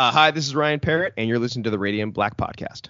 Uh, 0.00 0.10
hi, 0.10 0.30
this 0.30 0.46
is 0.46 0.54
Ryan 0.54 0.80
Parrott, 0.80 1.12
and 1.18 1.28
you're 1.28 1.38
listening 1.38 1.64
to 1.64 1.70
the 1.70 1.78
Radiant 1.78 2.14
Black 2.14 2.38
Podcast. 2.38 2.88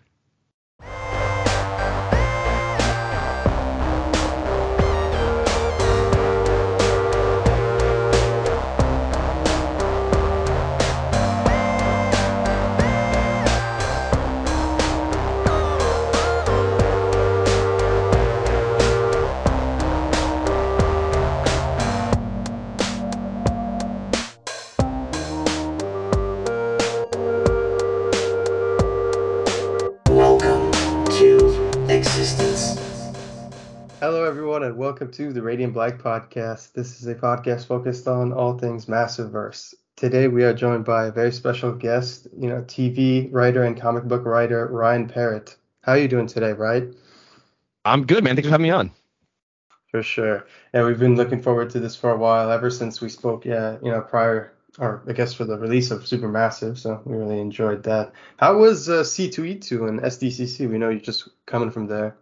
Welcome 35.01 35.17
to 35.17 35.33
the 35.33 35.41
Radiant 35.41 35.73
Black 35.73 35.97
Podcast. 35.97 36.75
This 36.75 37.01
is 37.01 37.07
a 37.07 37.15
podcast 37.15 37.65
focused 37.67 38.07
on 38.07 38.35
all 38.35 38.59
things 38.59 38.85
Massiveverse. 38.85 39.73
Today, 39.97 40.29
we 40.29 40.45
are 40.45 40.53
joined 40.53 40.85
by 40.85 41.07
a 41.07 41.11
very 41.11 41.33
special 41.33 41.73
guest, 41.73 42.27
you 42.37 42.51
know, 42.51 42.61
TV 42.61 43.27
writer 43.33 43.63
and 43.63 43.81
comic 43.81 44.05
book 44.05 44.27
writer 44.27 44.67
Ryan 44.67 45.09
Parrott. 45.09 45.57
How 45.81 45.93
are 45.93 45.99
you 45.99 46.07
doing 46.07 46.27
today, 46.27 46.53
Ryan? 46.53 46.95
I'm 47.87 48.05
good, 48.05 48.23
man. 48.23 48.37
Thanks 48.37 48.49
for 48.49 48.51
having 48.51 48.65
me 48.65 48.71
on. 48.73 48.91
For 49.91 50.03
sure. 50.03 50.47
Yeah, 50.75 50.85
we've 50.85 50.99
been 50.99 51.17
looking 51.17 51.41
forward 51.41 51.71
to 51.71 51.81
this 51.81 51.97
for 51.97 52.11
a 52.11 52.19
while, 52.19 52.51
ever 52.51 52.69
since 52.69 53.01
we 53.01 53.09
spoke, 53.09 53.47
yeah, 53.47 53.79
you 53.83 53.91
know, 53.91 54.03
prior, 54.03 54.53
or 54.79 55.03
I 55.09 55.15
guess 55.15 55.33
for 55.33 55.47
the 55.47 55.57
release 55.57 55.91
of 55.91 56.03
Supermassive. 56.03 56.77
So 56.77 57.01
we 57.07 57.17
really 57.17 57.41
enjoyed 57.41 57.85
that. 57.85 58.13
How 58.37 58.59
was 58.59 58.91
uh, 58.91 59.03
C2E2 59.03 59.89
and 59.89 60.01
SDCC? 60.01 60.69
We 60.69 60.77
know 60.77 60.91
you're 60.91 61.01
just 61.01 61.31
coming 61.47 61.71
from 61.71 61.87
there. 61.87 62.19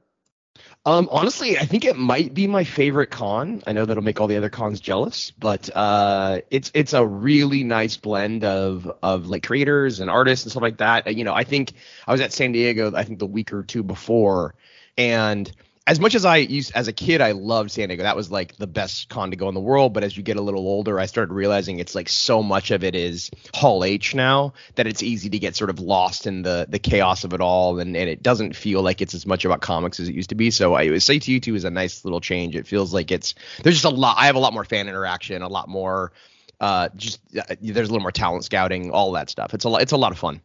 Um, 0.86 1.08
honestly, 1.10 1.58
I 1.58 1.66
think 1.66 1.84
it 1.84 1.96
might 1.96 2.32
be 2.32 2.46
my 2.46 2.64
favorite 2.64 3.10
con. 3.10 3.62
I 3.66 3.72
know 3.72 3.84
that'll 3.84 4.02
make 4.02 4.20
all 4.20 4.26
the 4.26 4.36
other 4.36 4.48
cons 4.48 4.80
jealous, 4.80 5.30
but 5.32 5.68
uh, 5.74 6.40
it's 6.50 6.70
it's 6.72 6.92
a 6.94 7.04
really 7.04 7.62
nice 7.64 7.96
blend 7.96 8.44
of 8.44 8.90
of 9.02 9.26
like 9.26 9.42
creators 9.42 10.00
and 10.00 10.08
artists 10.08 10.46
and 10.46 10.52
stuff 10.52 10.62
like 10.62 10.78
that. 10.78 11.14
You 11.14 11.24
know, 11.24 11.34
I 11.34 11.44
think 11.44 11.72
I 12.06 12.12
was 12.12 12.20
at 12.20 12.32
San 12.32 12.52
Diego. 12.52 12.94
I 12.94 13.04
think 13.04 13.18
the 13.18 13.26
week 13.26 13.52
or 13.52 13.64
two 13.64 13.82
before, 13.82 14.54
and 14.96 15.50
as 15.88 15.98
much 15.98 16.14
as 16.14 16.26
I 16.26 16.36
used 16.36 16.72
as 16.74 16.86
a 16.86 16.92
kid, 16.92 17.22
I 17.22 17.32
loved 17.32 17.70
San 17.70 17.88
Diego. 17.88 18.02
That 18.02 18.14
was 18.14 18.30
like 18.30 18.54
the 18.56 18.66
best 18.66 19.08
con 19.08 19.30
to 19.30 19.38
go 19.38 19.48
in 19.48 19.54
the 19.54 19.60
world. 19.60 19.94
But 19.94 20.04
as 20.04 20.14
you 20.14 20.22
get 20.22 20.36
a 20.36 20.42
little 20.42 20.60
older, 20.60 21.00
I 21.00 21.06
started 21.06 21.32
realizing 21.32 21.78
it's 21.78 21.94
like 21.94 22.10
so 22.10 22.42
much 22.42 22.70
of 22.70 22.84
it 22.84 22.94
is 22.94 23.30
Hall 23.54 23.82
H 23.82 24.14
now 24.14 24.52
that 24.74 24.86
it's 24.86 25.02
easy 25.02 25.30
to 25.30 25.38
get 25.38 25.56
sort 25.56 25.70
of 25.70 25.80
lost 25.80 26.26
in 26.26 26.42
the 26.42 26.66
the 26.68 26.78
chaos 26.78 27.24
of 27.24 27.32
it 27.32 27.40
all, 27.40 27.78
and, 27.78 27.96
and 27.96 28.10
it 28.10 28.22
doesn't 28.22 28.54
feel 28.54 28.82
like 28.82 29.00
it's 29.00 29.14
as 29.14 29.24
much 29.24 29.46
about 29.46 29.62
comics 29.62 29.98
as 29.98 30.10
it 30.10 30.14
used 30.14 30.28
to 30.28 30.34
be. 30.34 30.50
So 30.50 30.74
I 30.74 30.90
would 30.90 31.02
say 31.02 31.18
C2E2 31.18 31.56
is 31.56 31.64
a 31.64 31.70
nice 31.70 32.04
little 32.04 32.20
change. 32.20 32.54
It 32.54 32.66
feels 32.66 32.92
like 32.92 33.10
it's 33.10 33.34
there's 33.62 33.76
just 33.80 33.86
a 33.86 33.88
lot. 33.88 34.16
I 34.18 34.26
have 34.26 34.36
a 34.36 34.40
lot 34.40 34.52
more 34.52 34.64
fan 34.64 34.88
interaction, 34.88 35.40
a 35.40 35.48
lot 35.48 35.68
more. 35.68 36.12
Uh, 36.60 36.90
just 36.96 37.20
uh, 37.34 37.54
there's 37.62 37.88
a 37.88 37.92
little 37.92 38.02
more 38.02 38.12
talent 38.12 38.44
scouting, 38.44 38.90
all 38.90 39.12
that 39.12 39.30
stuff. 39.30 39.54
It's 39.54 39.64
a 39.64 39.70
lot. 39.70 39.80
It's 39.80 39.92
a 39.92 39.96
lot 39.96 40.12
of 40.12 40.18
fun. 40.18 40.42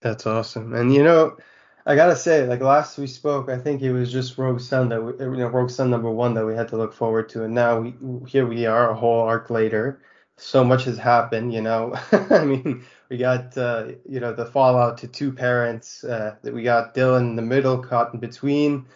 That's 0.00 0.26
awesome. 0.26 0.72
And 0.72 0.94
you 0.94 1.02
know, 1.02 1.36
I 1.86 1.96
gotta 1.96 2.16
say, 2.16 2.46
like 2.46 2.60
last 2.60 2.96
we 2.96 3.06
spoke, 3.06 3.50
I 3.50 3.58
think 3.58 3.82
it 3.82 3.92
was 3.92 4.10
just 4.10 4.38
Rogue 4.38 4.60
Sun 4.60 4.88
that 4.88 5.02
we, 5.02 5.12
you 5.22 5.36
know, 5.36 5.48
Rogue 5.48 5.70
Sun 5.70 5.90
number 5.90 6.10
one 6.10 6.32
that 6.34 6.46
we 6.46 6.54
had 6.54 6.68
to 6.68 6.76
look 6.76 6.94
forward 6.94 7.28
to, 7.30 7.44
and 7.44 7.54
now 7.54 7.80
we 7.80 7.94
here 8.26 8.46
we 8.46 8.64
are 8.66 8.90
a 8.90 8.94
whole 8.94 9.20
arc 9.20 9.50
later. 9.50 10.00
So 10.36 10.64
much 10.64 10.84
has 10.84 10.98
happened, 10.98 11.52
you 11.52 11.60
know. 11.60 11.94
I 12.12 12.44
mean, 12.44 12.84
we 13.10 13.18
got 13.18 13.56
uh, 13.58 13.88
you 14.08 14.18
know 14.20 14.32
the 14.32 14.46
fallout 14.46 14.96
to 14.98 15.08
two 15.08 15.30
parents. 15.32 16.04
Uh, 16.04 16.36
that 16.42 16.54
we 16.54 16.62
got 16.62 16.94
Dylan 16.94 17.30
in 17.30 17.36
the 17.36 17.42
middle, 17.42 17.78
caught 17.78 18.14
in 18.14 18.20
between, 18.20 18.86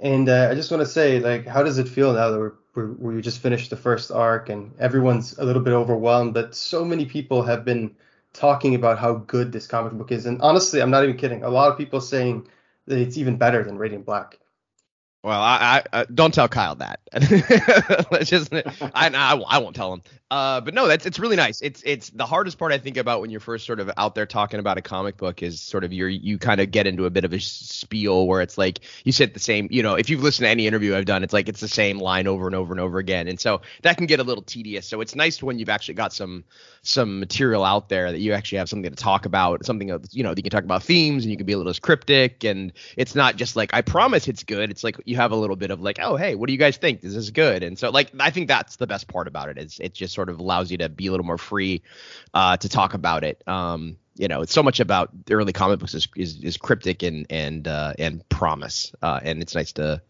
and 0.00 0.28
uh, 0.28 0.48
I 0.50 0.54
just 0.54 0.70
want 0.70 0.82
to 0.82 0.86
say, 0.86 1.20
like, 1.20 1.46
how 1.46 1.62
does 1.62 1.78
it 1.78 1.88
feel 1.88 2.12
now 2.12 2.30
that 2.30 2.38
we're, 2.38 2.52
we're 2.74 2.92
we 3.14 3.22
just 3.22 3.40
finished 3.40 3.70
the 3.70 3.76
first 3.76 4.10
arc 4.10 4.50
and 4.50 4.72
everyone's 4.78 5.38
a 5.38 5.44
little 5.44 5.62
bit 5.62 5.72
overwhelmed, 5.72 6.34
but 6.34 6.54
so 6.54 6.84
many 6.84 7.06
people 7.06 7.42
have 7.42 7.64
been 7.64 7.96
talking 8.36 8.74
about 8.74 8.98
how 8.98 9.14
good 9.14 9.52
this 9.52 9.66
comic 9.66 9.92
book 9.92 10.12
is. 10.12 10.26
And 10.26 10.40
honestly, 10.42 10.80
I'm 10.80 10.90
not 10.90 11.04
even 11.04 11.16
kidding. 11.16 11.42
A 11.42 11.50
lot 11.50 11.70
of 11.70 11.78
people 11.78 12.00
saying 12.00 12.46
that 12.86 12.98
it's 12.98 13.16
even 13.16 13.36
better 13.36 13.64
than 13.64 13.78
Radiant 13.78 14.04
Black. 14.04 14.38
Well, 15.24 15.40
I, 15.40 15.82
I 15.92 16.04
don't 16.04 16.32
tell 16.32 16.48
Kyle 16.48 16.76
that. 16.76 17.00
Let's 18.12 18.30
just 18.30 18.52
I, 18.52 18.70
I, 18.94 19.34
I 19.34 19.58
won't 19.58 19.74
tell 19.74 19.92
him. 19.92 20.02
Uh, 20.28 20.60
but 20.60 20.74
no, 20.74 20.88
that's 20.88 21.06
it's 21.06 21.20
really 21.20 21.36
nice. 21.36 21.60
It's 21.60 21.84
it's 21.86 22.10
the 22.10 22.26
hardest 22.26 22.58
part 22.58 22.72
I 22.72 22.78
think 22.78 22.96
about 22.96 23.20
when 23.20 23.30
you're 23.30 23.38
first 23.38 23.64
sort 23.64 23.78
of 23.78 23.88
out 23.96 24.16
there 24.16 24.26
talking 24.26 24.58
about 24.58 24.76
a 24.76 24.82
comic 24.82 25.16
book 25.16 25.40
is 25.40 25.60
sort 25.60 25.84
of 25.84 25.92
your 25.92 26.08
you 26.08 26.36
kind 26.36 26.60
of 26.60 26.72
get 26.72 26.88
into 26.88 27.04
a 27.04 27.10
bit 27.10 27.24
of 27.24 27.32
a 27.32 27.38
spiel 27.38 28.26
where 28.26 28.40
it's 28.40 28.58
like 28.58 28.80
you 29.04 29.12
said 29.12 29.34
the 29.34 29.40
same. 29.40 29.68
You 29.70 29.84
know, 29.84 29.94
if 29.94 30.10
you've 30.10 30.24
listened 30.24 30.46
to 30.46 30.50
any 30.50 30.66
interview 30.66 30.96
I've 30.96 31.04
done, 31.04 31.22
it's 31.22 31.32
like 31.32 31.48
it's 31.48 31.60
the 31.60 31.68
same 31.68 32.00
line 32.00 32.26
over 32.26 32.46
and 32.46 32.56
over 32.56 32.72
and 32.72 32.80
over 32.80 32.98
again, 32.98 33.28
and 33.28 33.38
so 33.38 33.60
that 33.82 33.98
can 33.98 34.06
get 34.06 34.18
a 34.18 34.24
little 34.24 34.42
tedious. 34.42 34.88
So 34.88 35.00
it's 35.00 35.14
nice 35.14 35.40
when 35.40 35.60
you've 35.60 35.68
actually 35.68 35.94
got 35.94 36.12
some 36.12 36.42
some 36.82 37.20
material 37.20 37.62
out 37.62 37.88
there 37.88 38.10
that 38.10 38.18
you 38.18 38.32
actually 38.32 38.58
have 38.58 38.68
something 38.68 38.90
to 38.90 38.96
talk 38.96 39.26
about, 39.26 39.64
something 39.64 39.86
you 40.10 40.24
know 40.24 40.30
that 40.30 40.38
you 40.38 40.42
can 40.42 40.50
talk 40.50 40.64
about 40.64 40.82
themes 40.82 41.22
and 41.22 41.30
you 41.30 41.36
can 41.36 41.46
be 41.46 41.52
a 41.52 41.56
little 41.56 41.72
cryptic, 41.74 42.42
and 42.42 42.72
it's 42.96 43.14
not 43.14 43.36
just 43.36 43.54
like 43.54 43.70
I 43.72 43.80
promise 43.80 44.26
it's 44.26 44.42
good. 44.42 44.72
It's 44.72 44.82
like 44.82 44.96
you 45.04 45.14
have 45.14 45.30
a 45.30 45.36
little 45.36 45.54
bit 45.54 45.70
of 45.70 45.80
like, 45.80 46.00
oh 46.02 46.16
hey, 46.16 46.34
what 46.34 46.48
do 46.48 46.52
you 46.52 46.58
guys 46.58 46.78
think? 46.78 47.04
Is 47.04 47.14
this 47.14 47.30
good? 47.30 47.62
And 47.62 47.78
so 47.78 47.90
like 47.90 48.10
I 48.18 48.30
think 48.30 48.48
that's 48.48 48.74
the 48.74 48.88
best 48.88 49.06
part 49.06 49.28
about 49.28 49.50
it 49.50 49.58
is 49.58 49.78
it 49.78 49.94
just 49.94 50.15
sort 50.16 50.28
of 50.28 50.40
allows 50.40 50.72
you 50.72 50.78
to 50.78 50.88
be 50.88 51.06
a 51.06 51.10
little 51.12 51.26
more 51.26 51.38
free 51.38 51.82
uh, 52.34 52.56
to 52.56 52.68
talk 52.68 52.94
about 52.94 53.22
it. 53.22 53.40
Um, 53.46 53.98
you 54.16 54.26
know, 54.26 54.42
it's 54.42 54.52
so 54.52 54.64
much 54.64 54.80
about 54.80 55.26
the 55.26 55.34
early 55.34 55.52
comic 55.52 55.78
books 55.78 55.94
is 55.94 56.08
is, 56.16 56.42
is 56.42 56.56
cryptic 56.56 57.04
and 57.04 57.26
and 57.30 57.68
uh, 57.68 57.92
and 57.98 58.28
promise, 58.28 58.92
uh, 59.02 59.20
and 59.22 59.42
it's 59.42 59.54
nice 59.54 59.72
to 59.72 60.02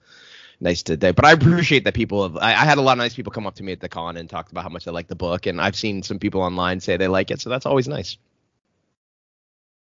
nice 0.60 0.84
to 0.84 0.96
but 0.96 1.24
I 1.24 1.32
appreciate 1.32 1.84
that 1.84 1.94
people 1.94 2.22
have. 2.22 2.36
I, 2.36 2.52
I, 2.52 2.64
had 2.64 2.78
a 2.78 2.80
lot 2.80 2.92
of 2.92 2.98
nice 2.98 3.14
people 3.14 3.32
come 3.32 3.46
up 3.46 3.56
to 3.56 3.62
me 3.62 3.72
at 3.72 3.80
the 3.80 3.88
con 3.88 4.16
and 4.16 4.30
talked 4.30 4.52
about 4.52 4.62
how 4.62 4.70
much 4.70 4.84
they 4.84 4.92
like 4.92 5.08
the 5.08 5.16
book, 5.16 5.46
and 5.46 5.60
I've 5.60 5.76
seen 5.76 6.02
some 6.02 6.18
people 6.18 6.40
online 6.40 6.80
say 6.80 6.96
they 6.96 7.08
like 7.08 7.30
it, 7.30 7.40
so 7.40 7.50
that's 7.50 7.66
always 7.66 7.88
nice. 7.88 8.16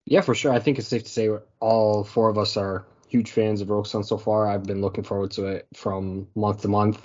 Yeah, 0.06 0.22
for 0.22 0.34
sure. 0.34 0.52
I 0.52 0.58
think 0.58 0.78
it's 0.78 0.88
safe 0.88 1.04
to 1.04 1.08
say 1.08 1.30
all 1.60 2.02
four 2.04 2.28
of 2.30 2.36
us 2.36 2.56
are 2.56 2.84
huge 3.08 3.30
fans 3.30 3.60
of 3.60 3.70
Rogue 3.70 3.86
Sun 3.86 4.04
so 4.04 4.18
far. 4.18 4.48
I've 4.48 4.64
been 4.64 4.80
looking 4.80 5.04
forward 5.04 5.30
to 5.32 5.46
it 5.46 5.68
from 5.74 6.26
month 6.34 6.62
to 6.62 6.68
month 6.68 7.00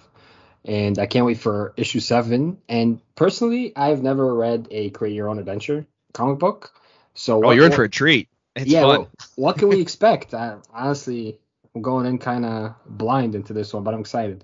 and 0.66 0.98
I 1.00 1.06
can't 1.06 1.26
wait 1.26 1.38
for 1.38 1.74
issue 1.78 2.00
seven. 2.00 2.58
And 2.68 3.00
personally, 3.16 3.74
I've 3.76 4.02
never 4.04 4.34
read 4.34 4.68
a 4.72 4.90
Create 4.90 5.14
Your 5.14 5.30
Own 5.30 5.40
Adventure 5.40 5.86
comic 6.14 6.40
book. 6.40 6.74
So 7.14 7.46
oh, 7.46 7.52
you're 7.52 7.68
in 7.68 7.72
for 7.72 7.84
a 7.84 7.90
treat. 7.90 8.28
It's 8.56 8.68
yeah, 8.68 8.82
fun. 8.82 9.00
What, 9.00 9.10
what 9.36 9.58
can 9.58 9.70
we 9.70 9.80
expect? 9.80 10.34
I, 10.34 10.58
honestly, 10.74 11.38
I'm 11.74 11.82
going 11.82 12.06
in 12.06 12.18
kind 12.18 12.46
of 12.46 12.76
blind 12.86 13.36
into 13.36 13.54
this 13.54 13.74
one, 13.74 13.84
but 13.84 13.94
I'm 13.94 14.00
excited. 14.00 14.44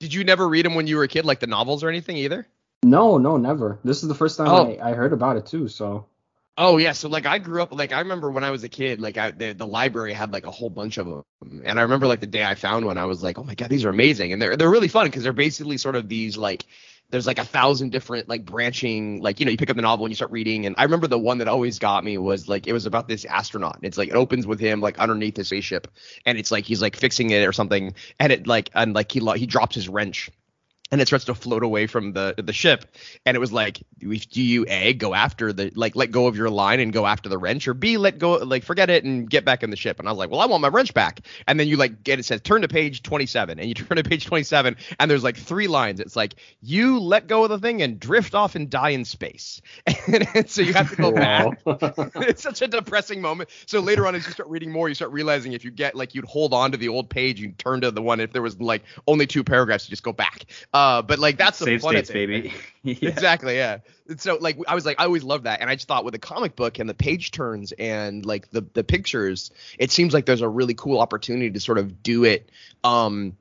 Did 0.00 0.12
you 0.12 0.24
never 0.24 0.48
read 0.48 0.66
them 0.66 0.74
when 0.74 0.86
you 0.86 0.96
were 0.96 1.04
a 1.04 1.08
kid, 1.08 1.24
like 1.24 1.40
the 1.40 1.46
novels 1.46 1.84
or 1.84 1.88
anything 1.88 2.16
either? 2.16 2.46
No, 2.82 3.16
no, 3.16 3.36
never. 3.36 3.78
This 3.84 4.02
is 4.02 4.08
the 4.08 4.14
first 4.14 4.36
time 4.36 4.48
oh. 4.48 4.72
I, 4.72 4.90
I 4.90 4.94
heard 4.94 5.12
about 5.12 5.36
it 5.36 5.46
too. 5.46 5.68
So 5.68 6.06
Oh 6.56 6.76
yeah, 6.76 6.92
so 6.92 7.08
like 7.08 7.26
I 7.26 7.38
grew 7.38 7.62
up 7.62 7.72
like 7.72 7.92
I 7.92 7.98
remember 7.98 8.30
when 8.30 8.44
I 8.44 8.50
was 8.52 8.62
a 8.62 8.68
kid, 8.68 9.00
like 9.00 9.18
I, 9.18 9.32
the, 9.32 9.54
the 9.54 9.66
library 9.66 10.12
had 10.12 10.32
like 10.32 10.46
a 10.46 10.52
whole 10.52 10.70
bunch 10.70 10.98
of 10.98 11.06
them, 11.06 11.24
and 11.64 11.80
I 11.80 11.82
remember 11.82 12.06
like 12.06 12.20
the 12.20 12.28
day 12.28 12.44
I 12.44 12.54
found 12.54 12.86
one, 12.86 12.96
I 12.96 13.06
was 13.06 13.24
like, 13.24 13.38
oh 13.38 13.42
my 13.44 13.56
god, 13.56 13.70
these 13.70 13.84
are 13.84 13.90
amazing, 13.90 14.32
and 14.32 14.40
they're 14.40 14.56
they're 14.56 14.70
really 14.70 14.86
fun 14.86 15.06
because 15.06 15.24
they're 15.24 15.32
basically 15.32 15.78
sort 15.78 15.96
of 15.96 16.08
these 16.08 16.36
like 16.36 16.64
there's 17.10 17.26
like 17.26 17.38
a 17.38 17.44
thousand 17.44 17.90
different 17.90 18.28
like 18.28 18.44
branching 18.44 19.20
like 19.20 19.40
you 19.40 19.46
know 19.46 19.50
you 19.50 19.56
pick 19.56 19.70
up 19.70 19.76
the 19.76 19.82
novel 19.82 20.06
and 20.06 20.12
you 20.12 20.16
start 20.16 20.30
reading 20.30 20.66
and 20.66 20.74
i 20.78 20.82
remember 20.82 21.06
the 21.06 21.18
one 21.18 21.38
that 21.38 21.48
always 21.48 21.78
got 21.78 22.02
me 22.02 22.16
was 22.18 22.48
like 22.48 22.66
it 22.66 22.72
was 22.72 22.86
about 22.86 23.06
this 23.08 23.24
astronaut 23.26 23.78
it's 23.82 23.98
like 23.98 24.08
it 24.08 24.14
opens 24.14 24.46
with 24.46 24.58
him 24.58 24.80
like 24.80 24.98
underneath 24.98 25.36
his 25.36 25.46
spaceship 25.46 25.86
and 26.24 26.38
it's 26.38 26.50
like 26.50 26.64
he's 26.64 26.80
like 26.80 26.96
fixing 26.96 27.30
it 27.30 27.46
or 27.46 27.52
something 27.52 27.94
and 28.18 28.32
it 28.32 28.46
like 28.46 28.70
and 28.74 28.94
like 28.94 29.12
he 29.12 29.20
he 29.36 29.46
drops 29.46 29.74
his 29.74 29.88
wrench 29.88 30.30
and 30.94 31.02
it 31.02 31.08
starts 31.08 31.24
to 31.24 31.34
float 31.34 31.64
away 31.64 31.88
from 31.88 32.12
the 32.12 32.36
the 32.38 32.52
ship. 32.52 32.84
And 33.26 33.36
it 33.36 33.40
was 33.40 33.52
like 33.52 33.82
do 33.98 34.40
you 34.40 34.64
a 34.68 34.92
go 34.92 35.12
after 35.12 35.52
the 35.52 35.72
like 35.74 35.96
let 35.96 36.12
go 36.12 36.28
of 36.28 36.36
your 36.36 36.50
line 36.50 36.78
and 36.78 36.92
go 36.92 37.04
after 37.04 37.28
the 37.28 37.36
wrench 37.36 37.66
or 37.66 37.74
b 37.74 37.96
let 37.96 38.16
go 38.16 38.34
like 38.34 38.62
forget 38.62 38.90
it 38.90 39.02
and 39.02 39.28
get 39.28 39.44
back 39.44 39.64
in 39.64 39.70
the 39.70 39.76
ship? 39.76 39.98
And 39.98 40.06
i 40.06 40.12
was 40.12 40.18
like 40.18 40.30
well 40.30 40.38
i 40.38 40.46
want 40.46 40.62
my 40.62 40.68
wrench 40.68 40.94
back. 40.94 41.22
And 41.48 41.58
then 41.58 41.66
you 41.66 41.76
like 41.78 42.04
get 42.04 42.20
it 42.20 42.22
says 42.22 42.42
turn 42.42 42.62
to 42.62 42.68
page 42.68 43.02
27 43.02 43.58
and 43.58 43.68
you 43.68 43.74
turn 43.86 43.96
to 43.96 44.04
page 44.04 44.24
27 44.24 44.76
and 45.00 45.10
there's 45.10 45.24
like 45.24 45.36
three 45.36 45.66
lines. 45.66 45.98
It's 45.98 46.14
like 46.14 46.36
you 46.62 47.00
let 47.00 47.26
go 47.26 47.42
of 47.42 47.50
the 47.50 47.58
thing 47.58 47.82
and 47.82 47.98
drift 47.98 48.36
off 48.36 48.54
and 48.54 48.70
die 48.70 48.90
in 48.90 49.04
space. 49.04 49.60
And, 50.06 50.28
so 50.48 50.62
you 50.62 50.74
have 50.74 50.90
to 50.90 50.96
go 50.96 51.10
back. 51.10 51.58
It's 52.14 52.42
such 52.42 52.62
a 52.62 52.68
depressing 52.68 53.20
moment. 53.20 53.50
So 53.66 53.80
later 53.80 54.06
on 54.06 54.14
as 54.14 54.24
you 54.26 54.32
start 54.32 54.48
reading 54.48 54.70
more 54.70 54.88
you 54.88 54.94
start 54.94 55.10
realizing 55.10 55.54
if 55.54 55.64
you 55.64 55.72
get 55.72 55.96
like 55.96 56.14
you'd 56.14 56.24
hold 56.24 56.54
on 56.54 56.70
to 56.70 56.76
the 56.76 56.88
old 56.88 57.10
page 57.10 57.40
you 57.40 57.50
turn 57.50 57.80
to 57.80 57.90
the 57.90 58.00
one 58.00 58.20
if 58.20 58.32
there 58.32 58.42
was 58.42 58.60
like 58.60 58.84
only 59.08 59.26
two 59.26 59.42
paragraphs 59.42 59.88
you 59.88 59.90
just 59.90 60.04
go 60.04 60.12
back. 60.12 60.46
uh, 60.72 60.83
but 61.02 61.18
like 61.18 61.38
that's 61.38 61.58
the 61.58 61.66
Save 61.66 61.82
fun 61.82 61.92
states, 61.92 62.10
it, 62.10 62.12
baby. 62.12 62.52
yeah. 62.82 63.08
Exactly, 63.08 63.56
yeah. 63.56 63.78
And 64.08 64.20
so 64.20 64.36
like 64.40 64.58
I 64.66 64.74
was 64.74 64.84
like 64.84 65.00
I 65.00 65.04
always 65.04 65.24
loved 65.24 65.44
that, 65.44 65.60
and 65.60 65.70
I 65.70 65.74
just 65.74 65.88
thought 65.88 66.04
with 66.04 66.12
the 66.12 66.18
comic 66.18 66.56
book 66.56 66.78
and 66.78 66.88
the 66.88 66.94
page 66.94 67.30
turns 67.30 67.72
and 67.72 68.24
like 68.24 68.50
the 68.50 68.62
the 68.72 68.84
pictures, 68.84 69.50
it 69.78 69.90
seems 69.90 70.12
like 70.14 70.26
there's 70.26 70.42
a 70.42 70.48
really 70.48 70.74
cool 70.74 71.00
opportunity 71.00 71.50
to 71.50 71.60
sort 71.60 71.78
of 71.78 72.02
do 72.02 72.24
it. 72.24 72.50
Um, 72.82 73.36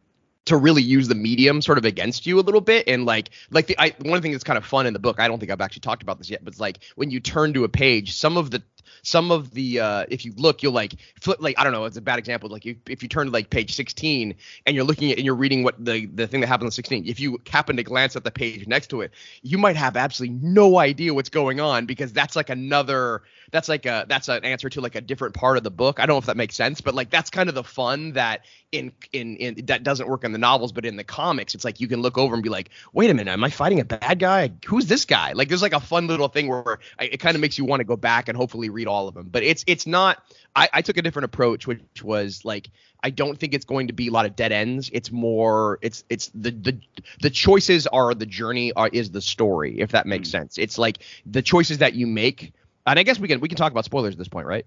to 0.45 0.57
really 0.57 0.81
use 0.81 1.07
the 1.07 1.15
medium 1.15 1.61
sort 1.61 1.77
of 1.77 1.85
against 1.85 2.25
you 2.25 2.37
a 2.37 2.41
little 2.41 2.61
bit 2.61 2.87
and 2.89 3.05
like 3.05 3.29
like 3.49 3.67
the 3.67 3.79
I, 3.79 3.95
one 4.01 4.21
thing 4.21 4.33
that's 4.33 4.43
kind 4.43 4.57
of 4.57 4.65
fun 4.65 4.85
in 4.85 4.91
the 4.91 4.99
book 4.99 5.19
i 5.19 5.27
don't 5.27 5.39
think 5.39 5.51
i've 5.51 5.61
actually 5.61 5.81
talked 5.81 6.03
about 6.03 6.17
this 6.17 6.29
yet 6.29 6.43
but 6.43 6.51
it's 6.51 6.59
like 6.59 6.79
when 6.95 7.11
you 7.11 7.21
turn 7.21 7.53
to 7.53 7.63
a 7.63 7.69
page 7.69 8.13
some 8.13 8.35
of 8.35 8.51
the 8.51 8.61
some 9.01 9.31
of 9.31 9.51
the 9.51 9.79
uh 9.79 10.05
if 10.09 10.25
you 10.25 10.33
look 10.37 10.63
you'll 10.63 10.73
like 10.73 10.95
flip 11.19 11.41
like 11.41 11.57
i 11.57 11.63
don't 11.63 11.73
know 11.73 11.85
it's 11.85 11.97
a 11.97 12.01
bad 12.01 12.19
example 12.19 12.49
like 12.49 12.65
you, 12.65 12.75
if 12.87 13.01
you 13.01 13.09
turn 13.09 13.27
to 13.27 13.33
like 13.33 13.49
page 13.49 13.73
16 13.75 14.35
and 14.65 14.75
you're 14.75 14.85
looking 14.85 15.11
at 15.11 15.17
and 15.17 15.25
you're 15.25 15.35
reading 15.35 15.63
what 15.63 15.83
the 15.83 16.05
the 16.07 16.27
thing 16.27 16.41
that 16.41 16.47
happened 16.47 16.67
on 16.67 16.71
16 16.71 17.05
if 17.05 17.19
you 17.19 17.39
happen 17.49 17.75
to 17.77 17.83
glance 17.83 18.15
at 18.15 18.23
the 18.23 18.31
page 18.31 18.67
next 18.67 18.87
to 18.87 19.01
it 19.01 19.11
you 19.41 19.57
might 19.57 19.75
have 19.75 19.97
absolutely 19.97 20.37
no 20.41 20.79
idea 20.79 21.13
what's 21.13 21.29
going 21.29 21.59
on 21.59 21.85
because 21.85 22.13
that's 22.13 22.35
like 22.35 22.49
another 22.49 23.23
that's 23.51 23.69
like 23.69 23.85
a 23.85 24.05
that's 24.07 24.29
an 24.29 24.43
answer 24.43 24.69
to 24.69 24.81
like 24.81 24.95
a 24.95 25.01
different 25.01 25.33
part 25.33 25.57
of 25.57 25.63
the 25.63 25.71
book. 25.71 25.99
I 25.99 26.05
don't 26.05 26.15
know 26.15 26.19
if 26.19 26.25
that 26.25 26.37
makes 26.37 26.55
sense 26.55 26.81
but 26.81 26.95
like 26.95 27.09
that's 27.09 27.29
kind 27.29 27.49
of 27.49 27.55
the 27.55 27.63
fun 27.63 28.13
that 28.13 28.41
in 28.73 28.91
in 29.11 29.37
in 29.37 29.65
that 29.67 29.83
doesn't 29.83 30.09
work 30.09 30.23
in 30.23 30.31
the 30.31 30.37
novels 30.37 30.71
but 30.71 30.85
in 30.85 30.95
the 30.97 31.03
comics 31.03 31.53
it's 31.53 31.63
like 31.63 31.79
you 31.79 31.87
can 31.87 32.01
look 32.01 32.17
over 32.17 32.33
and 32.33 32.43
be 32.43 32.49
like 32.49 32.69
wait 32.91 33.09
a 33.09 33.13
minute 33.13 33.31
am 33.31 33.43
i 33.43 33.49
fighting 33.49 33.79
a 33.79 33.85
bad 33.85 34.19
guy 34.19 34.51
who's 34.65 34.87
this 34.87 35.05
guy 35.05 35.33
like 35.33 35.47
there's 35.47 35.61
like 35.61 35.73
a 35.73 35.79
fun 35.79 36.07
little 36.07 36.27
thing 36.27 36.47
where 36.47 36.79
I, 36.97 37.05
it 37.05 37.19
kind 37.19 37.35
of 37.35 37.41
makes 37.41 37.57
you 37.57 37.65
want 37.65 37.81
to 37.81 37.85
go 37.85 37.95
back 37.95 38.29
and 38.29 38.35
hopefully 38.35 38.69
read 38.69 38.87
all 38.87 39.07
of 39.07 39.13
them 39.13 39.29
but 39.31 39.43
it's 39.43 39.63
it's 39.67 39.85
not 39.85 40.23
I, 40.55 40.69
I 40.73 40.81
took 40.81 40.97
a 40.97 41.01
different 41.01 41.25
approach 41.25 41.67
which 41.67 42.03
was 42.03 42.43
like 42.43 42.69
I 43.05 43.09
don't 43.09 43.37
think 43.37 43.53
it's 43.53 43.65
going 43.65 43.87
to 43.87 43.93
be 43.93 44.07
a 44.07 44.11
lot 44.11 44.25
of 44.25 44.37
dead 44.37 44.53
ends. 44.53 44.89
It's 44.93 45.11
more 45.11 45.77
it's 45.81 46.05
it's 46.09 46.31
the 46.33 46.51
the 46.51 46.79
the 47.21 47.29
choices 47.29 47.85
are 47.85 48.13
the 48.13 48.25
journey 48.25 48.71
are 48.71 48.87
is 48.87 49.11
the 49.11 49.19
story 49.19 49.81
if 49.81 49.91
that 49.91 50.05
makes 50.05 50.29
hmm. 50.29 50.37
sense. 50.37 50.57
It's 50.57 50.77
like 50.77 50.99
the 51.25 51.41
choices 51.41 51.79
that 51.79 51.95
you 51.95 52.07
make 52.07 52.53
and 52.85 52.97
I 52.97 53.03
guess 53.03 53.19
we 53.19 53.27
can 53.27 53.41
we 53.41 53.49
can 53.49 53.57
talk 53.57 53.71
about 53.71 53.83
spoilers 53.85 54.13
at 54.13 54.17
this 54.17 54.29
point, 54.29 54.47
right? 54.47 54.65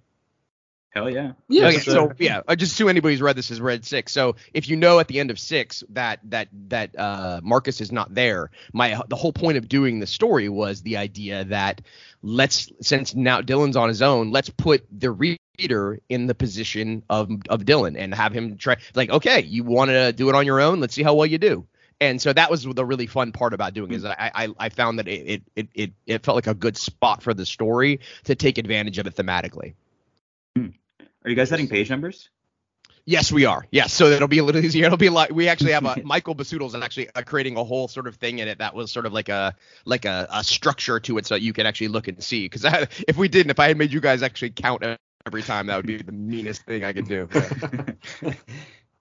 Hell 0.97 1.11
yeah. 1.11 1.33
Yeah, 1.49 1.67
okay, 1.67 1.79
so 1.81 2.11
yeah, 2.17 2.41
uh, 2.49 2.57
just 2.57 2.73
assume 2.73 2.89
anybody 2.89 3.13
who's 3.13 3.21
read 3.21 3.37
this 3.37 3.51
has 3.51 3.61
read 3.61 3.85
six. 3.85 4.13
So 4.13 4.37
if 4.55 4.67
you 4.67 4.77
know 4.77 4.99
at 4.99 5.09
the 5.09 5.21
end 5.21 5.31
of 5.31 5.39
six 5.39 5.85
that 5.91 6.21
that 6.31 6.49
that 6.69 6.99
uh, 6.99 7.41
Marcus 7.43 7.83
is 7.83 7.93
not 7.93 8.15
there, 8.15 8.51
my 8.73 8.99
the 9.09 9.15
whole 9.15 9.35
point 9.35 9.59
of 9.59 9.69
doing 9.69 10.01
the 10.01 10.07
story 10.07 10.49
was 10.49 10.81
the 10.81 10.97
idea 10.97 11.45
that 11.45 11.83
let's 12.23 12.73
since 12.81 13.15
now 13.15 13.43
Dylan's 13.43 13.77
on 13.77 13.91
his 13.91 14.01
own, 14.01 14.31
let's 14.31 14.49
put 14.49 14.87
the 14.91 15.11
reader 15.11 16.01
in 16.09 16.29
the 16.29 16.35
position 16.35 17.03
of 17.11 17.31
of 17.51 17.67
Dylan 17.67 17.95
and 17.99 18.15
have 18.15 18.33
him 18.33 18.57
try 18.57 18.79
like 18.95 19.11
okay, 19.11 19.43
you 19.43 19.65
want 19.65 19.91
to 19.91 20.15
do 20.15 20.31
it 20.31 20.35
on 20.35 20.47
your 20.47 20.63
own, 20.63 20.81
let's 20.81 20.95
see 20.95 21.03
how 21.03 21.13
well 21.13 21.27
you 21.27 21.37
do. 21.37 21.67
And 22.01 22.23
so 22.23 22.33
that 22.33 22.51
was 22.51 22.65
the 22.65 22.87
really 22.87 23.07
fun 23.07 23.33
part 23.33 23.53
about 23.53 23.75
doing 23.75 23.93
is 23.93 24.07
I 24.07 24.31
I, 24.35 24.49
I 24.59 24.69
found 24.71 24.99
that 24.99 25.09
it, 25.09 25.43
it 25.55 25.69
it 25.75 25.93
it 26.07 26.25
felt 26.25 26.37
like 26.37 26.47
a 26.47 26.55
good 26.55 26.79
spot 26.79 27.23
for 27.23 27.35
the 27.35 27.45
story 27.45 28.01
to 28.25 28.35
take 28.35 28.57
advantage 28.57 28.97
of 28.97 29.07
it 29.07 29.15
thematically. 29.15 29.75
Are 31.27 31.31
you 31.31 31.37
guys 31.37 31.49
setting 31.49 31.69
page 31.69 31.91
numbers? 31.91 32.31
Yes, 33.05 33.31
we 33.31 33.45
are. 33.45 33.67
Yes, 33.71 33.93
so 33.93 34.07
it'll 34.07 34.27
be 34.27 34.39
a 34.39 34.45
little 34.45 34.65
easier. 34.65 34.87
It'll 34.87 34.97
be 34.97 35.11
like 35.11 35.31
we 35.31 35.49
actually 35.49 35.73
have 35.73 35.85
a 35.85 36.01
Michael 36.05 36.35
Busuttil's 36.35 36.75
actually 36.75 37.11
uh, 37.15 37.23
creating 37.23 37.57
a 37.57 37.65
whole 37.65 37.89
sort 37.89 38.07
of 38.07 38.17
thing 38.17 38.39
in 38.39 38.49
it 38.49 38.59
that 38.59 38.75
was 38.75 38.91
sort 38.91 39.07
of 39.07 39.13
like 39.13 39.29
a 39.29 39.55
like 39.85 40.05
a, 40.05 40.27
a 40.33 40.43
structure 40.43 40.99
to 41.01 41.19
it, 41.19 41.27
so 41.27 41.35
you 41.35 41.53
can 41.53 41.67
actually 41.67 41.89
look 41.89 42.09
and 42.09 42.23
see. 42.23 42.49
Because 42.49 42.65
if 43.07 43.17
we 43.17 43.29
didn't, 43.29 43.51
if 43.51 43.61
I 43.61 43.69
had 43.69 43.77
made 43.77 43.93
you 43.93 44.01
guys 44.01 44.23
actually 44.23 44.51
count 44.51 44.85
every 45.27 45.43
time, 45.43 45.67
that 45.67 45.77
would 45.77 45.87
be 45.87 45.99
the 45.99 46.13
meanest 46.13 46.63
thing 46.63 46.85
I 46.85 46.93
could 46.93 47.09
do. 47.09 47.29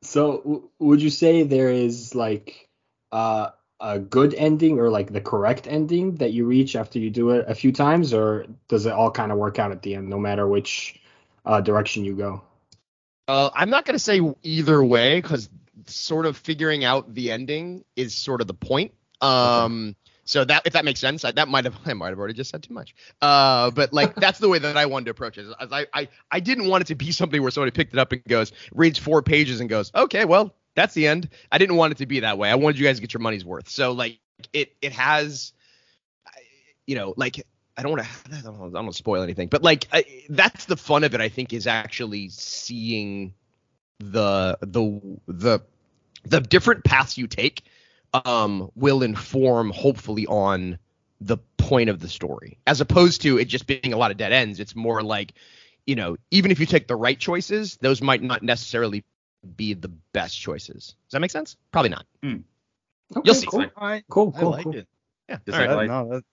So 0.06 0.38
w- 0.38 0.70
would 0.80 1.02
you 1.02 1.10
say 1.10 1.44
there 1.44 1.70
is 1.70 2.16
like 2.16 2.70
uh, 3.12 3.50
a 3.80 4.00
good 4.00 4.34
ending 4.34 4.80
or 4.80 4.90
like 4.90 5.12
the 5.12 5.22
correct 5.22 5.68
ending 5.68 6.16
that 6.16 6.32
you 6.32 6.46
reach 6.46 6.76
after 6.76 7.00
you 7.00 7.10
do 7.10 7.32
it 7.32 7.46
a 7.48 7.56
few 7.56 7.72
times, 7.72 8.14
or 8.14 8.46
does 8.68 8.86
it 8.86 8.94
all 8.94 9.12
kind 9.12 9.32
of 9.32 9.38
work 9.38 9.60
out 9.60 9.72
at 9.72 9.82
the 9.82 9.96
end, 9.96 10.10
no 10.10 10.20
matter 10.20 10.48
which 10.48 11.02
uh, 11.46 11.62
direction 11.62 12.06
you 12.06 12.16
go? 12.16 12.42
Uh, 13.28 13.50
I'm 13.54 13.70
not 13.70 13.86
gonna 13.86 14.00
say 14.00 14.22
either 14.44 14.84
way 14.84 15.20
because 15.22 15.50
sort 15.88 16.26
of 16.26 16.38
figuring 16.38 16.84
out 16.84 17.14
the 17.14 17.32
ending 17.32 17.84
is 17.96 18.16
sort 18.16 18.42
of 18.42 18.48
the 18.48 18.54
point. 18.54 18.94
Um, 19.22 19.96
so 20.26 20.44
that 20.44 20.64
if 20.66 20.74
that 20.74 20.86
makes 20.86 21.00
sense, 21.00 21.24
I, 21.24 21.32
that 21.32 21.48
might 21.48 21.66
have 21.66 21.76
I 21.86 21.94
might 21.94 22.10
have 22.10 22.20
already 22.20 22.34
just 22.34 22.52
said 22.52 22.64
too 22.64 22.74
much. 22.74 22.96
Uh, 23.22 23.72
but 23.72 23.94
like 23.94 24.16
that's 24.16 24.40
the 24.40 24.50
way 24.50 24.60
that 24.60 24.78
I 24.78 24.86
wanted 24.86 25.06
to 25.06 25.12
approach 25.12 25.38
it. 25.38 25.48
I, 25.60 25.88
I 25.94 26.08
I 26.32 26.40
didn't 26.40 26.68
want 26.68 26.82
it 26.82 26.88
to 26.88 26.96
be 26.96 27.12
something 27.12 27.42
where 27.42 27.52
somebody 27.52 27.72
picked 27.72 27.94
it 27.94 28.00
up 28.00 28.12
and 28.12 28.24
goes 28.26 28.52
reads 28.74 29.00
four 29.00 29.22
pages 29.22 29.60
and 29.60 29.70
goes 29.70 29.92
okay 29.96 30.26
well 30.26 30.54
that's 30.76 30.94
the 30.94 31.08
end. 31.08 31.30
I 31.52 31.58
didn't 31.58 31.78
want 31.78 31.92
it 31.94 31.98
to 32.00 32.06
be 32.06 32.20
that 32.20 32.38
way. 32.38 32.52
I 32.52 32.56
wanted 32.56 32.78
you 32.78 32.86
guys 32.86 32.98
to 32.98 33.02
get 33.02 33.14
your 33.14 33.22
money's 33.22 33.46
worth. 33.46 33.70
So 33.70 33.94
like 33.94 34.20
it 34.54 34.74
it 34.82 34.92
has, 34.92 35.54
you 36.86 36.96
know, 36.96 37.14
like 37.18 37.46
I 37.78 37.82
don't 37.84 37.92
want 37.92 38.04
to 38.04 38.10
I 38.38 38.42
don't, 38.42 38.58
wanna- 38.60 38.80
I 38.80 38.82
don't 38.82 38.94
spoil 38.96 39.22
anything, 39.24 39.48
but 39.50 39.64
like 39.64 39.88
I, 39.92 40.06
that's 40.30 40.66
the 40.66 40.78
fun 40.78 41.04
of 41.04 41.14
it. 41.14 41.22
I 41.22 41.30
think 41.30 41.54
is 41.54 41.68
actually 41.68 42.30
seeing 42.30 43.34
the 44.00 44.58
the 44.62 45.02
the 45.28 45.60
the 46.24 46.42
different 46.42 46.84
paths 46.84 47.18
you 47.18 47.28
take 47.28 47.64
um 48.14 48.70
will 48.76 49.04
inform 49.04 49.72
hopefully 49.72 50.26
on 50.28 50.78
the 51.22 51.38
point 51.58 51.90
of 51.90 52.00
the 52.02 52.10
story 52.10 52.58
as 52.68 52.82
opposed 52.82 53.22
to 53.22 53.38
it 53.38 53.46
just 53.46 53.68
being 53.68 53.94
a 53.94 53.98
lot 53.98 54.12
of 54.12 54.18
dead 54.18 54.34
ends 54.34 54.60
it's 54.60 54.76
more 54.76 55.02
like 55.02 55.34
you 55.86 55.96
know 55.96 56.18
even 56.30 56.52
if 56.52 56.60
you 56.60 56.66
take 56.66 56.88
the 56.88 56.96
right 56.96 57.18
choices 57.20 57.78
those 57.82 58.02
might 58.02 58.22
not 58.22 58.44
necessarily 58.44 59.04
be 59.56 59.74
the 59.74 59.88
best 60.14 60.40
choices 60.40 60.96
does 61.08 61.12
that 61.14 61.20
make 61.22 61.32
sense 61.32 61.56
probably 61.72 61.90
not 61.90 62.06
Okay, 63.16 63.22
You'll 63.24 63.36
see. 63.36 63.46
Cool, 63.48 63.66
I, 63.78 64.04
cool, 64.10 64.34
I 64.36 64.40
cool. 64.40 64.50
like 64.52 64.64
cool. 64.64 64.76
it. 64.76 64.88
yeah 65.30 65.38
Just 65.46 65.58
all 65.58 65.60
right. 65.60 65.70
That- 65.70 65.76
like- 65.78 65.88
no, 65.88 66.10
that, 66.10 66.24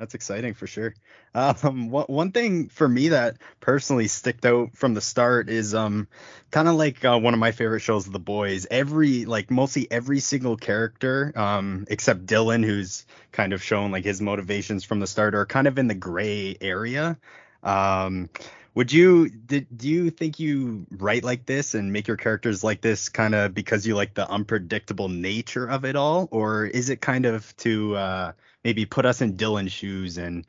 that's 0.00 0.14
exciting 0.14 0.54
for 0.54 0.66
sure. 0.66 0.94
Um, 1.32 1.90
one 1.90 2.06
one 2.06 2.32
thing 2.32 2.70
for 2.70 2.88
me 2.88 3.10
that 3.10 3.36
personally 3.60 4.08
sticked 4.08 4.44
out 4.44 4.76
from 4.76 4.94
the 4.94 5.00
start 5.00 5.48
is 5.48 5.76
um, 5.76 6.08
kind 6.50 6.66
of 6.66 6.74
like 6.74 7.04
uh, 7.04 7.20
one 7.20 7.34
of 7.34 7.38
my 7.38 7.52
favorite 7.52 7.82
shows, 7.82 8.04
The 8.04 8.18
Boys. 8.18 8.66
Every 8.68 9.26
like 9.26 9.48
mostly 9.48 9.86
every 9.92 10.18
single 10.18 10.56
character, 10.56 11.32
um, 11.36 11.86
except 11.88 12.26
Dylan, 12.26 12.64
who's 12.64 13.06
kind 13.30 13.52
of 13.52 13.62
shown 13.62 13.92
like 13.92 14.04
his 14.04 14.20
motivations 14.20 14.82
from 14.82 14.98
the 14.98 15.06
start, 15.06 15.36
are 15.36 15.46
kind 15.46 15.68
of 15.68 15.78
in 15.78 15.86
the 15.86 15.94
gray 15.94 16.56
area. 16.60 17.16
Um, 17.62 18.28
would 18.74 18.92
you 18.92 19.28
did 19.28 19.66
do 19.76 19.88
you 19.88 20.10
think 20.10 20.40
you 20.40 20.86
write 20.90 21.22
like 21.22 21.46
this 21.46 21.74
and 21.74 21.92
make 21.92 22.08
your 22.08 22.16
characters 22.16 22.64
like 22.64 22.80
this 22.80 23.08
kind 23.08 23.36
of 23.36 23.54
because 23.54 23.86
you 23.86 23.94
like 23.94 24.14
the 24.14 24.28
unpredictable 24.28 25.08
nature 25.08 25.66
of 25.66 25.84
it 25.84 25.94
all, 25.94 26.28
or 26.32 26.66
is 26.66 26.90
it 26.90 27.00
kind 27.00 27.24
of 27.24 27.56
to 27.58 27.94
uh, 27.94 28.32
maybe 28.64 28.86
put 28.86 29.06
us 29.06 29.20
in 29.20 29.36
Dylan's 29.36 29.72
shoes 29.72 30.18
and 30.18 30.46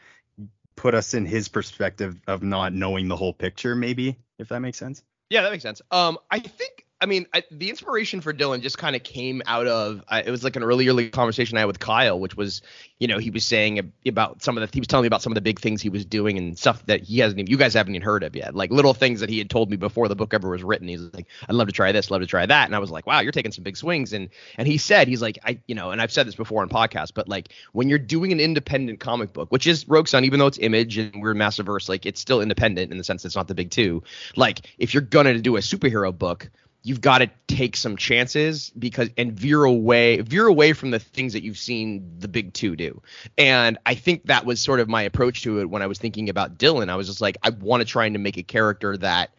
put 0.75 0.94
us 0.96 1.13
in 1.13 1.25
his 1.25 1.48
perspective 1.48 2.19
of 2.28 2.44
not 2.44 2.74
knowing 2.74 3.08
the 3.08 3.16
whole 3.16 3.34
picture, 3.34 3.75
maybe 3.75 4.18
if 4.40 4.50
that 4.50 4.60
makes 4.60 4.78
sense. 4.78 5.04
Yeah, 5.30 5.42
that 5.42 5.52
makes 5.52 5.63
sense. 5.63 5.81
Um, 5.92 6.18
I 6.30 6.40
think, 6.40 6.86
I 7.01 7.07
mean, 7.07 7.25
I, 7.33 7.44
the 7.50 7.71
inspiration 7.71 8.21
for 8.21 8.31
Dylan 8.31 8.62
just 8.62 8.77
kind 8.77 8.95
of 8.95 9.01
came 9.01 9.42
out 9.48 9.65
of, 9.65 10.03
I, 10.07 10.21
it 10.21 10.30
was 10.30 10.44
like 10.44 10.56
an 10.56 10.62
early, 10.62 10.88
early 10.88 11.09
conversation 11.09 11.57
I 11.57 11.62
had 11.62 11.65
with 11.65 11.80
Kyle, 11.80 12.19
which 12.19 12.38
was, 12.38 12.62
you 13.00 13.07
know, 13.07 13.18
he 13.18 13.31
was 13.31 13.44
saying 13.44 13.92
about 14.06 14.44
some 14.44 14.56
of 14.56 14.62
the, 14.62 14.71
he 14.71 14.80
was 14.80 14.86
telling 14.86 15.01
me 15.01 15.07
about 15.07 15.24
some 15.24 15.31
of 15.31 15.36
the 15.36 15.42
big 15.42 15.59
things 15.59 15.81
he 15.81 15.89
was 15.89 16.06
doing 16.06 16.38
and 16.38 16.56
stuff 16.59 16.86
that 16.86 17.01
he 17.01 17.18
hasn't 17.18 17.39
even, 17.39 17.50
you 17.50 17.57
guys 17.57 17.74
haven't 17.74 17.95
even 17.95 18.06
heard 18.06 18.21
of 18.21 18.36
yet, 18.36 18.53
like 18.53 18.70
little 18.70 18.93
things 18.93 19.22
that 19.22 19.31
he 19.31 19.39
had 19.39 19.50
told 19.50 19.72
me 19.72 19.77
before 19.77 20.10
the 20.10 20.15
book 20.15 20.31
ever 20.36 20.48
was 20.48 20.63
written. 20.63 20.88
He's 20.88 21.01
like, 21.12 21.25
I'd 21.50 21.55
love 21.55 21.70
to 21.70 21.74
try 21.74 21.91
this, 21.91 22.12
love 22.12 22.22
to 22.22 22.27
try 22.27 22.46
that. 22.46 22.65
And 22.67 22.75
I 22.75 22.79
was 22.79 22.91
like, 22.91 23.08
wow, 23.08 23.22
you're 23.22 23.31
taking 23.31 23.51
some 23.51 23.63
big 23.63 23.77
swings. 23.77 24.13
And, 24.13 24.29
and 24.55 24.67
he 24.67 24.77
said, 24.77 25.08
he's 25.08 25.24
like, 25.24 25.39
I, 25.43 25.58
you 25.65 25.74
know, 25.74 25.89
and 25.89 26.00
I've 26.00 26.12
said 26.12 26.27
this 26.27 26.36
before 26.36 26.62
on 26.62 26.70
podcasts, 26.70 27.12
but 27.15 27.27
like 27.27 27.50
when 27.72 27.89
you're 27.89 27.98
doing 27.98 28.31
an 28.31 28.39
independent 28.39 29.00
comic 29.00 29.34
book, 29.34 29.51
which 29.51 29.65
is 29.65 29.88
Rogue 29.89 30.08
Sun, 30.08 30.24
even 30.25 30.38
though 30.38 30.46
it's 30.46 30.60
image 30.60 31.00
and 31.00 31.20
we're 31.20 31.34
Massiverse, 31.34 31.89
like 31.89 32.05
it's 32.05 32.22
still 32.22 32.41
independent 32.41 32.91
in 32.91 33.00
the 33.00 33.03
sense 33.03 33.25
it's 33.25 33.36
not 33.36 33.48
the 33.48 33.55
big 33.55 33.72
two. 33.72 34.03
Like 34.36 34.62
if 34.77 34.93
you're 34.93 35.01
gonna 35.01 35.39
do 35.39 35.55
a 35.55 35.62
superhero 35.62 36.15
book, 36.15 36.51
you've 36.84 37.02
got 37.02 37.20
to 37.20 37.30
take 37.48 37.76
some 37.76 37.96
chances 37.96 38.72
because 38.72 39.10
and 39.18 39.34
veer 39.34 39.64
away 39.64 40.22
veer 40.22 40.48
away 40.48 40.74
from 40.74 40.92
the 40.92 41.00
things 41.00 41.34
that 41.34 41.44
you've 41.44 41.58
seen 41.58 42.16
the 42.20 42.28
big 42.28 42.54
two 42.54 42.76
do. 42.76 43.02
And 43.38 43.78
I 43.86 43.96
think 43.96 44.26
that 44.26 44.46
was 44.46 44.60
sort 44.60 44.80
of 44.80 44.90
my 44.90 45.04
approach 45.04 45.44
to 45.44 45.60
it 45.60 45.70
when 45.70 45.82
I 45.82 45.88
was 45.88 46.00
thinking 46.00 46.30
about 46.30 46.58
Dylan. 46.58 46.90
I 46.90 46.96
was 46.96 47.08
just 47.08 47.22
like, 47.22 47.38
I 47.44 47.50
want 47.52 47.82
to 47.82 47.86
try 47.86 48.06
and 48.06 48.22
make 48.24 48.38
a 48.38 48.44
character 48.44 48.98
that 48.98 49.32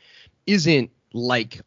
isn't 0.47 0.91
like 1.13 1.61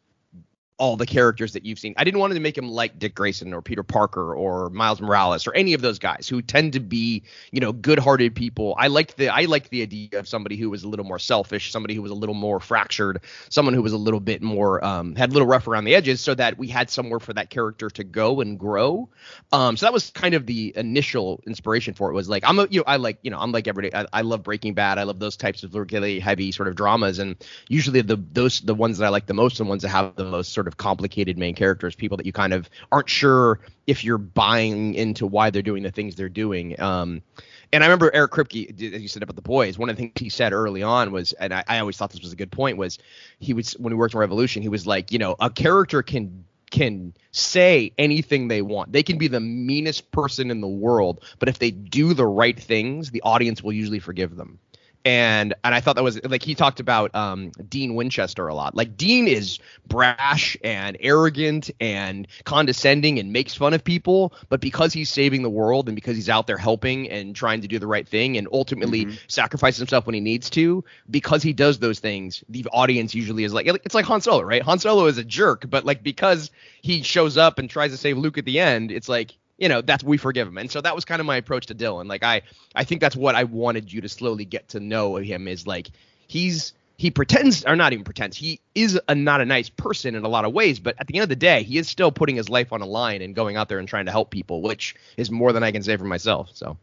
all 0.78 0.96
the 0.96 1.06
characters 1.06 1.54
that 1.54 1.64
you've 1.64 1.78
seen. 1.78 1.94
I 1.96 2.04
didn't 2.04 2.20
want 2.20 2.34
to 2.34 2.40
make 2.40 2.56
him 2.56 2.68
like 2.68 2.98
Dick 2.98 3.14
Grayson 3.14 3.54
or 3.54 3.62
Peter 3.62 3.82
Parker 3.82 4.34
or 4.34 4.68
Miles 4.70 5.00
Morales 5.00 5.46
or 5.46 5.54
any 5.54 5.72
of 5.72 5.80
those 5.80 5.98
guys 5.98 6.28
who 6.28 6.42
tend 6.42 6.74
to 6.74 6.80
be, 6.80 7.22
you 7.50 7.60
know, 7.60 7.72
good-hearted 7.72 8.34
people. 8.34 8.74
I 8.78 8.88
liked 8.88 9.16
the 9.16 9.30
I 9.30 9.46
liked 9.46 9.70
the 9.70 9.82
idea 9.82 10.18
of 10.18 10.28
somebody 10.28 10.56
who 10.56 10.68
was 10.68 10.84
a 10.84 10.88
little 10.88 11.06
more 11.06 11.18
selfish, 11.18 11.72
somebody 11.72 11.94
who 11.94 12.02
was 12.02 12.10
a 12.10 12.14
little 12.14 12.34
more 12.34 12.60
fractured, 12.60 13.20
someone 13.48 13.74
who 13.74 13.82
was 13.82 13.94
a 13.94 13.96
little 13.96 14.20
bit 14.20 14.42
more 14.42 14.84
um, 14.84 15.16
had 15.16 15.30
a 15.30 15.32
little 15.32 15.48
rough 15.48 15.66
around 15.66 15.84
the 15.84 15.94
edges, 15.94 16.20
so 16.20 16.34
that 16.34 16.58
we 16.58 16.68
had 16.68 16.90
somewhere 16.90 17.20
for 17.20 17.32
that 17.32 17.48
character 17.48 17.88
to 17.90 18.04
go 18.04 18.40
and 18.42 18.58
grow. 18.58 19.08
Um, 19.52 19.78
so 19.78 19.86
that 19.86 19.94
was 19.94 20.10
kind 20.10 20.34
of 20.34 20.44
the 20.44 20.74
initial 20.76 21.42
inspiration 21.46 21.94
for 21.94 22.10
it. 22.10 22.14
Was 22.14 22.28
like 22.28 22.44
I'm 22.46 22.58
a 22.58 22.66
you 22.68 22.80
know 22.80 22.84
I 22.86 22.96
like 22.96 23.18
you 23.22 23.30
know 23.30 23.38
I'm 23.38 23.52
like 23.52 23.66
everybody. 23.66 23.94
I, 23.94 24.06
I 24.12 24.20
love 24.20 24.42
Breaking 24.42 24.74
Bad. 24.74 24.98
I 24.98 25.04
love 25.04 25.20
those 25.20 25.38
types 25.38 25.62
of 25.62 25.74
really 25.74 26.20
heavy 26.20 26.52
sort 26.52 26.68
of 26.68 26.74
dramas, 26.74 27.18
and 27.18 27.36
usually 27.68 28.02
the 28.02 28.22
those 28.32 28.60
the 28.60 28.74
ones 28.74 28.98
that 28.98 29.06
I 29.06 29.08
like 29.08 29.24
the 29.24 29.34
most, 29.34 29.56
the 29.56 29.64
ones 29.64 29.82
that 29.82 29.88
have 29.88 30.16
the 30.16 30.24
most 30.24 30.52
sort 30.52 30.65
of 30.68 30.76
complicated 30.76 31.38
main 31.38 31.54
characters, 31.54 31.94
people 31.94 32.16
that 32.16 32.26
you 32.26 32.32
kind 32.32 32.52
of 32.52 32.68
aren't 32.92 33.08
sure 33.08 33.60
if 33.86 34.04
you're 34.04 34.18
buying 34.18 34.94
into 34.94 35.26
why 35.26 35.50
they're 35.50 35.62
doing 35.62 35.82
the 35.82 35.90
things 35.90 36.14
they're 36.14 36.28
doing. 36.28 36.80
Um, 36.80 37.22
and 37.72 37.82
I 37.82 37.86
remember 37.86 38.10
Eric 38.14 38.32
Kripke, 38.32 38.94
as 38.94 39.02
you 39.02 39.08
said 39.08 39.22
about 39.22 39.36
the 39.36 39.42
boys, 39.42 39.78
one 39.78 39.90
of 39.90 39.96
the 39.96 40.02
things 40.02 40.12
he 40.16 40.28
said 40.28 40.52
early 40.52 40.82
on 40.82 41.12
was, 41.12 41.32
and 41.32 41.52
I, 41.52 41.64
I 41.66 41.78
always 41.78 41.96
thought 41.96 42.10
this 42.10 42.22
was 42.22 42.32
a 42.32 42.36
good 42.36 42.52
point, 42.52 42.78
was 42.78 42.98
he 43.38 43.52
was 43.52 43.72
when 43.72 43.92
he 43.92 43.96
worked 43.96 44.14
on 44.14 44.20
Revolution, 44.20 44.62
he 44.62 44.68
was 44.68 44.86
like, 44.86 45.12
you 45.12 45.18
know, 45.18 45.36
a 45.40 45.50
character 45.50 46.02
can 46.02 46.44
can 46.70 47.14
say 47.30 47.92
anything 47.96 48.48
they 48.48 48.60
want. 48.60 48.92
They 48.92 49.04
can 49.04 49.18
be 49.18 49.28
the 49.28 49.40
meanest 49.40 50.10
person 50.10 50.50
in 50.50 50.60
the 50.60 50.68
world, 50.68 51.24
but 51.38 51.48
if 51.48 51.60
they 51.60 51.70
do 51.70 52.12
the 52.12 52.26
right 52.26 52.58
things, 52.58 53.12
the 53.12 53.22
audience 53.22 53.62
will 53.62 53.72
usually 53.72 54.00
forgive 54.00 54.36
them 54.36 54.58
and 55.06 55.54
and 55.62 55.72
I 55.72 55.80
thought 55.80 55.94
that 55.94 56.02
was 56.02 56.22
like 56.24 56.42
he 56.42 56.56
talked 56.56 56.80
about 56.80 57.14
um, 57.14 57.52
Dean 57.68 57.94
Winchester 57.94 58.48
a 58.48 58.54
lot. 58.54 58.74
Like 58.74 58.96
Dean 58.96 59.28
is 59.28 59.60
brash 59.86 60.56
and 60.64 60.96
arrogant 60.98 61.70
and 61.80 62.26
condescending 62.44 63.20
and 63.20 63.32
makes 63.32 63.54
fun 63.54 63.72
of 63.72 63.84
people, 63.84 64.34
but 64.48 64.60
because 64.60 64.92
he's 64.92 65.08
saving 65.08 65.44
the 65.44 65.50
world 65.50 65.88
and 65.88 65.94
because 65.94 66.16
he's 66.16 66.28
out 66.28 66.48
there 66.48 66.58
helping 66.58 67.08
and 67.08 67.36
trying 67.36 67.60
to 67.60 67.68
do 67.68 67.78
the 67.78 67.86
right 67.86 68.06
thing 68.08 68.36
and 68.36 68.48
ultimately 68.52 69.06
Mhm. 69.06 69.18
sacrifices 69.28 69.78
himself 69.78 70.06
when 70.06 70.14
he 70.14 70.20
needs 70.20 70.50
to, 70.50 70.84
because 71.08 71.40
he 71.44 71.52
does 71.52 71.78
those 71.78 72.00
things, 72.00 72.42
the 72.48 72.66
audience 72.72 73.14
usually 73.14 73.44
is 73.44 73.54
like 73.54 73.66
it's 73.68 73.94
like 73.94 74.06
Han 74.06 74.20
Solo, 74.20 74.42
right? 74.42 74.62
Han 74.62 74.80
Solo 74.80 75.06
is 75.06 75.18
a 75.18 75.24
jerk, 75.24 75.70
but 75.70 75.84
like 75.84 76.02
because 76.02 76.50
he 76.82 77.02
shows 77.02 77.36
up 77.36 77.60
and 77.60 77.70
tries 77.70 77.92
to 77.92 77.96
save 77.96 78.18
Luke 78.18 78.38
at 78.38 78.44
the 78.44 78.58
end, 78.58 78.90
it's 78.90 79.08
like 79.08 79.36
you 79.58 79.68
know 79.68 79.80
that's 79.80 80.04
we 80.04 80.16
forgive 80.16 80.46
him 80.46 80.58
and 80.58 80.70
so 80.70 80.80
that 80.80 80.94
was 80.94 81.04
kind 81.04 81.20
of 81.20 81.26
my 81.26 81.36
approach 81.36 81.66
to 81.66 81.74
dylan 81.74 82.06
like 82.06 82.22
i 82.22 82.42
i 82.74 82.84
think 82.84 83.00
that's 83.00 83.16
what 83.16 83.34
i 83.34 83.44
wanted 83.44 83.92
you 83.92 84.00
to 84.00 84.08
slowly 84.08 84.44
get 84.44 84.68
to 84.68 84.80
know 84.80 85.16
of 85.16 85.24
him 85.24 85.48
is 85.48 85.66
like 85.66 85.88
he's 86.28 86.72
he 86.98 87.10
pretends 87.10 87.64
or 87.64 87.76
not 87.76 87.92
even 87.92 88.04
pretends 88.04 88.36
he 88.36 88.60
is 88.74 89.00
a 89.08 89.14
not 89.14 89.40
a 89.40 89.44
nice 89.44 89.68
person 89.68 90.14
in 90.14 90.24
a 90.24 90.28
lot 90.28 90.44
of 90.44 90.52
ways 90.52 90.78
but 90.78 90.94
at 90.98 91.06
the 91.06 91.14
end 91.14 91.22
of 91.22 91.28
the 91.28 91.36
day 91.36 91.62
he 91.62 91.78
is 91.78 91.88
still 91.88 92.12
putting 92.12 92.36
his 92.36 92.48
life 92.48 92.72
on 92.72 92.80
a 92.82 92.86
line 92.86 93.22
and 93.22 93.34
going 93.34 93.56
out 93.56 93.68
there 93.68 93.78
and 93.78 93.88
trying 93.88 94.06
to 94.06 94.12
help 94.12 94.30
people 94.30 94.62
which 94.62 94.94
is 95.16 95.30
more 95.30 95.52
than 95.52 95.62
i 95.62 95.70
can 95.70 95.82
say 95.82 95.96
for 95.96 96.04
myself 96.04 96.50
so 96.54 96.76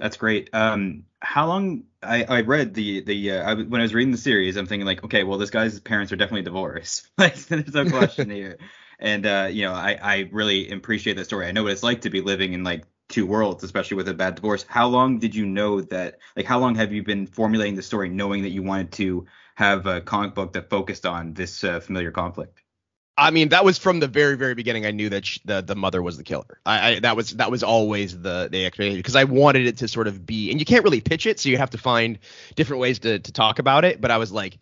That's 0.00 0.16
great. 0.16 0.50
Um, 0.52 1.04
how 1.20 1.46
long? 1.46 1.84
I, 2.02 2.24
I 2.24 2.40
read 2.40 2.74
the 2.74 3.00
the 3.00 3.30
uh, 3.30 3.50
I, 3.50 3.54
when 3.54 3.80
I 3.80 3.84
was 3.84 3.94
reading 3.94 4.10
the 4.10 4.18
series, 4.18 4.56
I'm 4.56 4.66
thinking 4.66 4.86
like, 4.86 5.04
okay, 5.04 5.22
well, 5.24 5.38
this 5.38 5.50
guy's 5.50 5.78
parents 5.80 6.12
are 6.12 6.16
definitely 6.16 6.42
divorced. 6.42 7.08
like, 7.18 7.36
there's 7.46 7.72
no 7.72 7.88
question 7.88 8.28
here. 8.28 8.58
And 8.98 9.26
uh, 9.26 9.48
you 9.50 9.62
know, 9.62 9.72
I 9.72 9.98
I 10.02 10.28
really 10.32 10.70
appreciate 10.70 11.16
that 11.16 11.24
story. 11.24 11.46
I 11.46 11.52
know 11.52 11.62
what 11.64 11.72
it's 11.72 11.82
like 11.82 12.02
to 12.02 12.10
be 12.10 12.20
living 12.20 12.52
in 12.52 12.64
like 12.64 12.84
two 13.08 13.26
worlds, 13.26 13.64
especially 13.64 13.96
with 13.96 14.08
a 14.08 14.14
bad 14.14 14.36
divorce. 14.36 14.64
How 14.68 14.88
long 14.88 15.18
did 15.18 15.34
you 15.34 15.46
know 15.46 15.80
that? 15.82 16.18
Like, 16.36 16.46
how 16.46 16.58
long 16.58 16.74
have 16.76 16.92
you 16.92 17.02
been 17.02 17.26
formulating 17.26 17.74
the 17.74 17.82
story, 17.82 18.08
knowing 18.08 18.42
that 18.42 18.50
you 18.50 18.62
wanted 18.62 18.92
to 18.92 19.26
have 19.56 19.86
a 19.86 20.00
comic 20.00 20.34
book 20.34 20.52
that 20.54 20.70
focused 20.70 21.06
on 21.06 21.34
this 21.34 21.64
uh, 21.64 21.80
familiar 21.80 22.10
conflict? 22.10 22.60
I 23.16 23.30
mean, 23.30 23.50
that 23.50 23.64
was 23.64 23.78
from 23.78 24.00
the 24.00 24.08
very, 24.08 24.36
very 24.36 24.54
beginning. 24.54 24.86
I 24.86 24.90
knew 24.90 25.08
that 25.10 25.24
sh 25.24 25.38
the 25.44 25.60
the 25.60 25.76
mother 25.76 26.02
was 26.02 26.16
the 26.16 26.24
killer. 26.24 26.60
I, 26.66 26.90
I 26.90 27.00
that 27.00 27.16
was 27.16 27.30
that 27.32 27.50
was 27.50 27.62
always 27.62 28.20
the 28.20 28.48
the 28.50 28.66
expectation 28.66 28.98
because 28.98 29.14
I 29.14 29.24
wanted 29.24 29.66
it 29.66 29.78
to 29.78 29.88
sort 29.88 30.08
of 30.08 30.26
be, 30.26 30.50
and 30.50 30.58
you 30.58 30.66
can't 30.66 30.82
really 30.82 31.00
pitch 31.00 31.26
it, 31.26 31.38
so 31.38 31.48
you 31.48 31.58
have 31.58 31.70
to 31.70 31.78
find 31.78 32.18
different 32.56 32.80
ways 32.80 32.98
to 33.00 33.20
to 33.20 33.32
talk 33.32 33.60
about 33.60 33.84
it. 33.84 34.00
But 34.00 34.10
I 34.10 34.18
was 34.18 34.32
like, 34.32 34.58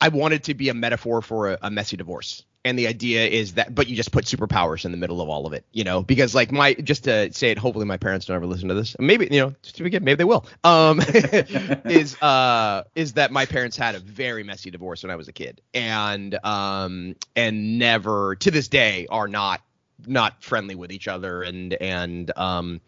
I 0.00 0.08
wanted 0.08 0.44
to 0.44 0.54
be 0.54 0.68
a 0.68 0.74
metaphor 0.74 1.22
for 1.22 1.52
a, 1.52 1.58
a 1.62 1.70
messy 1.70 1.96
divorce. 1.96 2.44
And 2.66 2.78
the 2.78 2.86
idea 2.86 3.26
is 3.26 3.54
that, 3.54 3.74
but 3.74 3.88
you 3.88 3.96
just 3.96 4.10
put 4.10 4.24
superpowers 4.24 4.86
in 4.86 4.90
the 4.90 4.96
middle 4.96 5.20
of 5.20 5.28
all 5.28 5.46
of 5.46 5.52
it, 5.52 5.66
you 5.72 5.84
know, 5.84 6.02
because 6.02 6.34
like 6.34 6.50
my, 6.50 6.72
just 6.72 7.04
to 7.04 7.30
say 7.32 7.50
it, 7.50 7.58
hopefully 7.58 7.84
my 7.84 7.98
parents 7.98 8.24
don't 8.24 8.36
ever 8.36 8.46
listen 8.46 8.68
to 8.68 8.74
this. 8.74 8.96
Maybe, 8.98 9.28
you 9.30 9.40
know, 9.40 9.54
just 9.62 9.76
to 9.76 9.82
begin, 9.82 10.02
maybe 10.02 10.16
they 10.16 10.24
will. 10.24 10.46
Um, 10.64 11.00
is, 11.04 12.20
uh, 12.22 12.84
is 12.94 13.12
that 13.14 13.32
my 13.32 13.44
parents 13.44 13.76
had 13.76 13.94
a 13.96 13.98
very 13.98 14.44
messy 14.44 14.70
divorce 14.70 15.02
when 15.02 15.10
I 15.10 15.16
was 15.16 15.28
a 15.28 15.32
kid 15.32 15.60
and, 15.74 16.38
um, 16.42 17.16
and 17.36 17.78
never 17.78 18.36
to 18.36 18.50
this 18.50 18.68
day 18.68 19.06
are 19.10 19.28
not, 19.28 19.60
not 20.06 20.42
friendly 20.42 20.74
with 20.74 20.90
each 20.90 21.06
other. 21.06 21.42
And, 21.42 21.74
and, 21.74 22.32
um, 22.34 22.80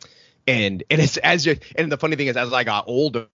and, 0.47 0.85
and 0.91 1.01
it's 1.03 1.19
as 1.19 1.45
you, 1.45 1.57
and 1.77 1.93
the 1.93 1.99
funny 1.99 2.17
thing 2.17 2.29
is, 2.29 2.37
as 2.39 2.53
I 2.53 2.65
got 2.65 2.85
older, 2.87 3.27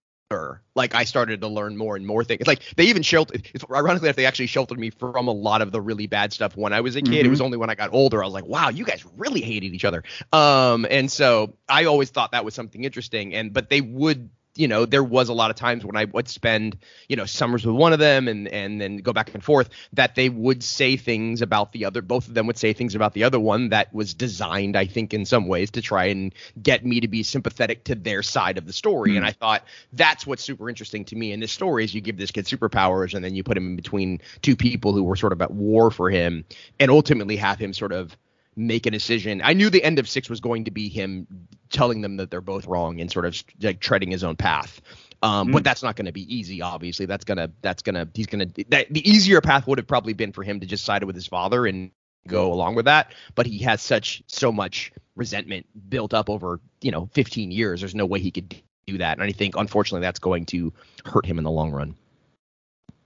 like 0.75 0.95
I 0.95 1.05
started 1.05 1.41
to 1.41 1.49
learn 1.49 1.77
more 1.77 1.97
and 1.97 2.07
more 2.07 2.25
things. 2.25 2.41
It's 2.41 2.49
like 2.49 2.63
they 2.77 2.85
even 2.85 3.03
sheltered. 3.03 3.49
It's 3.55 3.65
ironically 3.71 4.09
enough, 4.09 4.17
they 4.17 4.27
actually 4.27 4.47
sheltered 4.47 4.79
me 4.79 4.91
from 4.91 5.29
a 5.29 5.33
lot 5.33 5.63
of 5.63 5.73
the 5.73 5.81
really 5.81 6.07
bad 6.07 6.33
stuff 6.33 6.57
when 6.57 6.73
I 6.73 6.81
was 6.81 6.97
a 6.97 7.03
kid. 7.03 7.27
It 7.27 7.29
Mhm. 7.29 7.31
was 7.31 7.41
only 7.41 7.59
when 7.59 7.71
I 7.71 7.75
got 7.75 7.91
older 7.93 8.23
I 8.23 8.27
was 8.27 8.35
like, 8.35 8.47
wow, 8.47 8.69
you 8.71 8.85
guys 8.85 9.05
really 9.17 9.41
hated 9.41 9.75
each 9.75 9.85
other. 9.85 10.03
Um, 10.33 10.87
and 10.91 11.11
so 11.11 11.55
I 11.69 11.85
always 11.85 12.11
thought 12.11 12.33
that 12.33 12.45
was 12.45 12.55
something 12.55 12.85
interesting. 12.85 13.35
And 13.35 13.53
but 13.53 13.69
they 13.69 13.81
would, 13.81 14.31
you 14.55 14.69
know, 14.69 14.85
there 14.85 15.03
was 15.03 15.31
a 15.31 15.33
lot 15.33 15.51
of 15.51 15.57
times 15.57 15.85
when 15.85 15.97
I 15.97 16.05
would 16.05 16.29
spend, 16.29 16.77
you 17.09 17.17
know, 17.17 17.25
summers 17.25 17.65
with 17.65 17.75
one 17.75 17.93
of 17.93 17.99
them 17.99 18.29
and 18.29 18.47
and 18.49 18.81
then 18.81 18.99
go 18.99 19.13
back 19.13 19.33
and 19.33 19.43
forth 19.43 19.71
that 19.95 20.15
they 20.15 20.29
would 20.29 20.63
say 20.63 20.97
things 20.97 21.41
about 21.41 21.73
the 21.73 21.87
other. 21.87 22.03
Both 22.03 22.29
of 22.29 22.35
them 22.35 22.47
would 22.49 22.59
say 22.59 22.75
things 22.75 22.95
about 22.95 23.15
the 23.15 23.25
other 23.25 23.41
one 23.41 23.71
that 23.71 23.93
was 23.95 24.13
designed, 24.13 24.77
I 24.77 24.87
think, 24.87 25.15
in 25.15 25.25
some 25.25 25.49
ways 25.49 25.71
to 25.73 25.83
try 25.83 26.07
and 26.07 26.35
get 26.63 26.85
me 26.85 27.01
to 27.01 27.09
be 27.09 27.23
sympathetic 27.23 27.85
to 27.85 27.95
their 27.95 28.23
side 28.23 28.59
of 28.59 28.67
the 28.67 28.73
story. 28.73 29.13
Hmm. 29.13 29.19
And 29.19 29.27
I 29.27 29.33
thought 29.33 29.65
that's 29.95 30.27
what's 30.27 30.45
super 30.45 30.69
interesting 30.69 31.07
to 31.07 31.17
me 31.17 31.33
in 31.33 31.41
this 31.41 31.53
story 31.53 31.85
is 31.85 31.95
you 31.95 32.03
give 32.03 32.19
this 32.19 32.31
kid 32.31 32.45
superpowers 32.45 33.15
and 33.15 33.25
then 33.25 33.35
you 33.35 33.43
put 33.43 33.57
him 33.57 33.69
in 33.69 33.77
between 33.77 34.21
two 34.43 34.57
people 34.57 34.93
who 34.93 35.03
were 35.03 35.17
sort 35.17 35.33
of 35.33 35.41
at 35.41 35.51
war 35.51 35.91
for 35.91 36.11
him 36.11 36.45
and 36.79 36.91
ultimately 36.91 37.37
have 37.37 37.59
him 37.59 37.73
sort 37.73 37.93
of 37.93 38.15
make 38.57 38.87
a 38.87 38.91
decision. 38.91 39.41
I 39.43 39.55
knew 39.55 39.71
the 39.71 39.83
end 39.83 39.99
of 39.99 40.09
six 40.09 40.29
was 40.29 40.41
going 40.41 40.65
to 40.65 40.71
be 40.71 40.89
him 40.89 41.27
telling 41.71 42.03
them 42.03 42.17
that 42.17 42.31
they're 42.31 42.41
both 42.41 42.67
wrong 42.67 43.01
and 43.01 43.11
sort 43.11 43.25
of 43.25 43.43
like 43.61 43.81
treading 43.81 44.11
his 44.11 44.25
own 44.25 44.37
path. 44.37 44.81
Um, 45.23 45.49
Mm. 45.49 45.53
But 45.53 45.65
that's 45.65 45.83
not 45.83 45.97
going 45.97 46.07
to 46.07 46.13
be 46.13 46.35
easy. 46.35 46.63
Obviously, 46.63 47.07
that's 47.07 47.25
gonna 47.25 47.51
that's 47.63 47.83
gonna 47.83 48.09
he's 48.13 48.27
gonna 48.27 48.47
that 48.69 48.93
the 48.93 49.09
easier 49.09 49.41
path 49.41 49.67
would 49.67 49.79
have 49.79 49.87
probably 49.87 50.15
been 50.15 50.33
for 50.33 50.43
him 50.43 50.61
to 50.61 50.67
just 50.67 50.85
side 50.85 51.05
with 51.05 51.15
his 51.15 51.27
father 51.27 51.65
and 51.65 51.93
go 52.27 52.53
along 52.53 52.75
with 52.75 52.87
that. 52.87 53.15
But 53.35 53.47
he 53.47 53.59
has 53.59 53.81
such 53.81 54.23
so 54.27 54.51
much 54.51 54.93
resentment 55.15 55.67
built 55.89 56.13
up 56.13 56.29
over 56.29 56.61
you 56.81 56.91
know 56.91 57.09
15 57.13 57.53
years. 57.53 57.81
There's 57.81 57.95
no 57.95 58.07
way 58.07 58.19
he 58.19 58.33
could 58.33 58.55
do 58.87 58.99
that. 58.99 59.19
And 59.19 59.23
I 59.23 59.33
think 59.33 59.57
unfortunately 59.57 60.05
that's 60.05 60.19
going 60.19 60.47
to 60.47 60.73
hurt 61.05 61.25
him 61.25 61.39
in 61.39 61.45
the 61.45 61.51
long 61.51 61.71
run. 61.71 61.95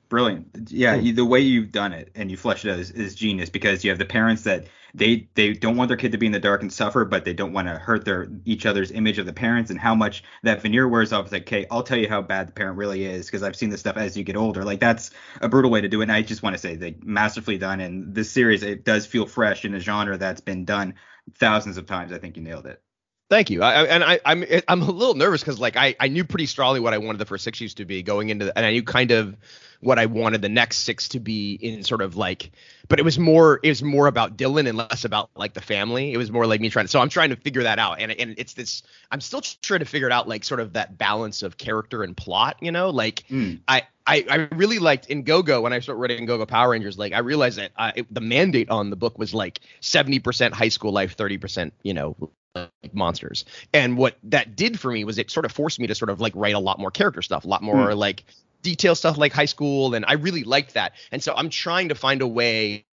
Brilliant. 0.08 0.70
Yeah, 0.70 0.94
you, 0.94 1.12
the 1.12 1.24
way 1.24 1.40
you've 1.40 1.72
done 1.72 1.92
it 1.92 2.10
and 2.14 2.30
you 2.30 2.36
flesh 2.36 2.64
it 2.64 2.70
out 2.70 2.78
is, 2.78 2.92
is 2.92 3.14
genius 3.14 3.50
because 3.50 3.84
you 3.84 3.90
have 3.90 3.98
the 3.98 4.04
parents 4.04 4.42
that 4.44 4.66
they 4.96 5.28
they 5.34 5.52
don't 5.52 5.76
want 5.76 5.88
their 5.88 5.96
kid 5.96 6.12
to 6.12 6.18
be 6.18 6.26
in 6.26 6.32
the 6.32 6.40
dark 6.40 6.62
and 6.62 6.72
suffer, 6.72 7.04
but 7.04 7.24
they 7.24 7.34
don't 7.34 7.52
want 7.52 7.68
to 7.68 7.74
hurt 7.74 8.04
their 8.06 8.28
each 8.46 8.64
other's 8.64 8.90
image 8.90 9.18
of 9.18 9.26
the 9.26 9.32
parents 9.32 9.70
and 9.70 9.78
how 9.78 9.94
much 9.94 10.24
that 10.42 10.62
veneer 10.62 10.88
wears 10.88 11.12
off. 11.12 11.26
It's 11.26 11.32
like, 11.32 11.42
okay, 11.42 11.66
I'll 11.70 11.82
tell 11.82 11.98
you 11.98 12.08
how 12.08 12.22
bad 12.22 12.48
the 12.48 12.52
parent 12.52 12.78
really 12.78 13.04
is 13.04 13.26
because 13.26 13.42
I've 13.42 13.56
seen 13.56 13.68
this 13.68 13.80
stuff 13.80 13.98
as 13.98 14.16
you 14.16 14.24
get 14.24 14.36
older. 14.36 14.64
Like 14.64 14.80
that's 14.80 15.10
a 15.42 15.48
brutal 15.48 15.70
way 15.70 15.82
to 15.82 15.88
do 15.88 16.00
it. 16.00 16.04
And 16.04 16.12
I 16.12 16.22
just 16.22 16.42
want 16.42 16.54
to 16.54 16.58
say 16.58 16.76
that 16.76 17.04
masterfully 17.04 17.58
done. 17.58 17.80
And 17.80 18.14
this 18.14 18.30
series 18.30 18.62
it 18.62 18.84
does 18.84 19.04
feel 19.04 19.26
fresh 19.26 19.64
in 19.66 19.74
a 19.74 19.80
genre 19.80 20.16
that's 20.16 20.40
been 20.40 20.64
done 20.64 20.94
thousands 21.34 21.76
of 21.76 21.86
times. 21.86 22.12
I 22.12 22.18
think 22.18 22.36
you 22.36 22.42
nailed 22.42 22.66
it. 22.66 22.80
Thank 23.28 23.50
you. 23.50 23.62
I, 23.62 23.84
and 23.84 24.04
I, 24.04 24.20
I'm 24.24 24.44
I'm 24.68 24.82
a 24.82 24.90
little 24.90 25.14
nervous 25.14 25.40
because 25.40 25.58
like 25.58 25.76
I, 25.76 25.96
I 25.98 26.06
knew 26.06 26.24
pretty 26.24 26.46
strongly 26.46 26.78
what 26.78 26.94
I 26.94 26.98
wanted 26.98 27.18
the 27.18 27.26
first 27.26 27.42
six 27.42 27.58
issues 27.58 27.74
to 27.74 27.84
be 27.84 28.02
going 28.04 28.28
into, 28.28 28.44
the, 28.44 28.56
and 28.56 28.64
I 28.64 28.70
knew 28.70 28.84
kind 28.84 29.10
of 29.10 29.36
what 29.80 29.98
I 29.98 30.06
wanted 30.06 30.42
the 30.42 30.48
next 30.48 30.78
six 30.78 31.08
to 31.08 31.20
be 31.20 31.54
in 31.54 31.82
sort 31.82 32.02
of 32.02 32.16
like, 32.16 32.52
but 32.88 33.00
it 33.00 33.04
was 33.04 33.18
more 33.18 33.58
it 33.64 33.68
was 33.68 33.82
more 33.82 34.06
about 34.06 34.36
Dylan 34.36 34.68
and 34.68 34.78
less 34.78 35.04
about 35.04 35.30
like 35.34 35.54
the 35.54 35.60
family. 35.60 36.12
It 36.12 36.18
was 36.18 36.30
more 36.30 36.46
like 36.46 36.60
me 36.60 36.70
trying 36.70 36.84
to. 36.84 36.88
So 36.88 37.00
I'm 37.00 37.08
trying 37.08 37.30
to 37.30 37.36
figure 37.36 37.64
that 37.64 37.80
out, 37.80 38.00
and 38.00 38.12
and 38.12 38.36
it's 38.38 38.54
this. 38.54 38.84
I'm 39.10 39.20
still 39.20 39.40
trying 39.40 39.80
to 39.80 39.86
figure 39.86 40.06
it 40.06 40.12
out, 40.12 40.28
like 40.28 40.44
sort 40.44 40.60
of 40.60 40.74
that 40.74 40.96
balance 40.96 41.42
of 41.42 41.56
character 41.56 42.04
and 42.04 42.16
plot. 42.16 42.58
You 42.60 42.70
know, 42.70 42.90
like 42.90 43.24
Mm. 43.28 43.58
I, 43.66 43.82
I 44.06 44.24
I 44.30 44.36
really 44.54 44.78
liked 44.78 45.06
in 45.06 45.24
GoGo 45.24 45.62
when 45.62 45.72
I 45.72 45.80
started 45.80 46.00
writing 46.00 46.26
GoGo 46.26 46.46
Power 46.46 46.70
Rangers. 46.70 46.96
Like 46.96 47.12
I 47.12 47.18
realized 47.18 47.58
that 47.58 47.72
uh, 47.76 47.90
it, 47.96 48.14
the 48.14 48.20
mandate 48.20 48.70
on 48.70 48.90
the 48.90 48.96
book 48.96 49.18
was 49.18 49.34
like 49.34 49.58
70% 49.80 50.52
high 50.52 50.68
school 50.68 50.92
life, 50.92 51.16
30% 51.16 51.72
you 51.82 51.92
know 51.92 52.30
like 52.56 52.94
monsters. 52.94 53.44
And 53.72 53.96
what 53.96 54.16
that 54.24 54.56
did 54.56 54.78
for 54.78 54.92
me 54.92 55.04
was 55.04 55.18
it 55.18 55.30
sort 55.30 55.46
of 55.46 55.52
forced 55.52 55.78
me 55.80 55.86
to 55.86 55.94
sort 55.94 56.10
of 56.10 56.20
like 56.20 56.32
write 56.34 56.54
a 56.54 56.58
lot 56.58 56.78
more 56.78 56.90
character 56.90 57.22
stuff, 57.22 57.44
a 57.44 57.48
lot 57.48 57.62
more 57.62 57.90
hmm. 57.90 57.98
like 57.98 58.24
detail 58.62 58.94
stuff 58.94 59.16
like 59.16 59.32
high 59.32 59.46
school, 59.46 59.94
and 59.94 60.04
I 60.06 60.14
really 60.14 60.44
liked 60.44 60.74
that. 60.74 60.92
And 61.12 61.22
so 61.22 61.34
I'm 61.34 61.50
trying 61.50 61.90
to 61.90 61.94
find 61.94 62.22
a 62.22 62.26
way 62.26 62.84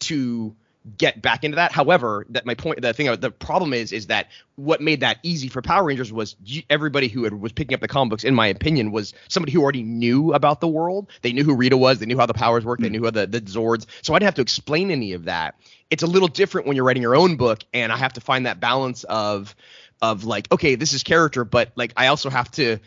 to 0.00 0.56
get 0.98 1.22
back 1.22 1.44
into 1.44 1.56
that. 1.56 1.72
However, 1.72 2.26
that 2.30 2.44
my 2.44 2.54
point, 2.54 2.82
the 2.82 2.92
thing, 2.92 3.14
the 3.16 3.30
problem 3.30 3.72
is, 3.72 3.92
is 3.92 4.08
that 4.08 4.28
what 4.56 4.80
made 4.80 5.00
that 5.00 5.18
easy 5.22 5.48
for 5.48 5.62
Power 5.62 5.84
Rangers 5.84 6.12
was 6.12 6.36
everybody 6.68 7.08
who 7.08 7.24
had, 7.24 7.34
was 7.34 7.52
picking 7.52 7.74
up 7.74 7.80
the 7.80 7.88
comic 7.88 8.10
books, 8.10 8.24
in 8.24 8.34
my 8.34 8.46
opinion, 8.48 8.92
was 8.92 9.14
somebody 9.28 9.52
who 9.52 9.62
already 9.62 9.82
knew 9.82 10.34
about 10.34 10.60
the 10.60 10.68
world. 10.68 11.08
They 11.22 11.32
knew 11.32 11.44
who 11.44 11.54
Rita 11.54 11.76
was, 11.76 11.98
they 11.98 12.06
knew 12.06 12.18
how 12.18 12.26
the 12.26 12.34
powers 12.34 12.64
worked, 12.64 12.82
they 12.82 12.88
hmm. 12.88 12.94
knew 12.94 13.04
how 13.04 13.10
the, 13.10 13.26
the 13.26 13.40
Zords. 13.40 13.86
So 14.02 14.14
I 14.14 14.18
didn't 14.18 14.28
have 14.28 14.34
to 14.34 14.42
explain 14.42 14.90
any 14.90 15.12
of 15.14 15.24
that. 15.24 15.54
It's 15.90 16.02
a 16.02 16.06
little 16.06 16.28
different 16.28 16.66
when 16.66 16.76
you're 16.76 16.84
writing 16.84 17.02
your 17.02 17.16
own 17.16 17.36
book, 17.36 17.60
and 17.72 17.92
I 17.92 17.96
have 17.96 18.14
to 18.14 18.20
find 18.20 18.46
that 18.46 18.60
balance 18.60 19.04
of 19.04 19.54
of 20.04 20.24
like 20.24 20.50
okay 20.52 20.74
this 20.74 20.92
is 20.92 21.02
character 21.02 21.44
but 21.44 21.72
like 21.76 21.92
i 21.96 22.08
also 22.08 22.28
have 22.28 22.50
to 22.50 22.78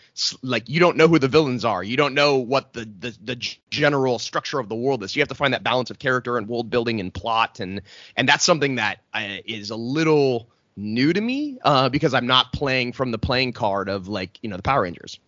like 0.43 0.69
you 0.69 0.79
don't 0.79 0.97
know 0.97 1.07
who 1.07 1.17
the 1.17 1.27
villains 1.27 1.65
are. 1.65 1.83
You 1.83 1.97
don't 1.97 2.13
know 2.13 2.37
what 2.37 2.73
the 2.73 2.85
the, 2.99 3.17
the 3.23 3.57
general 3.71 4.19
structure 4.19 4.59
of 4.59 4.69
the 4.69 4.75
world 4.75 5.03
is. 5.03 5.15
You 5.15 5.21
have 5.21 5.29
to 5.29 5.35
find 5.35 5.53
that 5.53 5.63
balance 5.63 5.89
of 5.89 5.99
character 5.99 6.37
and 6.37 6.47
world 6.47 6.69
building 6.69 6.99
and 6.99 7.13
plot 7.13 7.59
and 7.59 7.81
and 8.15 8.29
that's 8.29 8.45
something 8.45 8.75
that 8.75 8.99
uh, 9.13 9.37
is 9.45 9.71
a 9.71 9.75
little 9.75 10.49
new 10.75 11.11
to 11.11 11.19
me 11.19 11.57
uh 11.63 11.89
because 11.89 12.13
i'm 12.13 12.27
not 12.27 12.53
playing 12.53 12.93
from 12.93 13.09
the 13.09 13.17
playing 13.17 13.51
card 13.51 13.89
of 13.89 14.07
like 14.07 14.37
you 14.43 14.49
know 14.49 14.57
the 14.57 14.63
power 14.63 14.83
rangers. 14.83 15.19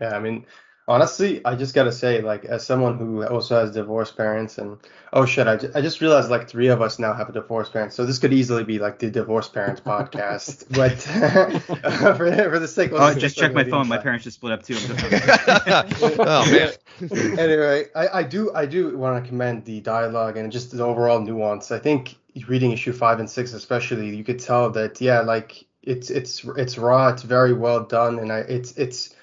Yeah, 0.00 0.16
I 0.16 0.20
mean, 0.20 0.46
Honestly, 0.86 1.40
I 1.46 1.54
just 1.54 1.74
gotta 1.74 1.92
say, 1.92 2.20
like, 2.20 2.44
as 2.44 2.66
someone 2.66 2.98
who 2.98 3.24
also 3.26 3.58
has 3.58 3.70
divorced 3.70 4.18
parents, 4.18 4.58
and 4.58 4.76
oh 5.14 5.24
shit, 5.24 5.46
I, 5.46 5.56
ju- 5.56 5.70
I 5.74 5.80
just 5.80 6.02
realized 6.02 6.28
like 6.28 6.46
three 6.46 6.68
of 6.68 6.82
us 6.82 6.98
now 6.98 7.14
have 7.14 7.30
a 7.30 7.32
divorced 7.32 7.72
parent, 7.72 7.94
so 7.94 8.04
this 8.04 8.18
could 8.18 8.34
easily 8.34 8.64
be 8.64 8.78
like 8.78 8.98
the 8.98 9.10
divorced 9.10 9.54
parents 9.54 9.80
podcast. 9.80 10.66
but 10.76 11.00
for, 12.16 12.50
for 12.50 12.58
the 12.58 12.68
sake 12.68 12.92
of 12.92 13.00
Oh, 13.00 13.14
just 13.14 13.34
check 13.34 13.54
my 13.54 13.60
really 13.60 13.70
phone. 13.70 13.88
My 13.88 13.96
parents 13.96 14.24
just 14.24 14.36
split 14.36 14.52
up 14.52 14.62
too. 14.62 14.74
Oh 16.26 16.50
man. 16.50 17.38
anyway, 17.38 17.86
I, 17.94 18.08
I 18.18 18.22
do 18.22 18.54
I 18.54 18.66
do 18.66 18.96
want 18.96 19.22
to 19.22 19.28
commend 19.28 19.64
the 19.64 19.80
dialogue 19.80 20.36
and 20.36 20.52
just 20.52 20.70
the 20.70 20.84
overall 20.84 21.20
nuance. 21.20 21.70
I 21.70 21.78
think 21.78 22.16
reading 22.46 22.72
issue 22.72 22.92
five 22.92 23.20
and 23.20 23.30
six 23.30 23.52
especially, 23.54 24.14
you 24.14 24.22
could 24.24 24.38
tell 24.38 24.70
that 24.70 25.00
yeah, 25.00 25.20
like 25.20 25.64
it's 25.82 26.10
it's 26.10 26.44
it's 26.56 26.76
raw, 26.78 27.08
it's 27.08 27.22
very 27.22 27.52
well 27.54 27.84
done, 27.84 28.18
and 28.18 28.30
I 28.32 28.38
it's 28.40 28.76
it's 28.76 29.14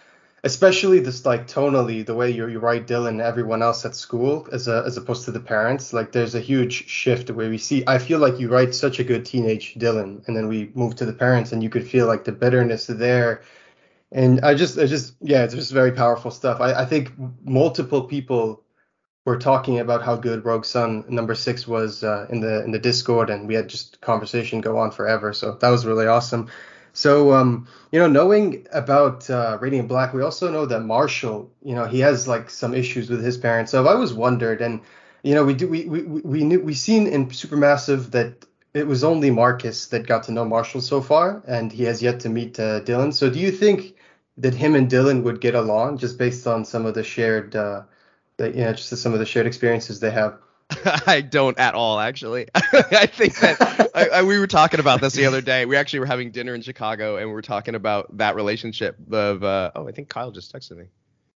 especially 0.44 1.00
this 1.00 1.26
like 1.26 1.48
tonally 1.48 2.06
the 2.06 2.16
way 2.16 2.32
you 2.32 2.48
you 2.48 2.60
write 2.60 2.88
Dylan 2.88 3.10
and 3.10 3.22
everyone 3.22 3.62
else 3.62 3.86
at 3.86 3.96
school 3.96 4.48
as 4.52 4.68
a, 4.68 4.84
as 4.86 4.98
opposed 4.98 5.26
to 5.26 5.32
the 5.32 5.40
parents. 5.40 5.94
Like 5.94 6.12
there's 6.12 6.36
a 6.36 6.40
huge 6.40 6.88
shift 6.88 7.30
where 7.30 7.50
we 7.50 7.58
see. 7.58 7.84
I 7.88 8.00
feel 8.00 8.20
like 8.20 8.40
you 8.40 8.50
write 8.50 8.74
such 8.74 9.00
a 9.00 9.04
good 9.04 9.26
teenage 9.26 9.76
Dylan, 9.76 10.28
and 10.28 10.36
then 10.36 10.48
we 10.48 10.72
move 10.74 10.96
to 10.96 11.06
the 11.06 11.14
parents, 11.14 11.52
and 11.52 11.62
you 11.62 11.70
could 11.70 11.88
feel 11.88 12.08
like 12.08 12.24
the 12.24 12.32
bitterness 12.32 12.88
there. 12.88 13.44
And 14.12 14.42
I 14.42 14.56
just, 14.56 14.78
I 14.78 14.88
just, 14.88 15.16
yeah, 15.22 15.44
it's 15.44 15.54
just 15.54 15.72
very 15.72 15.94
powerful 15.94 16.32
stuff. 16.32 16.60
I, 16.60 16.74
I 16.74 16.86
think 16.86 17.14
multiple 17.46 18.04
people 18.04 18.62
were 19.26 19.38
talking 19.38 19.80
about 19.80 20.02
how 20.02 20.16
good 20.18 20.44
Rogue 20.44 20.66
Sun 20.66 21.06
number 21.08 21.36
six 21.36 21.68
was 21.68 22.04
uh, 22.04 22.26
in 22.30 22.42
the 22.42 22.64
in 22.64 22.72
the 22.72 22.80
Discord, 22.80 23.30
and 23.30 23.48
we 23.48 23.54
had 23.54 23.70
just 23.70 24.02
conversation 24.02 24.60
go 24.60 24.78
on 24.78 24.92
forever. 24.92 25.34
So 25.34 25.56
that 25.62 25.70
was 25.70 25.86
really 25.86 26.08
awesome. 26.08 26.50
So, 26.94 27.34
um, 27.34 27.68
you 27.92 28.00
know, 28.00 28.08
knowing 28.08 28.68
about 28.74 29.30
uh, 29.30 29.58
Radiant 29.62 29.88
Black, 29.88 30.14
we 30.14 30.22
also 30.22 30.52
know 30.52 30.66
that 30.66 30.82
Marshall, 30.82 31.50
you 31.64 31.76
know, 31.76 31.86
he 31.86 32.00
has 32.00 32.28
like 32.28 32.50
some 32.50 32.74
issues 32.74 33.10
with 33.10 33.24
his 33.24 33.38
parents. 33.38 33.72
So 33.72 33.80
I've 33.80 33.88
always 33.88 34.14
wondered, 34.14 34.62
and 34.62 34.82
you 35.24 35.36
know, 35.36 35.46
we 35.46 35.54
do 35.54 35.68
we 35.68 35.86
we 35.86 36.02
we 36.02 36.44
knew 36.44 36.60
we 36.60 36.74
seen 36.74 37.08
in 37.08 37.28
Supermassive 37.28 38.12
that 38.12 38.46
it 38.74 38.88
was 38.88 39.04
only 39.04 39.32
Marcus 39.32 39.88
that 39.88 40.08
got 40.08 40.24
to 40.24 40.32
know 40.32 40.46
Marshall 40.46 40.82
so 40.82 41.02
far, 41.02 41.44
and 41.48 41.72
he 41.72 41.84
has 41.84 42.02
yet 42.02 42.20
to 42.22 42.30
meet 42.30 42.60
uh, 42.60 42.82
Dylan. 42.82 43.14
So 43.14 43.30
do 43.30 43.40
you 43.40 43.52
think 43.52 43.96
that 44.38 44.54
him 44.54 44.76
and 44.76 44.90
Dylan 44.90 45.24
would 45.24 45.42
get 45.42 45.56
along 45.56 45.98
just 45.98 46.18
based 46.18 46.48
on 46.48 46.66
some 46.66 46.86
of 46.86 46.94
the 46.94 47.04
shared, 47.04 47.56
uh, 47.56 47.84
you 48.40 48.52
know, 48.54 48.74
just 48.74 48.96
some 48.98 49.14
of 49.14 49.20
the 49.20 49.26
shared 49.26 49.46
experiences 49.46 50.00
they 50.00 50.12
have? 50.12 50.38
I 51.08 51.22
don't 51.22 51.58
at 51.60 51.74
all, 51.74 52.00
actually. 52.00 52.48
I 52.56 53.06
think 53.06 53.38
that 53.40 53.92
I, 53.96 54.08
I, 54.08 54.24
we 54.24 54.38
were 54.40 54.48
talking 54.48 54.80
about 54.80 55.02
this 55.02 55.14
the 55.14 55.26
other 55.26 55.42
day. 55.42 55.66
We 55.66 55.76
actually 55.76 56.00
were 56.00 56.06
having 56.06 56.32
dinner 56.32 56.54
in 56.54 56.62
Chicago, 56.62 57.18
and 57.18 57.28
we 57.28 57.34
were 57.34 57.42
talking 57.42 57.76
about 57.76 58.18
that 58.18 58.36
relationship 58.36 58.98
of. 59.12 59.44
Uh, 59.44 59.72
oh, 59.76 59.88
I 59.88 59.92
think 59.92 60.10
Kyle 60.10 60.32
just 60.32 60.54
texted 60.54 60.78
me. 60.78 60.86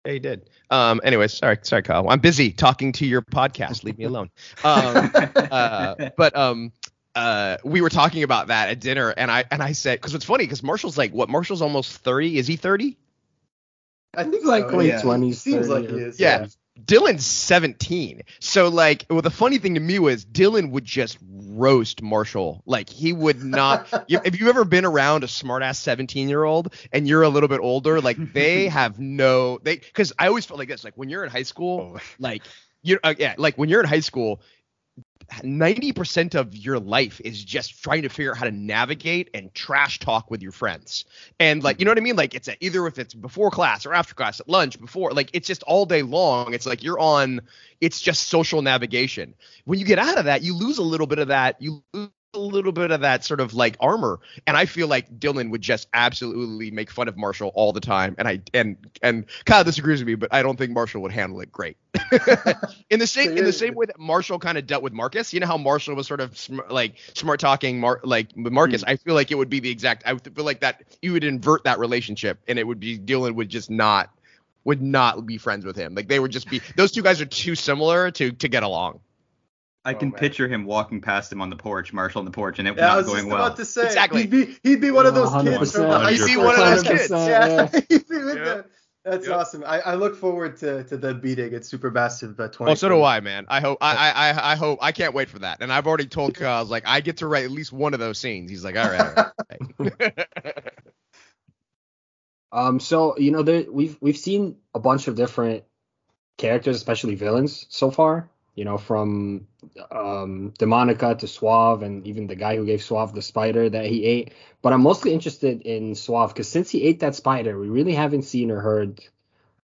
Yeah, 0.05 0.13
he 0.13 0.19
did. 0.19 0.51
Um. 0.71 1.01
Anyways, 1.05 1.35
sorry, 1.35 1.59
sorry, 1.63 1.83
Kyle. 1.83 2.09
I'm 2.09 2.21
busy 2.21 2.53
talking 2.53 2.93
to 2.93 3.07
your 3.07 3.23
podcast. 3.23 3.85
Leave 3.85 3.99
me 3.99 4.05
alone. 4.05 4.31
Um. 4.65 5.11
uh, 5.15 6.11
but 6.17 6.37
um. 6.37 6.73
Uh, 7.15 7.59
we 7.63 7.83
were 7.83 7.91
talking 7.91 8.23
about 8.23 8.47
that 8.47 8.71
at 8.71 8.81
dinner, 8.81 9.11
and 9.11 9.31
I 9.31 9.45
and 9.51 9.63
I 9.63 9.73
said 9.73 10.01
because 10.01 10.15
it's 10.15 10.25
funny 10.25 10.45
because 10.45 10.63
Marshall's 10.63 10.97
like 10.97 11.13
what? 11.13 11.29
Marshall's 11.29 11.61
almost 11.61 11.99
thirty. 11.99 12.39
Is 12.39 12.47
he 12.47 12.57
thirty? 12.57 12.97
I 14.15 14.25
think 14.25 14.45
like 14.45 14.71
so, 14.71 14.77
late 14.77 14.89
yeah. 14.89 15.01
20s, 15.01 15.35
Seems 15.37 15.69
30, 15.69 15.69
like 15.69 15.91
he 15.91 15.97
is. 15.97 16.21
Yeah. 16.21 16.47
Dylan's 16.81 17.27
17. 17.27 18.23
So 18.41 18.69
like 18.69 19.05
well 19.11 19.23
the 19.23 19.31
funny 19.31 19.59
thing 19.59 19.75
to 19.75 19.81
me 19.81 19.99
was 19.99 20.25
Dylan 20.25 20.71
would 20.71 20.85
just 20.85 21.19
roast 21.23 22.03
Marshall. 22.03 22.63
Like 22.67 22.89
he 22.89 23.13
would 23.13 23.43
not 23.43 23.89
you, 24.09 24.21
if 24.25 24.39
you've 24.39 24.49
ever 24.49 24.65
been 24.65 24.85
around 24.85 25.25
a 25.25 25.29
smart 25.29 25.63
ass 25.63 25.79
17 25.79 26.29
year 26.29 26.45
old 26.45 26.75
and 26.93 27.07
you're 27.07 27.23
a 27.23 27.29
little 27.29 27.49
bit 27.49 27.61
older, 27.61 28.01
like 28.01 28.33
they 28.33 28.69
have 28.69 28.99
no 28.99 29.59
they 29.63 29.77
cuz 29.77 30.13
I 30.19 30.29
always 30.29 30.47
felt 30.47 30.59
like 30.59 30.69
this 30.69 30.85
like 30.85 30.95
when 30.97 31.09
you're 31.09 31.25
in 31.25 31.31
high 31.31 31.43
school, 31.43 32.01
like 32.19 32.43
you 32.83 32.99
uh, 33.05 33.15
yeah, 33.19 33.35
like 33.37 33.57
when 33.57 33.69
you're 33.69 33.81
in 33.81 33.89
high 33.89 34.01
school 34.01 34.41
90% 35.41 36.35
of 36.35 36.55
your 36.55 36.79
life 36.79 37.21
is 37.25 37.43
just 37.43 37.83
trying 37.83 38.03
to 38.03 38.09
figure 38.09 38.33
out 38.33 38.37
how 38.37 38.45
to 38.45 38.51
navigate 38.51 39.31
and 39.33 39.53
trash 39.55 39.99
talk 39.99 40.31
with 40.31 40.43
your 40.43 40.53
friends. 40.53 41.05
And 41.41 41.63
like, 41.63 41.79
you 41.79 41.85
know 41.85 41.91
what 41.91 41.99
I 41.99 42.03
mean? 42.03 42.17
Like 42.17 42.35
it's 42.35 42.49
a, 42.49 42.63
either 42.63 42.87
if 42.87 42.99
it's 42.99 43.15
before 43.15 43.51
class 43.51 43.87
or 43.87 43.95
after 43.95 44.15
class, 44.15 44.41
at 44.41 44.49
lunch, 44.49 44.79
before, 44.79 45.13
like 45.13 45.31
it's 45.33 45.47
just 45.47 45.63
all 45.63 45.87
day 45.87 46.03
long. 46.03 46.53
It's 46.53 46.67
like 46.67 46.83
you're 46.83 46.99
on, 46.99 47.41
it's 47.81 48.01
just 48.01 48.29
social 48.29 48.61
navigation. 48.61 49.35
When 49.65 49.79
you 49.79 49.87
get 49.87 49.99
out 49.99 50.19
of 50.19 50.27
that, 50.27 50.43
you 50.43 50.55
lose 50.55 50.79
a 50.79 50.83
little 50.83 51.07
bit 51.07 51.19
of 51.19 51.29
that. 51.29 51.61
You 51.63 51.83
lose 51.93 52.11
a 52.35 52.39
little 52.39 52.73
bit 52.73 52.91
of 52.91 53.03
that 53.03 53.25
sort 53.25 53.41
of 53.41 53.55
like 53.55 53.77
armor. 53.81 54.21
And 54.47 54.57
I 54.57 54.65
feel 54.65 54.89
like 54.89 55.19
Dylan 55.19 55.51
would 55.51 55.61
just 55.61 55.89
absolutely 55.93 56.71
make 56.71 56.91
fun 56.91 57.09
of 57.09 57.17
Marshall 57.17 57.53
all 57.55 57.73
the 57.73 57.81
time. 57.81 58.15
And 58.19 58.27
I, 58.27 58.41
and, 58.55 58.77
and 59.03 59.27
Kyle 59.45 59.65
disagrees 59.65 60.01
with 60.01 60.07
me, 60.07 60.15
but 60.15 60.33
I 60.33 60.43
don't 60.43 60.57
think 60.57 60.73
Marshall 60.73 61.03
would 61.03 61.13
handle 61.13 61.41
it 61.41 61.53
great. 61.53 61.77
in 62.91 62.99
the 62.99 63.07
same 63.07 63.37
in 63.37 63.45
the 63.45 63.53
same 63.53 63.75
way 63.75 63.87
that 63.87 63.99
Marshall 63.99 64.39
kind 64.39 64.57
of 64.57 64.67
dealt 64.67 64.83
with 64.83 64.93
Marcus. 64.93 65.35
You 65.35 65.41
know 65.41 65.47
how 65.47 65.59
Marshall 65.59 65.95
was 65.95 66.07
sort 66.07 66.21
of 66.21 66.37
sm- 66.39 66.61
like 66.71 66.95
smart 67.15 67.39
talking 67.39 67.81
Mar- 67.81 68.01
like 68.03 68.29
with 68.35 68.53
Marcus. 68.53 68.83
Hmm. 68.83 68.91
I 68.91 68.97
feel 68.97 69.15
like 69.15 69.31
it 69.31 69.35
would 69.35 69.51
be 69.51 69.61
the 69.61 69.71
exact. 69.71 70.03
I 70.07 70.17
feel 70.17 70.45
like 70.45 70.61
that 70.61 70.83
you 71.03 71.13
would 71.13 71.25
invert 71.25 71.65
that 71.65 71.79
relationship, 71.79 72.39
and 72.49 72.59
it 72.59 72.67
would 72.67 72.81
be 72.81 72.99
Dylan 72.99 73.35
would 73.35 73.51
just 73.51 73.71
not 73.71 74.11
would 74.65 74.81
not 74.81 75.27
be 75.27 75.39
friends 75.39 75.67
with 75.67 75.77
him. 75.77 75.95
Like 75.95 76.09
they 76.09 76.19
would 76.19 76.31
just 76.31 76.49
be 76.49 76.61
those 76.77 76.93
two 76.93 77.03
guys 77.03 77.21
are 77.21 77.27
too 77.27 77.55
similar 77.55 78.11
to 78.13 78.33
to 78.33 78.49
get 78.49 78.63
along. 78.63 79.01
I 79.85 79.95
Oh, 79.95 79.99
can 79.99 80.11
man. 80.11 80.19
picture 80.19 80.47
him 80.49 80.65
walking 80.65 81.01
past 81.01 81.33
him 81.33 81.41
on 81.43 81.51
the 81.51 81.57
porch, 81.57 81.93
Marshall 81.93 82.21
on 82.21 82.25
the 82.25 82.31
porch, 82.31 82.59
and 82.61 82.69
it 82.69 82.77
Yeah, 82.77 82.85
I 82.85 82.89
not 82.91 82.97
was 82.99 83.07
going 83.07 83.19
just 83.19 83.29
well. 83.29 83.45
about 83.47 83.57
to 83.57 83.65
say 83.65 83.87
Exactly. 83.87 84.21
he'd 84.23 84.31
be 84.31 84.57
he'd 84.63 84.81
be 84.81 84.91
one 84.93 85.07
of 85.07 85.15
those 85.15 85.31
kids 85.43 85.73
from 85.73 85.83
the 85.83 85.89
100%. 85.89 86.03
high 86.03 86.11
He'd 86.13 86.19
be 86.25 86.33
school. 86.33 86.45
one 86.45 86.55
of 86.61 86.67
those 86.67 86.83
kids. 86.85 87.11
Yeah, 87.11 87.47
yeah. 87.73 87.81
he'd 87.89 88.09
be 88.09 88.19
with 88.25 88.37
Yeah. 88.37 88.45
the- 88.45 88.65
that's 89.05 89.27
Yep. 89.27 89.37
awesome. 89.37 89.65
I, 89.67 89.81
I 89.81 89.95
look 89.97 90.15
forward 90.15 90.59
to, 90.59 90.85
to 90.85 90.97
the 90.97 91.13
beating 91.13 91.53
at 91.55 91.63
Supermassive 91.63 92.39
uh, 92.39 92.47
20. 92.47 92.71
Oh, 92.71 92.75
so 92.77 92.89
do 92.89 93.03
I, 93.03 93.19
man. 93.19 93.47
I 93.49 93.59
hope 93.59 93.79
I, 93.81 93.97
I 93.97 94.11
I 94.31 94.53
I 94.53 94.55
hope 94.55 94.79
I 94.81 94.93
can't 94.93 95.13
wait 95.13 95.29
for 95.29 95.41
that. 95.41 95.61
And 95.61 95.73
I've 95.73 95.89
already 95.89 96.07
told 96.07 96.37
Kyle, 96.37 96.59
I 96.59 96.61
was 96.61 96.71
like, 96.71 96.85
I 96.87 97.01
get 97.01 97.17
to 97.17 97.27
write 97.27 97.45
at 97.45 97.51
least 97.51 97.73
one 97.73 97.95
of 97.95 97.99
those 97.99 98.19
scenes. 98.19 98.49
He's 98.49 98.63
like, 98.65 98.77
all 98.77 98.89
right. 98.89 99.19
All 99.19 99.33
right. 99.99 100.29
Um, 102.53 102.81
so 102.81 103.17
you 103.19 103.31
know, 103.31 103.43
there, 103.43 103.65
we've 103.71 103.97
we've 104.01 104.17
seen 104.17 104.57
a 104.75 104.79
bunch 104.79 105.09
of 105.09 105.15
different 105.17 105.65
characters, 106.37 106.77
especially 106.77 107.15
villains, 107.15 107.67
so 107.71 107.91
far. 107.91 108.29
You 108.55 108.65
know, 108.67 108.77
from 108.77 109.47
um, 109.91 110.53
Demonica 110.59 111.19
to 111.19 111.27
Suave, 111.27 111.83
and 111.83 112.07
even 112.07 112.27
the 112.27 112.37
guy 112.37 112.57
who 112.57 112.67
gave 112.67 112.83
Suave 112.83 113.15
the 113.15 113.23
spider 113.23 113.69
that 113.71 113.87
he 113.87 114.05
ate. 114.05 114.35
But 114.61 114.73
I'm 114.73 114.83
mostly 114.83 115.15
interested 115.15 115.63
in 115.63 115.95
Suave 115.95 116.31
because 116.31 116.49
since 116.49 116.69
he 116.71 116.83
ate 116.83 117.01
that 117.01 117.15
spider, 117.15 117.59
we 117.59 117.69
really 117.69 117.95
haven't 117.95 118.23
seen 118.23 118.51
or 118.51 118.61
heard 118.61 119.01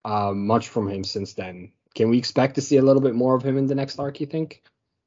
uh, 0.04 0.32
much 0.32 0.68
from 0.68 0.88
him 0.88 1.02
since 1.04 1.34
then. 1.34 1.72
Can 1.94 2.10
we 2.10 2.18
expect 2.18 2.54
to 2.54 2.60
see 2.60 2.76
a 2.76 2.82
little 2.82 3.02
bit 3.02 3.14
more 3.14 3.34
of 3.34 3.42
him 3.42 3.58
in 3.58 3.66
the 3.66 3.74
next 3.74 3.98
arc? 3.98 4.20
You 4.20 4.26
think? 4.26 4.62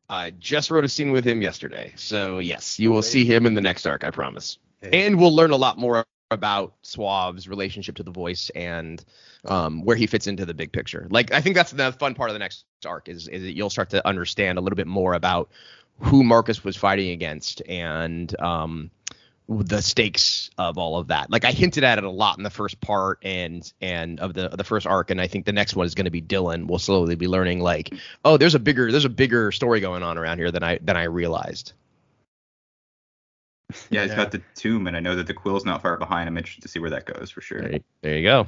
I 0.09 0.31
just 0.31 0.69
wrote 0.69 0.83
a 0.83 0.89
scene 0.89 1.11
with 1.13 1.25
him 1.25 1.41
yesterday. 1.41 1.93
So 1.95 2.39
yes, 2.39 2.77
you 2.77 2.91
will 2.91 3.01
see 3.01 3.23
him 3.23 3.45
in 3.45 3.53
the 3.53 3.61
next 3.61 3.85
arc, 3.85 4.03
I 4.03 4.11
promise. 4.11 4.57
And 4.81 5.17
we'll 5.17 5.33
learn 5.33 5.51
a 5.51 5.55
lot 5.55 5.77
more 5.77 6.05
about 6.31 6.73
Suave's 6.83 7.47
relationship 7.47 7.95
to 7.95 8.03
the 8.03 8.11
voice 8.11 8.49
and 8.55 9.03
um, 9.45 9.83
where 9.83 9.95
he 9.95 10.07
fits 10.07 10.27
into 10.27 10.45
the 10.45 10.53
big 10.53 10.71
picture. 10.71 11.07
Like 11.09 11.31
I 11.33 11.41
think 11.41 11.55
that's 11.55 11.71
the 11.71 11.91
fun 11.91 12.15
part 12.15 12.29
of 12.29 12.33
the 12.33 12.39
next 12.39 12.65
arc 12.85 13.09
is 13.09 13.27
is 13.27 13.43
that 13.43 13.55
you'll 13.55 13.69
start 13.69 13.91
to 13.91 14.07
understand 14.07 14.57
a 14.57 14.61
little 14.61 14.77
bit 14.77 14.87
more 14.87 15.13
about 15.13 15.49
who 15.99 16.23
Marcus 16.23 16.63
was 16.63 16.75
fighting 16.75 17.11
against 17.11 17.61
and 17.67 18.39
um, 18.41 18.89
the 19.47 19.81
stakes 19.81 20.49
of 20.57 20.77
all 20.77 20.97
of 20.97 21.07
that. 21.07 21.29
Like 21.29 21.45
I 21.45 21.51
hinted 21.51 21.83
at 21.83 21.97
it 21.97 22.03
a 22.03 22.09
lot 22.09 22.37
in 22.37 22.43
the 22.43 22.49
first 22.49 22.79
part 22.81 23.19
and 23.23 23.71
and 23.81 24.19
of 24.19 24.33
the 24.33 24.49
the 24.49 24.63
first 24.63 24.87
arc, 24.87 25.11
and 25.11 25.19
I 25.19 25.27
think 25.27 25.45
the 25.45 25.53
next 25.53 25.75
one 25.75 25.85
is 25.85 25.95
going 25.95 26.05
to 26.05 26.11
be 26.11 26.21
Dylan. 26.21 26.67
We'll 26.67 26.79
slowly 26.79 27.15
be 27.15 27.27
learning 27.27 27.59
like, 27.59 27.93
oh, 28.23 28.37
there's 28.37 28.55
a 28.55 28.59
bigger 28.59 28.91
there's 28.91 29.05
a 29.05 29.09
bigger 29.09 29.51
story 29.51 29.79
going 29.79 30.03
on 30.03 30.17
around 30.17 30.37
here 30.37 30.51
than 30.51 30.63
I 30.63 30.79
than 30.81 30.97
I 30.97 31.03
realized. 31.03 31.73
Yeah, 33.89 34.01
he's 34.03 34.11
Yeah. 34.11 34.17
got 34.17 34.31
the 34.31 34.41
tomb, 34.55 34.87
and 34.87 34.95
I 34.95 34.99
know 34.99 35.15
that 35.15 35.27
the 35.27 35.33
quill's 35.33 35.65
not 35.65 35.81
far 35.81 35.97
behind. 35.97 36.27
I'm 36.27 36.37
interested 36.37 36.61
to 36.63 36.67
see 36.67 36.79
where 36.79 36.89
that 36.91 37.05
goes 37.05 37.29
for 37.31 37.41
sure. 37.41 37.61
There 37.61 37.73
you, 37.73 37.83
there 38.01 38.17
you 38.17 38.23
go. 38.23 38.47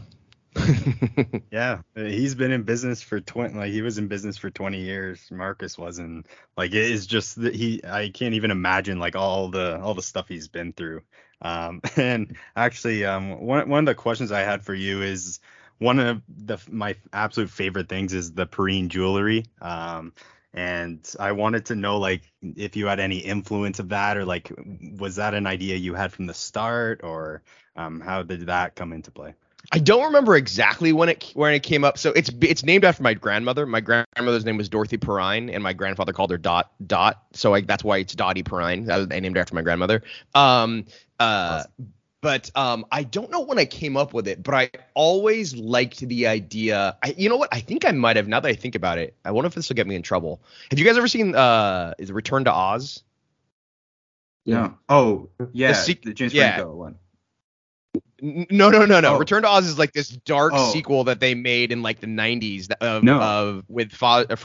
Yeah, 1.51 1.81
he's 1.95 2.35
been 2.35 2.51
in 2.51 2.63
business 2.63 3.01
for 3.01 3.19
20 3.19 3.53
like 3.55 3.71
he 3.71 3.81
was 3.81 3.97
in 3.97 4.07
business 4.07 4.37
for 4.37 4.49
20 4.49 4.79
years. 4.81 5.29
Marcus 5.31 5.77
wasn't. 5.77 6.27
Like 6.57 6.71
it 6.71 6.91
is 6.91 7.05
just 7.05 7.41
that 7.41 7.53
he 7.55 7.81
I 7.85 8.09
can't 8.09 8.33
even 8.33 8.51
imagine 8.51 8.99
like 8.99 9.15
all 9.15 9.49
the 9.49 9.79
all 9.79 9.93
the 9.93 10.01
stuff 10.01 10.27
he's 10.27 10.47
been 10.47 10.73
through. 10.73 11.01
Um 11.41 11.81
and 11.95 12.35
actually 12.55 13.05
um 13.05 13.39
one 13.41 13.69
one 13.69 13.79
of 13.79 13.85
the 13.85 13.95
questions 13.95 14.31
I 14.31 14.41
had 14.41 14.63
for 14.63 14.73
you 14.73 15.01
is 15.03 15.39
one 15.79 15.99
of 15.99 16.21
the 16.27 16.57
my 16.69 16.95
absolute 17.11 17.49
favorite 17.49 17.89
things 17.89 18.13
is 18.13 18.33
the 18.33 18.45
Perrine 18.47 18.89
jewelry. 18.89 19.45
Um 19.61 20.13
and 20.53 21.15
I 21.19 21.31
wanted 21.31 21.65
to 21.67 21.75
know 21.75 21.97
like 21.97 22.21
if 22.41 22.75
you 22.75 22.87
had 22.87 22.99
any 22.99 23.17
influence 23.17 23.79
of 23.79 23.89
that 23.89 24.17
or 24.17 24.25
like 24.25 24.51
was 24.97 25.15
that 25.15 25.33
an 25.33 25.47
idea 25.47 25.75
you 25.75 25.93
had 25.93 26.13
from 26.13 26.27
the 26.27 26.33
start 26.33 27.01
or 27.03 27.41
um 27.75 27.99
how 27.99 28.23
did 28.23 28.47
that 28.47 28.75
come 28.75 28.93
into 28.93 29.11
play? 29.11 29.33
I 29.71 29.79
don't 29.79 30.03
remember 30.03 30.35
exactly 30.35 30.91
when 30.91 31.09
it 31.09 31.31
when 31.35 31.53
it 31.53 31.63
came 31.63 31.83
up. 31.83 31.97
So 31.97 32.11
it's 32.11 32.29
it's 32.41 32.63
named 32.63 32.83
after 32.83 33.01
my 33.01 33.13
grandmother. 33.13 33.65
My 33.65 33.79
grandmother's 33.79 34.43
name 34.43 34.57
was 34.57 34.67
Dorothy 34.67 34.97
Perrine, 34.97 35.49
and 35.49 35.63
my 35.63 35.71
grandfather 35.71 36.11
called 36.11 36.31
her 36.31 36.37
Dot 36.37 36.71
Dot. 36.85 37.23
So 37.31 37.53
I, 37.53 37.61
that's 37.61 37.83
why 37.83 37.99
it's 37.99 38.13
Dottie 38.13 38.43
Perrine. 38.43 38.85
That 38.87 39.13
I 39.13 39.19
named 39.19 39.37
her 39.37 39.41
after 39.41 39.55
my 39.55 39.61
grandmother. 39.61 40.03
Um, 40.35 40.85
uh, 41.17 41.63
but 42.23 42.49
um, 42.55 42.85
I 42.89 43.03
don't 43.03 43.29
know 43.29 43.41
when 43.41 43.59
I 43.59 43.65
came 43.65 43.97
up 43.97 44.13
with 44.13 44.29
it, 44.29 44.41
but 44.41 44.55
I 44.55 44.69
always 44.93 45.53
liked 45.57 45.99
the 45.99 46.27
idea. 46.27 46.97
I, 47.03 47.13
you 47.17 47.27
know 47.27 47.35
what? 47.35 47.49
I 47.51 47.59
think 47.59 47.83
I 47.85 47.91
might 47.91 48.15
have. 48.15 48.29
Now 48.29 48.39
that 48.39 48.47
I 48.47 48.53
think 48.53 48.75
about 48.75 48.97
it, 48.97 49.13
I 49.25 49.31
wonder 49.31 49.47
if 49.47 49.53
this 49.55 49.67
will 49.67 49.75
get 49.75 49.87
me 49.87 49.95
in 49.95 50.03
trouble. 50.03 50.41
Have 50.71 50.79
you 50.79 50.85
guys 50.85 50.97
ever 50.97 51.09
seen 51.09 51.35
uh, 51.35 51.93
is 51.99 52.13
Return 52.13 52.45
to 52.45 52.53
Oz? 52.53 53.03
Yeah. 54.45 54.71
Oh, 54.87 55.27
yeah. 55.51 55.73
The 55.73 55.99
The, 56.01 56.13
James 56.13 56.33
yeah. 56.33 56.55
Franco 56.55 56.73
one. 56.75 56.95
No, 58.21 58.69
no, 58.69 58.85
no, 58.85 59.01
no. 59.01 59.15
Oh. 59.15 59.19
Return 59.19 59.43
to 59.43 59.49
Oz 59.49 59.67
is 59.67 59.77
like 59.77 59.91
this 59.91 60.07
dark 60.07 60.53
Oh. 60.55 60.71
sequel 60.71 61.03
that 61.03 61.19
they 61.19 61.35
made 61.35 61.73
in 61.73 61.81
like 61.81 61.99
the 61.99 62.07
90s 62.07 62.71
of, 62.79 63.03
No. 63.03 63.19
of 63.19 63.65
with 63.67 63.91
Fa- 63.91 64.25
uh, 64.29 64.37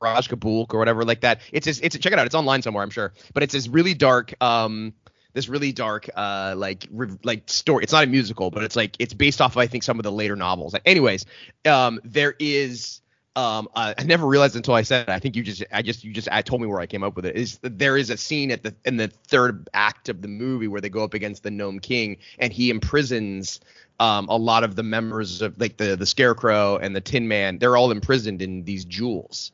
Fairuza 0.00 0.38
Balk 0.38 0.72
or 0.72 0.78
whatever 0.78 1.04
like 1.04 1.22
that. 1.22 1.40
It's 1.50 1.66
this, 1.66 1.80
it's 1.80 1.98
check 1.98 2.12
it 2.12 2.18
out. 2.20 2.26
It's 2.26 2.34
online 2.36 2.62
somewhere, 2.62 2.84
I'm 2.84 2.90
sure. 2.90 3.12
But 3.32 3.42
it's 3.42 3.52
this 3.54 3.66
really 3.66 3.94
dark 3.94 4.34
um 4.40 4.94
this 5.34 5.48
really 5.48 5.72
dark 5.72 6.08
uh 6.16 6.54
like 6.56 6.86
re- 6.90 7.18
like 7.22 7.42
story. 7.50 7.84
It's 7.84 7.92
not 7.92 8.04
a 8.04 8.06
musical, 8.06 8.50
but 8.50 8.64
it's 8.64 8.76
like 8.76 8.96
it's 8.98 9.12
based 9.12 9.40
off 9.40 9.52
of 9.52 9.58
I 9.58 9.66
think 9.66 9.82
some 9.82 9.98
of 9.98 10.04
the 10.04 10.12
later 10.12 10.36
novels. 10.36 10.74
Anyways, 10.86 11.26
um 11.66 12.00
there 12.04 12.34
is 12.38 13.02
um 13.36 13.68
uh, 13.74 13.94
I 13.98 14.04
never 14.04 14.26
realized 14.26 14.56
until 14.56 14.74
I 14.74 14.82
said 14.82 15.08
it. 15.08 15.12
I 15.12 15.18
think 15.18 15.36
you 15.36 15.42
just 15.42 15.64
I 15.72 15.82
just 15.82 16.04
you 16.04 16.12
just 16.12 16.28
I 16.30 16.40
told 16.40 16.62
me 16.62 16.68
where 16.68 16.80
I 16.80 16.86
came 16.86 17.02
up 17.02 17.16
with 17.16 17.26
it. 17.26 17.36
Is 17.36 17.58
there 17.62 17.96
is 17.96 18.10
a 18.10 18.16
scene 18.16 18.50
at 18.50 18.62
the 18.62 18.74
in 18.84 18.96
the 18.96 19.08
third 19.08 19.68
act 19.74 20.08
of 20.08 20.22
the 20.22 20.28
movie 20.28 20.68
where 20.68 20.80
they 20.80 20.88
go 20.88 21.02
up 21.02 21.14
against 21.14 21.42
the 21.42 21.50
Gnome 21.50 21.80
King 21.80 22.16
and 22.38 22.52
he 22.52 22.70
imprisons 22.70 23.60
um 24.00 24.28
a 24.28 24.36
lot 24.36 24.64
of 24.64 24.76
the 24.76 24.82
members 24.82 25.42
of 25.42 25.60
like 25.60 25.76
the 25.76 25.96
the 25.96 26.06
Scarecrow 26.06 26.76
and 26.76 26.94
the 26.94 27.00
Tin 27.00 27.26
Man. 27.26 27.58
They're 27.58 27.76
all 27.76 27.90
imprisoned 27.90 28.40
in 28.40 28.64
these 28.64 28.84
jewels. 28.84 29.50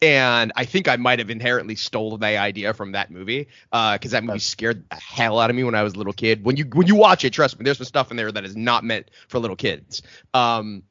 And 0.00 0.52
I 0.54 0.64
think 0.64 0.86
I 0.86 0.96
might 0.96 1.18
have 1.18 1.30
inherently 1.30 1.74
stolen 1.74 2.20
the 2.20 2.36
idea 2.36 2.72
from 2.72 2.92
that 2.92 3.10
movie, 3.10 3.48
because 3.70 4.12
that 4.12 4.22
movie 4.22 4.38
scared 4.38 4.88
the 4.90 4.96
hell 4.96 5.40
out 5.40 5.50
of 5.50 5.56
me 5.56 5.64
when 5.64 5.74
I 5.74 5.82
was 5.82 5.94
a 5.94 5.98
little 5.98 6.12
kid. 6.12 6.44
When 6.44 6.56
you 6.56 6.64
when 6.72 6.86
you 6.86 6.94
watch 6.94 7.24
it, 7.24 7.30
trust 7.32 7.58
me, 7.58 7.64
there's 7.64 7.78
some 7.78 7.86
stuff 7.86 8.10
in 8.10 8.16
there 8.16 8.30
that 8.30 8.44
is 8.44 8.56
not 8.56 8.84
meant 8.84 9.10
for 9.26 9.38
little 9.38 9.56
kids. 9.56 10.02
Um, 10.34 10.84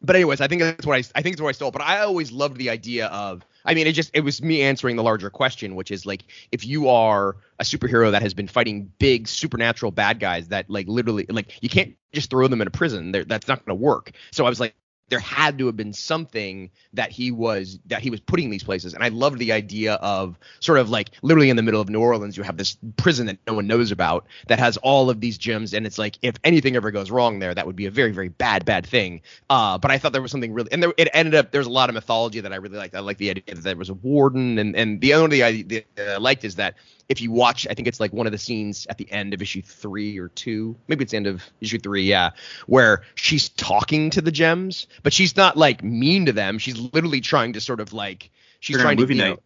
but 0.00 0.16
anyways, 0.16 0.40
I 0.40 0.46
think 0.46 0.62
that's 0.62 0.86
what 0.86 0.94
I 0.94 1.04
I 1.14 1.22
think 1.22 1.34
it's 1.34 1.42
what 1.42 1.48
I 1.48 1.52
stole. 1.52 1.70
But 1.70 1.82
I 1.82 2.00
always 2.00 2.32
loved 2.32 2.56
the 2.56 2.70
idea 2.70 3.08
of 3.08 3.44
I 3.64 3.74
mean, 3.74 3.86
it 3.86 3.92
just 3.92 4.10
it 4.14 4.20
was 4.20 4.40
me 4.40 4.62
answering 4.62 4.96
the 4.96 5.02
larger 5.02 5.28
question, 5.28 5.74
which 5.74 5.90
is 5.90 6.06
like 6.06 6.24
if 6.50 6.64
you 6.64 6.88
are 6.88 7.36
a 7.58 7.64
superhero 7.64 8.12
that 8.12 8.22
has 8.22 8.32
been 8.32 8.48
fighting 8.48 8.90
big 8.98 9.28
supernatural 9.28 9.92
bad 9.92 10.20
guys 10.20 10.48
that 10.48 10.70
like 10.70 10.88
literally 10.88 11.26
like 11.28 11.62
you 11.62 11.68
can't 11.68 11.96
just 12.12 12.30
throw 12.30 12.48
them 12.48 12.62
in 12.62 12.66
a 12.66 12.70
prison. 12.70 13.12
They're, 13.12 13.24
that's 13.24 13.46
not 13.46 13.64
going 13.64 13.76
to 13.78 13.82
work. 13.82 14.12
So 14.30 14.46
I 14.46 14.48
was 14.48 14.58
like 14.58 14.74
there 15.08 15.18
had 15.18 15.58
to 15.58 15.66
have 15.66 15.76
been 15.76 15.92
something 15.92 16.70
that 16.92 17.10
he 17.10 17.30
was 17.30 17.78
that 17.86 18.02
he 18.02 18.10
was 18.10 18.20
putting 18.20 18.50
these 18.50 18.62
places. 18.62 18.94
And 18.94 19.02
i 19.02 19.08
loved 19.08 19.38
the 19.38 19.52
idea 19.52 19.94
of 19.94 20.38
sort 20.60 20.78
of 20.78 20.90
like 20.90 21.10
literally 21.22 21.50
in 21.50 21.56
the 21.56 21.62
middle 21.62 21.80
of 21.80 21.88
new 21.88 22.00
orleans 22.00 22.36
you 22.36 22.42
have 22.42 22.56
this 22.56 22.76
prison 22.96 23.26
that 23.26 23.38
no 23.46 23.54
one 23.54 23.66
knows 23.66 23.90
about 23.90 24.26
that 24.48 24.58
has 24.58 24.76
all 24.78 25.10
of 25.10 25.20
these 25.20 25.38
gems. 25.38 25.74
And 25.74 25.86
it's 25.86 25.98
like 25.98 26.18
if 26.22 26.36
anything 26.44 26.76
ever 26.76 26.90
goes 26.90 27.10
wrong 27.10 27.38
there 27.38 27.54
that 27.54 27.66
would 27.66 27.76
be 27.76 27.86
a 27.86 27.90
very 27.90 28.12
very 28.12 28.28
bad 28.28 28.64
bad 28.64 28.86
thing. 28.86 29.22
Uh, 29.50 29.78
but 29.78 29.90
i 29.90 29.98
thought 29.98 30.12
there 30.12 30.22
was 30.22 30.30
something 30.30 30.52
really 30.52 30.70
and 30.72 30.82
there, 30.82 30.92
it 30.96 31.08
ended 31.12 31.34
up 31.34 31.50
there's 31.50 31.66
a 31.66 31.70
lot 31.70 31.88
of 31.88 31.94
mythology 31.94 32.40
that 32.40 32.52
i 32.52 32.56
really 32.56 32.76
liked. 32.76 32.94
I 32.94 33.00
like 33.00 33.18
the 33.18 33.30
idea 33.30 33.54
that 33.54 33.62
there 33.62 33.76
was 33.76 33.88
a 33.88 33.94
warden. 33.94 34.58
And 34.58 34.76
and 34.76 35.00
the 35.00 35.14
only 35.14 35.42
idea 35.42 35.82
i 35.98 36.16
liked 36.16 36.44
is 36.44 36.56
that 36.56 36.74
if 37.08 37.22
you 37.22 37.30
watch, 37.30 37.66
I 37.70 37.74
think 37.74 37.88
it's 37.88 38.00
like 38.00 38.12
one 38.12 38.26
of 38.26 38.32
the 38.32 38.38
scenes 38.38 38.86
at 38.90 38.98
the 38.98 39.10
end 39.10 39.32
of 39.32 39.40
issue 39.40 39.62
three 39.62 40.18
or 40.18 40.28
two, 40.28 40.76
maybe 40.88 41.02
it's 41.04 41.12
the 41.12 41.16
end 41.16 41.26
of 41.26 41.42
issue 41.60 41.78
three, 41.78 42.02
yeah, 42.04 42.30
where 42.66 43.02
she's 43.14 43.48
talking 43.48 44.10
to 44.10 44.20
the 44.20 44.30
gems, 44.32 44.86
but 45.02 45.12
she's 45.12 45.36
not 45.36 45.56
like 45.56 45.82
mean 45.82 46.26
to 46.26 46.32
them. 46.32 46.58
She's 46.58 46.78
literally 46.78 47.20
trying 47.20 47.54
to 47.54 47.60
sort 47.60 47.80
of 47.80 47.92
like 47.92 48.30
she's 48.60 48.76
trying 48.78 48.96
to 48.98 49.02
movie 49.02 49.14
you 49.14 49.22
know- 49.22 49.30
night. 49.30 49.42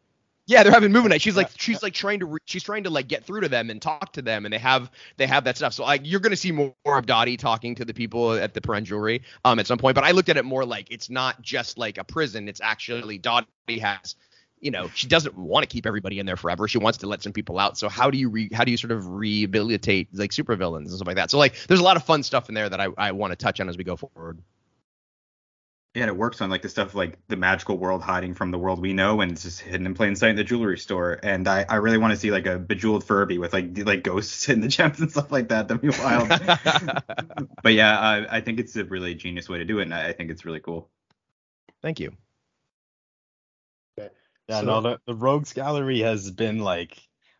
yeah, 0.46 0.64
they're 0.64 0.72
having 0.72 0.90
movie 0.90 1.08
night. 1.08 1.22
She's 1.22 1.36
like 1.36 1.50
she's 1.56 1.84
like 1.84 1.94
trying 1.94 2.18
to 2.18 2.26
re- 2.26 2.40
she's 2.46 2.64
trying 2.64 2.82
to 2.84 2.90
like 2.90 3.06
get 3.06 3.24
through 3.24 3.42
to 3.42 3.48
them 3.48 3.70
and 3.70 3.80
talk 3.80 4.12
to 4.14 4.22
them, 4.22 4.44
and 4.44 4.52
they 4.52 4.58
have 4.58 4.90
they 5.16 5.28
have 5.28 5.44
that 5.44 5.56
stuff. 5.56 5.72
So 5.72 5.84
like 5.84 6.00
you're 6.04 6.20
gonna 6.20 6.34
see 6.34 6.50
more, 6.50 6.74
of 6.84 7.06
Dottie 7.06 7.36
talking 7.36 7.76
to 7.76 7.84
the 7.84 7.94
people 7.94 8.32
at 8.32 8.54
the 8.54 8.60
Perrine 8.60 8.84
Jewelry 8.84 9.22
um 9.44 9.60
at 9.60 9.68
some 9.68 9.78
point. 9.78 9.94
But 9.94 10.02
I 10.02 10.10
looked 10.10 10.28
at 10.30 10.36
it 10.36 10.44
more 10.44 10.64
like 10.64 10.88
it's 10.90 11.08
not 11.10 11.40
just 11.40 11.78
like 11.78 11.96
a 11.96 12.04
prison. 12.04 12.48
It's 12.48 12.60
actually 12.60 13.18
Dottie 13.18 13.46
has 13.80 14.16
you 14.62 14.70
know 14.70 14.88
she 14.94 15.08
doesn't 15.08 15.36
want 15.36 15.64
to 15.64 15.66
keep 15.66 15.84
everybody 15.84 16.18
in 16.18 16.24
there 16.24 16.36
forever. 16.36 16.66
She 16.68 16.78
wants 16.78 16.98
to 16.98 17.06
let 17.06 17.22
some 17.22 17.32
people 17.32 17.58
out. 17.58 17.76
So 17.76 17.88
how 17.88 18.10
do 18.10 18.16
you 18.16 18.30
re, 18.30 18.48
how 18.54 18.64
do 18.64 18.70
you 18.70 18.78
sort 18.78 18.92
of 18.92 19.06
rehabilitate 19.06 20.08
like 20.14 20.30
supervillains 20.30 20.86
and 20.86 20.92
stuff 20.92 21.06
like 21.06 21.16
that? 21.16 21.30
So 21.30 21.36
like 21.36 21.54
there's 21.66 21.80
a 21.80 21.84
lot 21.84 21.96
of 21.96 22.04
fun 22.04 22.22
stuff 22.22 22.48
in 22.48 22.54
there 22.54 22.68
that 22.68 22.80
I 22.80 22.88
I 22.96 23.12
want 23.12 23.32
to 23.32 23.36
touch 23.36 23.60
on 23.60 23.68
as 23.68 23.76
we 23.76 23.84
go 23.84 23.96
forward. 23.96 24.40
Yeah, 25.94 26.06
it 26.06 26.16
works 26.16 26.40
on 26.40 26.48
like 26.48 26.62
the 26.62 26.70
stuff 26.70 26.94
like 26.94 27.18
the 27.28 27.36
magical 27.36 27.76
world 27.76 28.00
hiding 28.00 28.32
from 28.32 28.50
the 28.50 28.58
world 28.58 28.80
we 28.80 28.94
know, 28.94 29.20
and 29.20 29.32
it's 29.32 29.42
just 29.42 29.60
hidden 29.60 29.84
in 29.84 29.92
plain 29.92 30.16
sight 30.16 30.30
in 30.30 30.36
the 30.36 30.44
jewelry 30.44 30.78
store. 30.78 31.20
And 31.22 31.46
I, 31.46 31.66
I 31.68 31.74
really 31.74 31.98
want 31.98 32.12
to 32.12 32.16
see 32.16 32.30
like 32.30 32.46
a 32.46 32.58
bejeweled 32.58 33.04
Furby 33.04 33.36
with 33.36 33.52
like 33.52 33.76
like 33.76 34.02
ghosts 34.02 34.48
in 34.48 34.60
the 34.60 34.68
gems 34.68 35.00
and 35.00 35.10
stuff 35.10 35.30
like 35.30 35.48
that. 35.48 35.68
That'd 35.68 35.82
be 35.82 35.90
wild. 35.90 36.28
but 37.62 37.74
yeah, 37.74 37.98
I, 37.98 38.36
I 38.36 38.40
think 38.40 38.58
it's 38.58 38.74
a 38.76 38.84
really 38.84 39.14
genius 39.14 39.50
way 39.50 39.58
to 39.58 39.66
do 39.66 39.80
it, 39.80 39.82
and 39.82 39.94
I, 39.94 40.08
I 40.08 40.12
think 40.12 40.30
it's 40.30 40.46
really 40.46 40.60
cool. 40.60 40.88
Thank 41.82 42.00
you. 42.00 42.12
Yeah, 44.48 44.60
So- 44.60 44.66
no, 44.66 44.80
the, 44.80 45.00
the 45.06 45.14
Rogues 45.14 45.52
Gallery 45.52 46.00
has 46.00 46.30
been 46.30 46.58
like 46.60 46.98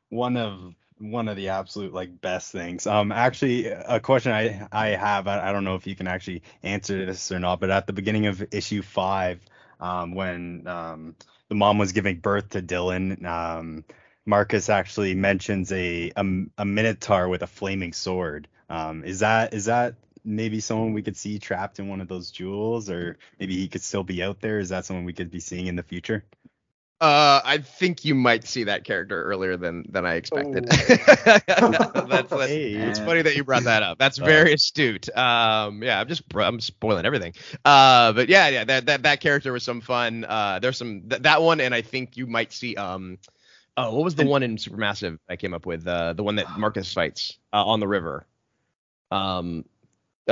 one 0.09 0.37
of 0.37 0.75
one 0.99 1.27
of 1.29 1.37
the 1.37 1.49
absolute 1.49 1.93
like 1.93 2.21
best 2.21 2.53
things. 2.53 2.87
Um, 2.87 3.11
actually, 3.11 3.67
a 3.67 3.99
question 3.99 4.33
I 4.33 4.69
I 4.71 4.89
have, 4.91 5.27
I, 5.27 5.49
I 5.49 5.53
don't 5.53 5.65
know 5.65 5.75
if 5.75 5.87
you 5.87 5.97
can 5.97 6.07
actually 6.07 6.43
answer 6.63 7.05
this 7.07 7.33
or 7.33 7.41
not, 7.41 7.61
but 7.61 7.71
at 7.71 7.87
the 7.87 7.93
beginning 7.93 8.27
of 8.27 8.45
issue 8.53 8.83
five, 8.83 9.41
um, 9.81 10.15
when 10.15 10.67
um 10.67 11.17
the 11.49 11.55
mom 11.57 11.79
was 11.79 11.93
giving 11.93 12.19
birth 12.21 12.51
to 12.51 12.63
Dylan, 12.63 13.25
um, 13.27 13.85
Marcus 14.25 14.69
actually 14.69 15.15
mentions 15.15 15.73
a 15.73 16.13
a, 16.17 16.25
a 16.59 16.65
minotaur 16.65 17.29
with 17.29 17.43
a 17.43 17.47
flaming 17.49 17.93
sword. 17.93 18.47
Um, 18.71 19.05
is 19.05 19.19
that 19.21 19.55
is 19.55 19.65
that 19.67 19.97
maybe 20.25 20.61
someone 20.61 20.93
we 20.93 21.03
could 21.03 21.17
see 21.17 21.39
trapped 21.41 21.81
in 21.81 21.89
one 21.89 22.01
of 22.01 22.07
those 22.09 22.31
jewels, 22.31 22.89
or 22.89 23.19
maybe 23.41 23.57
he 23.57 23.67
could 23.69 23.83
still 23.83 24.05
be 24.05 24.23
out 24.23 24.41
there? 24.41 24.61
Is 24.61 24.69
that 24.69 24.85
someone 24.85 25.05
we 25.05 25.13
could 25.13 25.31
be 25.33 25.41
seeing 25.41 25.67
in 25.67 25.75
the 25.77 25.83
future? 25.83 26.25
Uh, 27.03 27.41
I 27.45 27.59
think 27.59 28.05
you 28.05 28.15
might 28.15 28.45
see 28.47 28.63
that 28.65 28.85
character 28.85 29.21
earlier 29.25 29.57
than 29.57 29.85
than 29.89 30.07
I 30.07 30.15
expected. 30.15 30.69
Oh. 30.71 30.77
that's, 32.07 32.31
that's, 32.31 32.33
Hey. 32.47 32.75
it's 32.75 33.01
funny 33.01 33.23
that 33.23 33.35
you 33.35 33.43
brought 33.43 33.65
that 33.65 33.83
up. 33.83 33.99
That's 33.99 34.21
Uh. 34.21 34.25
very 34.25 34.53
astute. 34.55 35.09
Um, 35.17 35.83
yeah, 35.83 36.01
I'm 36.01 36.07
just 36.07 36.23
I'm 36.37 36.61
spoiling 36.61 37.05
everything. 37.05 37.33
Uh, 37.65 38.13
but 38.13 38.29
yeah, 38.29 38.47
yeah, 38.49 38.65
that 38.65 38.87
that 38.87 39.03
that 39.03 39.21
character 39.21 39.53
was 39.53 39.65
some 39.65 39.81
fun. 39.81 40.25
Uh, 40.25 40.61
there's 40.61 40.77
some 40.79 41.03
th- 41.09 41.23
that 41.23 41.43
one, 41.43 41.61
and 41.61 41.75
I 41.75 41.83
think 41.83 42.17
you 42.17 42.29
might 42.29 42.53
see 42.53 42.77
um, 42.77 43.19
oh, 43.77 43.93
what 43.97 44.05
was 44.05 44.15
the 44.15 44.25
one 44.25 44.45
in 44.45 44.57
Supermassive 44.57 45.19
I 45.29 45.35
came 45.35 45.55
up 45.55 45.67
with? 45.67 45.85
Uh, 45.85 46.13
the 46.13 46.23
one 46.23 46.37
that 46.37 46.57
Marcus 46.57 46.93
fights 46.93 47.37
uh, 47.53 47.65
on 47.65 47.81
the 47.81 47.89
river. 47.89 48.27
Um, 49.11 49.65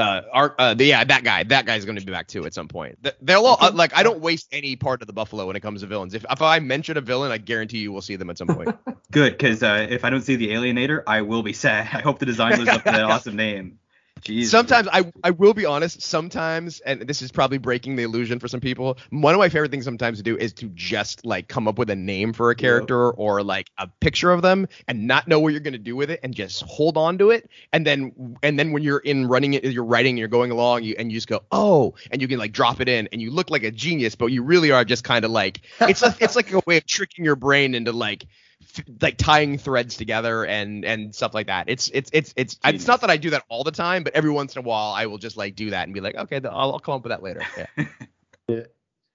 uh, 0.01 0.23
Art, 0.33 0.55
uh, 0.59 0.75
the, 0.75 0.85
yeah, 0.85 1.05
that 1.05 1.23
guy, 1.23 1.45
that 1.45 1.67
guy's 1.67 1.85
going 1.85 1.99
to 1.99 2.05
be 2.05 2.11
back 2.11 2.27
too 2.27 2.45
at 2.47 2.55
some 2.55 2.69
point. 2.69 2.99
They'll 3.21 3.47
all 3.47 3.59
uh, 3.61 3.71
like, 3.73 3.95
I 3.95 4.03
don't 4.03 4.21
waste 4.21 4.49
any 4.53 4.77
part 4.77 5.03
of 5.03 5.07
the 5.07 5.13
Buffalo 5.13 5.47
when 5.47 5.57
it 5.57 5.61
comes 5.61 5.83
to 5.83 5.87
villains. 5.87 6.15
If 6.15 6.25
if 6.29 6.43
I 6.43 6.59
mention 6.59 6.97
a 6.97 7.01
villain, 7.01 7.31
I 7.31 7.39
guarantee 7.39 7.79
you 7.79 7.93
we'll 7.93 8.03
see 8.03 8.17
them 8.17 8.31
at 8.31 8.39
some 8.39 8.49
point. 8.49 8.77
Good, 9.11 9.33
because 9.33 9.63
uh, 9.63 9.87
if 9.89 10.05
I 10.05 10.11
don't 10.11 10.23
see 10.23 10.37
the 10.37 10.49
Alienator, 10.49 11.03
I 11.07 11.23
will 11.23 11.43
be 11.43 11.53
sad. 11.53 11.89
I 11.93 12.01
hope 12.01 12.19
the 12.19 12.27
design 12.27 12.59
lives 12.59 12.69
up 12.69 12.83
to 12.85 12.91
that 12.91 13.05
awesome 13.05 13.37
name. 13.37 13.79
Jeez. 14.23 14.47
Sometimes 14.47 14.89
I 14.93 15.11
I 15.23 15.31
will 15.31 15.55
be 15.55 15.67
honest. 15.67 16.03
Sometimes, 16.03 16.81
and 16.81 17.03
this 17.03 17.23
is 17.23 17.33
probably 17.33 17.59
breaking 17.59 17.97
the 17.97 18.03
illusion 18.03 18.39
for 18.39 18.49
some 18.49 18.61
people. 18.61 18.99
One 19.11 19.35
of 19.35 19.39
my 19.39 19.49
favorite 19.49 19.71
things 19.71 19.85
sometimes 19.85 20.19
to 20.19 20.25
do 20.25 20.37
is 20.37 20.53
to 20.55 20.69
just 20.75 21.25
like 21.25 21.49
come 21.49 21.69
up 21.69 21.79
with 21.79 21.91
a 21.91 21.97
name 21.97 22.33
for 22.33 22.51
a 22.51 22.55
character 22.55 23.11
or 23.11 23.43
like 23.43 23.71
a 23.79 23.89
picture 24.01 24.31
of 24.31 24.43
them 24.43 24.69
and 24.87 25.07
not 25.07 25.29
know 25.29 25.41
what 25.41 25.53
you're 25.53 25.61
gonna 25.61 25.79
do 25.79 25.97
with 25.97 26.11
it 26.11 26.21
and 26.23 26.35
just 26.35 26.63
hold 26.63 26.97
on 26.97 27.19
to 27.19 27.31
it. 27.31 27.51
And 27.73 27.87
then 27.87 28.37
and 28.43 28.59
then 28.59 28.73
when 28.73 28.83
you're 28.83 28.99
in 28.99 29.27
running 29.27 29.55
it, 29.55 29.65
you're 29.65 29.85
writing, 29.85 30.17
you're 30.17 30.29
going 30.29 30.51
along, 30.51 30.85
you 30.85 30.95
and 30.99 31.11
you 31.11 31.17
just 31.17 31.29
go 31.29 31.43
oh, 31.51 31.95
and 32.11 32.21
you 32.21 32.29
can 32.29 32.39
like 32.39 32.53
drop 32.53 32.81
it 32.81 32.89
in, 32.89 33.09
and 33.13 33.21
you 33.21 33.31
look 33.31 33.51
like 33.51 33.63
a 33.63 33.71
genius, 33.71 34.15
but 34.15 34.27
you 34.27 34.43
really 34.43 34.71
are 34.71 34.85
just 34.85 35.05
kind 35.05 35.25
of 35.25 35.31
like 35.31 35.63
it's 35.81 36.03
a, 36.03 36.15
it's 36.21 36.37
like 36.37 36.53
a 36.53 36.61
way 36.67 36.77
of 36.77 36.87
tricking 36.87 37.25
your 37.25 37.37
brain 37.37 37.75
into 37.75 37.93
like 37.93 38.27
f- 38.79 38.85
like 39.01 39.17
tying 39.17 39.59
threads 39.59 39.97
together 39.97 40.45
and 40.45 40.85
and 40.85 41.15
stuff 41.15 41.35
like 41.35 41.47
that. 41.47 41.69
It's 41.69 41.91
it's 41.93 42.11
it's 42.13 42.35
it's 42.37 42.59
it's 42.65 42.87
not 42.87 43.01
that 43.03 43.11
I 43.11 43.17
do 43.17 43.31
that 43.31 43.45
all 43.49 43.65
the 43.65 43.71
time, 43.71 44.05
but 44.05 44.15
every 44.15 44.31
once 44.31 44.57
in 44.57 44.61
a 44.61 44.67
while 44.67 44.93
I 44.93 45.07
will 45.07 45.19
just 45.19 45.37
like 45.37 45.55
do 45.57 45.71
that 45.71 45.85
and 45.85 45.95
be 45.95 46.01
like, 46.01 46.15
okay, 46.15 46.41
I'll, 46.45 46.73
I'll 46.73 46.81
come 46.81 46.95
up 46.95 47.05
with 47.05 47.11
that 47.11 47.23
later. 47.23 47.43
Yeah. 48.49 48.65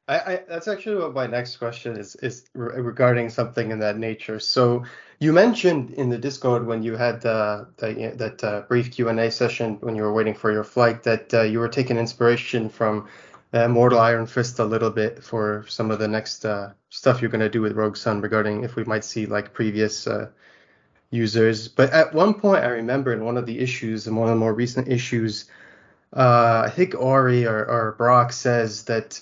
I, 0.07 0.19
I 0.19 0.43
that's 0.47 0.67
actually 0.67 0.97
what 0.97 1.13
my 1.13 1.27
next 1.27 1.57
question 1.57 1.97
is 1.97 2.15
is 2.15 2.45
re- 2.53 2.79
regarding 2.79 3.29
something 3.29 3.71
in 3.71 3.79
that 3.79 3.97
nature. 3.97 4.39
So 4.39 4.85
you 5.19 5.33
mentioned 5.33 5.91
in 5.91 6.09
the 6.09 6.17
Discord 6.17 6.67
when 6.67 6.83
you 6.83 6.95
had 6.95 7.25
uh, 7.25 7.65
the, 7.77 8.13
that 8.17 8.43
uh, 8.43 8.61
brief 8.61 8.91
Q 8.91 9.09
and 9.09 9.19
A 9.19 9.31
session 9.31 9.77
when 9.81 9.95
you 9.95 10.03
were 10.03 10.13
waiting 10.13 10.35
for 10.35 10.51
your 10.51 10.63
flight 10.63 11.03
that 11.03 11.33
uh, 11.33 11.41
you 11.41 11.59
were 11.59 11.69
taking 11.69 11.97
inspiration 11.97 12.69
from 12.69 13.07
uh, 13.55 13.67
Mortal 13.67 13.99
Iron 13.99 14.25
Fist 14.25 14.59
a 14.59 14.65
little 14.65 14.89
bit 14.89 15.23
for 15.23 15.65
some 15.67 15.89
of 15.89 15.99
the 15.99 16.07
next 16.07 16.45
uh, 16.45 16.73
stuff 16.89 17.21
you're 17.21 17.31
gonna 17.31 17.49
do 17.49 17.61
with 17.61 17.73
Rogue 17.73 17.97
Sun 17.97 18.21
regarding 18.21 18.63
if 18.63 18.75
we 18.75 18.83
might 18.83 19.05
see 19.05 19.25
like 19.25 19.53
previous 19.53 20.07
uh, 20.07 20.29
users. 21.09 21.67
But 21.67 21.91
at 21.91 22.13
one 22.13 22.33
point, 22.33 22.63
I 22.63 22.67
remember 22.67 23.13
in 23.13 23.23
one 23.23 23.37
of 23.37 23.45
the 23.45 23.59
issues, 23.59 24.07
in 24.07 24.15
one 24.15 24.27
of 24.27 24.35
the 24.35 24.39
more 24.39 24.53
recent 24.53 24.89
issues, 24.89 25.45
uh, 26.13 26.63
I 26.65 26.69
think 26.69 26.95
Ori 26.95 27.45
or, 27.45 27.65
or 27.65 27.95
Brock 27.97 28.33
says 28.33 28.83
that 28.83 29.21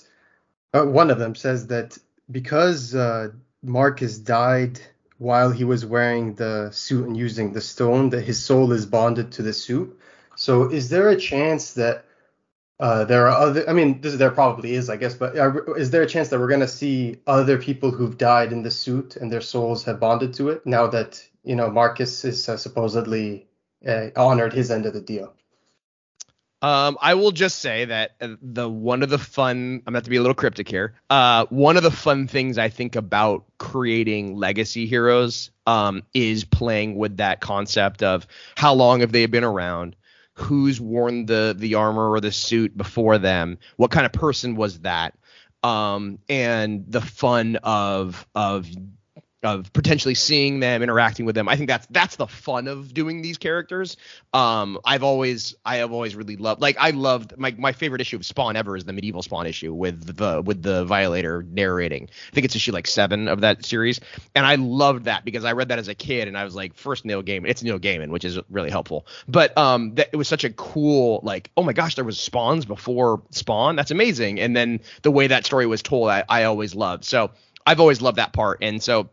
uh, 0.72 0.84
one 0.84 1.10
of 1.10 1.18
them 1.18 1.34
says 1.34 1.68
that 1.68 1.96
because 2.30 2.94
uh, 2.94 3.28
Marcus 3.62 4.18
died 4.18 4.80
while 5.18 5.50
he 5.50 5.64
was 5.64 5.86
wearing 5.86 6.34
the 6.34 6.70
suit 6.72 7.06
and 7.06 7.16
using 7.16 7.52
the 7.52 7.60
stone, 7.60 8.10
that 8.10 8.22
his 8.22 8.42
soul 8.42 8.72
is 8.72 8.84
bonded 8.84 9.30
to 9.32 9.42
the 9.42 9.52
suit. 9.52 9.96
So 10.36 10.70
is 10.70 10.88
there 10.88 11.08
a 11.10 11.16
chance 11.16 11.74
that 11.74 12.04
uh, 12.80 13.04
there 13.04 13.28
are 13.28 13.36
other? 13.36 13.68
I 13.68 13.72
mean, 13.72 14.00
this, 14.00 14.16
there 14.16 14.30
probably 14.30 14.74
is, 14.74 14.90
I 14.90 14.96
guess, 14.96 15.14
but 15.14 15.38
are, 15.38 15.76
is 15.78 15.90
there 15.90 16.02
a 16.02 16.08
chance 16.08 16.28
that 16.28 16.40
we're 16.40 16.48
gonna 16.48 16.68
see 16.68 17.18
other 17.26 17.58
people 17.58 17.90
who've 17.90 18.18
died 18.18 18.52
in 18.52 18.62
the 18.62 18.70
suit 18.70 19.16
and 19.16 19.30
their 19.30 19.40
souls 19.40 19.84
have 19.84 20.00
bonded 20.00 20.34
to 20.34 20.48
it 20.50 20.66
now 20.66 20.88
that 20.88 21.22
you 21.44 21.56
know 21.56 21.70
Marcus 21.70 22.24
is 22.24 22.48
uh, 22.48 22.56
supposedly 22.56 23.46
uh, 23.86 24.08
honored 24.16 24.52
his 24.52 24.70
end 24.70 24.86
of 24.86 24.92
the 24.92 25.00
deal? 25.00 25.34
Um, 26.64 26.96
I 27.02 27.12
will 27.12 27.30
just 27.30 27.58
say 27.58 27.84
that 27.84 28.12
uh, 28.22 28.36
the 28.40 28.68
one 28.70 29.02
of 29.02 29.10
the 29.10 29.18
fun 29.18 29.82
I'm 29.86 29.92
going 29.92 30.02
to 30.02 30.08
be 30.08 30.16
a 30.16 30.22
little 30.22 30.34
cryptic 30.34 30.66
here. 30.66 30.94
Uh, 31.10 31.44
one 31.50 31.76
of 31.76 31.82
the 31.82 31.90
fun 31.90 32.26
things 32.26 32.56
I 32.56 32.70
think 32.70 32.96
about 32.96 33.44
creating 33.58 34.36
legacy 34.36 34.86
heroes 34.86 35.50
um, 35.66 36.04
is 36.14 36.44
playing 36.44 36.96
with 36.96 37.18
that 37.18 37.40
concept 37.40 38.02
of 38.02 38.26
how 38.56 38.72
long 38.72 39.00
have 39.00 39.12
they 39.12 39.26
been 39.26 39.44
around, 39.44 39.94
who's 40.34 40.80
worn 40.80 41.26
the 41.26 41.54
the 41.56 41.74
armor 41.74 42.10
or 42.10 42.20
the 42.20 42.32
suit 42.32 42.76
before 42.76 43.18
them, 43.18 43.58
what 43.76 43.90
kind 43.90 44.06
of 44.06 44.12
person 44.12 44.56
was 44.56 44.80
that, 44.80 45.14
um, 45.62 46.18
and 46.28 46.84
the 46.88 47.00
fun 47.00 47.56
of 47.62 48.26
of 48.34 48.68
of 49.44 49.72
potentially 49.72 50.14
seeing 50.14 50.60
them, 50.60 50.82
interacting 50.82 51.26
with 51.26 51.34
them. 51.34 51.48
I 51.48 51.56
think 51.56 51.68
that's 51.68 51.86
that's 51.90 52.16
the 52.16 52.26
fun 52.26 52.68
of 52.68 52.92
doing 52.94 53.22
these 53.22 53.38
characters. 53.38 53.96
Um, 54.32 54.78
I've 54.84 55.02
always 55.02 55.54
I 55.64 55.76
have 55.76 55.92
always 55.92 56.16
really 56.16 56.36
loved 56.36 56.60
like 56.60 56.76
I 56.78 56.90
loved 56.90 57.36
my 57.36 57.54
my 57.58 57.72
favorite 57.72 58.00
issue 58.00 58.16
of 58.16 58.24
Spawn 58.24 58.56
ever 58.56 58.76
is 58.76 58.84
the 58.84 58.92
medieval 58.92 59.22
Spawn 59.22 59.46
issue 59.46 59.72
with 59.72 60.16
the 60.16 60.42
with 60.42 60.62
the 60.62 60.84
Violator 60.84 61.42
narrating. 61.42 62.08
I 62.30 62.34
think 62.34 62.44
it's 62.44 62.56
issue 62.56 62.72
like 62.72 62.86
seven 62.86 63.28
of 63.28 63.42
that 63.42 63.64
series, 63.64 64.00
and 64.34 64.46
I 64.46 64.56
loved 64.56 65.04
that 65.04 65.24
because 65.24 65.44
I 65.44 65.52
read 65.52 65.68
that 65.68 65.78
as 65.78 65.88
a 65.88 65.94
kid 65.94 66.28
and 66.28 66.36
I 66.36 66.44
was 66.44 66.54
like, 66.54 66.74
first 66.74 67.04
Neil 67.04 67.22
Gaiman. 67.22 67.48
It's 67.48 67.62
Neil 67.62 67.78
Gaiman, 67.78 68.08
which 68.08 68.24
is 68.24 68.38
really 68.50 68.70
helpful. 68.70 69.06
But 69.28 69.56
um, 69.56 69.94
that, 69.96 70.08
it 70.12 70.16
was 70.16 70.28
such 70.28 70.44
a 70.44 70.50
cool 70.50 71.20
like, 71.22 71.50
oh 71.56 71.62
my 71.62 71.72
gosh, 71.72 71.94
there 71.94 72.04
was 72.04 72.18
Spawns 72.18 72.64
before 72.64 73.22
Spawn. 73.30 73.76
That's 73.76 73.90
amazing. 73.90 74.40
And 74.40 74.56
then 74.56 74.80
the 75.02 75.10
way 75.10 75.26
that 75.26 75.44
story 75.46 75.66
was 75.66 75.82
told, 75.82 76.08
I, 76.08 76.24
I 76.28 76.44
always 76.44 76.74
loved. 76.74 77.04
So 77.04 77.30
I've 77.66 77.80
always 77.80 78.02
loved 78.02 78.18
that 78.18 78.32
part, 78.32 78.58
and 78.60 78.82
so 78.82 79.08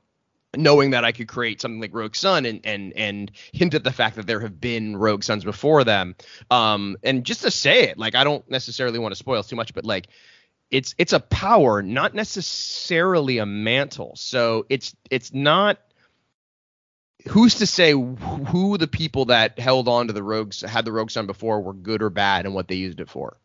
knowing 0.56 0.92
that 0.92 1.06
I 1.06 1.12
could 1.12 1.28
create 1.28 1.62
something 1.62 1.80
like 1.80 1.94
Rogue 1.94 2.16
Sun 2.16 2.46
and 2.46 2.62
and 2.66 2.94
and 2.94 3.32
hint 3.54 3.74
at 3.74 3.84
the 3.84 3.92
fact 3.92 4.18
that 4.18 4.28
there 4.28 4.42
have 4.42 4.60
been 4.60 4.98
Rogue 4.98 5.24
Suns 5.24 5.44
before 5.44 5.84
them. 5.84 6.16
Um, 6.50 6.98
and 7.04 7.24
just 7.24 7.42
to 7.42 7.52
say 7.52 7.84
it, 7.84 7.98
like 7.98 8.16
I 8.16 8.24
don't 8.24 8.48
necessarily 8.50 9.00
want 9.00 9.14
to 9.14 9.18
spoil 9.18 9.44
too 9.44 9.56
much, 9.56 9.74
but 9.74 9.86
like 9.86 10.08
it's 10.70 10.96
it's 10.98 11.14
a 11.14 11.20
power, 11.20 11.82
not 11.82 12.14
necessarily 12.14 13.38
a 13.38 13.46
mantle. 13.46 14.14
So 14.16 14.66
it's 14.70 14.96
it's 15.10 15.34
not. 15.34 15.80
Who's 17.30 17.56
to 17.56 17.68
say 17.68 17.92
who 17.92 18.80
the 18.80 18.88
people 18.88 19.26
that 19.26 19.60
held 19.60 19.88
on 19.88 20.08
to 20.08 20.14
the 20.14 20.24
rogues 20.24 20.62
had 20.62 20.86
the 20.86 20.92
rogue 20.92 21.12
sun 21.12 21.28
before 21.28 21.62
were 21.62 21.74
good 21.74 22.02
or 22.02 22.10
bad 22.10 22.48
and 22.48 22.56
what 22.56 22.68
they 22.68 22.76
used 22.76 23.00
it 23.00 23.10
for? 23.10 23.38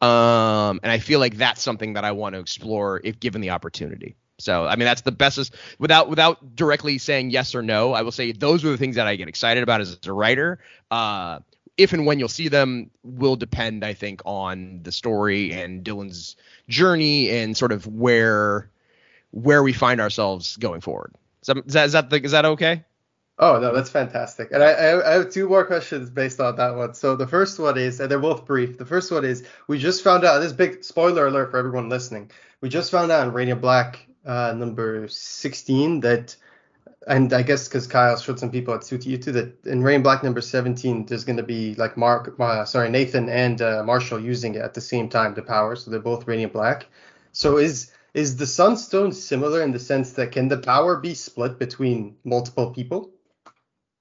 Um, 0.00 0.78
and 0.84 0.92
I 0.92 0.98
feel 0.98 1.18
like 1.18 1.36
that's 1.36 1.60
something 1.60 1.94
that 1.94 2.04
I 2.04 2.12
want 2.12 2.36
to 2.36 2.38
explore 2.38 3.00
if 3.02 3.18
given 3.18 3.40
the 3.40 3.50
opportunity. 3.50 4.14
So 4.38 4.66
I 4.66 4.76
mean 4.76 4.86
that's 4.86 5.02
the 5.02 5.12
bestest 5.12 5.54
without 5.78 6.08
without 6.08 6.54
directly 6.54 6.98
saying 6.98 7.30
yes 7.30 7.54
or 7.54 7.62
no. 7.62 7.92
I 7.92 8.02
will 8.02 8.12
say 8.12 8.32
those 8.32 8.64
are 8.64 8.70
the 8.70 8.76
things 8.76 8.96
that 8.96 9.06
I 9.06 9.16
get 9.16 9.28
excited 9.28 9.62
about 9.62 9.80
as 9.80 9.98
a 10.06 10.12
writer. 10.12 10.60
Uh, 10.90 11.40
if 11.76 11.92
and 11.92 12.06
when 12.06 12.18
you'll 12.18 12.28
see 12.28 12.48
them 12.48 12.90
will 13.04 13.36
depend, 13.36 13.84
I 13.84 13.94
think, 13.94 14.20
on 14.24 14.80
the 14.82 14.92
story 14.92 15.52
and 15.52 15.84
Dylan's 15.84 16.36
journey 16.68 17.30
and 17.30 17.56
sort 17.56 17.72
of 17.72 17.86
where 17.86 18.70
where 19.30 19.62
we 19.62 19.72
find 19.72 20.00
ourselves 20.00 20.56
going 20.56 20.80
forward. 20.80 21.14
Is 21.42 21.46
that 21.46 21.56
is 21.58 21.72
that 21.72 21.84
is 21.86 21.92
that, 21.92 22.10
the, 22.10 22.22
is 22.22 22.32
that 22.32 22.44
okay? 22.44 22.84
Oh 23.40 23.60
no, 23.60 23.72
that's 23.72 23.90
fantastic. 23.90 24.50
And 24.50 24.62
I, 24.62 25.00
I, 25.00 25.12
have 25.12 25.30
two 25.30 25.48
more 25.48 25.64
questions 25.64 26.10
based 26.10 26.40
on 26.40 26.56
that 26.56 26.74
one. 26.74 26.94
So 26.94 27.14
the 27.14 27.26
first 27.26 27.60
one 27.60 27.78
is, 27.78 28.00
and 28.00 28.10
they're 28.10 28.18
both 28.18 28.44
brief. 28.44 28.78
The 28.78 28.84
first 28.84 29.12
one 29.12 29.24
is, 29.24 29.44
we 29.68 29.78
just 29.78 30.02
found 30.02 30.24
out. 30.24 30.40
This 30.40 30.52
big 30.52 30.82
spoiler 30.82 31.28
alert 31.28 31.52
for 31.52 31.58
everyone 31.58 31.88
listening. 31.88 32.32
We 32.60 32.68
just 32.68 32.90
found 32.90 33.12
out 33.12 33.28
in 33.28 33.32
Radiant 33.32 33.60
Black 33.60 34.07
uh, 34.28 34.52
number 34.52 35.08
16 35.08 36.00
that, 36.00 36.36
and 37.06 37.32
I 37.32 37.42
guess 37.42 37.66
because 37.66 37.86
Kyle 37.86 38.16
showed 38.18 38.38
some 38.38 38.50
people 38.50 38.74
at 38.74 38.82
C2E2 38.82 39.24
that 39.32 39.66
in 39.66 39.82
Radiant 39.82 40.04
Black 40.04 40.22
number 40.22 40.40
17 40.40 41.06
there's 41.06 41.24
going 41.24 41.38
to 41.38 41.42
be 41.42 41.74
like 41.74 41.96
Mark, 41.96 42.38
uh, 42.38 42.64
sorry 42.64 42.90
Nathan 42.90 43.28
and 43.28 43.60
uh, 43.62 43.82
Marshall 43.82 44.20
using 44.20 44.54
it 44.54 44.60
at 44.60 44.74
the 44.74 44.80
same 44.80 45.08
time 45.08 45.34
the 45.34 45.42
power, 45.42 45.74
so 45.74 45.90
they're 45.90 45.98
both 45.98 46.28
Radiant 46.28 46.52
Black. 46.52 46.86
So 47.32 47.56
is 47.56 47.90
is 48.14 48.36
the 48.36 48.46
Sunstone 48.46 49.12
similar 49.12 49.62
in 49.62 49.72
the 49.72 49.78
sense 49.78 50.12
that 50.12 50.32
can 50.32 50.48
the 50.48 50.58
power 50.58 50.96
be 50.96 51.14
split 51.14 51.58
between 51.58 52.16
multiple 52.24 52.70
people? 52.70 53.10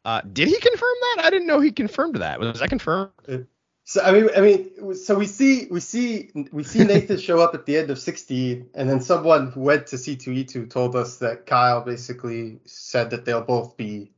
Uh, 0.05 0.21
did 0.33 0.47
he 0.47 0.59
confirm 0.59 0.95
that? 1.01 1.25
I 1.25 1.29
didn't 1.29 1.47
know 1.47 1.59
he 1.59 1.71
confirmed 1.71 2.15
that. 2.15 2.39
Was 2.39 2.59
that 2.59 2.69
confirmed? 2.69 3.47
So 3.89 4.01
I 4.01 4.11
mean, 4.11 4.29
I 4.35 4.41
mean, 4.41 4.95
so 4.95 5.15
we 5.15 5.25
see, 5.25 5.67
we 5.71 5.79
see, 5.79 6.29
we 6.51 6.63
see 6.63 6.83
Nathan 6.83 7.17
show 7.17 7.39
up 7.39 7.55
at 7.55 7.65
the 7.65 7.77
end 7.77 7.89
of 7.89 7.97
16, 7.97 8.71
and 8.73 8.89
then 8.89 8.99
someone 8.99 9.49
who 9.49 9.61
went 9.61 9.87
to 9.87 9.95
C2E2 9.95 10.69
told 10.69 10.93
us 10.93 11.19
that 11.19 11.45
Kyle 11.45 11.79
basically 11.79 12.59
said 12.65 13.11
that 13.11 13.23
they'll 13.23 13.45
both 13.45 13.77
be, 13.77 14.11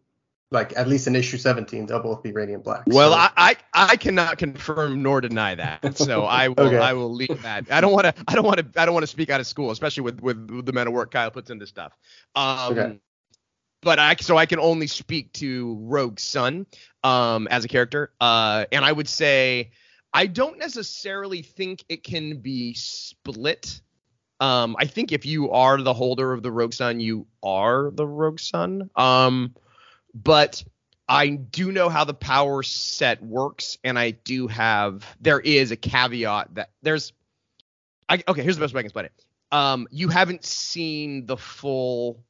like, 0.49 0.75
at 0.75 0.87
least 0.87 1.05
in 1.05 1.15
issue 1.15 1.37
17, 1.37 1.85
they'll 1.85 1.99
both 1.99 2.23
be 2.23 2.31
Radiant 2.31 2.63
Black. 2.63 2.85
Well, 2.87 3.11
so, 3.11 3.17
I, 3.19 3.29
I 3.37 3.55
I 3.75 3.95
cannot 3.97 4.39
confirm 4.39 5.03
nor 5.03 5.21
deny 5.21 5.53
that, 5.53 5.95
so 5.95 6.23
I 6.25 6.47
will 6.47 6.65
Okay. 6.65 6.75
I 6.75 6.93
will 6.93 7.13
leave 7.13 7.43
that. 7.43 7.71
I 7.71 7.79
don't 7.79 7.93
want 7.93 8.05
to 8.05 8.15
I 8.27 8.33
don't 8.33 8.45
want 8.45 8.57
to 8.57 8.81
I 8.81 8.85
don't 8.85 8.95
want 8.95 9.03
to 9.03 9.07
speak 9.07 9.29
out 9.29 9.39
of 9.39 9.45
school, 9.45 9.69
especially 9.69 10.01
with, 10.01 10.19
with 10.19 10.49
with 10.49 10.65
the 10.65 10.71
amount 10.71 10.87
of 10.87 10.95
work 10.95 11.11
Kyle 11.11 11.29
puts 11.29 11.51
into 11.51 11.67
stuff. 11.67 11.95
Um, 12.33 12.73
Okay. 12.73 12.99
But 13.81 13.99
I 13.99 14.15
so 14.15 14.35
I 14.35 14.47
can 14.47 14.59
only 14.59 14.87
speak 14.87 15.31
to 15.33 15.77
Rogue 15.81 16.19
Sun 16.19 16.65
um 17.03 17.47
as 17.49 17.65
a 17.65 17.67
character, 17.67 18.11
uh, 18.19 18.65
and 18.71 18.83
I 18.83 18.91
would 18.91 19.07
say 19.07 19.71
I 20.13 20.25
don't 20.27 20.57
necessarily 20.57 21.41
think 21.41 21.83
it 21.89 22.03
can 22.03 22.37
be 22.37 22.73
split. 22.73 23.81
Um, 24.39 24.75
I 24.79 24.85
think 24.85 25.11
if 25.11 25.25
you 25.25 25.51
are 25.51 25.81
the 25.81 25.93
holder 25.93 26.31
of 26.33 26.43
the 26.43 26.51
Rogue 26.51 26.73
Sun, 26.73 26.99
you 26.99 27.27
are 27.43 27.91
the 27.91 28.07
Rogue 28.07 28.39
Sun. 28.39 28.89
Um, 28.95 29.53
but 30.13 30.63
I 31.07 31.29
do 31.29 31.71
know 31.71 31.89
how 31.89 32.03
the 32.03 32.13
power 32.13 32.63
set 32.63 33.21
works, 33.21 33.77
and 33.83 33.99
I 33.99 34.11
do 34.11 34.47
have 34.47 35.05
there 35.19 35.39
is 35.39 35.71
a 35.71 35.75
caveat 35.75 36.55
that 36.55 36.71
there's 36.81 37.13
I 38.07 38.23
okay, 38.27 38.43
here's 38.43 38.57
the 38.57 38.61
best 38.61 38.73
way 38.73 38.79
I 38.79 38.83
can 38.83 38.87
explain 38.87 39.05
it. 39.05 39.25
Um, 39.51 39.87
you 39.91 40.09
haven't 40.09 40.45
seen 40.45 41.25
the 41.25 41.37
full 41.37 42.23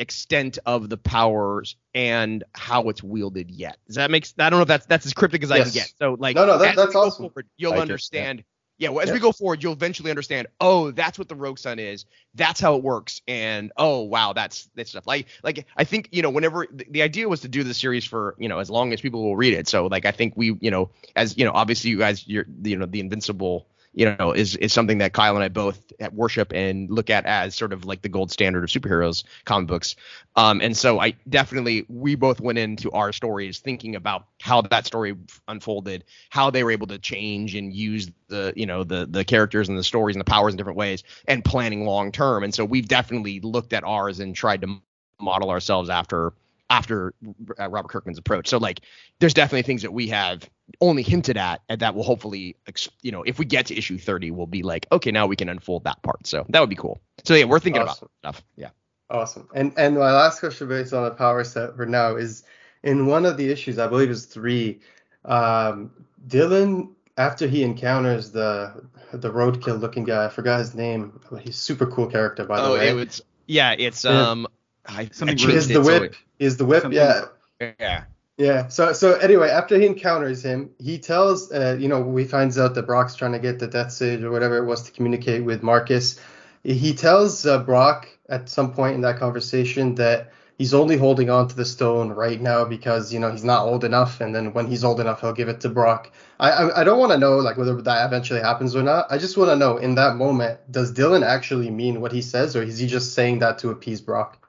extent 0.00 0.58
of 0.64 0.88
the 0.88 0.96
powers 0.96 1.76
and 1.94 2.44
how 2.54 2.88
it's 2.88 3.02
wielded 3.02 3.50
yet. 3.50 3.78
Does 3.86 3.96
that 3.96 4.10
make 4.10 4.26
I 4.38 4.48
don't 4.50 4.58
know 4.58 4.62
if 4.62 4.68
that's 4.68 4.86
that's 4.86 5.06
as 5.06 5.12
cryptic 5.14 5.42
as 5.42 5.50
I 5.50 5.60
can 5.62 5.72
get. 5.72 5.92
So 5.98 6.16
like 6.18 6.36
No, 6.36 6.46
no, 6.46 6.58
that- 6.58 6.76
that's 6.76 6.94
awesome. 6.94 7.24
forward, 7.24 7.46
you'll 7.56 7.70
Like 7.70 7.76
it, 7.76 7.78
yeah. 7.78 7.82
understand. 7.82 8.44
Yeah, 8.80 8.90
well, 8.90 9.00
as 9.02 9.08
Yeah. 9.08 9.14
we 9.14 9.18
go 9.18 9.32
forward, 9.32 9.60
you'll 9.60 9.72
eventually 9.72 10.10
understand. 10.10 10.46
Oh, 10.60 10.92
that's 10.92 11.18
what 11.18 11.28
the 11.28 11.34
Rogue 11.34 11.58
Sun 11.58 11.80
is. 11.80 12.04
That's 12.36 12.60
how 12.60 12.76
it 12.76 12.82
works. 12.84 13.20
And 13.26 13.72
oh, 13.76 14.02
wow, 14.02 14.34
that's 14.34 14.68
that 14.76 14.86
stuff. 14.86 15.04
Like, 15.04 15.26
like 15.42 15.66
I 15.76 15.82
think 15.82 16.10
you 16.12 16.22
know, 16.22 16.30
whenever 16.30 16.64
the, 16.72 16.86
the 16.88 17.02
idea 17.02 17.28
was 17.28 17.40
to 17.40 17.48
do 17.48 17.64
the 17.64 17.74
series 17.74 18.04
for 18.04 18.36
you 18.38 18.48
know 18.48 18.60
as 18.60 18.70
long 18.70 18.92
as 18.92 19.00
people 19.00 19.24
will 19.24 19.36
read 19.36 19.52
it. 19.54 19.66
So 19.66 19.86
like, 19.88 20.06
I 20.06 20.12
think 20.12 20.34
we 20.36 20.56
you 20.60 20.70
know 20.70 20.90
as 21.16 21.36
you 21.36 21.44
know, 21.44 21.50
obviously 21.52 21.90
you 21.90 21.98
guys, 21.98 22.24
you're 22.28 22.46
you 22.62 22.76
know 22.76 22.86
the 22.86 23.00
Invincible 23.00 23.66
you 23.98 24.14
know 24.16 24.32
is 24.32 24.54
is 24.56 24.72
something 24.72 24.98
that 24.98 25.12
Kyle 25.12 25.34
and 25.34 25.42
I 25.42 25.48
both 25.48 25.92
worship 26.12 26.52
and 26.54 26.88
look 26.88 27.10
at 27.10 27.26
as 27.26 27.56
sort 27.56 27.72
of 27.72 27.84
like 27.84 28.00
the 28.00 28.08
gold 28.08 28.30
standard 28.30 28.62
of 28.62 28.70
superheroes 28.70 29.24
comic 29.44 29.66
books. 29.66 29.96
Um, 30.36 30.60
and 30.60 30.76
so 30.76 31.00
I 31.00 31.16
definitely 31.28 31.84
we 31.88 32.14
both 32.14 32.40
went 32.40 32.58
into 32.58 32.92
our 32.92 33.12
stories 33.12 33.58
thinking 33.58 33.96
about 33.96 34.26
how 34.40 34.62
that 34.62 34.86
story 34.86 35.16
unfolded, 35.48 36.04
how 36.30 36.48
they 36.48 36.62
were 36.62 36.70
able 36.70 36.86
to 36.86 36.98
change 36.98 37.56
and 37.56 37.74
use 37.74 38.08
the 38.28 38.52
you 38.54 38.66
know 38.66 38.84
the 38.84 39.04
the 39.10 39.24
characters 39.24 39.68
and 39.68 39.76
the 39.76 39.82
stories 39.82 40.14
and 40.14 40.20
the 40.20 40.30
powers 40.30 40.52
in 40.52 40.56
different 40.56 40.78
ways 40.78 41.02
and 41.26 41.44
planning 41.44 41.84
long 41.84 42.12
term. 42.12 42.44
And 42.44 42.54
so 42.54 42.64
we've 42.64 42.86
definitely 42.86 43.40
looked 43.40 43.72
at 43.72 43.82
ours 43.82 44.20
and 44.20 44.32
tried 44.32 44.62
to 44.62 44.80
model 45.20 45.50
ourselves 45.50 45.90
after 45.90 46.32
after 46.70 47.14
uh, 47.58 47.68
Robert 47.68 47.88
Kirkman's 47.88 48.18
approach. 48.18 48.46
So 48.46 48.58
like 48.58 48.82
there's 49.18 49.34
definitely 49.34 49.62
things 49.62 49.82
that 49.82 49.92
we 49.92 50.06
have 50.08 50.48
only 50.80 51.02
hinted 51.02 51.36
at 51.36 51.62
and 51.68 51.80
that 51.80 51.94
will 51.94 52.02
hopefully 52.02 52.54
you 53.02 53.10
know 53.10 53.22
if 53.22 53.38
we 53.38 53.44
get 53.44 53.66
to 53.66 53.76
issue 53.76 53.98
30 53.98 54.30
we'll 54.30 54.46
be 54.46 54.62
like 54.62 54.86
okay 54.92 55.10
now 55.10 55.26
we 55.26 55.34
can 55.36 55.48
unfold 55.48 55.84
that 55.84 56.00
part. 56.02 56.26
So 56.26 56.44
that 56.50 56.60
would 56.60 56.68
be 56.70 56.76
cool. 56.76 57.00
So 57.24 57.34
yeah, 57.34 57.44
we're 57.44 57.58
thinking 57.60 57.82
Awesome. 57.82 58.08
about 58.22 58.34
stuff. 58.36 58.46
Yeah. 58.56 58.70
Awesome. 59.10 59.48
And 59.54 59.72
and 59.76 59.94
my 59.96 60.12
last 60.12 60.40
question 60.40 60.68
based 60.68 60.92
on 60.92 61.04
the 61.04 61.10
power 61.10 61.42
set 61.44 61.74
for 61.76 61.86
now 61.86 62.16
is 62.16 62.42
in 62.82 63.06
one 63.06 63.24
of 63.26 63.36
the 63.36 63.50
issues, 63.50 63.78
I 63.78 63.86
believe 63.86 64.10
is 64.10 64.26
three, 64.26 64.80
um, 65.24 65.90
Dylan 66.28 66.90
after 67.16 67.46
he 67.48 67.62
encounters 67.64 68.30
the 68.30 68.84
the 69.12 69.30
roadkill 69.32 69.80
looking 69.80 70.04
guy, 70.04 70.26
I 70.26 70.28
forgot 70.28 70.58
his 70.58 70.74
name, 70.74 71.18
but 71.30 71.40
he's 71.40 71.56
a 71.56 71.58
super 71.58 71.86
cool 71.86 72.06
character 72.06 72.44
by 72.44 72.60
the 72.60 72.68
oh, 72.68 72.72
way. 72.74 72.88
it 72.90 72.94
was 72.94 73.22
yeah, 73.46 73.74
it's 73.78 74.04
Yeah. 74.04 74.30
um 74.30 74.46
I, 74.86 75.08
Something 75.12 75.38
I 75.38 75.52
is 75.54 75.68
the 75.68 75.80
it, 75.80 75.84
so 75.84 76.00
whip. 76.00 76.14
He 76.38 76.44
is 76.44 76.56
the 76.56 76.64
whip. 76.64 76.82
Something- 76.82 76.98
Yeah. 76.98 77.72
yeah. 77.80 78.04
Yeah. 78.38 78.68
So 78.68 78.92
so 78.92 79.14
anyway, 79.14 79.50
after 79.50 79.78
he 79.78 79.84
encounters 79.84 80.42
him, 80.44 80.70
he 80.78 80.98
tells 80.98 81.52
uh, 81.52 81.76
you 81.78 81.88
know, 81.88 82.00
we 82.00 82.24
finds 82.24 82.56
out 82.56 82.74
that 82.76 82.86
Brock's 82.86 83.16
trying 83.16 83.32
to 83.32 83.40
get 83.40 83.58
the 83.58 83.66
death 83.66 83.92
sage 83.92 84.22
or 84.22 84.30
whatever 84.30 84.56
it 84.58 84.64
was 84.64 84.82
to 84.84 84.92
communicate 84.92 85.44
with 85.44 85.62
Marcus. 85.62 86.20
He 86.62 86.94
tells 86.94 87.44
uh, 87.44 87.58
Brock 87.58 88.08
at 88.28 88.48
some 88.48 88.72
point 88.72 88.94
in 88.94 89.00
that 89.02 89.18
conversation 89.18 89.96
that 89.96 90.32
he's 90.58 90.74
only 90.74 90.96
holding 90.96 91.30
on 91.30 91.48
to 91.48 91.56
the 91.56 91.64
stone 91.64 92.10
right 92.10 92.40
now 92.40 92.64
because 92.64 93.12
you 93.12 93.18
know 93.18 93.30
he's 93.30 93.44
not 93.44 93.66
old 93.66 93.82
enough, 93.82 94.20
and 94.20 94.32
then 94.32 94.52
when 94.52 94.68
he's 94.68 94.84
old 94.84 95.00
enough, 95.00 95.20
he'll 95.20 95.32
give 95.32 95.48
it 95.48 95.60
to 95.62 95.68
Brock. 95.68 96.12
I 96.38 96.50
I, 96.50 96.80
I 96.80 96.84
don't 96.84 97.00
want 97.00 97.10
to 97.12 97.18
know 97.18 97.38
like 97.38 97.56
whether 97.56 97.80
that 97.82 98.06
eventually 98.06 98.40
happens 98.40 98.76
or 98.76 98.84
not. 98.84 99.06
I 99.10 99.18
just 99.18 99.36
want 99.36 99.50
to 99.50 99.56
know 99.56 99.78
in 99.78 99.96
that 99.96 100.16
moment, 100.16 100.60
does 100.70 100.92
Dylan 100.92 101.26
actually 101.26 101.70
mean 101.70 102.00
what 102.00 102.12
he 102.12 102.22
says, 102.22 102.54
or 102.54 102.62
is 102.62 102.78
he 102.78 102.86
just 102.86 103.14
saying 103.14 103.40
that 103.40 103.58
to 103.60 103.70
appease 103.70 104.00
Brock? 104.00 104.44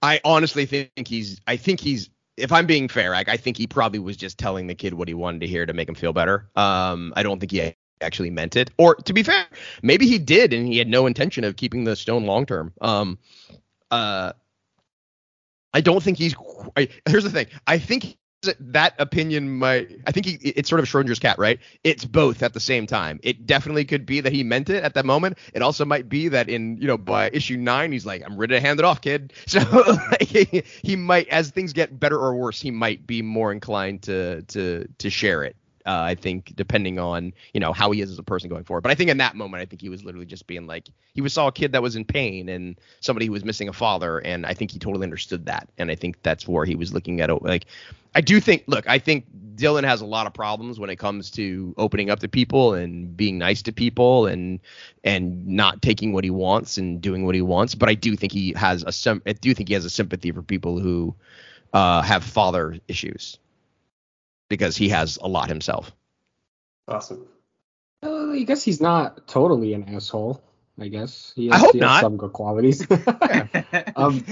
I 0.00 0.20
honestly 0.24 0.66
think 0.66 0.90
he's. 1.06 1.40
I 1.46 1.56
think 1.56 1.80
he's. 1.80 2.08
If 2.36 2.50
I'm 2.50 2.66
being 2.66 2.88
fair, 2.88 3.10
like, 3.10 3.28
I 3.28 3.36
think 3.36 3.56
he 3.56 3.66
probably 3.66 3.98
was 3.98 4.16
just 4.16 4.38
telling 4.38 4.66
the 4.66 4.74
kid 4.74 4.94
what 4.94 5.08
he 5.08 5.14
wanted 5.14 5.40
to 5.42 5.46
hear 5.46 5.66
to 5.66 5.72
make 5.72 5.88
him 5.88 5.94
feel 5.94 6.12
better. 6.12 6.48
Um, 6.56 7.12
I 7.14 7.22
don't 7.22 7.38
think 7.38 7.52
he 7.52 7.74
actually 8.00 8.30
meant 8.30 8.56
it. 8.56 8.70
Or 8.78 8.94
to 8.94 9.12
be 9.12 9.22
fair, 9.22 9.44
maybe 9.82 10.06
he 10.06 10.18
did 10.18 10.52
and 10.52 10.66
he 10.66 10.78
had 10.78 10.88
no 10.88 11.06
intention 11.06 11.44
of 11.44 11.56
keeping 11.56 11.84
the 11.84 11.94
stone 11.94 12.24
long 12.24 12.46
term. 12.46 12.72
Um, 12.80 13.18
uh, 13.90 14.32
I 15.74 15.80
don't 15.80 16.02
think 16.02 16.18
he's. 16.18 16.34
I, 16.76 16.88
here's 17.06 17.24
the 17.24 17.30
thing. 17.30 17.46
I 17.66 17.78
think 17.78 18.16
that 18.60 18.94
opinion 18.98 19.58
might. 19.58 20.00
I 20.06 20.12
think 20.12 20.26
he, 20.26 20.32
it's 20.32 20.68
sort 20.68 20.80
of 20.80 20.86
Schrodinger's 20.86 21.18
cat, 21.18 21.38
right? 21.38 21.58
It's 21.84 22.04
both 22.04 22.42
at 22.42 22.54
the 22.54 22.60
same 22.60 22.86
time. 22.86 23.20
It 23.22 23.46
definitely 23.46 23.84
could 23.84 24.06
be 24.06 24.20
that 24.20 24.32
he 24.32 24.42
meant 24.42 24.70
it 24.70 24.82
at 24.82 24.94
that 24.94 25.04
moment. 25.04 25.38
It 25.54 25.62
also 25.62 25.84
might 25.84 26.08
be 26.08 26.28
that 26.28 26.48
in 26.48 26.76
you 26.78 26.86
know 26.86 26.98
by 26.98 27.30
issue 27.32 27.56
nine 27.56 27.92
he's 27.92 28.06
like, 28.06 28.22
I'm 28.24 28.36
ready 28.36 28.54
to 28.54 28.60
hand 28.60 28.78
it 28.80 28.84
off, 28.84 29.00
kid. 29.00 29.32
So 29.52 29.60
like, 29.60 30.22
he, 30.22 30.62
he 30.82 30.96
might, 30.96 31.28
as 31.28 31.50
things 31.50 31.74
get 31.74 32.00
better 32.00 32.18
or 32.18 32.34
worse, 32.34 32.58
he 32.58 32.70
might 32.70 33.06
be 33.06 33.20
more 33.20 33.52
inclined 33.52 34.02
to 34.02 34.42
to 34.42 34.88
to 34.98 35.10
share 35.10 35.44
it. 35.44 35.56
Uh, 35.84 36.02
I 36.02 36.14
think 36.14 36.52
depending 36.54 36.98
on 36.98 37.32
you 37.52 37.60
know 37.60 37.72
how 37.72 37.90
he 37.90 38.00
is 38.00 38.10
as 38.10 38.18
a 38.18 38.22
person 38.22 38.48
going 38.48 38.64
forward. 38.64 38.82
But 38.82 38.92
I 38.92 38.94
think 38.94 39.10
in 39.10 39.18
that 39.18 39.36
moment, 39.36 39.62
I 39.62 39.66
think 39.66 39.80
he 39.80 39.88
was 39.88 40.04
literally 40.04 40.26
just 40.26 40.46
being 40.46 40.66
like 40.66 40.88
he 41.14 41.20
was 41.20 41.32
saw 41.32 41.48
a 41.48 41.52
kid 41.52 41.72
that 41.72 41.82
was 41.82 41.96
in 41.96 42.04
pain 42.04 42.48
and 42.48 42.78
somebody 43.00 43.26
who 43.26 43.32
was 43.32 43.44
missing 43.44 43.68
a 43.68 43.72
father, 43.72 44.18
and 44.18 44.46
I 44.46 44.54
think 44.54 44.70
he 44.70 44.78
totally 44.78 45.04
understood 45.04 45.46
that. 45.46 45.68
And 45.78 45.90
I 45.90 45.94
think 45.94 46.22
that's 46.22 46.46
where 46.46 46.64
he 46.64 46.74
was 46.74 46.92
looking 46.92 47.20
at 47.20 47.30
it. 47.30 47.42
Like 47.42 47.66
I 48.14 48.20
do 48.20 48.40
think, 48.40 48.64
look, 48.66 48.88
I 48.88 48.98
think 48.98 49.26
Dylan 49.56 49.84
has 49.84 50.00
a 50.00 50.06
lot 50.06 50.26
of 50.26 50.34
problems 50.34 50.78
when 50.78 50.90
it 50.90 50.96
comes 50.96 51.30
to 51.32 51.74
opening 51.78 52.10
up 52.10 52.20
to 52.20 52.28
people 52.28 52.74
and 52.74 53.16
being 53.16 53.38
nice 53.38 53.62
to 53.62 53.72
people 53.72 54.26
and 54.26 54.60
and 55.04 55.46
not 55.46 55.82
taking 55.82 56.12
what 56.12 56.24
he 56.24 56.30
wants 56.30 56.76
and 56.76 57.00
doing 57.00 57.24
what 57.24 57.34
he 57.34 57.42
wants. 57.42 57.74
But 57.74 57.88
I 57.88 57.94
do 57.94 58.16
think 58.16 58.32
he 58.32 58.52
has 58.56 58.84
a 58.84 59.20
I 59.26 59.32
do 59.32 59.54
think 59.54 59.68
he 59.68 59.74
has 59.74 59.84
a 59.84 59.90
sympathy 59.90 60.30
for 60.32 60.42
people 60.42 60.78
who 60.78 61.14
uh, 61.72 62.02
have 62.02 62.22
father 62.22 62.78
issues 62.88 63.38
because 64.52 64.76
he 64.76 64.90
has 64.90 65.16
a 65.22 65.26
lot 65.26 65.48
himself. 65.48 65.90
Awesome. 66.86 67.26
Uh, 68.02 68.32
I 68.32 68.42
guess 68.42 68.62
he's 68.62 68.82
not 68.82 69.26
totally 69.26 69.72
an 69.72 69.94
asshole. 69.94 70.44
I 70.78 70.88
guess 70.88 71.32
he 71.34 71.50
I 71.50 71.56
hope 71.56 71.72
he 71.72 71.78
has 71.78 71.86
not. 71.86 72.00
some 72.02 72.18
good 72.18 72.34
qualities. 72.34 72.86
um, 73.96 74.22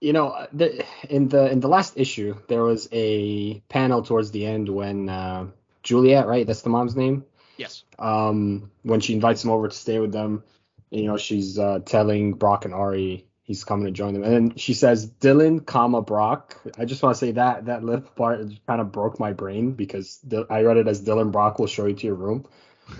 you 0.00 0.14
know, 0.14 0.46
the, 0.54 0.82
in 1.10 1.28
the 1.28 1.50
in 1.50 1.60
the 1.60 1.68
last 1.68 1.98
issue, 1.98 2.36
there 2.48 2.62
was 2.62 2.88
a 2.90 3.60
panel 3.68 4.02
towards 4.02 4.30
the 4.30 4.46
end 4.46 4.70
when 4.70 5.10
uh, 5.10 5.48
Juliet, 5.82 6.26
right? 6.26 6.46
That's 6.46 6.62
the 6.62 6.70
mom's 6.70 6.96
name. 6.96 7.26
Yes. 7.58 7.84
Um, 7.98 8.70
when 8.82 9.00
she 9.00 9.12
invites 9.12 9.44
him 9.44 9.50
over 9.50 9.68
to 9.68 9.74
stay 9.74 9.98
with 9.98 10.12
them, 10.12 10.42
you 10.90 11.04
know, 11.04 11.18
she's 11.18 11.58
uh, 11.58 11.80
telling 11.84 12.32
Brock 12.32 12.64
and 12.64 12.72
Ari 12.72 13.27
he's 13.48 13.64
coming 13.64 13.86
to 13.86 13.90
join 13.90 14.12
them, 14.12 14.22
and 14.22 14.32
then 14.32 14.56
she 14.56 14.74
says 14.74 15.10
Dylan, 15.10 15.64
comma 15.64 16.02
Brock. 16.02 16.60
I 16.78 16.84
just 16.84 17.02
want 17.02 17.16
to 17.16 17.18
say 17.18 17.32
that 17.32 17.64
that 17.66 17.82
little 17.82 18.02
part 18.16 18.40
kind 18.66 18.80
of 18.80 18.92
broke 18.92 19.18
my 19.18 19.32
brain 19.32 19.72
because 19.72 20.20
I 20.50 20.60
read 20.62 20.76
it 20.76 20.86
as 20.86 21.02
Dylan 21.02 21.32
Brock 21.32 21.58
will 21.58 21.66
show 21.66 21.86
you 21.86 21.94
to 21.94 22.06
your 22.06 22.14
room. 22.14 22.46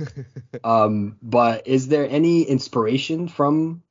um, 0.65 1.19
but 1.23 1.67
is 1.67 1.89
there 1.89 2.09
any 2.09 2.43
inspiration 2.43 3.29
from 3.29 3.83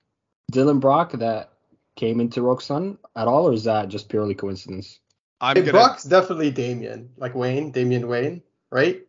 Dylan 0.51 0.79
Brock 0.79 1.11
that 1.13 1.53
came 1.95 2.19
into 2.19 2.41
Rogue 2.41 2.61
Sun 2.61 2.97
at 3.15 3.27
all, 3.27 3.47
or 3.47 3.53
is 3.53 3.65
that 3.65 3.89
just 3.89 4.09
purely 4.09 4.33
coincidence? 4.35 4.99
I'm 5.39 5.55
Hey, 5.55 5.61
gonna. 5.61 5.73
Brock's 5.73 6.03
definitely 6.03 6.49
Damian, 6.49 7.11
like 7.17 7.35
Wayne, 7.35 7.71
Damian 7.71 8.07
Wayne, 8.07 8.41
right? 8.71 9.01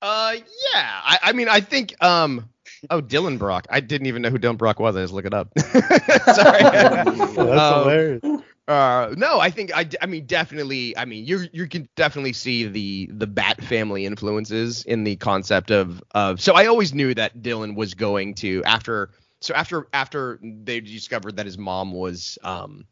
Uh, 0.00 0.34
yeah. 0.36 1.00
I, 1.04 1.18
I 1.24 1.32
mean, 1.32 1.48
I 1.48 1.60
think. 1.60 2.00
Um. 2.02 2.48
Oh, 2.90 3.00
Dylan 3.02 3.38
Brock. 3.38 3.66
I 3.70 3.80
didn't 3.80 4.06
even 4.06 4.22
know 4.22 4.30
who 4.30 4.38
Dylan 4.38 4.58
Brock 4.58 4.78
was. 4.80 4.96
I 4.96 5.02
just 5.02 5.12
look 5.12 5.24
it 5.26 5.34
up. 5.34 5.48
Sorry. 5.58 6.62
That's 6.62 7.38
Um, 7.38 7.82
hilarious. 7.82 8.22
Uh, 8.68 9.14
no, 9.16 9.38
I 9.38 9.50
think 9.50 9.70
I, 9.76 9.88
I 10.02 10.06
mean 10.06 10.26
definitely. 10.26 10.96
I 10.96 11.04
mean 11.04 11.24
you 11.24 11.46
you 11.52 11.68
can 11.68 11.88
definitely 11.94 12.32
see 12.32 12.66
the 12.66 13.08
the 13.12 13.26
Bat 13.26 13.62
family 13.62 14.04
influences 14.06 14.84
in 14.84 15.04
the 15.04 15.16
concept 15.16 15.70
of 15.70 16.02
of. 16.12 16.40
So 16.40 16.54
I 16.54 16.66
always 16.66 16.92
knew 16.92 17.14
that 17.14 17.38
Dylan 17.42 17.76
was 17.76 17.94
going 17.94 18.34
to 18.36 18.64
after. 18.64 19.10
So 19.40 19.54
after 19.54 19.86
after 19.92 20.40
they 20.42 20.80
discovered 20.80 21.36
that 21.36 21.46
his 21.46 21.58
mom 21.58 21.92
was 21.92 22.38
um 22.42 22.86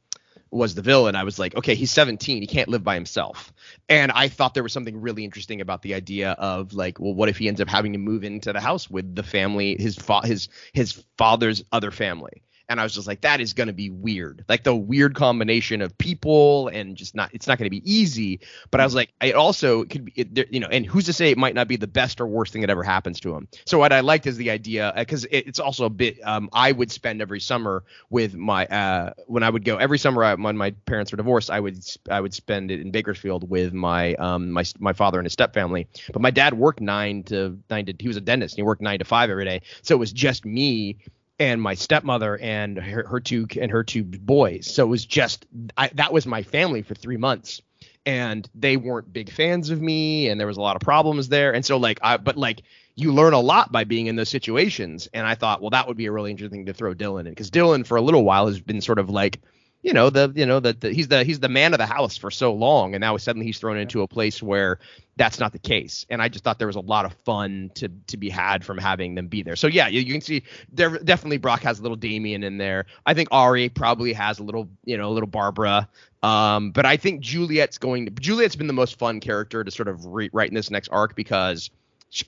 was 0.54 0.74
the 0.74 0.82
villain, 0.82 1.16
I 1.16 1.24
was 1.24 1.38
like, 1.38 1.56
okay, 1.56 1.74
he's 1.74 1.90
17, 1.90 2.40
he 2.40 2.46
can't 2.46 2.68
live 2.68 2.84
by 2.84 2.94
himself. 2.94 3.52
And 3.88 4.12
I 4.12 4.28
thought 4.28 4.54
there 4.54 4.62
was 4.62 4.72
something 4.72 5.00
really 5.00 5.24
interesting 5.24 5.60
about 5.60 5.82
the 5.82 5.94
idea 5.94 6.32
of 6.32 6.72
like, 6.74 7.00
well, 7.00 7.14
what 7.14 7.28
if 7.28 7.36
he 7.38 7.48
ends 7.48 7.60
up 7.60 7.68
having 7.68 7.92
to 7.92 7.98
move 7.98 8.24
into 8.24 8.52
the 8.52 8.60
house 8.60 8.88
with 8.88 9.14
the 9.14 9.22
family, 9.22 9.76
his 9.78 9.96
fa- 9.96 10.26
his 10.26 10.48
his 10.72 11.04
father's 11.18 11.64
other 11.72 11.90
family? 11.90 12.42
And 12.68 12.81
I 12.81 12.83
was 12.83 12.94
just 12.94 13.07
like, 13.07 13.20
that 13.20 13.40
is 13.40 13.53
going 13.53 13.66
to 13.66 13.74
be 13.74 13.90
weird. 13.90 14.44
Like 14.48 14.64
the 14.64 14.74
weird 14.74 15.14
combination 15.14 15.83
of 15.83 15.96
people 15.98 16.68
and 16.68 16.96
just 16.96 17.14
not, 17.14 17.31
it's 17.35 17.46
not 17.46 17.59
going 17.59 17.66
to 17.66 17.70
be 17.70 17.83
easy. 17.85 18.40
But 18.70 18.81
I 18.81 18.85
was 18.85 18.94
like, 18.94 19.11
it 19.20 19.35
also 19.35 19.85
could 19.85 20.07
be, 20.07 20.12
it, 20.16 20.48
you 20.50 20.61
know, 20.61 20.68
and 20.68 20.87
who's 20.87 21.05
to 21.05 21.12
say 21.12 21.31
it 21.31 21.37
might 21.37 21.55
not 21.55 21.68
be 21.68 21.77
the 21.77 21.87
best 21.87 22.22
or 22.22 22.27
worst 22.27 22.53
thing 22.53 22.62
that 22.62 22.70
ever 22.70 22.83
happens 22.83 23.20
to 23.20 23.35
him. 23.35 23.48
So 23.66 23.79
what 23.79 23.92
I 23.92 24.00
liked 24.00 24.27
is 24.27 24.38
the 24.38 24.50
idea, 24.50 24.94
because 24.96 25.27
it, 25.27 25.46
it's 25.46 25.61
also 25.61 25.85
a 25.85 25.90
bit, 25.90 26.18
um, 26.24 26.48
I 26.55 26.72
would 26.72 26.90
spend 26.90 27.20
every 27.20 27.40
summer 27.40 27.85
with 28.09 28.35
my, 28.35 28.66
uh, 28.66 29.12
when 29.27 29.42
I 29.42 29.50
would 29.50 29.64
go 29.64 29.77
every 29.77 29.98
summer 29.98 30.24
I- 30.24 30.35
when 30.35 30.57
my 30.57 30.70
parents 30.87 31.12
were 31.12 31.16
divorced, 31.16 31.50
I 31.50 31.61
would, 31.61 31.85
I 32.11 32.20
would 32.20 32.33
spend 32.33 32.70
it 32.70 32.81
in 32.81 32.90
Bakersfield 32.90 33.48
with 33.48 33.74
my, 33.74 34.14
um, 34.14 34.50
my, 34.50 34.64
my 34.79 34.94
father 34.94 35.18
and 35.18 35.27
his 35.27 35.35
step 35.35 35.53
family. 35.53 35.87
But 36.12 36.22
my 36.22 36.31
dad 36.31 36.55
worked 36.55 36.81
nine 36.81 37.24
to 37.24 37.59
nine 37.68 37.85
to, 37.87 37.94
he 37.98 38.09
was 38.09 38.16
a 38.16 38.22
dentist 38.22 38.55
and 38.55 38.59
he 38.59 38.62
worked 38.62 38.81
nine 38.81 39.00
to 39.00 39.05
five 39.05 39.29
every 39.29 39.44
day. 39.44 39.61
So 39.83 39.94
it 39.94 39.98
was 39.98 40.12
just 40.12 40.46
me 40.46 40.96
and 41.38 41.61
my 41.61 41.75
stepmother 41.75 42.38
and 42.38 42.79
her, 42.79 43.07
her 43.07 43.20
two 43.20 43.47
and 43.61 43.70
her 43.70 43.83
two 43.85 44.05
boys. 44.05 44.73
So 44.73 44.85
it 44.85 44.88
was 44.88 45.05
just 45.05 45.47
I, 45.77 45.88
that 45.94 46.12
was 46.12 46.27
my 46.27 46.42
family 46.42 46.83
for 46.83 46.94
three 46.94 47.16
months, 47.16 47.61
and 48.07 48.49
they 48.55 48.77
weren't 48.77 49.12
big 49.12 49.31
fans 49.31 49.70
of 49.70 49.81
me, 49.81 50.29
and 50.29 50.38
there 50.38 50.47
was 50.47 50.57
a 50.57 50.62
lot 50.62 50.77
of 50.77 50.83
problems 50.83 51.29
there. 51.29 51.53
And 51.53 51.64
so 51.64 51.77
like 51.77 51.99
I, 52.03 52.16
but 52.16 52.37
like 52.37 52.62
you 52.97 53.12
learn 53.12 53.33
a 53.33 53.40
lot 53.40 53.73
by 53.73 53.85
being 53.85 54.07
in 54.07 54.16
those 54.16 54.29
situations. 54.29 55.09
And 55.12 55.27
I 55.27 55.35
thought, 55.35 55.61
well, 55.61 55.70
that 55.70 55.88
would 55.88 55.97
be 55.97 56.07
a 56.07 56.12
really 56.12 56.31
interesting 56.31 56.61
thing 56.61 56.66
to 56.66 56.75
throw 56.75 56.94
Dylan 56.94 57.20
in 57.20 57.31
because 57.31 57.51
Dylan 57.51 57.85
for 57.87 57.97
a 57.97 58.03
little 58.03 58.25
while 58.25 58.47
has 58.47 58.61
been 58.61 58.81
sort 58.81 58.99
of 58.99 59.11
like. 59.11 59.40
You 59.85 59.92
know 59.92 60.09
the 60.09 60.33
you 60.35 60.47
know 60.47 60.61
that 60.61 60.83
he's 60.83 61.09
the 61.09 61.25
he's 61.25 61.40
the 61.40 61.51
man 61.51 61.75
of 61.75 61.79
the 61.79 61.85
house 61.85 62.16
for 62.16 62.31
so 62.31 62.55
long, 62.55 62.94
and 62.94 63.03
now 63.03 63.18
suddenly 63.18 63.44
he's 63.44 63.59
thrown 63.59 63.77
into 63.77 64.01
a 64.01 64.09
place 64.09 64.42
where 64.42 64.79
that's 65.16 65.38
not 65.38 65.53
the 65.53 65.59
case. 65.59 66.07
And 66.09 66.23
I 66.23 66.29
just 66.29 66.42
thought 66.42 66.59
there 66.59 66.66
was 66.66 66.77
a 66.77 66.81
lot 66.81 67.05
of 67.05 67.12
fun 67.27 67.70
to 67.75 67.90
to 68.07 68.16
be 68.16 68.31
had 68.31 68.64
from 68.64 68.79
having 68.79 69.14
them 69.14 69.29
be 69.29 69.42
there. 69.42 69.57
So 69.57 69.66
yeah, 69.66 69.88
you, 69.88 70.01
you 70.01 70.11
can 70.11 70.23
see 70.23 70.42
there 70.73 70.97
definitely 70.97 71.37
Brock 71.37 71.61
has 71.64 71.81
a 71.81 71.83
little 71.83 71.99
Damian 71.99 72.44
in 72.44 72.57
there. 72.57 72.87
I 73.05 73.12
think 73.12 73.29
Ari 73.31 73.68
probably 73.68 74.14
has 74.14 74.38
a 74.38 74.42
little, 74.42 74.70
you 74.87 74.97
know, 74.97 75.11
a 75.11 75.12
little 75.12 75.29
Barbara. 75.29 75.87
Um, 76.23 76.70
but 76.70 76.87
I 76.87 76.97
think 76.97 77.20
Juliet's 77.20 77.77
going 77.77 78.07
to 78.07 78.11
Juliet's 78.12 78.57
been 78.57 78.68
the 78.68 78.73
most 78.73 78.99
fun 78.99 79.20
character 79.20 79.62
to 79.64 79.70
sort 79.70 79.88
of 79.88 80.07
re- 80.07 80.31
write 80.33 80.49
in 80.49 80.55
this 80.55 80.70
next 80.70 80.88
arc 80.88 81.14
because 81.14 81.68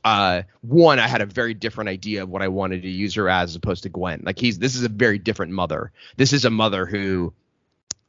uh 0.05 0.43
one 0.61 0.99
I 0.99 1.09
had 1.09 1.23
a 1.23 1.27
very 1.27 1.55
different 1.55 1.89
idea 1.89 2.25
of 2.25 2.29
what 2.29 2.43
I 2.43 2.49
wanted 2.49 2.83
to 2.83 2.91
use 2.91 3.15
her 3.15 3.31
as, 3.31 3.51
as 3.51 3.57
opposed 3.57 3.85
to 3.85 3.89
Gwen. 3.89 4.21
Like 4.27 4.39
he's 4.39 4.59
this 4.59 4.77
is 4.77 4.83
a 4.83 4.91
very 4.91 5.19
different 5.19 5.53
mother. 5.53 5.91
This 6.19 6.35
is 6.35 6.45
a 6.45 6.51
mother 6.51 6.85
who 6.85 7.33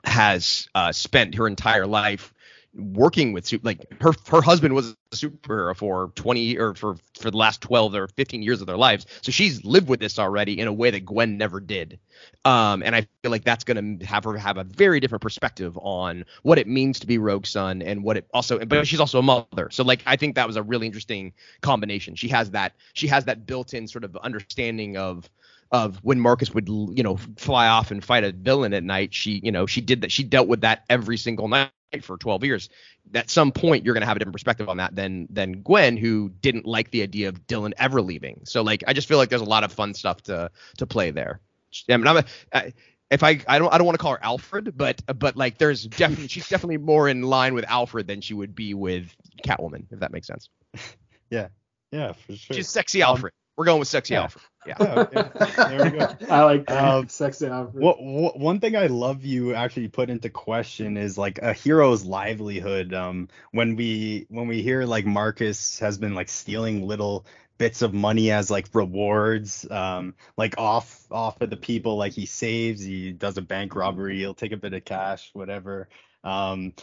has 0.04 0.68
uh, 0.76 0.92
spent 0.92 1.36
her 1.36 1.48
entire 1.48 1.88
life 1.88 2.34
working 2.78 3.34
with 3.34 3.52
like 3.64 3.88
her 4.02 4.14
her 4.28 4.42
husband 4.42 4.74
was 4.76 4.96
a 5.12 5.16
superhero 5.16 5.76
for 5.76 6.12
20 6.16 6.58
or 6.60 6.76
for 6.76 6.96
for 7.20 7.32
the 7.32 7.38
last 7.38 7.62
12 7.62 7.96
or 7.96 8.08
15 8.08 8.44
years 8.44 8.62
of 8.62 8.68
their 8.68 8.78
lives. 8.78 9.06
So 9.22 9.32
she's 9.32 9.64
lived 9.66 9.90
with 9.90 10.00
this 10.00 10.20
already 10.20 10.60
in 10.60 10.68
a 10.68 10.74
way 10.74 10.92
that 10.92 11.06
gwen 11.06 11.38
never 11.38 11.60
did. 11.60 12.00
Um 12.46 12.84
and 12.84 12.96
i 12.96 13.08
feel 13.24 13.32
like 13.32 13.44
that's 13.44 13.64
going 13.64 14.00
to 14.00 14.06
have 14.06 14.24
her 14.26 14.38
have 14.38 14.58
a 14.58 14.64
very 14.64 15.00
different 15.00 15.22
perspective 15.22 15.78
on 15.82 16.26
what 16.44 16.60
it 16.60 16.68
means 16.68 17.00
to 17.00 17.08
be 17.08 17.18
Rogue 17.18 17.46
Sun 17.46 17.82
and 17.82 18.04
what 18.04 18.18
it 18.18 18.28
also 18.34 18.64
but 18.64 18.86
she's 18.86 19.00
also 19.00 19.20
a 19.20 19.24
mother. 19.24 19.70
So 19.72 19.84
like 19.84 20.04
i 20.06 20.16
think 20.16 20.36
that 20.36 20.46
was 20.46 20.56
a 20.56 20.64
really 20.64 20.86
interesting 20.86 21.34
combination. 21.62 22.16
She 22.16 22.28
has 22.30 22.52
that 22.52 22.74
she 22.94 23.08
has 23.08 23.26
that 23.26 23.48
built-in 23.48 23.88
sort 23.88 24.04
of 24.04 24.16
understanding 24.18 24.98
of 24.98 25.30
of 25.71 25.97
when 25.97 26.19
Marcus 26.19 26.53
would 26.53 26.67
you 26.69 27.03
know 27.03 27.17
fly 27.38 27.67
off 27.67 27.91
and 27.91 28.03
fight 28.03 28.23
a 28.23 28.32
villain 28.32 28.73
at 28.73 28.84
night 28.84 29.13
she 29.13 29.41
you 29.43 29.51
know 29.51 29.65
she 29.65 29.82
did 29.82 30.01
that 30.01 30.12
she 30.12 30.23
dealt 30.23 30.47
with 30.47 30.62
that 30.62 30.84
every 30.89 31.17
single 31.17 31.47
night 31.47 31.71
for 32.01 32.17
12 32.17 32.43
years. 32.43 32.69
At 33.13 33.30
some 33.30 33.51
point 33.51 33.86
you're 33.86 33.93
going 33.93 34.01
to 34.01 34.08
have 34.08 34.15
a 34.17 34.19
different 34.19 34.34
perspective 34.34 34.69
on 34.69 34.77
that 34.77 34.95
than 34.95 35.27
than 35.30 35.62
Gwen 35.62 35.97
who 35.97 36.30
didn't 36.41 36.65
like 36.65 36.91
the 36.91 37.01
idea 37.01 37.30
of 37.30 37.47
Dylan 37.47 37.73
ever 37.77 38.01
leaving. 38.01 38.41
So 38.45 38.62
like 38.62 38.84
I 38.88 38.93
just 38.93 39.08
feel 39.08 39.17
like 39.17 39.30
there's 39.30 39.41
a 39.41 39.45
lot 39.45 39.63
of 39.63 39.71
fun 39.71 39.93
stuff 39.93 40.21
to 40.23 40.51
to 40.77 40.86
play 40.86 41.12
there. 41.12 41.41
I 41.89 41.97
mean, 41.97 42.08
I'm 42.08 42.17
a, 42.17 42.25
I, 42.53 42.73
if 43.12 43.23
I 43.23 43.39
I 43.47 43.60
don't 43.60 43.73
I 43.73 43.77
don't 43.77 43.86
want 43.86 43.97
to 43.97 44.01
call 44.01 44.13
her 44.13 44.23
Alfred 44.23 44.77
but 44.77 45.01
but 45.18 45.36
like 45.38 45.57
there's 45.57 45.86
definitely 45.86 46.28
she's 46.28 46.47
definitely 46.47 46.78
more 46.78 47.07
in 47.07 47.24
line 47.24 47.53
with 47.53 47.65
Alfred 47.65 48.07
than 48.07 48.22
she 48.22 48.34
would 48.34 48.55
be 48.55 48.74
with 48.74 49.13
Catwoman 49.45 49.86
if 49.91 49.99
that 49.99 50.11
makes 50.11 50.28
sense. 50.28 50.49
Yeah, 51.30 51.49
yeah, 51.91 52.13
for 52.13 52.38
sure. 52.38 52.55
she's 52.55 52.70
sexy 52.70 53.03
um, 53.03 53.09
Alfred 53.09 53.34
We're 53.58 53.66
going 53.66 53.80
with 53.80 53.88
sexy 53.88 54.14
Yeah. 54.14 54.22
Alfred. 54.22 54.43
Yeah. 54.68 54.76
Oh, 54.80 55.01
okay. 55.01 55.30
There 55.55 55.84
we 55.84 55.97
go. 55.97 56.16
I 56.30 56.43
like 56.43 56.68
that. 56.68 56.84
Um, 56.84 57.08
Sexy 57.10 57.47
Alfred. 57.47 57.84
What, 57.84 58.01
what 58.01 58.38
one 58.38 58.60
thing 58.60 58.76
I 58.76 58.88
love 58.88 59.26
you 59.26 59.55
actually 59.55 59.88
put 59.88 60.10
into 60.10 60.30
question 60.30 60.97
is 60.97 61.18
like 61.18 61.39
a 61.39 61.53
hero's 61.53 62.05
livelihood. 62.05 62.93
Um, 62.93 63.30
when 63.51 63.76
we 63.76 64.28
when 64.30 64.47
we 64.47 64.62
hear 64.62 64.86
like 64.86 65.05
Marcus 65.05 65.80
has 65.80 65.97
been 65.97 66.14
like 66.14 66.30
stealing 66.30 66.86
little 66.86 67.26
bits 67.58 67.82
of 67.82 67.93
money 67.93 68.30
as 68.30 68.51
like 68.51 68.68
rewards, 68.74 69.66
um, 69.72 70.14
like 70.38 70.55
off 70.58 71.08
off 71.10 71.41
of 71.41 71.49
the 71.49 71.58
people 71.58 71.97
like 71.97 72.14
he 72.14 72.26
saves, 72.26 72.84
he 72.84 73.12
does 73.12 73.38
a 73.38 73.41
bank 73.41 73.76
robbery, 73.76 74.18
he'll 74.18 74.34
take 74.36 74.51
a 74.51 74.58
bit 74.58 74.74
of 74.74 74.86
cash, 74.86 75.32
whatever. 75.34 75.88
Um, 76.24 76.74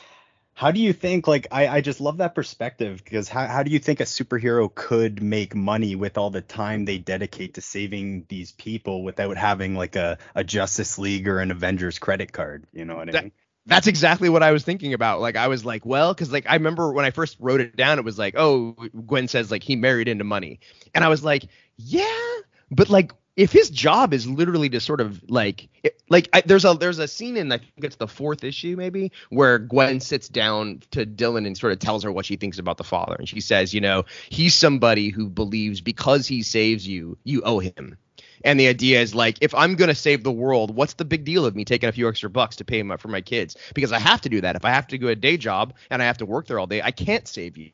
how 0.55 0.71
do 0.71 0.81
you 0.81 0.93
think 0.93 1.27
like 1.27 1.49
I, 1.51 1.67
I 1.67 1.81
just 1.81 2.01
love 2.01 2.19
that 2.19 2.35
perspective 2.35 3.03
because 3.05 3.29
how, 3.29 3.47
how 3.47 3.63
do 3.65 3.73
you 3.73 3.81
think 3.81 4.01
a 4.01 4.05
superhero 4.05 4.73
could 4.73 5.23
make 5.23 5.55
money 5.55 5.97
with 5.97 6.17
all 6.17 6.31
the 6.31 6.41
time 6.41 6.85
they 6.85 6.99
dedicate 6.99 7.55
to 7.55 7.61
saving 7.61 8.25
these 8.29 8.53
people 8.53 9.03
without 9.03 9.37
having 9.37 9.75
like 9.75 9.97
a, 9.97 10.19
a 10.35 10.45
Justice 10.45 10.97
League 10.97 11.27
or 11.27 11.41
an 11.41 11.51
Avengers 11.51 11.99
credit 11.99 12.33
card? 12.33 12.67
You 12.73 12.85
know 12.85 12.95
what 12.97 13.15
I 13.15 13.23
mean? 13.23 13.33
That's 13.67 13.89
exactly 13.89 14.29
what 14.29 14.43
I 14.43 14.53
was 14.53 14.63
thinking 14.63 14.95
about. 14.95 15.21
Like 15.21 15.37
I 15.37 15.49
was 15.49 15.65
like, 15.65 15.85
well, 15.85 16.15
because 16.15 16.31
like 16.31 16.47
I 16.49 16.55
remember 16.55 16.93
when 16.93 17.05
I 17.05 17.11
first 17.11 17.37
wrote 17.41 17.61
it 17.61 17.75
down, 17.75 17.99
it 17.99 18.05
was 18.05 18.19
like, 18.19 18.35
oh, 18.37 18.73
Gwen 19.07 19.27
says 19.27 19.51
like 19.51 19.65
he 19.65 19.75
married 19.75 20.07
into 20.07 20.25
money, 20.25 20.61
and 20.95 21.03
I 21.03 21.09
was 21.09 21.25
like, 21.25 21.47
yeah, 21.77 22.37
but 22.71 22.91
like 22.91 23.13
if 23.37 23.51
his 23.53 23.70
job 23.70 24.14
is 24.14 24.26
literally 24.26 24.68
to 24.70 24.80
sort 24.80 25.01
of 25.01 25.22
like 25.28 25.68
like 26.09 26.28
I, 26.32 26.43
there's 26.43 26.64
a 26.64 26.74
there's 26.74 26.99
a 26.99 27.09
scene 27.09 27.37
in 27.37 27.51
I 27.51 27.59
think 27.59 27.72
it's 27.82 27.97
the 27.97 28.07
fourth 28.09 28.45
issue 28.45 28.76
maybe 28.76 29.12
where 29.30 29.59
Gwen 29.59 30.01
sits 30.01 30.28
down 30.28 30.82
to 30.93 31.05
Dylan 31.05 31.47
and 31.47 31.57
sort 31.57 31.72
of 31.72 31.78
tells 31.78 32.05
her 32.05 32.12
what 32.12 32.26
she 32.26 32.37
thinks 32.37 32.59
about 32.59 32.76
the 32.76 32.85
father, 32.85 33.16
and 33.18 33.28
she 33.28 33.41
says, 33.41 33.74
you 33.74 33.80
know, 33.80 34.05
he's 34.28 34.55
somebody 34.55 35.09
who 35.09 35.28
believes 35.28 35.80
because 35.80 36.26
he 36.26 36.43
saves 36.43 36.87
you, 36.87 37.18
you 37.24 37.43
owe 37.43 37.59
him. 37.59 37.97
And 38.45 38.61
the 38.61 38.68
idea 38.68 39.01
is 39.01 39.14
like, 39.14 39.39
if 39.41 39.55
I'm 39.55 39.74
gonna 39.74 39.95
save 39.95 40.22
the 40.22 40.32
world, 40.32 40.74
what's 40.74 40.95
the 40.95 41.05
big 41.05 41.24
deal 41.24 41.47
of 41.47 41.57
me 41.57 41.64
taking 41.64 41.89
a 41.89 41.93
few 41.93 42.09
extra 42.09 42.28
bucks 42.28 42.57
to 42.57 42.64
pay 42.64 42.82
my, 42.82 42.99
for 42.99 43.09
my 43.09 43.22
kids? 43.22 43.57
Because 43.74 43.91
I 43.91 43.99
have 43.99 44.20
to 44.22 44.28
do 44.28 44.43
that. 44.43 44.55
If 44.55 44.64
I 44.64 44.70
have 44.70 44.87
to 44.89 44.99
do 44.99 45.09
a 45.09 45.16
day 45.16 45.39
job 45.39 45.74
and 45.91 46.03
I 46.03 46.07
have 46.07 46.18
to 46.18 46.26
work 46.26 46.47
there 46.47 46.59
all 46.59 46.66
day, 46.66 46.82
I 46.82 46.91
can't 46.91 47.26
save 47.26 47.57
you. 47.57 47.70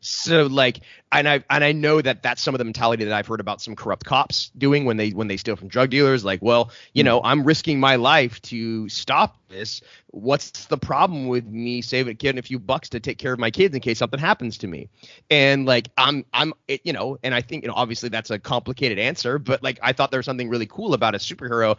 So 0.00 0.46
like, 0.46 0.80
and 1.10 1.28
I 1.28 1.44
and 1.48 1.64
I 1.64 1.72
know 1.72 2.00
that 2.00 2.22
that's 2.22 2.42
some 2.42 2.54
of 2.54 2.58
the 2.58 2.64
mentality 2.64 3.04
that 3.04 3.12
I've 3.12 3.26
heard 3.26 3.40
about 3.40 3.60
some 3.60 3.74
corrupt 3.76 4.04
cops 4.04 4.50
doing 4.56 4.84
when 4.84 4.96
they 4.96 5.10
when 5.10 5.28
they 5.28 5.36
steal 5.36 5.56
from 5.56 5.68
drug 5.68 5.90
dealers. 5.90 6.24
Like, 6.24 6.40
well, 6.42 6.70
you 6.92 7.02
know, 7.02 7.18
mm-hmm. 7.18 7.26
I'm 7.26 7.44
risking 7.44 7.80
my 7.80 7.96
life 7.96 8.40
to 8.42 8.88
stop 8.88 9.36
this. 9.48 9.80
What's 10.08 10.66
the 10.66 10.76
problem 10.78 11.28
with 11.28 11.46
me 11.46 11.80
saving 11.80 12.16
getting 12.16 12.38
a 12.38 12.42
few 12.42 12.58
bucks 12.58 12.90
to 12.90 13.00
take 13.00 13.18
care 13.18 13.32
of 13.32 13.38
my 13.38 13.50
kids 13.50 13.74
in 13.74 13.80
case 13.80 13.98
something 13.98 14.20
happens 14.20 14.58
to 14.58 14.66
me? 14.66 14.88
And 15.30 15.66
like, 15.66 15.88
I'm 15.96 16.24
I'm 16.32 16.54
it, 16.66 16.82
you 16.84 16.92
know, 16.92 17.18
and 17.22 17.34
I 17.34 17.40
think 17.40 17.64
you 17.64 17.68
know, 17.68 17.74
obviously 17.74 18.08
that's 18.08 18.30
a 18.30 18.38
complicated 18.38 18.98
answer, 18.98 19.38
but 19.38 19.62
like, 19.62 19.78
I 19.82 19.92
thought 19.92 20.10
there 20.10 20.18
was 20.18 20.26
something 20.26 20.48
really 20.48 20.66
cool 20.66 20.94
about 20.94 21.14
a 21.14 21.18
superhero. 21.18 21.78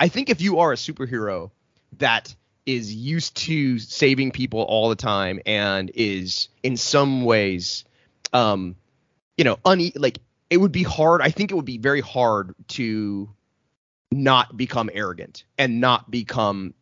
I 0.00 0.08
think 0.08 0.30
if 0.30 0.40
you 0.40 0.58
are 0.58 0.72
a 0.72 0.76
superhero 0.76 1.50
that 1.98 2.34
is 2.66 2.92
used 2.92 3.36
to 3.36 3.78
saving 3.78 4.32
people 4.32 4.60
all 4.60 4.88
the 4.88 4.96
time 4.96 5.40
and 5.46 5.90
is 5.94 6.48
in 6.62 6.76
some 6.76 7.24
ways 7.24 7.84
um 8.32 8.74
you 9.36 9.44
know 9.44 9.56
une- 9.64 9.92
like 9.94 10.18
it 10.50 10.56
would 10.56 10.72
be 10.72 10.82
hard 10.82 11.22
i 11.22 11.30
think 11.30 11.50
it 11.50 11.54
would 11.54 11.64
be 11.64 11.78
very 11.78 12.00
hard 12.00 12.54
to 12.68 13.30
not 14.10 14.56
become 14.56 14.90
arrogant 14.92 15.44
and 15.58 15.80
not 15.80 16.10
become 16.10 16.74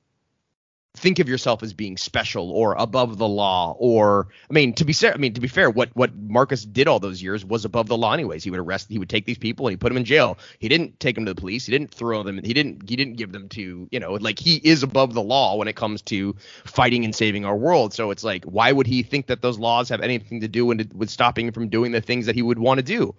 think 0.97 1.19
of 1.19 1.29
yourself 1.29 1.63
as 1.63 1.73
being 1.73 1.97
special 1.97 2.53
or 2.53 2.75
above 2.75 3.19
the 3.19 3.27
law 3.27 3.75
or 3.79 4.29
I 4.49 4.53
mean 4.53 4.75
to 4.75 4.85
be 4.85 4.93
fair 4.93 5.13
I 5.13 5.17
mean 5.17 5.35
to 5.35 5.41
be 5.41 5.49
fair 5.49 5.69
what 5.69 5.91
what 5.95 6.15
Marcus 6.15 6.65
did 6.65 6.87
all 6.87 7.01
those 7.01 7.21
years 7.21 7.45
was 7.45 7.65
above 7.65 7.89
the 7.89 7.97
law 7.97 8.13
anyways. 8.13 8.45
He 8.45 8.51
would 8.51 8.61
arrest 8.61 8.87
he 8.89 8.99
would 9.01 9.09
take 9.09 9.27
these 9.27 9.39
people 9.39 9.67
and 9.67 9.73
he 9.73 9.77
put 9.77 9.89
them 9.89 9.97
in 9.97 10.05
jail. 10.05 10.39
He 10.61 10.69
didn't 10.69 11.01
take 11.01 11.17
them 11.17 11.27
to 11.27 11.35
the 11.35 11.41
police. 11.41 11.67
He 11.67 11.73
didn't 11.73 11.93
throw 11.93 12.23
them. 12.23 12.41
He 12.45 12.55
didn't 12.55 12.89
he 12.89 12.95
didn't 12.95 13.17
give 13.17 13.33
them 13.33 13.49
to 13.51 13.89
you 13.91 14.01
know 14.01 14.15
like 14.15 14.39
he 14.39 14.61
is 14.63 14.85
above 14.85 15.15
the 15.15 15.23
law 15.23 15.57
when 15.57 15.67
it 15.67 15.75
comes 15.75 16.01
to 16.03 16.37
fighting 16.65 17.05
and 17.05 17.15
saving 17.15 17.45
our 17.45 17.57
world. 17.57 17.93
So 17.93 18.13
it's 18.13 18.23
like 18.23 18.45
why 18.45 18.71
would 18.71 18.87
he 18.87 19.03
think 19.03 19.27
that 19.27 19.43
those 19.43 19.59
laws 19.59 19.89
have 19.89 20.01
anything 20.01 20.43
to 20.43 20.49
do 20.49 20.65
with, 20.65 20.93
with 20.95 21.11
stopping 21.11 21.49
him 21.49 21.53
from 21.53 21.69
doing 21.69 21.91
the 21.91 22.01
things 22.01 22.27
that 22.27 22.37
he 22.37 22.43
would 22.43 22.61
want 22.61 22.79
to 22.79 22.85
do? 22.85 23.17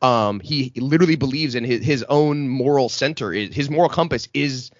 Um 0.00 0.38
he 0.38 0.72
literally 0.76 1.16
believes 1.16 1.56
in 1.56 1.64
his, 1.64 1.84
his 1.84 2.04
own 2.08 2.48
moral 2.48 2.88
center. 2.88 3.32
Is 3.32 3.52
his 3.52 3.68
moral 3.68 3.90
compass 3.90 4.28
is 4.32 4.70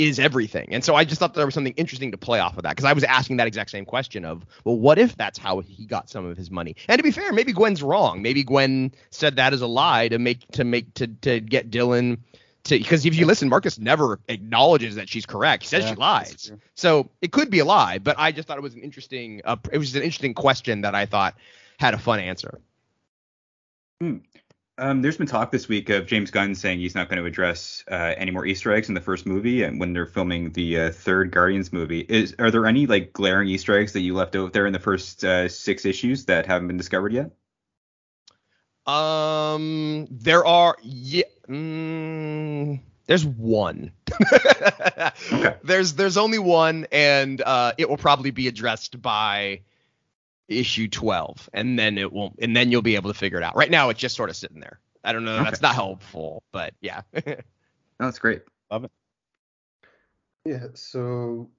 is 0.00 0.18
everything. 0.18 0.66
And 0.70 0.82
so 0.82 0.94
I 0.94 1.04
just 1.04 1.18
thought 1.18 1.34
there 1.34 1.44
was 1.44 1.54
something 1.54 1.74
interesting 1.76 2.10
to 2.12 2.16
play 2.16 2.40
off 2.40 2.56
of 2.56 2.62
that 2.62 2.70
because 2.70 2.86
I 2.86 2.94
was 2.94 3.04
asking 3.04 3.36
that 3.36 3.46
exact 3.46 3.68
same 3.68 3.84
question 3.84 4.24
of, 4.24 4.46
well, 4.64 4.78
what 4.78 4.98
if 4.98 5.14
that's 5.16 5.38
how 5.38 5.60
he 5.60 5.84
got 5.84 6.08
some 6.08 6.24
of 6.24 6.38
his 6.38 6.50
money? 6.50 6.74
And 6.88 6.98
to 6.98 7.02
be 7.02 7.10
fair, 7.10 7.32
maybe 7.34 7.52
Gwen's 7.52 7.82
wrong. 7.82 8.22
Maybe 8.22 8.42
Gwen 8.42 8.92
said 9.10 9.36
that 9.36 9.52
as 9.52 9.60
a 9.60 9.66
lie 9.66 10.08
to 10.08 10.18
make 10.18 10.48
to 10.52 10.64
make 10.64 10.94
to 10.94 11.06
to 11.06 11.40
get 11.40 11.70
Dylan 11.70 12.18
to 12.64 12.78
because 12.78 13.04
if 13.04 13.14
you 13.14 13.26
listen, 13.26 13.50
Marcus 13.50 13.78
never 13.78 14.20
acknowledges 14.28 14.94
that 14.94 15.10
she's 15.10 15.26
correct. 15.26 15.64
He 15.64 15.68
says 15.68 15.84
Yeah, 15.84 15.90
she 15.90 15.96
lies. 15.96 16.52
So 16.74 17.10
it 17.20 17.30
could 17.30 17.50
be 17.50 17.58
a 17.58 17.66
lie, 17.66 17.98
but 17.98 18.16
I 18.18 18.32
just 18.32 18.48
thought 18.48 18.56
it 18.56 18.62
was 18.62 18.74
an 18.74 18.82
interesting 18.82 19.42
uh, 19.44 19.56
it 19.70 19.76
was 19.76 19.94
an 19.94 20.02
interesting 20.02 20.32
question 20.32 20.80
that 20.80 20.94
I 20.94 21.04
thought 21.04 21.34
had 21.78 21.92
a 21.92 21.98
fun 21.98 22.20
answer. 22.20 22.58
Um, 24.80 25.02
there's 25.02 25.18
been 25.18 25.26
talk 25.26 25.52
this 25.52 25.68
week 25.68 25.90
of 25.90 26.06
James 26.06 26.30
Gunn 26.30 26.54
saying 26.54 26.78
he's 26.78 26.94
not 26.94 27.10
going 27.10 27.18
to 27.18 27.26
address 27.26 27.84
uh, 27.90 28.14
any 28.16 28.30
more 28.30 28.46
Easter 28.46 28.72
eggs 28.72 28.88
in 28.88 28.94
the 28.94 29.00
first 29.02 29.26
movie, 29.26 29.62
and 29.62 29.78
when 29.78 29.92
they're 29.92 30.06
filming 30.06 30.52
the 30.52 30.80
uh, 30.80 30.90
third 30.90 31.30
Guardians 31.30 31.70
movie, 31.70 32.00
is 32.00 32.34
are 32.38 32.50
there 32.50 32.64
any 32.64 32.86
like 32.86 33.12
glaring 33.12 33.48
Easter 33.48 33.78
eggs 33.78 33.92
that 33.92 34.00
you 34.00 34.14
left 34.14 34.34
out 34.36 34.54
there 34.54 34.66
in 34.66 34.72
the 34.72 34.78
first 34.78 35.22
uh, 35.22 35.50
six 35.50 35.84
issues 35.84 36.24
that 36.24 36.46
haven't 36.46 36.66
been 36.66 36.78
discovered 36.78 37.12
yet? 37.12 37.30
Um, 38.86 40.08
there 40.10 40.46
are 40.46 40.78
yeah. 40.82 41.24
Mm, 41.46 42.80
there's 43.04 43.26
one. 43.26 43.92
Okay. 44.22 45.56
There's 45.62 45.92
there's 45.94 46.16
only 46.16 46.38
one, 46.38 46.86
and 46.90 47.42
uh, 47.42 47.72
it 47.76 47.90
will 47.90 47.98
probably 47.98 48.30
be 48.30 48.48
addressed 48.48 49.02
by 49.02 49.60
issue 50.50 50.88
12, 50.88 51.48
and 51.52 51.78
then 51.78 51.96
it 51.98 52.12
won't, 52.12 52.36
and 52.40 52.56
then 52.56 52.70
you'll 52.70 52.82
be 52.82 52.96
able 52.96 53.12
to 53.12 53.18
figure 53.18 53.38
it 53.38 53.44
out. 53.44 53.56
Right 53.56 53.70
now, 53.70 53.88
it's 53.88 54.00
just 54.00 54.16
sort 54.16 54.30
of 54.30 54.36
sitting 54.36 54.60
there. 54.60 54.80
I 55.02 55.12
don't 55.12 55.24
know. 55.24 55.36
Okay. 55.36 55.44
That's 55.44 55.62
not 55.62 55.74
helpful, 55.74 56.42
but 56.52 56.74
yeah. 56.80 57.02
Oh, 58.02 58.06
that's 58.06 58.18
great. 58.18 58.40
Love 58.70 58.84
it 58.84 58.90
yeah, 60.44 60.66
so 60.74 61.50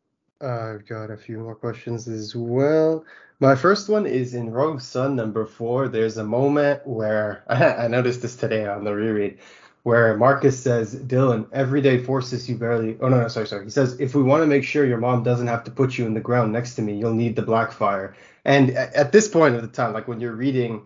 uh, 0.42 0.74
I've 0.74 0.88
got 0.88 1.12
a 1.12 1.18
few 1.18 1.39
more 1.39 1.56
questions 1.56 2.08
as 2.08 2.36
well. 2.36 3.06
My 3.39 3.56
first 3.56 3.89
one 3.89 4.06
is 4.06 4.34
in 4.34 4.52
Rogue 4.52 4.82
Sun 4.82 5.16
number 5.16 5.46
four. 5.46 5.88
There's 5.88 6.18
a 6.18 6.24
moment 6.24 6.86
where 6.86 7.44
I 7.50 7.88
noticed 7.88 8.22
this 8.22 8.36
today 8.36 8.66
on 8.66 8.84
the 8.84 8.94
reread, 8.94 9.39
where 9.84 10.18
Marcus 10.18 10.60
says, 10.60 10.96
"Dylan, 10.96 11.48
every 11.52 11.82
day 11.82 12.04
forces 12.04 12.50
you 12.50 12.58
barely." 12.58 12.98
Oh 13.02 13.10
no, 13.10 13.22
no, 13.22 13.28
sorry, 13.28 13.48
sorry. 13.48 13.66
He 13.66 13.72
says, 13.72 14.00
"If 14.00 14.16
we 14.16 14.24
want 14.24 14.42
to 14.44 14.48
make 14.48 14.64
sure 14.64 14.86
your 14.86 15.00
mom 15.00 15.24
doesn't 15.24 15.48
have 15.48 15.64
to 15.66 15.72
put 15.72 15.98
you 15.98 16.06
in 16.06 16.14
the 16.14 16.20
ground 16.20 16.52
next 16.52 16.76
to 16.76 16.82
me, 16.82 16.98
you'll 16.98 17.14
need 17.14 17.36
the 17.36 17.44
Blackfire." 17.44 18.14
And 18.46 18.72
at 18.72 19.12
this 19.12 19.28
point 19.28 19.56
of 19.56 19.62
the 19.62 19.68
time, 19.70 19.94
like 19.94 20.08
when 20.08 20.20
you're 20.20 20.36
reading 20.36 20.82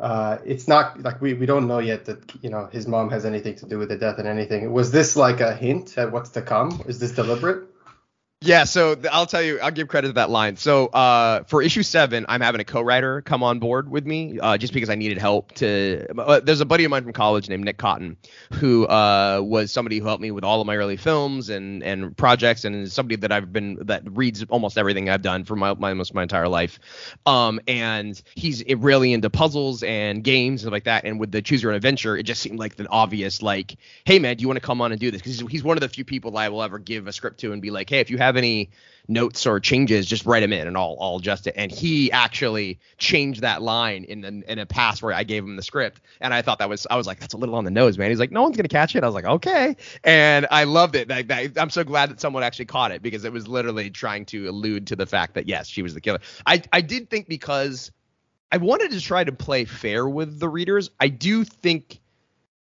uh, 0.00 0.38
it's 0.44 0.68
not 0.68 1.02
like 1.02 1.20
we, 1.20 1.34
we 1.34 1.46
don't 1.46 1.66
know 1.66 1.80
yet 1.80 2.04
that 2.06 2.32
you 2.42 2.50
know 2.50 2.66
his 2.66 2.86
mom 2.86 3.10
has 3.10 3.24
anything 3.24 3.56
to 3.56 3.66
do 3.66 3.78
with 3.78 3.88
the 3.88 3.96
death 3.96 4.18
and 4.18 4.28
anything. 4.28 4.72
Was 4.72 4.92
this 4.92 5.16
like 5.16 5.40
a 5.40 5.54
hint 5.54 5.98
at 5.98 6.12
what's 6.12 6.30
to 6.30 6.42
come? 6.42 6.82
Is 6.86 7.00
this 7.00 7.12
deliberate? 7.12 7.67
Yeah, 8.40 8.64
so 8.64 8.94
I'll 9.10 9.26
tell 9.26 9.42
you, 9.42 9.58
I'll 9.58 9.72
give 9.72 9.88
credit 9.88 10.08
to 10.08 10.12
that 10.14 10.30
line. 10.30 10.54
So 10.54 10.86
uh, 10.86 11.42
for 11.42 11.60
issue 11.60 11.82
seven, 11.82 12.24
I'm 12.28 12.40
having 12.40 12.60
a 12.60 12.64
co-writer 12.64 13.20
come 13.20 13.42
on 13.42 13.58
board 13.58 13.90
with 13.90 14.06
me, 14.06 14.38
uh, 14.38 14.56
just 14.56 14.72
because 14.72 14.88
I 14.88 14.94
needed 14.94 15.18
help. 15.18 15.50
To 15.56 16.06
uh, 16.16 16.38
there's 16.38 16.60
a 16.60 16.64
buddy 16.64 16.84
of 16.84 16.90
mine 16.92 17.02
from 17.02 17.12
college 17.12 17.48
named 17.48 17.64
Nick 17.64 17.78
Cotton, 17.78 18.16
who 18.52 18.86
uh, 18.86 19.40
was 19.42 19.72
somebody 19.72 19.98
who 19.98 20.06
helped 20.06 20.22
me 20.22 20.30
with 20.30 20.44
all 20.44 20.60
of 20.60 20.68
my 20.68 20.76
early 20.76 20.96
films 20.96 21.48
and 21.48 21.82
and 21.82 22.16
projects, 22.16 22.64
and 22.64 22.76
is 22.76 22.92
somebody 22.92 23.16
that 23.16 23.32
I've 23.32 23.52
been 23.52 23.76
that 23.86 24.04
reads 24.08 24.44
almost 24.44 24.78
everything 24.78 25.10
I've 25.10 25.22
done 25.22 25.42
for 25.42 25.56
my, 25.56 25.74
my 25.74 25.88
almost 25.88 26.14
my 26.14 26.22
entire 26.22 26.46
life. 26.46 26.78
Um, 27.26 27.58
and 27.66 28.22
he's 28.36 28.62
really 28.72 29.14
into 29.14 29.30
puzzles 29.30 29.82
and 29.82 30.22
games 30.22 30.62
and 30.62 30.70
like 30.70 30.84
that. 30.84 31.04
And 31.04 31.18
with 31.18 31.32
the 31.32 31.42
Choose 31.42 31.60
Your 31.60 31.72
Own 31.72 31.76
Adventure, 31.76 32.16
it 32.16 32.22
just 32.22 32.40
seemed 32.40 32.60
like 32.60 32.76
the 32.76 32.88
obvious 32.88 33.42
like, 33.42 33.74
hey 34.04 34.20
man, 34.20 34.36
do 34.36 34.42
you 34.42 34.48
want 34.48 34.60
to 34.60 34.64
come 34.64 34.80
on 34.80 34.92
and 34.92 35.00
do 35.00 35.10
this? 35.10 35.20
Because 35.22 35.40
he's, 35.40 35.50
he's 35.50 35.64
one 35.64 35.76
of 35.76 35.80
the 35.80 35.88
few 35.88 36.04
people 36.04 36.38
I 36.38 36.50
will 36.50 36.62
ever 36.62 36.78
give 36.78 37.08
a 37.08 37.12
script 37.12 37.40
to 37.40 37.50
and 37.50 37.60
be 37.60 37.72
like, 37.72 37.90
hey, 37.90 37.98
if 37.98 38.10
you 38.10 38.18
have 38.18 38.27
any 38.36 38.70
notes 39.10 39.46
or 39.46 39.58
changes, 39.58 40.04
just 40.04 40.26
write 40.26 40.40
them 40.40 40.52
in 40.52 40.66
and 40.66 40.76
I'll 40.76 40.96
I'll 41.00 41.16
adjust 41.16 41.46
it. 41.46 41.54
And 41.56 41.72
he 41.72 42.12
actually 42.12 42.78
changed 42.98 43.40
that 43.40 43.62
line 43.62 44.04
in 44.04 44.20
the, 44.20 44.52
in 44.52 44.58
a 44.58 44.66
pass 44.66 45.00
where 45.00 45.14
I 45.14 45.24
gave 45.24 45.42
him 45.42 45.56
the 45.56 45.62
script, 45.62 46.02
and 46.20 46.34
I 46.34 46.42
thought 46.42 46.58
that 46.58 46.68
was 46.68 46.86
I 46.90 46.96
was 46.96 47.06
like, 47.06 47.18
that's 47.18 47.34
a 47.34 47.38
little 47.38 47.54
on 47.54 47.64
the 47.64 47.70
nose, 47.70 47.96
man. 47.96 48.10
He's 48.10 48.18
like, 48.18 48.30
no 48.30 48.42
one's 48.42 48.56
gonna 48.56 48.68
catch 48.68 48.94
it. 48.94 49.02
I 49.02 49.06
was 49.06 49.14
like, 49.14 49.24
okay, 49.24 49.76
and 50.04 50.46
I 50.50 50.64
loved 50.64 50.94
it. 50.94 51.08
Like, 51.08 51.28
that, 51.28 51.58
I'm 51.58 51.70
so 51.70 51.84
glad 51.84 52.10
that 52.10 52.20
someone 52.20 52.42
actually 52.42 52.66
caught 52.66 52.92
it 52.92 53.02
because 53.02 53.24
it 53.24 53.32
was 53.32 53.48
literally 53.48 53.90
trying 53.90 54.26
to 54.26 54.48
allude 54.48 54.86
to 54.88 54.96
the 54.96 55.06
fact 55.06 55.34
that 55.34 55.48
yes, 55.48 55.68
she 55.68 55.82
was 55.82 55.94
the 55.94 56.00
killer. 56.00 56.20
I 56.46 56.62
I 56.72 56.82
did 56.82 57.08
think 57.08 57.28
because 57.28 57.90
I 58.52 58.58
wanted 58.58 58.90
to 58.92 59.00
try 59.00 59.24
to 59.24 59.32
play 59.32 59.64
fair 59.64 60.06
with 60.06 60.38
the 60.38 60.48
readers. 60.48 60.90
I 61.00 61.08
do 61.08 61.44
think. 61.44 62.00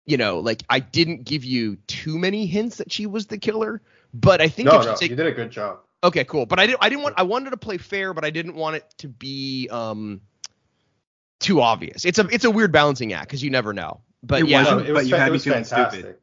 You 0.05 0.17
know, 0.17 0.41
like 0.41 0.65
I 0.69 0.81
didn't 0.81 1.23
give 1.23 1.45
you 1.45 1.77
too 1.87 2.19
many 2.19 2.47
hints 2.47 2.79
that 2.79 2.91
she 2.91 3.07
was 3.07 3.27
the 3.29 3.39
killer, 3.39 3.81
but 4.15 4.41
I 4.41 4.49
think 4.49 4.67
No, 4.69 4.79
if 4.79 4.85
you 4.85 4.91
no, 4.91 4.97
take 4.97 5.11
you 5.11 5.17
did 5.17 5.27
a 5.27 5.33
good 5.33 5.51
job. 5.51 5.79
Okay, 6.05 6.25
cool. 6.25 6.47
But 6.47 6.59
I 6.59 6.67
didn't 6.67 6.79
I 6.83 6.89
didn't 6.89 7.03
want 7.03 7.15
I 7.19 7.23
wanted 7.23 7.51
to 7.51 7.57
play 7.57 7.79
fair, 7.79 8.13
but 8.15 8.25
I 8.25 8.31
didn't 8.31 8.55
want 8.55 8.77
it 8.77 8.85
to 8.99 9.09
be 9.09 9.69
um 9.71 10.21
too 11.41 11.61
obvious. 11.61 12.05
It's 12.05 12.19
a 12.19 12.27
it's 12.29 12.45
a 12.45 12.51
weird 12.51 12.73
balancing 12.73 13.13
act 13.13 13.29
because 13.29 13.43
you 13.43 13.51
never 13.51 13.73
know. 13.73 14.01
but 14.23 14.41
It 14.43 14.49
yeah, 14.49 14.61
wasn't- 14.63 14.79
No, 14.83 14.85
it 14.89 14.93
was, 14.93 15.03
but 15.05 15.09
you 15.11 15.15
had 15.17 15.33
me 15.33 15.39
feeling 15.39 15.65
fantastic. 15.65 16.01
stupid. 16.01 16.19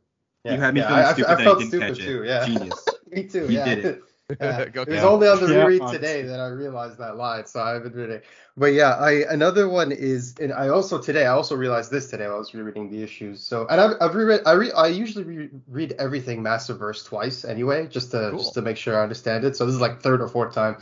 Yeah, 0.46 0.54
You 0.54 0.60
had 0.62 0.74
me 0.74 0.80
yeah, 0.82 0.88
feeling 0.88 1.04
I, 1.04 1.10
I- 1.10 1.14
stupid 1.14 1.30
I 1.32 1.36
that 1.36 1.42
I 1.42 1.44
felt 1.44 1.60
didn't 1.60 1.70
stupid 1.70 1.88
catch 1.88 2.00
it. 2.00 2.06
too. 2.06 2.24
Yeah, 2.24 2.46
Genius. 2.46 2.88
me 3.12 3.24
too. 3.26 3.40
You 3.42 3.58
yeah. 3.58 3.66
did 3.76 3.86
it. 3.86 4.04
Yeah. 4.30 4.66
It 4.76 4.88
was 4.88 5.04
only 5.04 5.28
on 5.28 5.40
the 5.40 5.48
Yeah, 5.48 5.64
reread 5.64 5.82
honestly. 5.82 5.98
today 6.00 6.22
that 6.24 6.40
I 6.40 6.48
realized 6.48 6.98
that 7.00 7.18
line, 7.18 7.46
so 7.46 7.62
I 7.62 7.72
haven't 7.74 7.96
read 7.96 8.10
it. 8.10 8.26
But 8.58 8.74
yeah, 8.74 8.96
I 8.96 9.24
another 9.30 9.68
one 9.70 9.92
is, 9.92 10.36
and 10.40 10.54
I 10.54 10.70
also 10.70 11.02
today 11.02 11.26
I 11.26 11.32
also 11.32 11.56
realized 11.56 11.92
this 11.92 12.10
today 12.10 12.26
while 12.28 12.36
I 12.36 12.40
was 12.40 12.54
rereading 12.54 12.90
the 12.90 13.02
issues. 13.04 13.42
So, 13.42 13.68
and 13.68 13.80
I've, 13.82 13.96
I've 14.02 14.16
reread, 14.16 14.42
I 14.46 14.52
re, 14.54 14.72
I 14.72 14.88
usually 14.88 15.24
re- 15.24 15.50
read 15.68 15.94
everything 16.00 16.42
Massiverse 16.44 17.06
twice 17.06 17.46
anyway, 17.46 17.88
just 17.88 18.12
to 18.12 18.30
Cool. 18.32 18.40
just 18.40 18.54
to 18.56 18.62
make 18.62 18.78
sure 18.78 19.00
I 19.00 19.04
understand 19.04 19.46
it. 19.46 19.56
So 19.56 19.66
this 19.66 19.76
is 19.76 19.82
like 19.82 20.02
third 20.02 20.22
or 20.22 20.28
fourth 20.28 20.54
time, 20.54 20.78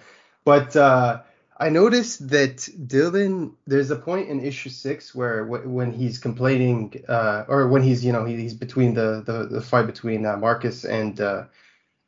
but 0.45 0.75
uh, 0.75 1.21
I 1.57 1.69
noticed 1.69 2.29
that 2.29 2.57
Dylan, 2.57 3.53
there's 3.65 3.91
a 3.91 3.95
point 3.95 4.29
in 4.29 4.43
issue 4.43 4.69
six 4.69 5.15
where 5.15 5.43
w- 5.45 5.67
when 5.69 5.91
he's 5.91 6.19
complaining, 6.19 7.03
uh, 7.07 7.45
or 7.47 7.67
when 7.67 7.81
he's 7.83 8.03
you 8.05 8.11
know 8.13 8.25
he, 8.25 8.35
he's 8.35 8.53
between 8.53 8.93
the 8.93 9.23
the, 9.25 9.47
the 9.47 9.61
fight 9.61 9.87
between 9.87 10.25
uh, 10.25 10.37
Marcus 10.37 10.85
and 10.85 11.19
uh, 11.21 11.43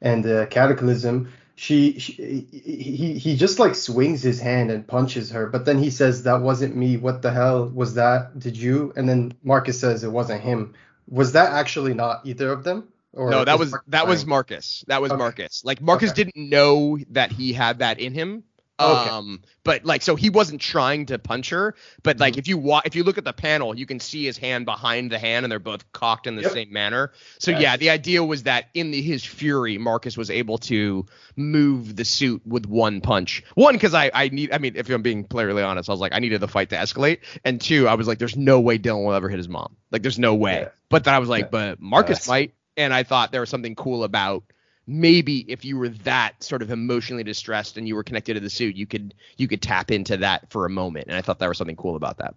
and 0.01 0.25
uh, 0.25 0.45
Cataclysm, 0.47 1.31
she, 1.55 1.99
she 1.99 2.47
he 2.51 3.19
he 3.19 3.35
just 3.35 3.59
like 3.59 3.75
swings 3.75 4.21
his 4.21 4.39
hand 4.39 4.71
and 4.71 4.87
punches 4.87 5.31
her, 5.31 5.47
but 5.47 5.65
then 5.65 5.77
he 5.77 5.89
says 5.89 6.23
that 6.23 6.41
wasn't 6.41 6.75
me. 6.75 6.95
What 6.97 7.21
the 7.21 7.31
hell 7.31 7.67
was 7.67 7.95
that? 7.95 8.39
Did 8.39 8.55
you? 8.57 8.93
And 8.95 9.09
then 9.09 9.33
Marcus 9.43 9.79
says 9.79 10.03
it 10.03 10.11
wasn't 10.11 10.41
him. 10.41 10.73
Was 11.09 11.33
that 11.33 11.51
actually 11.51 11.93
not 11.93 12.21
either 12.25 12.51
of 12.51 12.63
them? 12.63 12.87
Or 13.11 13.29
no, 13.31 13.43
that 13.43 13.59
was 13.59 13.71
Marcus 13.71 13.87
that 13.89 14.07
was? 14.07 14.25
Marcus. 14.25 14.85
That 14.87 15.01
was 15.01 15.11
Okay. 15.11 15.17
Marcus. 15.17 15.65
Like 15.65 15.81
Marcus 15.81 16.11
Okay. 16.11 16.23
didn't 16.23 16.49
know 16.49 16.97
that 17.09 17.31
he 17.31 17.51
had 17.51 17.79
that 17.79 17.99
in 17.99 18.13
him. 18.13 18.43
Okay. 18.79 19.09
Um, 19.09 19.41
but 19.63 19.83
like, 19.85 20.01
so 20.01 20.15
he 20.15 20.29
wasn't 20.29 20.61
trying 20.61 21.07
to 21.07 21.19
punch 21.19 21.49
her. 21.49 21.75
But 22.03 22.19
like, 22.19 22.33
Mm-hmm. 22.33 22.39
if 22.39 22.47
you 22.47 22.57
wa- 22.57 22.81
if 22.85 22.95
you 22.95 23.03
look 23.03 23.17
at 23.17 23.23
the 23.25 23.33
panel, 23.33 23.77
you 23.77 23.85
can 23.85 23.99
see 23.99 24.25
his 24.25 24.37
hand 24.37 24.65
behind 24.65 25.11
the 25.11 25.19
hand, 25.19 25.43
and 25.45 25.51
they're 25.51 25.59
both 25.59 25.91
cocked 25.91 26.27
in 26.27 26.35
the 26.35 26.43
Yep. 26.43 26.51
same 26.51 26.73
manner. 26.73 27.11
So 27.39 27.51
Yes. 27.51 27.61
yeah, 27.61 27.77
the 27.77 27.89
idea 27.89 28.23
was 28.23 28.43
that 28.43 28.69
in 28.73 28.91
the, 28.91 29.01
his 29.01 29.23
fury, 29.25 29.77
Marcus 29.77 30.15
was 30.17 30.29
able 30.29 30.57
to 30.59 31.05
move 31.35 31.95
the 31.95 32.05
suit 32.05 32.41
with 32.45 32.65
one 32.65 33.01
punch. 33.01 33.43
One, 33.55 33.73
because 33.75 33.93
I 33.93 34.11
I 34.13 34.29
need. 34.29 34.51
I 34.53 34.57
mean, 34.57 34.73
if 34.75 34.89
I'm 34.89 35.01
being 35.01 35.23
clearly 35.25 35.61
honest, 35.63 35.89
I 35.89 35.93
was 35.93 35.99
like, 36.01 36.13
I 36.13 36.19
needed 36.19 36.39
the 36.41 36.47
fight 36.47 36.69
to 36.69 36.75
escalate. 36.75 37.19
And 37.43 37.59
two, 37.59 37.87
I 37.87 37.95
was 37.95 38.07
like, 38.07 38.19
there's 38.19 38.37
no 38.37 38.59
way 38.59 38.77
Dylan 38.79 39.05
will 39.05 39.13
ever 39.13 39.29
hit 39.29 39.37
his 39.37 39.49
mom. 39.49 39.75
Like, 39.91 40.01
there's 40.01 40.19
no 40.19 40.35
way. 40.35 40.61
Yeah. 40.61 40.69
But 40.89 41.03
then 41.03 41.13
I 41.13 41.19
was 41.19 41.29
like, 41.29 41.45
Yeah. 41.45 41.49
but 41.51 41.79
Marcus 41.81 42.19
Yes. 42.19 42.27
might. 42.27 42.53
And 42.77 42.93
I 42.93 43.03
thought 43.03 43.31
there 43.31 43.41
was 43.41 43.49
something 43.49 43.75
cool 43.75 44.03
about 44.05 44.43
maybe 44.89 45.39
if 45.49 45.63
you 45.63 45.77
were 45.77 45.89
that 45.89 46.43
sort 46.43 46.63
of 46.63 46.71
emotionally 46.71 47.23
distressed 47.23 47.77
and 47.77 47.87
you 47.87 47.95
were 47.95 48.03
connected 48.03 48.33
to 48.33 48.39
the 48.39 48.49
suit, 48.49 48.75
you 48.75 48.87
could 48.87 49.13
you 49.37 49.47
could 49.47 49.61
tap 49.61 49.91
into 49.91 50.17
that 50.17 50.49
for 50.49 50.65
a 50.65 50.69
moment. 50.69 51.07
And 51.07 51.15
I 51.15 51.21
thought 51.21 51.39
that 51.39 51.47
was 51.47 51.57
something 51.57 51.75
cool 51.75 51.95
about 51.95 52.17
that. 52.17 52.33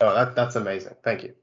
Oh, 0.00 0.12
that 0.12 0.34
that's 0.34 0.56
amazing. 0.56 0.94
Thank 1.04 1.22
you. 1.22 1.34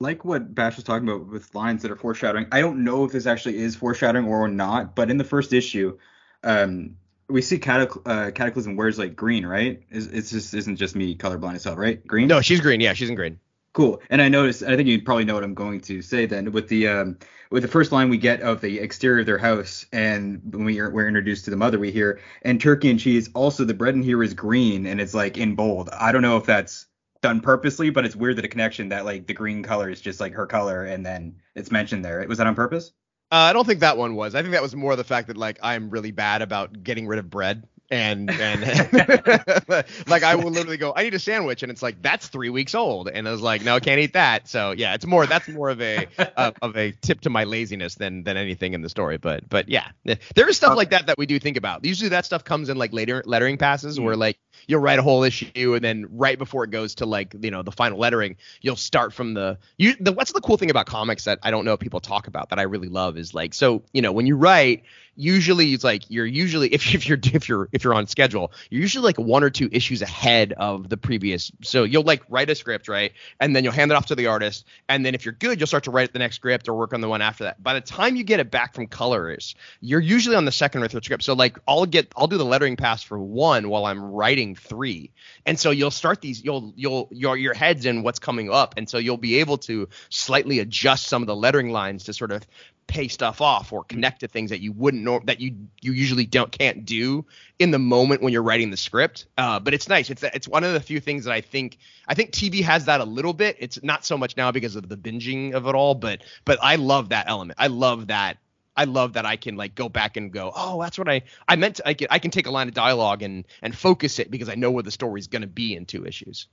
like 0.00 0.24
what 0.24 0.52
Bash 0.54 0.74
was 0.76 0.84
talking 0.84 1.08
about 1.08 1.28
with 1.28 1.54
lines 1.54 1.82
that 1.82 1.90
are 1.92 1.96
foreshadowing. 1.96 2.46
I 2.50 2.60
don't 2.60 2.82
know 2.82 3.04
if 3.04 3.12
this 3.12 3.26
actually 3.26 3.58
is 3.58 3.76
foreshadowing 3.76 4.26
or 4.26 4.48
not, 4.48 4.96
but 4.96 5.10
in 5.10 5.16
the 5.16 5.24
first 5.24 5.52
issue, 5.52 5.96
um, 6.42 6.96
we 7.28 7.40
see 7.40 7.58
Catac- 7.58 8.02
uh, 8.04 8.32
Cataclysm 8.32 8.74
wears 8.74 8.98
like 8.98 9.14
green, 9.14 9.46
right? 9.46 9.84
Is 9.90 10.08
it's 10.08 10.30
just 10.30 10.52
isn't 10.54 10.76
just 10.76 10.96
me 10.96 11.16
colorblind 11.16 11.54
as 11.54 11.64
hell, 11.64 11.76
right? 11.76 12.04
Green. 12.04 12.26
No, 12.26 12.40
she's 12.40 12.60
green. 12.60 12.80
Yeah, 12.80 12.94
she's 12.94 13.08
in 13.08 13.14
green. 13.14 13.38
Cool. 13.72 14.02
And 14.10 14.20
I 14.20 14.28
noticed. 14.28 14.62
I 14.62 14.76
think 14.76 14.88
you 14.88 15.00
probably 15.00 15.24
know 15.24 15.34
what 15.34 15.44
I'm 15.44 15.54
going 15.54 15.80
to 15.82 16.02
say 16.02 16.26
then. 16.26 16.52
With 16.52 16.68
the 16.68 16.88
um, 16.88 17.18
with 17.50 17.62
the 17.62 17.68
first 17.68 17.90
line 17.90 18.10
we 18.10 18.18
get 18.18 18.42
of 18.42 18.60
the 18.60 18.78
exterior 18.78 19.20
of 19.20 19.26
their 19.26 19.38
house, 19.38 19.86
and 19.92 20.42
when 20.52 20.64
we 20.64 20.78
are, 20.78 20.90
we're 20.90 21.08
introduced 21.08 21.46
to 21.46 21.50
the 21.50 21.56
mother, 21.56 21.78
we 21.78 21.90
hear 21.90 22.20
and 22.42 22.60
turkey 22.60 22.90
and 22.90 23.00
cheese. 23.00 23.30
Also, 23.34 23.64
the 23.64 23.72
bread 23.74 23.94
in 23.94 24.02
here 24.02 24.22
is 24.22 24.34
green, 24.34 24.86
and 24.86 25.00
it's 25.00 25.14
like 25.14 25.38
in 25.38 25.54
bold. 25.54 25.88
I 25.88 26.12
don't 26.12 26.22
know 26.22 26.36
if 26.36 26.44
that's 26.44 26.86
done 27.22 27.40
purposely, 27.40 27.88
but 27.88 28.04
it's 28.04 28.16
weird 28.16 28.36
that 28.36 28.44
a 28.44 28.48
connection 28.48 28.90
that 28.90 29.06
like 29.06 29.26
the 29.26 29.34
green 29.34 29.62
color 29.62 29.88
is 29.88 30.02
just 30.02 30.20
like 30.20 30.34
her 30.34 30.46
color, 30.46 30.84
and 30.84 31.06
then 31.06 31.36
it's 31.54 31.70
mentioned 31.70 32.04
there. 32.04 32.22
Was 32.28 32.38
that 32.38 32.46
on 32.46 32.54
purpose? 32.54 32.92
Uh, 33.30 33.36
I 33.36 33.54
don't 33.54 33.66
think 33.66 33.80
that 33.80 33.96
one 33.96 34.14
was. 34.14 34.34
I 34.34 34.42
think 34.42 34.52
that 34.52 34.60
was 34.60 34.76
more 34.76 34.94
the 34.96 35.04
fact 35.04 35.28
that 35.28 35.38
like 35.38 35.58
I'm 35.62 35.88
really 35.88 36.10
bad 36.10 36.42
about 36.42 36.82
getting 36.82 37.06
rid 37.06 37.18
of 37.18 37.30
bread. 37.30 37.66
And 37.92 38.30
and 38.30 38.62
like 40.08 40.22
I 40.22 40.34
will 40.34 40.50
literally 40.50 40.78
go, 40.78 40.94
I 40.96 41.02
need 41.02 41.12
a 41.12 41.18
sandwich, 41.18 41.62
and 41.62 41.70
it's 41.70 41.82
like 41.82 42.00
that's 42.00 42.26
three 42.26 42.48
weeks 42.48 42.74
old, 42.74 43.08
and 43.08 43.28
I 43.28 43.30
was 43.30 43.42
like, 43.42 43.62
no, 43.62 43.76
I 43.76 43.80
can't 43.80 44.00
eat 44.00 44.14
that. 44.14 44.48
So 44.48 44.70
yeah, 44.70 44.94
it's 44.94 45.04
more 45.04 45.26
that's 45.26 45.46
more 45.46 45.68
of 45.68 45.82
a 45.82 46.08
uh, 46.18 46.52
of 46.62 46.74
a 46.74 46.92
tip 46.92 47.20
to 47.20 47.30
my 47.30 47.44
laziness 47.44 47.96
than 47.96 48.24
than 48.24 48.38
anything 48.38 48.72
in 48.72 48.80
the 48.80 48.88
story. 48.88 49.18
But 49.18 49.46
but 49.46 49.68
yeah, 49.68 49.90
there 50.04 50.48
is 50.48 50.56
stuff 50.56 50.74
like 50.74 50.88
that 50.90 51.06
that 51.06 51.18
we 51.18 51.26
do 51.26 51.38
think 51.38 51.58
about. 51.58 51.84
Usually 51.84 52.08
that 52.08 52.24
stuff 52.24 52.44
comes 52.44 52.70
in 52.70 52.78
like 52.78 52.94
later 52.94 53.22
lettering 53.26 53.58
passes 53.58 54.00
where 54.00 54.16
like 54.16 54.38
you'll 54.66 54.80
write 54.80 54.98
a 54.98 55.02
whole 55.02 55.22
issue 55.22 55.74
and 55.74 55.84
then 55.84 56.06
right 56.12 56.38
before 56.38 56.64
it 56.64 56.70
goes 56.70 56.94
to 56.94 57.04
like 57.04 57.34
you 57.42 57.50
know 57.50 57.62
the 57.62 57.72
final 57.72 57.98
lettering, 57.98 58.36
you'll 58.62 58.74
start 58.74 59.12
from 59.12 59.34
the 59.34 59.58
you 59.76 59.94
the 60.00 60.12
what's 60.12 60.32
the 60.32 60.40
cool 60.40 60.56
thing 60.56 60.70
about 60.70 60.86
comics 60.86 61.24
that 61.24 61.40
I 61.42 61.50
don't 61.50 61.66
know 61.66 61.76
people 61.76 62.00
talk 62.00 62.26
about 62.26 62.48
that 62.48 62.58
I 62.58 62.62
really 62.62 62.88
love 62.88 63.18
is 63.18 63.34
like 63.34 63.52
so 63.52 63.82
you 63.92 64.00
know 64.00 64.12
when 64.12 64.26
you 64.26 64.36
write 64.36 64.84
usually 65.16 65.72
it's 65.72 65.84
like 65.84 66.04
you're 66.08 66.26
usually 66.26 66.68
if, 66.74 66.94
if 66.94 67.08
you're 67.08 67.18
if 67.22 67.48
you're 67.48 67.68
if 67.72 67.84
you're 67.84 67.94
on 67.94 68.06
schedule 68.06 68.52
you're 68.70 68.80
usually 68.80 69.04
like 69.04 69.18
one 69.18 69.44
or 69.44 69.50
two 69.50 69.68
issues 69.70 70.02
ahead 70.02 70.52
of 70.52 70.88
the 70.88 70.96
previous. 70.96 71.52
So 71.62 71.84
you'll 71.84 72.02
like 72.02 72.22
write 72.28 72.50
a 72.50 72.54
script 72.54 72.88
right? 72.88 73.12
And 73.40 73.54
then 73.54 73.64
you'll 73.64 73.72
hand 73.72 73.90
it 73.90 73.94
off 73.94 74.06
to 74.06 74.14
the 74.14 74.26
artist. 74.28 74.66
And 74.88 75.04
then 75.04 75.14
if 75.14 75.24
you're 75.24 75.32
good 75.32 75.60
you'll 75.60 75.66
start 75.66 75.84
to 75.84 75.90
write 75.90 76.12
the 76.12 76.18
next 76.18 76.36
script 76.36 76.68
or 76.68 76.74
work 76.74 76.92
on 76.92 77.00
the 77.00 77.08
one 77.08 77.22
after 77.22 77.44
that. 77.44 77.62
By 77.62 77.74
the 77.74 77.80
time 77.80 78.16
you 78.16 78.24
get 78.24 78.40
it 78.40 78.50
back 78.50 78.74
from 78.74 78.86
colors 78.86 79.54
you're 79.80 80.00
usually 80.00 80.36
on 80.36 80.44
the 80.44 80.52
second 80.52 80.82
or 80.82 80.88
third 80.88 81.04
script. 81.04 81.22
So 81.22 81.34
like 81.34 81.58
i'll 81.66 81.86
get 81.86 82.12
i'll 82.16 82.28
do 82.28 82.38
the 82.38 82.44
lettering 82.44 82.76
pass 82.76 83.02
for 83.02 83.18
one 83.18 83.68
while 83.68 83.84
i'm 83.84 84.02
writing 84.02 84.56
three. 84.56 85.10
And 85.46 85.58
so 85.58 85.70
you'll 85.70 85.90
start 85.90 86.20
these 86.20 86.42
you'll 86.42 86.72
you'll 86.76 87.08
your 87.10 87.36
your 87.36 87.54
head's 87.54 87.86
in 87.86 88.02
what's 88.02 88.18
coming 88.18 88.50
up. 88.50 88.74
And 88.76 88.88
so 88.88 88.98
you'll 88.98 89.16
be 89.16 89.40
able 89.40 89.58
to 89.58 89.88
slightly 90.08 90.58
adjust 90.58 91.06
some 91.06 91.22
of 91.22 91.26
the 91.26 91.36
lettering 91.36 91.70
lines 91.70 92.04
to 92.04 92.12
sort 92.12 92.32
of 92.32 92.46
pay 92.92 93.08
stuff 93.08 93.40
off 93.40 93.72
or 93.72 93.84
connect 93.84 94.20
to 94.20 94.28
things 94.28 94.50
that 94.50 94.60
you 94.60 94.70
wouldn't 94.70 95.02
know 95.02 95.18
that 95.24 95.40
you 95.40 95.56
you 95.80 95.92
usually 95.92 96.26
don't 96.26 96.52
can't 96.52 96.84
do 96.84 97.24
in 97.58 97.70
the 97.70 97.78
moment 97.78 98.20
when 98.20 98.34
you're 98.34 98.42
writing 98.42 98.70
the 98.70 98.76
script. 98.76 99.26
Uh, 99.38 99.58
but 99.58 99.72
it's 99.72 99.88
nice. 99.88 100.10
It's 100.10 100.22
it's 100.22 100.46
one 100.46 100.62
of 100.62 100.74
the 100.74 100.80
few 100.80 101.00
things 101.00 101.24
that 101.24 101.32
I 101.32 101.40
think 101.40 101.78
I 102.06 102.12
think 102.12 102.32
TV 102.32 102.62
has 102.62 102.84
that 102.84 103.00
a 103.00 103.04
little 103.04 103.32
bit. 103.32 103.56
It's 103.58 103.82
not 103.82 104.04
so 104.04 104.18
much 104.18 104.36
now 104.36 104.52
because 104.52 104.76
of 104.76 104.90
the 104.90 104.96
binging 104.96 105.54
of 105.54 105.66
it 105.66 105.74
all, 105.74 105.94
but 105.94 106.22
but 106.44 106.58
I 106.62 106.76
love 106.76 107.08
that 107.08 107.28
element. 107.28 107.58
I 107.58 107.68
love 107.68 108.08
that. 108.08 108.36
I 108.76 108.84
love 108.84 109.14
that 109.14 109.24
I 109.24 109.36
can 109.36 109.56
like 109.56 109.74
go 109.74 109.88
back 109.88 110.18
and 110.18 110.30
go, 110.30 110.52
oh, 110.54 110.82
that's 110.82 110.98
what 110.98 111.08
I 111.08 111.22
I 111.48 111.56
meant. 111.56 111.76
To, 111.76 111.88
I 111.88 111.94
can 111.94 112.08
I 112.10 112.18
can 112.18 112.30
take 112.30 112.46
a 112.46 112.50
line 112.50 112.68
of 112.68 112.74
dialogue 112.74 113.22
and 113.22 113.46
and 113.62 113.74
focus 113.74 114.18
it 114.18 114.30
because 114.30 114.50
I 114.50 114.54
know 114.54 114.70
where 114.70 114.82
the 114.82 114.90
story's 114.90 115.28
going 115.28 115.42
to 115.42 115.48
be 115.48 115.74
in 115.74 115.86
two 115.86 116.04
issues. 116.04 116.46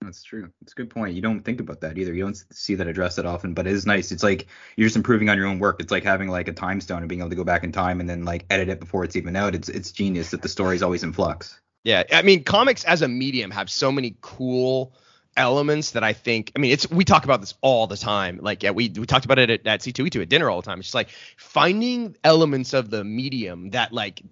That's 0.00 0.22
true. 0.22 0.50
It's 0.62 0.72
a 0.72 0.76
good 0.76 0.90
point. 0.90 1.14
You 1.14 1.22
don't 1.22 1.42
think 1.42 1.60
about 1.60 1.80
that 1.80 1.98
either. 1.98 2.12
You 2.12 2.24
don't 2.24 2.44
see 2.52 2.74
that 2.76 2.86
addressed 2.86 3.16
that 3.16 3.26
often, 3.26 3.54
but 3.54 3.66
it 3.66 3.72
is 3.72 3.86
nice. 3.86 4.12
It's 4.12 4.22
like 4.22 4.46
you're 4.76 4.86
just 4.86 4.96
improving 4.96 5.28
on 5.28 5.38
your 5.38 5.46
own 5.46 5.58
work. 5.58 5.80
It's 5.80 5.90
like 5.90 6.04
having 6.04 6.28
like 6.28 6.48
a 6.48 6.52
time 6.52 6.80
stone 6.80 6.98
and 6.98 7.08
being 7.08 7.20
able 7.20 7.30
to 7.30 7.36
go 7.36 7.44
back 7.44 7.64
in 7.64 7.72
time 7.72 8.00
and 8.00 8.08
then 8.08 8.24
like 8.24 8.44
edit 8.50 8.68
it 8.68 8.78
before 8.78 9.04
it's 9.04 9.16
even 9.16 9.34
out. 9.36 9.54
It's 9.54 9.68
it's 9.68 9.90
genius 9.90 10.30
that 10.30 10.42
the 10.42 10.48
story's 10.48 10.82
always 10.82 11.02
in 11.02 11.12
flux. 11.12 11.58
Yeah, 11.82 12.02
I 12.12 12.22
mean, 12.22 12.44
comics 12.44 12.84
as 12.84 13.02
a 13.02 13.08
medium 13.08 13.50
have 13.52 13.70
so 13.70 13.90
many 13.90 14.16
cool 14.20 14.92
elements 15.36 15.92
that 15.92 16.04
I 16.04 16.12
think. 16.12 16.52
I 16.56 16.58
mean, 16.58 16.72
it's 16.72 16.90
we 16.90 17.04
talk 17.04 17.24
about 17.24 17.40
this 17.40 17.54
all 17.60 17.86
the 17.86 17.96
time. 17.96 18.38
Like, 18.42 18.62
yeah, 18.62 18.72
we 18.72 18.88
we 18.88 19.06
talked 19.06 19.24
about 19.24 19.38
it 19.38 19.50
at, 19.50 19.66
at 19.66 19.80
C2E2 19.80 20.22
at 20.22 20.28
dinner 20.28 20.50
all 20.50 20.60
the 20.60 20.66
time. 20.66 20.78
It's 20.78 20.88
just 20.88 20.94
like 20.94 21.10
finding 21.36 22.16
elements 22.24 22.74
of 22.74 22.90
the 22.90 23.04
medium 23.04 23.70
that 23.70 23.92
like 23.92 24.22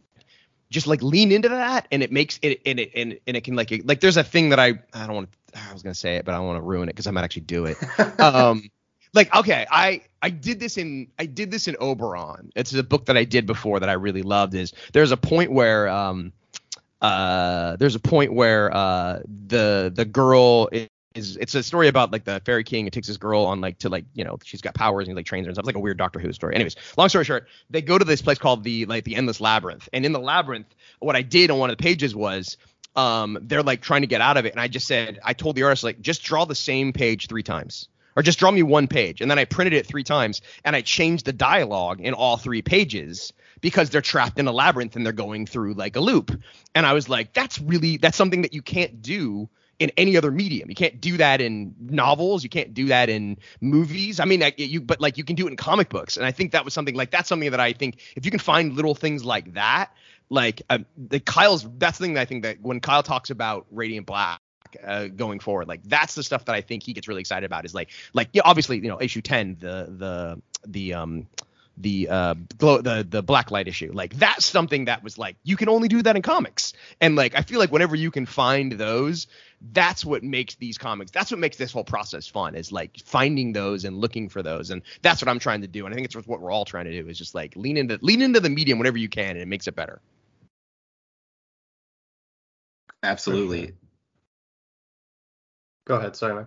just 0.75 0.87
like 0.87 1.03
lean 1.03 1.33
into 1.33 1.49
that, 1.49 1.87
and 1.91 2.03
it 2.03 2.13
makes 2.13 2.39
it 2.43 2.61
and 2.67 2.81
it 2.81 2.91
and, 2.95 3.19
and 3.27 3.37
it 3.37 3.45
can 3.45 3.55
like 3.57 3.73
like 3.85 4.01
there's 4.01 4.17
a 4.19 4.25
thing 4.25 4.51
that 4.51 4.59
I 4.59 4.81
I 4.93 5.07
don't 5.07 5.15
want 5.15 5.33
to 5.33 5.59
I 5.59 5.73
was 5.73 5.83
gonna 5.83 5.95
say 5.95 6.17
it, 6.17 6.25
but 6.25 6.35
I 6.35 6.39
don't 6.39 6.47
want 6.47 6.59
to 6.59 6.63
ruin 6.63 6.89
it 6.89 6.93
because 6.93 7.07
I 7.07 7.13
might 7.13 7.25
actually 7.25 7.43
do 7.43 7.67
it. 7.67 7.79
um 8.21 8.69
like 9.15 9.35
okay 9.35 9.65
i 9.71 10.03
i 10.23 10.29
did 10.29 10.59
this 10.59 10.77
in 10.77 11.07
i 11.19 11.25
did 11.25 11.51
this 11.51 11.69
in 11.69 11.77
oberon 11.81 12.51
it's 12.57 12.75
a 12.75 12.83
book 12.83 13.07
that 13.07 13.17
i 13.17 13.23
did 13.25 13.47
before 13.47 13.79
that 13.79 13.89
i 13.89 13.93
really 13.93 14.23
loved 14.23 14.55
is 14.55 14.73
there's 14.93 15.13
a 15.13 15.17
point 15.17 15.53
where 15.53 15.89
um 15.89 16.33
uh 17.01 17.77
there's 17.77 17.95
a 17.95 18.01
point 18.01 18.35
where 18.35 18.75
uh 18.75 19.21
the 19.47 19.93
the 19.95 20.05
girl 20.05 20.69
is 21.15 21.37
it's 21.37 21.55
a 21.55 21.63
story 21.63 21.89
about 21.89 22.13
like 22.13 22.25
the 22.25 22.41
fairy 22.45 22.65
king 22.65 22.85
who 22.85 22.91
takes 22.91 23.07
this 23.07 23.17
girl 23.17 23.45
on 23.45 23.61
like 23.61 23.79
to 23.79 23.89
like 23.89 24.05
you 24.15 24.25
know 24.25 24.39
she's 24.45 24.61
got 24.61 24.75
powers 24.75 25.07
and 25.07 25.13
he 25.13 25.15
like 25.15 25.27
trains 25.27 25.47
her 25.47 25.49
and 25.49 25.57
stuff. 25.57 25.63
It's 25.63 25.67
like 25.67 25.77
a 25.77 25.81
weird 25.81 25.97
doctor 25.97 26.19
who 26.19 26.33
story. 26.33 26.55
Anyways 26.55 26.77
long 26.97 27.09
story 27.09 27.25
short 27.25 27.49
they 27.71 27.83
go 27.83 27.99
to 27.99 28.05
this 28.05 28.21
place 28.21 28.39
called 28.39 28.65
the 28.65 28.87
like 28.87 29.05
the 29.05 29.17
endless 29.17 29.41
labyrinth. 29.41 29.89
And 29.93 30.05
in 30.05 30.13
the 30.13 30.21
labyrinth 30.21 30.67
what 30.99 31.17
i 31.17 31.23
did 31.23 31.51
on 31.51 31.59
one 31.59 31.71
of 31.71 31.77
the 31.77 31.83
pages 31.83 32.15
was 32.15 32.57
um 32.97 33.39
they're 33.43 33.63
like 33.63 33.81
trying 33.81 34.03
to 34.03 34.07
get 34.07 34.21
out 34.21 34.37
of 34.37 34.45
it. 34.45 34.53
And 34.53 34.61
i 34.61 34.69
just 34.69 34.87
said 34.87 35.21
i 35.25 35.33
told 35.33 35.57
the 35.57 35.63
artist 35.63 35.85
like 35.85 36.01
just 36.01 36.23
draw 36.23 36.45
the 36.45 36.55
same 36.55 36.93
page 36.93 37.29
three 37.29 37.43
times. 37.43 37.89
Or 38.17 38.23
just 38.23 38.39
draw 38.39 38.53
me 38.53 38.63
one 38.63 38.87
page. 38.87 39.21
And 39.21 39.31
then 39.31 39.39
i 39.39 39.45
printed 39.45 39.73
it 39.75 39.87
three 39.87 40.05
times 40.05 40.43
and 40.65 40.75
i 40.75 40.81
changed 40.81 41.27
the 41.27 41.33
dialogue 41.33 42.01
in 42.01 42.15
all 42.15 42.37
three 42.37 42.63
pages 42.63 43.33
because 43.61 43.89
they're 43.89 44.03
trapped 44.03 44.39
in 44.39 44.47
a 44.47 44.53
labyrinth 44.53 44.95
and 44.97 45.07
they're 45.07 45.13
going 45.13 45.47
through 45.47 45.75
like 45.75 45.95
a 45.95 46.01
loop. 46.01 46.33
And 46.75 46.87
i 46.87 46.93
was 46.93 47.09
like 47.09 47.33
that's 47.33 47.61
really 47.61 47.99
that's 47.99 48.17
something 48.17 48.43
that 48.43 48.53
you 48.53 48.63
can't 48.63 49.01
do 49.01 49.49
in 49.79 49.91
any 49.97 50.17
other 50.17 50.31
medium 50.31 50.69
you 50.69 50.75
can't 50.75 51.01
do 51.01 51.17
that 51.17 51.41
in 51.41 51.75
novels 51.81 52.43
you 52.43 52.51
can't 52.51 52.75
do 52.75 52.87
that 52.87 53.09
in 53.09 53.37
movies 53.61 54.21
i 54.21 54.25
mean 54.25 54.41
like, 54.41 54.59
you 54.59 54.81
but 54.81 55.01
like 55.01 55.19
you 55.19 55.25
can 55.25 55.37
do 55.37 55.47
it 55.47 55.51
in 55.51 55.57
comic 55.57 55.89
books 55.89 56.17
and 56.17 56.27
i 56.27 56.31
think 56.31 56.53
that 56.53 56.65
was 56.65 56.75
something 56.75 56.95
like 56.95 57.11
that's 57.11 57.29
something 57.29 57.51
that 57.51 57.61
i 57.61 57.73
think 57.73 57.99
if 58.17 58.25
you 58.25 58.31
can 58.31 58.41
find 58.41 58.75
little 58.75 58.95
things 58.95 59.25
like 59.25 59.55
that 59.55 59.91
like 60.31 60.63
um, 60.71 60.87
the 60.97 61.21
kyle's 61.21 61.67
that's 61.79 61.99
the 61.99 62.05
thing 62.05 62.15
that 62.15 62.21
i 62.21 62.25
think 62.25 62.43
that 62.43 62.61
when 62.61 62.81
kyle 62.81 63.03
talks 63.03 63.31
about 63.31 63.67
radiant 63.71 64.07
black 64.07 64.41
uh, 64.83 65.07
going 65.09 65.41
forward. 65.41 65.69
Like 65.69 65.83
that's 65.85 66.15
the 66.15 66.23
stuff 66.23 66.45
that 66.47 66.55
I 66.55 66.61
think 66.61 66.83
he 66.83 66.93
gets 66.93 67.09
really 67.09 67.21
excited 67.21 67.47
about. 67.47 67.65
Is 67.65 67.75
like 67.75 67.91
like 68.13 68.29
yeah, 68.33 68.43
obviously 68.45 68.79
you 68.79 68.89
know 68.89 69.01
issue 69.01 69.21
ten 69.21 69.57
the 69.61 69.87
the 69.89 70.43
the 70.67 70.95
um 70.95 71.27
the 71.77 72.09
uh 72.09 72.35
glow 72.59 72.81
the 72.81 73.07
the 73.09 73.23
black 73.23 73.51
light 73.51 73.69
issue. 73.69 73.91
Like 73.93 74.15
that's 74.15 74.45
something 74.45 74.87
that 74.87 75.03
was 75.03 75.19
like 75.19 75.37
you 75.43 75.57
can 75.57 75.69
only 75.69 75.89
do 75.89 76.03
that 76.03 76.17
in 76.17 76.23
comics. 76.23 76.73
And 77.01 77.17
like 77.17 77.35
i 77.35 77.43
feel 77.43 77.59
like 77.59 77.73
whenever 77.73 77.97
you 77.97 78.11
can 78.11 78.27
find 78.27 78.73
those 78.73 79.27
that's 79.73 80.05
what 80.05 80.23
makes 80.23 80.57
these 80.57 80.77
comics 80.77 81.11
that's 81.11 81.31
what 81.31 81.41
makes 81.41 81.57
this 81.57 81.73
whole 81.73 81.85
process 81.85 82.27
fun 82.27 82.55
is 82.55 82.71
like 82.71 82.99
finding 83.05 83.53
those 83.53 83.85
and 83.85 83.97
looking 83.99 84.29
for 84.29 84.43
those. 84.43 84.71
And 84.71 84.83
that's 85.03 85.21
what 85.23 85.29
i'm 85.29 85.39
trying 85.39 85.63
to 85.63 85.69
do. 85.69 85.87
And 85.87 85.95
i 85.95 85.97
think 85.97 86.07
it's 86.07 86.15
what 86.15 86.41
we're 86.41 86.53
all 86.53 86.65
trying 86.65 86.87
to 86.87 87.03
do 87.03 87.09
is 87.09 87.19
just 87.19 87.35
like 87.35 87.57
lean 87.57 87.77
into 87.77 87.99
lean 88.03 88.23
into 88.23 88.41
the 88.41 88.51
medium 88.51 88.79
whenever 88.79 88.99
you 88.99 89.09
can 89.09 89.31
and 89.31 89.41
it 89.41 89.49
makes 89.49 89.67
it 89.67 89.75
better. 89.75 90.01
Absolutely. 93.03 93.75
Go 95.87 95.97
ahead, 95.97 96.17
sorry, 96.17 96.35
man. 96.35 96.47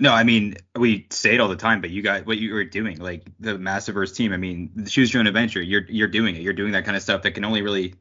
No, 0.00 0.12
I 0.12 0.22
mean 0.22 0.54
we 0.76 1.06
say 1.10 1.34
it 1.34 1.40
all 1.40 1.48
the 1.48 1.56
time, 1.56 1.80
but 1.80 1.90
you 1.90 2.02
got 2.02 2.24
what 2.24 2.38
you 2.38 2.52
were 2.54 2.64
doing, 2.64 2.98
like 2.98 3.24
the 3.40 3.52
Massiverse 3.58 4.14
team. 4.14 4.32
I 4.32 4.36
mean, 4.36 4.86
choose 4.86 5.12
your 5.12 5.20
own 5.20 5.26
adventure. 5.26 5.60
You're 5.60 5.86
you're 5.88 6.06
doing 6.08 6.36
it. 6.36 6.42
You're 6.42 6.52
doing 6.52 6.72
that 6.72 6.84
kind 6.84 6.96
of 6.96 7.02
stuff 7.02 7.22
that 7.22 7.32
can 7.32 7.44
only 7.44 7.62
really 7.62 7.94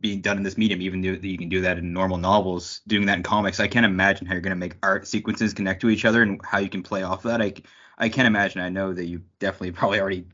be 0.00 0.16
done 0.16 0.38
in 0.38 0.42
this 0.42 0.56
medium. 0.56 0.80
Even 0.80 1.02
though 1.02 1.10
you 1.10 1.36
can 1.36 1.50
do 1.50 1.60
that 1.62 1.76
in 1.76 1.92
normal 1.92 2.16
novels, 2.16 2.80
doing 2.86 3.06
that 3.06 3.18
in 3.18 3.22
comics, 3.22 3.60
I 3.60 3.68
can't 3.68 3.84
imagine 3.84 4.26
how 4.26 4.32
you're 4.32 4.40
gonna 4.40 4.56
make 4.56 4.76
art 4.82 5.06
sequences 5.06 5.52
connect 5.52 5.82
to 5.82 5.90
each 5.90 6.06
other 6.06 6.22
and 6.22 6.40
how 6.44 6.58
you 6.58 6.70
can 6.70 6.82
play 6.82 7.02
off 7.02 7.26
of 7.26 7.30
that. 7.32 7.42
I 7.42 7.52
I 7.98 8.08
can't 8.08 8.26
imagine. 8.26 8.62
I 8.62 8.70
know 8.70 8.94
that 8.94 9.04
you 9.04 9.22
definitely 9.38 9.72
probably 9.78 10.00
already 10.00 10.26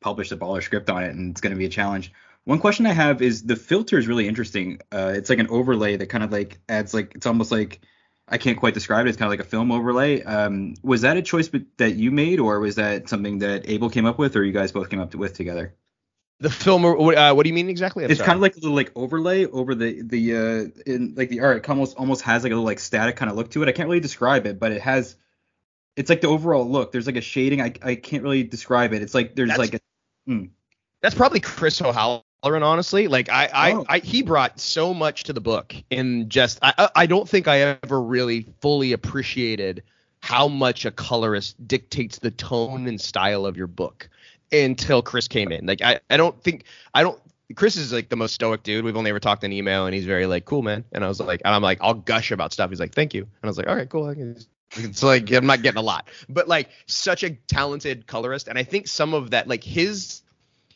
published 0.00 0.32
a 0.32 0.36
baller 0.36 0.62
script 0.62 0.88
on 0.88 1.04
it, 1.04 1.10
and 1.14 1.30
it's 1.30 1.42
gonna 1.42 1.56
be 1.56 1.66
a 1.66 1.68
challenge. 1.70 2.10
One 2.44 2.58
question 2.58 2.86
I 2.86 2.92
have 2.92 3.20
is 3.20 3.42
the 3.42 3.56
filter 3.56 3.98
is 3.98 4.06
really 4.08 4.28
interesting. 4.28 4.80
Uh, 4.92 5.12
it's 5.14 5.28
like 5.28 5.38
an 5.40 5.48
overlay 5.48 5.96
that 5.96 6.08
kind 6.08 6.24
of 6.24 6.32
like 6.32 6.58
adds 6.70 6.94
like 6.94 7.14
it's 7.14 7.26
almost 7.26 7.52
like 7.52 7.80
I 8.26 8.38
can't 8.38 8.58
quite 8.58 8.74
describe 8.74 9.06
it. 9.06 9.10
It's 9.10 9.18
kind 9.18 9.26
of 9.26 9.32
like 9.32 9.46
a 9.46 9.48
film 9.48 9.70
overlay. 9.70 10.22
Um, 10.22 10.74
was 10.82 11.02
that 11.02 11.16
a 11.16 11.22
choice 11.22 11.50
that 11.76 11.94
you 11.94 12.10
made, 12.10 12.40
or 12.40 12.58
was 12.58 12.76
that 12.76 13.08
something 13.08 13.40
that 13.40 13.68
Abel 13.68 13.90
came 13.90 14.06
up 14.06 14.18
with, 14.18 14.34
or 14.36 14.44
you 14.44 14.52
guys 14.52 14.72
both 14.72 14.88
came 14.88 15.00
up 15.00 15.14
with 15.14 15.34
together? 15.34 15.74
The 16.40 16.50
film, 16.50 16.84
uh, 16.84 17.34
what 17.34 17.42
do 17.42 17.48
you 17.48 17.54
mean 17.54 17.68
exactly? 17.68 18.04
I'm 18.04 18.10
it's 18.10 18.18
sorry. 18.18 18.26
kind 18.26 18.36
of 18.36 18.42
like 18.42 18.56
a 18.56 18.60
little 18.60 18.74
like 18.74 18.92
overlay 18.96 19.46
over 19.46 19.74
the 19.74 20.02
the 20.02 20.36
uh, 20.36 20.82
in 20.84 21.14
like 21.16 21.28
the 21.28 21.40
art. 21.40 21.58
It 21.58 21.68
almost 21.68 21.96
almost 21.96 22.22
has 22.22 22.42
like 22.42 22.50
a 22.50 22.54
little 22.54 22.66
like 22.66 22.80
static 22.80 23.16
kind 23.16 23.30
of 23.30 23.36
look 23.36 23.50
to 23.52 23.62
it. 23.62 23.68
I 23.68 23.72
can't 23.72 23.88
really 23.88 24.00
describe 24.00 24.46
it, 24.46 24.58
but 24.58 24.72
it 24.72 24.80
has. 24.80 25.16
It's 25.96 26.10
like 26.10 26.22
the 26.22 26.28
overall 26.28 26.68
look. 26.68 26.92
There's 26.92 27.06
like 27.06 27.16
a 27.16 27.20
shading. 27.20 27.60
I 27.60 27.74
I 27.82 27.94
can't 27.94 28.22
really 28.22 28.42
describe 28.42 28.94
it. 28.94 29.02
It's 29.02 29.14
like 29.14 29.36
there's 29.36 29.50
that's, 29.50 29.58
like 29.58 29.74
a. 29.74 29.80
Hmm. 30.26 30.44
That's 31.02 31.14
probably 31.14 31.40
Chris 31.40 31.80
O'Halloran 31.80 32.22
honestly. 32.44 33.08
Like 33.08 33.28
I, 33.28 33.48
I, 33.52 33.72
oh. 33.72 33.84
I, 33.88 33.98
he 33.98 34.22
brought 34.22 34.60
so 34.60 34.92
much 34.92 35.24
to 35.24 35.32
the 35.32 35.40
book, 35.40 35.74
and 35.90 36.28
just 36.28 36.58
I, 36.62 36.88
I 36.94 37.06
don't 37.06 37.28
think 37.28 37.48
I 37.48 37.78
ever 37.82 38.00
really 38.00 38.46
fully 38.60 38.92
appreciated 38.92 39.82
how 40.20 40.48
much 40.48 40.84
a 40.84 40.90
colorist 40.90 41.66
dictates 41.68 42.18
the 42.18 42.30
tone 42.30 42.86
and 42.86 43.00
style 43.00 43.44
of 43.44 43.56
your 43.56 43.66
book 43.66 44.08
until 44.52 45.02
Chris 45.02 45.28
came 45.28 45.52
in. 45.52 45.66
Like 45.66 45.82
I, 45.82 46.00
I 46.10 46.16
don't 46.16 46.40
think 46.42 46.64
I 46.94 47.02
don't. 47.02 47.20
Chris 47.56 47.76
is 47.76 47.92
like 47.92 48.08
the 48.08 48.16
most 48.16 48.34
stoic 48.34 48.62
dude. 48.62 48.84
We've 48.84 48.96
only 48.96 49.10
ever 49.10 49.20
talked 49.20 49.44
in 49.44 49.52
email, 49.52 49.86
and 49.86 49.94
he's 49.94 50.06
very 50.06 50.26
like 50.26 50.44
cool, 50.44 50.62
man. 50.62 50.84
And 50.92 51.04
I 51.04 51.08
was 51.08 51.20
like, 51.20 51.42
and 51.44 51.54
I'm 51.54 51.62
like, 51.62 51.78
I'll 51.80 51.94
gush 51.94 52.30
about 52.30 52.52
stuff. 52.52 52.70
He's 52.70 52.80
like, 52.80 52.94
thank 52.94 53.14
you, 53.14 53.22
and 53.22 53.30
I 53.42 53.46
was 53.46 53.58
like, 53.58 53.68
all 53.68 53.76
right, 53.76 53.88
cool. 53.88 54.06
I 54.06 54.14
can 54.14 54.36
It's 54.76 55.02
like 55.02 55.30
I'm 55.30 55.46
not 55.46 55.62
getting 55.62 55.78
a 55.78 55.82
lot, 55.82 56.08
but 56.28 56.48
like 56.48 56.68
such 56.86 57.22
a 57.22 57.30
talented 57.30 58.06
colorist, 58.06 58.48
and 58.48 58.58
I 58.58 58.64
think 58.64 58.88
some 58.88 59.14
of 59.14 59.30
that, 59.30 59.46
like 59.46 59.62
his 59.62 60.22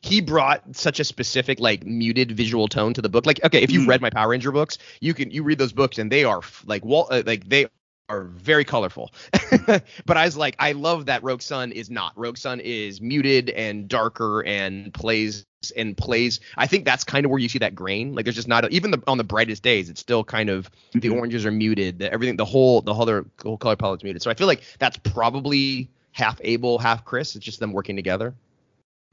he 0.00 0.20
brought 0.20 0.76
such 0.76 1.00
a 1.00 1.04
specific 1.04 1.60
like 1.60 1.84
muted 1.84 2.32
visual 2.32 2.68
tone 2.68 2.94
to 2.94 3.02
the 3.02 3.08
book. 3.08 3.26
Like, 3.26 3.44
okay, 3.44 3.62
if 3.62 3.70
you've 3.70 3.84
mm. 3.84 3.88
read 3.88 4.00
my 4.00 4.10
Power 4.10 4.28
Ranger 4.28 4.52
books, 4.52 4.78
you 5.00 5.14
can 5.14 5.30
you 5.30 5.42
read 5.42 5.58
those 5.58 5.72
books 5.72 5.98
and 5.98 6.10
they 6.10 6.24
are 6.24 6.40
like 6.66 6.84
wall 6.84 7.08
uh, 7.10 7.22
like 7.26 7.48
they 7.48 7.66
are 8.08 8.24
very 8.24 8.64
colorful. 8.64 9.12
but 9.66 10.16
I 10.16 10.24
was 10.24 10.36
like, 10.36 10.56
I 10.58 10.72
love 10.72 11.06
that 11.06 11.22
Rogue 11.22 11.42
Sun 11.42 11.72
is 11.72 11.90
not. 11.90 12.12
Rogue 12.16 12.38
Sun 12.38 12.60
is 12.60 13.00
muted 13.00 13.50
and 13.50 13.86
darker 13.86 14.42
and 14.44 14.92
plays 14.94 15.44
and 15.76 15.96
plays. 15.96 16.40
I 16.56 16.66
think 16.66 16.84
that's 16.84 17.04
kind 17.04 17.24
of 17.26 17.30
where 17.30 17.40
you 17.40 17.48
see 17.48 17.58
that 17.58 17.74
grain. 17.74 18.14
Like 18.14 18.24
there's 18.24 18.36
just 18.36 18.48
not 18.48 18.64
a, 18.64 18.68
even 18.68 18.92
the, 18.92 19.02
on 19.06 19.18
the 19.18 19.24
brightest 19.24 19.62
days, 19.62 19.90
it's 19.90 20.00
still 20.00 20.24
kind 20.24 20.48
of 20.48 20.70
the 20.92 21.00
mm-hmm. 21.00 21.18
oranges 21.18 21.44
are 21.44 21.50
muted. 21.50 21.98
The, 21.98 22.12
everything, 22.12 22.36
the 22.36 22.44
whole 22.44 22.80
the 22.80 22.94
whole 22.94 23.02
other 23.02 23.26
whole 23.42 23.58
color 23.58 23.76
palette's 23.76 24.04
muted. 24.04 24.22
So 24.22 24.30
I 24.30 24.34
feel 24.34 24.46
like 24.46 24.62
that's 24.78 24.96
probably 24.98 25.90
half 26.12 26.40
Abel, 26.42 26.78
half 26.78 27.04
Chris. 27.04 27.36
It's 27.36 27.44
just 27.44 27.60
them 27.60 27.72
working 27.72 27.96
together. 27.96 28.34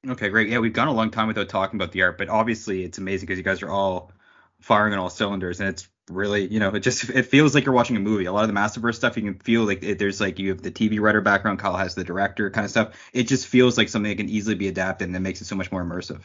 Okay, 0.07 0.29
great. 0.29 0.49
Yeah, 0.49 0.59
we've 0.59 0.73
gone 0.73 0.87
a 0.87 0.93
long 0.93 1.09
time 1.09 1.27
without 1.27 1.49
talking 1.49 1.77
about 1.79 1.91
the 1.91 2.03
art, 2.03 2.17
but 2.17 2.29
obviously 2.29 2.83
it's 2.83 2.97
amazing 2.97 3.25
because 3.25 3.37
you 3.37 3.43
guys 3.43 3.61
are 3.61 3.69
all 3.69 4.11
firing 4.61 4.93
on 4.93 4.99
all 4.99 5.09
cylinders, 5.09 5.59
and 5.59 5.69
it's 5.69 5.87
really, 6.09 6.45
you 6.47 6.59
know, 6.59 6.69
it 6.69 6.81
just 6.81 7.09
it 7.09 7.23
feels 7.23 7.55
like 7.55 7.65
you're 7.65 7.73
watching 7.73 7.95
a 7.95 7.99
movie. 7.99 8.25
A 8.25 8.31
lot 8.31 8.43
of 8.43 8.53
the 8.53 8.59
Massiverse 8.59 8.95
stuff, 8.95 9.17
you 9.17 9.23
can 9.23 9.39
feel 9.39 9.63
like 9.63 9.83
it, 9.83 9.99
there's 9.99 10.21
like 10.21 10.37
you 10.37 10.49
have 10.49 10.61
the 10.61 10.71
TV 10.71 10.99
writer 10.99 11.21
background, 11.21 11.59
Kyle 11.59 11.75
has 11.75 11.95
the 11.95 12.03
director 12.03 12.49
kind 12.51 12.65
of 12.65 12.71
stuff. 12.71 12.95
It 13.13 13.23
just 13.23 13.47
feels 13.47 13.77
like 13.77 13.89
something 13.89 14.09
that 14.09 14.17
can 14.17 14.29
easily 14.29 14.55
be 14.55 14.67
adapted, 14.67 15.07
and 15.07 15.15
it 15.15 15.21
makes 15.21 15.41
it 15.41 15.45
so 15.45 15.55
much 15.55 15.71
more 15.71 15.83
immersive. 15.83 16.21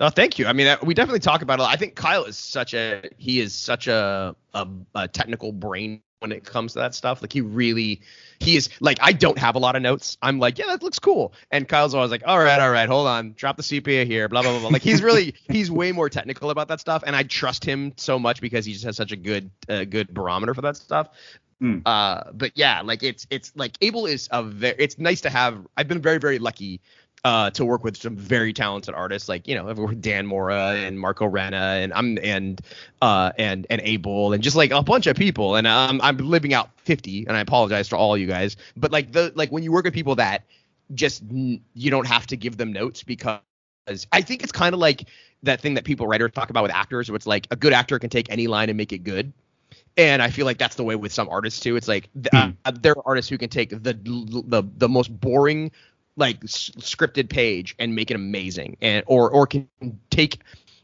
Oh, 0.00 0.10
thank 0.10 0.38
you. 0.38 0.46
I 0.46 0.52
mean, 0.52 0.66
uh, 0.66 0.78
we 0.82 0.94
definitely 0.94 1.20
talk 1.20 1.42
about 1.42 1.60
it. 1.60 1.62
I 1.64 1.76
think 1.76 1.94
Kyle 1.94 2.24
is 2.24 2.36
such 2.36 2.74
a 2.74 3.08
he 3.18 3.40
is 3.40 3.54
such 3.54 3.86
a, 3.86 4.34
a, 4.54 4.68
a 4.94 5.08
technical 5.08 5.52
brain 5.52 6.02
when 6.22 6.32
it 6.32 6.44
comes 6.44 6.72
to 6.72 6.78
that 6.78 6.94
stuff. 6.94 7.20
Like 7.20 7.32
he 7.32 7.42
really, 7.42 8.00
he 8.38 8.56
is 8.56 8.70
like 8.80 8.98
I 9.02 9.12
don't 9.12 9.38
have 9.38 9.56
a 9.56 9.58
lot 9.58 9.76
of 9.76 9.82
notes. 9.82 10.16
I'm 10.22 10.38
like, 10.38 10.58
yeah, 10.58 10.66
that 10.68 10.82
looks 10.82 10.98
cool. 10.98 11.34
And 11.50 11.68
Kyle's 11.68 11.94
always 11.94 12.10
like, 12.10 12.22
all 12.24 12.38
right, 12.38 12.60
all 12.60 12.70
right, 12.70 12.88
hold 12.88 13.06
on, 13.08 13.34
drop 13.36 13.56
the 13.56 13.62
sepia 13.62 14.04
here, 14.04 14.28
blah 14.28 14.42
blah 14.42 14.52
blah. 14.52 14.60
blah. 14.60 14.70
Like 14.70 14.82
he's 14.82 15.02
really, 15.02 15.34
he's 15.48 15.70
way 15.70 15.92
more 15.92 16.08
technical 16.08 16.50
about 16.50 16.68
that 16.68 16.80
stuff, 16.80 17.02
and 17.06 17.14
I 17.14 17.24
trust 17.24 17.64
him 17.64 17.92
so 17.96 18.18
much 18.18 18.40
because 18.40 18.64
he 18.64 18.72
just 18.72 18.84
has 18.84 18.96
such 18.96 19.12
a 19.12 19.16
good, 19.16 19.50
uh, 19.68 19.84
good 19.84 20.14
barometer 20.14 20.54
for 20.54 20.62
that 20.62 20.76
stuff. 20.76 21.08
Mm. 21.60 21.82
Uh, 21.86 22.24
but 22.32 22.52
yeah, 22.54 22.80
like 22.82 23.02
it's 23.02 23.26
it's 23.30 23.52
like 23.54 23.76
Abel 23.80 24.06
is 24.06 24.28
a 24.32 24.42
very. 24.42 24.76
It's 24.78 24.98
nice 24.98 25.20
to 25.22 25.30
have. 25.30 25.66
I've 25.76 25.88
been 25.88 26.00
very 26.00 26.18
very 26.18 26.38
lucky 26.38 26.80
uh, 27.24 27.50
to 27.50 27.64
work 27.64 27.84
with 27.84 27.96
some 27.96 28.16
very 28.16 28.52
talented 28.52 28.94
artists, 28.94 29.28
like 29.28 29.46
you 29.46 29.54
know, 29.54 29.72
Dan 29.92 30.26
Mora 30.26 30.74
and 30.74 30.98
Marco 30.98 31.28
Renna, 31.28 31.82
and 31.82 31.92
I'm 31.92 32.18
and 32.22 32.60
uh, 33.00 33.32
and 33.38 33.66
and 33.70 33.80
Abel, 33.84 34.32
and 34.32 34.42
just 34.42 34.56
like 34.56 34.72
a 34.72 34.82
bunch 34.82 35.06
of 35.06 35.16
people. 35.16 35.54
And 35.54 35.66
um, 35.66 36.00
I'm 36.02 36.16
living 36.16 36.52
out 36.52 36.70
50, 36.78 37.26
and 37.26 37.36
I 37.36 37.40
apologize 37.40 37.88
to 37.90 37.96
all 37.96 38.16
you 38.16 38.26
guys, 38.26 38.56
but 38.76 38.90
like 38.90 39.12
the 39.12 39.32
like 39.36 39.50
when 39.50 39.62
you 39.62 39.70
work 39.70 39.84
with 39.84 39.94
people 39.94 40.16
that 40.16 40.44
just 40.94 41.22
you 41.30 41.90
don't 41.90 42.06
have 42.06 42.26
to 42.28 42.36
give 42.36 42.56
them 42.56 42.72
notes 42.72 43.02
because 43.02 43.40
I 44.10 44.20
think 44.22 44.42
it's 44.42 44.52
kind 44.52 44.74
of 44.74 44.80
like 44.80 45.08
that 45.44 45.60
thing 45.60 45.74
that 45.74 45.84
people 45.84 46.06
writers 46.06 46.32
talk 46.32 46.50
about 46.50 46.64
with 46.64 46.72
actors, 46.72 47.08
where 47.08 47.16
it's 47.16 47.26
like 47.26 47.46
a 47.50 47.56
good 47.56 47.72
actor 47.72 47.98
can 48.00 48.10
take 48.10 48.30
any 48.30 48.48
line 48.48 48.68
and 48.68 48.76
make 48.76 48.92
it 48.92 49.04
good. 49.04 49.32
And 49.96 50.22
I 50.22 50.30
feel 50.30 50.46
like 50.46 50.58
that's 50.58 50.76
the 50.76 50.84
way 50.84 50.96
with 50.96 51.12
some 51.12 51.28
artists 51.28 51.60
too. 51.60 51.76
It's 51.76 51.88
like 51.88 52.08
mm. 52.18 52.56
uh, 52.64 52.72
there 52.80 52.92
are 52.92 53.02
artists 53.06 53.28
who 53.28 53.38
can 53.38 53.48
take 53.48 53.70
the 53.70 53.94
the 53.94 54.64
the 54.76 54.88
most 54.88 55.08
boring 55.20 55.70
like 56.16 56.42
s- 56.44 56.70
scripted 56.78 57.28
page 57.30 57.74
and 57.78 57.94
make 57.94 58.10
it 58.10 58.14
amazing 58.14 58.76
and 58.80 59.04
or 59.06 59.30
or 59.30 59.46
can 59.46 59.68
take 60.10 60.40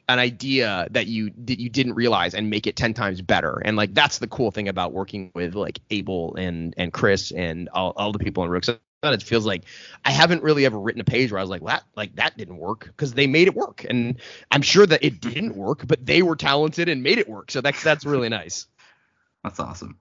an 0.08 0.18
idea 0.18 0.88
that 0.90 1.06
you 1.06 1.30
that 1.36 1.60
you 1.60 1.68
didn't 1.68 1.94
realize 1.94 2.34
and 2.34 2.48
make 2.48 2.66
it 2.66 2.76
10 2.76 2.94
times 2.94 3.20
better. 3.20 3.60
And 3.64 3.76
like 3.76 3.94
that's 3.94 4.18
the 4.18 4.26
cool 4.26 4.50
thing 4.50 4.68
about 4.68 4.92
working 4.92 5.30
with 5.34 5.54
like 5.54 5.80
abel 5.90 6.34
and 6.36 6.74
and 6.78 6.92
chris 6.92 7.30
and 7.30 7.68
all, 7.70 7.92
all 7.96 8.12
the 8.12 8.18
people 8.18 8.42
in 8.44 8.50
rooks 8.50 8.70
it 9.04 9.22
feels 9.22 9.46
like 9.46 9.62
i 10.04 10.10
haven't 10.10 10.42
really 10.42 10.66
ever 10.66 10.78
written 10.78 11.00
a 11.00 11.04
page 11.04 11.30
where 11.30 11.38
i 11.38 11.42
was 11.42 11.50
like 11.50 11.64
that 11.64 11.84
like 11.96 12.16
that 12.16 12.36
didn't 12.36 12.56
work? 12.58 12.86
Because 12.86 13.14
they 13.14 13.28
made 13.28 13.46
it 13.46 13.54
work. 13.54 13.86
And 13.88 14.18
i'm 14.50 14.62
sure 14.62 14.86
that 14.86 15.04
it 15.04 15.20
didn't 15.20 15.54
work 15.56 15.86
but 15.86 16.04
they 16.04 16.22
were 16.22 16.36
talented 16.36 16.88
and 16.88 17.02
made 17.02 17.18
it 17.18 17.28
work. 17.28 17.50
So 17.50 17.60
that's 17.60 17.82
that's 17.82 18.04
really 18.04 18.28
nice. 18.28 18.66
That's 19.44 19.60
awesome 19.60 20.00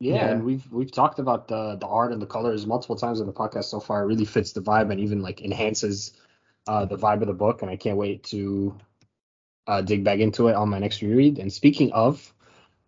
yeah, 0.00 0.14
yeah, 0.14 0.30
and 0.30 0.44
we've 0.44 0.70
we've 0.70 0.92
talked 0.92 1.18
about 1.18 1.48
the 1.48 1.76
the 1.76 1.86
art 1.86 2.12
and 2.12 2.22
the 2.22 2.26
colors 2.26 2.66
multiple 2.66 2.96
times 2.96 3.20
in 3.20 3.26
the 3.26 3.32
podcast 3.32 3.64
so 3.64 3.80
far. 3.80 4.02
It 4.02 4.06
really 4.06 4.24
fits 4.24 4.52
the 4.52 4.60
vibe 4.60 4.92
and 4.92 5.00
even 5.00 5.22
like 5.22 5.40
enhances 5.42 6.12
uh, 6.68 6.84
the 6.84 6.96
vibe 6.96 7.20
of 7.20 7.26
the 7.26 7.34
book. 7.34 7.62
And 7.62 7.70
I 7.70 7.76
can't 7.76 7.96
wait 7.96 8.22
to 8.24 8.76
uh, 9.66 9.80
dig 9.82 10.04
back 10.04 10.20
into 10.20 10.48
it 10.48 10.54
on 10.54 10.68
my 10.68 10.78
next 10.78 11.02
reread. 11.02 11.38
And 11.38 11.52
speaking 11.52 11.92
of, 11.92 12.32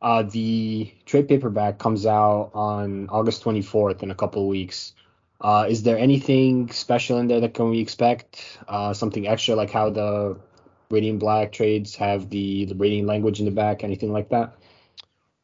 uh, 0.02 0.22
the 0.22 0.92
trade 1.04 1.28
paperback 1.28 1.78
comes 1.78 2.06
out 2.06 2.52
on 2.54 3.08
August 3.08 3.42
24th 3.42 4.02
in 4.02 4.10
a 4.10 4.14
couple 4.14 4.42
of 4.42 4.48
weeks. 4.48 4.92
Uh, 5.40 5.66
is 5.68 5.82
there 5.82 5.98
anything 5.98 6.70
special 6.70 7.18
in 7.18 7.26
there 7.26 7.40
that 7.40 7.54
can 7.54 7.70
we 7.70 7.80
expect? 7.80 8.58
Uh, 8.68 8.92
something 8.92 9.26
extra 9.26 9.56
like 9.56 9.70
how 9.70 9.90
the 9.90 10.38
Radiant 10.90 11.18
Black 11.18 11.52
trades 11.52 11.96
have 11.96 12.30
the 12.30 12.66
the 12.66 12.74
Radiant 12.74 13.08
language 13.08 13.40
in 13.40 13.46
the 13.46 13.50
back? 13.50 13.82
Anything 13.82 14.12
like 14.12 14.28
that? 14.28 14.59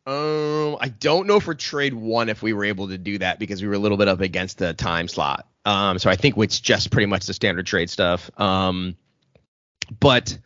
Um, 0.07 0.77
I 0.81 0.89
don't 0.89 1.27
know 1.27 1.41
for 1.41 1.55
trade 1.55 1.93
one 1.93 2.29
if 2.29 2.41
we 2.41 2.53
were 2.53 2.65
able 2.65 2.89
to 2.89 2.99
do 2.99 3.19
that 3.19 3.41
because 3.41 3.61
we 3.61 3.67
were 3.67 3.75
a 3.75 3.79
little 3.79 3.99
bit 3.99 4.07
up 4.07 4.21
against 4.21 4.59
the 4.59 4.73
time 4.73 5.09
slot. 5.09 5.49
Um, 5.65 5.99
so 5.99 6.09
I 6.09 6.15
think 6.15 6.37
it's 6.39 6.61
just 6.61 6.93
pretty 6.93 7.07
much 7.07 7.27
the 7.27 7.35
standard 7.35 7.67
trade 7.67 7.91
stuff. 7.91 8.31
Um, 8.39 8.97
but 9.99 10.39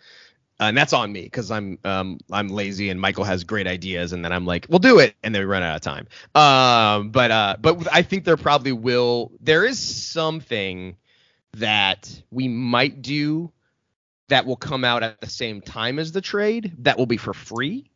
uh, 0.58 0.64
and 0.64 0.76
that's 0.76 0.94
on 0.94 1.12
me 1.12 1.22
because 1.22 1.50
I'm 1.50 1.78
um 1.84 2.20
I'm 2.32 2.48
lazy 2.48 2.88
and 2.88 2.98
Michael 2.98 3.24
has 3.24 3.44
great 3.44 3.66
ideas 3.66 4.14
and 4.14 4.24
then 4.24 4.32
I'm 4.32 4.46
like 4.46 4.66
we'll 4.70 4.78
do 4.78 4.98
it 4.98 5.14
and 5.22 5.34
then 5.34 5.42
we 5.42 5.46
run 5.46 5.62
out 5.62 5.76
of 5.76 5.82
time. 5.82 6.06
Um, 6.34 7.11
but 7.11 7.30
uh, 7.30 7.56
but 7.61 7.86
I 7.92 8.00
think 8.00 8.24
there 8.24 8.38
probably 8.38 8.72
will. 8.72 9.30
There 9.40 9.66
is 9.66 9.78
something 9.78 10.96
that 11.54 12.11
we 12.30 12.48
might 12.48 13.02
do 13.02 13.52
that 14.28 14.46
will 14.46 14.56
come 14.56 14.84
out 14.84 15.02
at 15.02 15.20
the 15.20 15.28
same 15.28 15.61
time 15.61 15.98
as 15.98 16.12
the 16.12 16.22
trade 16.22 16.76
that 16.78 16.96
will 16.96 17.06
be 17.06 17.18
for 17.18 17.34
free. 17.34 17.90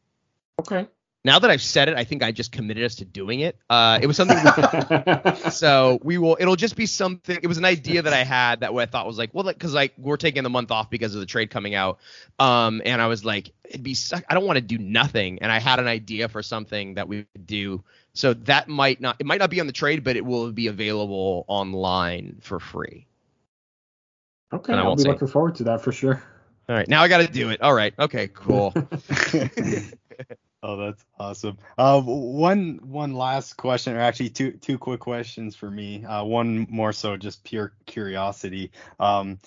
Okay 0.59 0.89
now 1.25 1.39
that 1.39 1.51
I've 1.51 1.63
said 1.63 1.89
it, 1.89 1.97
I 1.97 2.05
think 2.05 2.23
I 2.23 2.33
just 2.33 2.53
committed 2.53 2.85
us 2.85 2.97
to 2.97 3.07
doing 3.07 3.41
it. 3.41 3.57
Uh, 3.71 3.99
it 4.03 4.07
was 4.07 4.17
something. 4.17 4.37
We, 4.37 5.41
so 5.51 5.99
we 6.03 6.19
will. 6.19 6.37
It'll 6.39 6.57
just 6.57 6.77
be 6.77 6.85
something. 6.85 7.39
It 7.43 7.47
was 7.47 7.57
an 7.57 7.65
idea 7.65 8.03
that 8.03 8.13
I 8.13 8.25
had 8.25 8.61
that 8.61 8.73
I 8.73 8.87
thought 8.87 9.07
was 9.07 9.17
like, 9.17 9.31
well, 9.33 9.45
because 9.45 9.73
like 9.73 9.95
we're 9.97 10.19
taking 10.19 10.43
the 10.43 10.51
month 10.51 10.71
off 10.71 10.91
because 10.91 11.15
of 11.15 11.21
the 11.21 11.27
trade 11.27 11.49
coming 11.51 11.75
out. 11.75 11.99
Um, 12.39 12.83
and 12.85 13.01
I 13.01 13.07
was 13.07 13.25
like, 13.25 13.53
it'd 13.65 13.83
be. 13.83 13.95
suck- 13.95 14.25
I 14.29 14.35
don't 14.35 14.45
want 14.45 14.59
to 14.59 14.61
do 14.63 14.77
nothing. 14.77 15.39
And 15.41 15.51
I 15.51 15.61
had 15.61 15.79
an 15.79 15.87
idea 15.87 16.29
for 16.29 16.43
something 16.43 16.95
that 16.95 17.09
we 17.09 17.25
could 17.33 17.47
do. 17.47 17.83
So 18.13 18.35
that 18.35 18.69
might 18.69 19.01
not. 19.01 19.17
It 19.19 19.25
might 19.25 19.39
not 19.39 19.49
be 19.49 19.61
on 19.61 19.67
the 19.67 19.73
trade, 19.73 20.05
but 20.05 20.17
it 20.17 20.25
will 20.27 20.53
be 20.53 20.67
available 20.67 21.47
online 21.49 22.37
for 22.43 22.61
free. 22.61 23.07
okay, 24.53 24.73
And 24.73 24.81
I'll 24.81 24.95
be 24.95 25.05
looking 25.05 25.29
forward 25.29 25.55
to 25.57 25.65
that 25.65 25.81
for 25.81 25.91
sure. 25.91 26.23
All 26.69 26.75
right, 26.75 26.89
now 26.89 27.03
I 27.03 27.09
got 27.09 27.19
to 27.19 27.27
do 27.27 27.51
it. 27.51 27.61
All 27.61 27.75
right. 27.75 27.95
Okay. 27.99 28.29
Cool. 28.29 28.75
oh, 30.65 30.77
that's 30.77 31.05
awesome. 31.19 31.59
Uh, 31.77 32.01
one 32.01 32.81
one 32.83 33.15
last 33.15 33.57
question, 33.57 33.95
or 33.95 34.01
actually 34.01 34.31
two 34.31 34.53
two 34.53 34.79
quick 34.79 35.01
questions 35.01 35.55
for 35.55 35.71
me. 35.71 36.05
Uh, 36.05 36.25
one 36.25 36.67
more 36.71 36.93
so 36.93 37.17
just 37.17 37.45
pure 37.45 37.73
curiosity. 37.87 38.73
Um, 38.99 39.39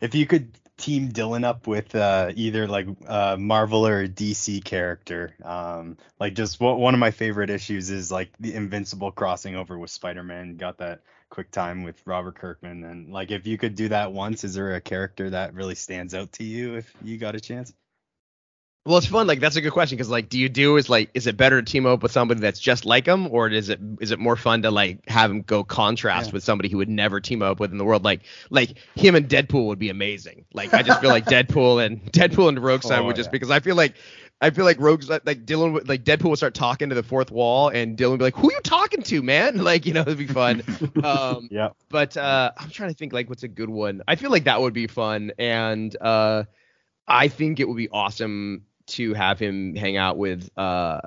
if 0.00 0.14
you 0.14 0.26
could 0.26 0.52
team 0.76 1.10
Dylan 1.10 1.44
up 1.44 1.66
with 1.66 1.94
uh, 1.94 2.30
either 2.34 2.68
like 2.68 2.86
uh, 3.06 3.36
Marvel 3.38 3.86
or 3.86 4.06
DC 4.06 4.62
character, 4.62 5.34
um, 5.42 5.96
like 6.20 6.34
just 6.34 6.60
what 6.60 6.78
one 6.78 6.92
of 6.94 7.00
my 7.00 7.10
favorite 7.10 7.50
issues 7.50 7.90
is 7.90 8.12
like 8.12 8.30
the 8.38 8.54
Invincible 8.54 9.10
crossing 9.10 9.56
over 9.56 9.78
with 9.78 9.90
Spider-Man. 9.90 10.58
Got 10.58 10.78
that 10.78 11.00
quick 11.30 11.50
time 11.50 11.82
with 11.82 12.00
Robert 12.04 12.36
Kirkman, 12.36 12.84
and 12.84 13.10
like 13.10 13.30
if 13.30 13.46
you 13.46 13.56
could 13.56 13.74
do 13.74 13.88
that 13.88 14.12
once, 14.12 14.44
is 14.44 14.54
there 14.54 14.74
a 14.74 14.80
character 14.80 15.30
that 15.30 15.54
really 15.54 15.74
stands 15.74 16.14
out 16.14 16.32
to 16.32 16.44
you 16.44 16.74
if 16.74 16.92
you 17.02 17.16
got 17.16 17.34
a 17.34 17.40
chance? 17.40 17.72
Well, 18.86 18.98
it's 18.98 19.06
fun. 19.08 19.26
Like 19.26 19.40
that's 19.40 19.56
a 19.56 19.60
good 19.60 19.72
question 19.72 19.96
because 19.96 20.08
like, 20.10 20.28
do 20.28 20.38
you 20.38 20.48
do 20.48 20.76
is 20.76 20.88
like, 20.88 21.10
is 21.12 21.26
it 21.26 21.36
better 21.36 21.60
to 21.60 21.70
team 21.72 21.86
up 21.86 22.04
with 22.04 22.12
somebody 22.12 22.40
that's 22.40 22.60
just 22.60 22.84
like 22.84 23.04
him, 23.04 23.26
or 23.32 23.48
is 23.48 23.68
it 23.68 23.80
is 24.00 24.12
it 24.12 24.20
more 24.20 24.36
fun 24.36 24.62
to 24.62 24.70
like 24.70 25.06
have 25.08 25.28
him 25.30 25.42
go 25.42 25.64
contrast 25.64 26.28
Yeah. 26.28 26.34
with 26.34 26.44
somebody 26.44 26.68
who 26.68 26.76
would 26.78 26.88
never 26.88 27.20
team 27.20 27.42
up 27.42 27.58
with 27.58 27.72
in 27.72 27.78
the 27.78 27.84
world? 27.84 28.04
Like 28.04 28.20
like 28.48 28.74
him 28.94 29.16
and 29.16 29.28
Deadpool 29.28 29.66
would 29.66 29.80
be 29.80 29.90
amazing. 29.90 30.44
Like 30.54 30.72
I 30.72 30.82
just 30.82 31.00
feel 31.00 31.10
like 31.10 31.24
Deadpool 31.26 31.84
and 31.84 32.00
Deadpool 32.12 32.48
and 32.48 32.58
Rogue 32.62 32.84
Sun 32.84 33.00
Oh, 33.00 33.06
would 33.06 33.16
just 33.16 33.26
yeah. 33.26 33.32
because 33.32 33.50
I 33.50 33.58
feel 33.58 33.74
like 33.74 33.94
I 34.40 34.50
feel 34.50 34.64
like 34.64 34.78
Rogue's 34.78 35.08
like 35.08 35.24
Dylan 35.24 35.72
would 35.72 35.88
like 35.88 36.04
Deadpool 36.04 36.28
would 36.30 36.36
start 36.38 36.54
talking 36.54 36.90
to 36.90 36.94
the 36.94 37.02
fourth 37.02 37.32
wall 37.32 37.70
and 37.70 37.96
Dylan 37.98 38.10
would 38.10 38.18
be 38.18 38.24
like, 38.26 38.36
who 38.36 38.50
are 38.50 38.52
you 38.52 38.60
talking 38.62 39.02
to, 39.02 39.20
man? 39.20 39.58
Like 39.64 39.84
you 39.86 39.94
know 39.94 40.02
it'd 40.02 40.16
be 40.16 40.28
fun. 40.28 40.62
um, 41.02 41.48
Yeah. 41.50 41.70
but 41.88 42.16
uh, 42.16 42.52
I'm 42.56 42.70
trying 42.70 42.90
to 42.90 42.94
think 42.94 43.12
like 43.12 43.28
what's 43.28 43.42
a 43.42 43.48
good 43.48 43.68
one. 43.70 44.02
I 44.06 44.14
feel 44.14 44.30
like 44.30 44.44
that 44.44 44.60
would 44.60 44.74
be 44.74 44.86
fun, 44.86 45.32
and 45.40 45.96
uh, 46.00 46.44
I 47.08 47.26
think 47.26 47.58
it 47.58 47.66
would 47.66 47.76
be 47.76 47.88
awesome 47.88 48.62
to 48.88 49.14
have 49.14 49.38
him 49.38 49.74
hang 49.74 49.96
out 49.96 50.16
with. 50.16 50.50
Uh, 50.56 51.00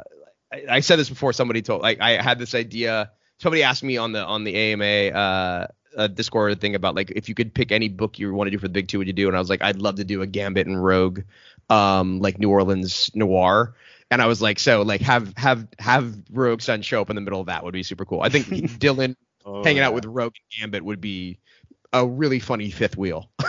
I, 0.52 0.64
I 0.70 0.80
said 0.82 0.98
this 0.98 1.10
before. 1.10 1.34
Somebody 1.34 1.62
told 1.62 1.82
like 1.82 2.00
I 2.02 2.22
had 2.22 2.40
this 2.40 2.56
idea. 2.56 3.12
Somebody 3.40 3.64
asked 3.64 3.84
me 3.84 3.98
on 3.98 4.12
the 4.12 4.24
on 4.24 4.44
the 4.44 4.56
AMA 4.56 5.18
uh, 5.18 5.68
uh, 5.98 6.08
Discord 6.08 6.60
thing 6.60 6.76
about 6.76 6.96
like 6.96 7.12
if 7.12 7.30
you 7.30 7.36
could 7.36 7.54
pick 7.54 7.72
any 7.72 7.90
book 7.90 8.20
you 8.20 8.34
want 8.34 8.48
to 8.48 8.52
do 8.52 8.58
for 8.58 8.68
the 8.68 8.74
big 8.74 8.88
two, 8.88 8.98
would 8.98 9.08
you 9.08 9.14
do? 9.14 9.28
And 9.28 9.36
I 9.36 9.40
was 9.40 9.50
like, 9.50 9.62
I'd 9.62 9.78
love 9.78 9.96
to 9.96 10.04
do 10.04 10.22
a 10.22 10.28
Gambit 10.28 10.68
and 10.68 10.84
Rogue, 10.84 11.22
um, 11.70 12.20
like 12.20 12.40
New 12.40 12.50
Orleans 12.50 13.12
noir. 13.16 13.76
And 14.12 14.22
I 14.22 14.26
was 14.26 14.42
like, 14.42 14.60
so 14.60 14.82
like 14.82 15.02
have 15.02 15.34
have 15.38 15.68
have 15.78 16.16
Rogue 16.32 16.62
Sun 16.62 16.82
show 16.82 17.02
up 17.02 17.10
in 17.10 17.16
the 17.16 17.22
middle 17.22 17.40
of 17.40 17.48
that 17.48 17.64
would 17.64 17.74
be 17.74 17.84
super 17.84 18.06
cool. 18.06 18.22
I 18.22 18.30
think 18.30 18.46
Dylan 18.80 19.16
Oh, 19.46 19.64
hanging 19.64 19.82
out 19.82 19.92
yeah. 19.92 19.96
with 19.96 20.06
Rogue 20.06 20.34
and 20.36 20.62
Gambit 20.62 20.84
would 20.84 21.00
be 21.00 21.40
a 21.94 22.06
really 22.06 22.40
funny 22.40 22.70
fifth 22.72 22.98
wheel. 22.98 23.30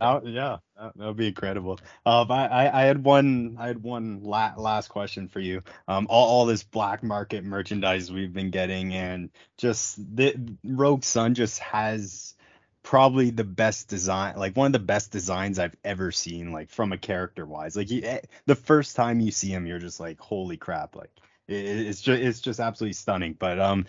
Oh, 0.00 0.20
yeah, 0.24 0.58
that 0.80 0.96
would 0.96 1.16
be 1.16 1.28
incredible. 1.28 1.78
Um, 2.06 2.30
I, 2.30 2.48
I, 2.48 2.82
I 2.82 2.84
had 2.86 3.04
one, 3.04 3.56
I 3.58 3.68
had 3.68 3.82
one 3.82 4.22
la- 4.22 4.54
last 4.56 4.88
question 4.88 5.28
for 5.28 5.40
you. 5.40 5.62
Um, 5.86 6.06
all, 6.08 6.28
all 6.28 6.46
this 6.46 6.62
black 6.62 7.02
market 7.02 7.44
merchandise 7.44 8.10
we've 8.10 8.32
been 8.32 8.50
getting, 8.50 8.94
and 8.94 9.30
just 9.58 9.98
the 10.16 10.56
Rogue 10.64 11.04
Sun 11.04 11.34
just 11.34 11.58
has 11.58 12.34
probably 12.82 13.30
the 13.30 13.44
best 13.44 13.88
design, 13.88 14.36
like 14.36 14.56
one 14.56 14.66
of 14.66 14.72
the 14.72 14.78
best 14.78 15.10
designs 15.10 15.58
I've 15.58 15.76
ever 15.84 16.10
seen, 16.12 16.52
like 16.52 16.70
from 16.70 16.92
a 16.92 16.98
character 16.98 17.44
wise. 17.44 17.76
Like 17.76 17.90
you, 17.90 18.02
eh, 18.02 18.20
the 18.46 18.54
first 18.54 18.96
time 18.96 19.20
you 19.20 19.30
see 19.30 19.48
him, 19.48 19.66
you're 19.66 19.78
just 19.78 20.00
like, 20.00 20.18
holy 20.18 20.56
crap! 20.56 20.96
Like 20.96 21.10
it, 21.46 21.54
it's 21.54 22.00
just, 22.00 22.22
it's 22.22 22.40
just 22.40 22.60
absolutely 22.60 22.94
stunning. 22.94 23.34
But 23.38 23.60
um, 23.60 23.86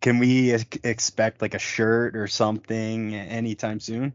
can 0.00 0.18
we 0.18 0.52
ex- 0.52 0.78
expect 0.82 1.42
like 1.42 1.54
a 1.54 1.58
shirt 1.60 2.16
or 2.16 2.26
something 2.26 3.14
anytime 3.14 3.80
soon? 3.80 4.14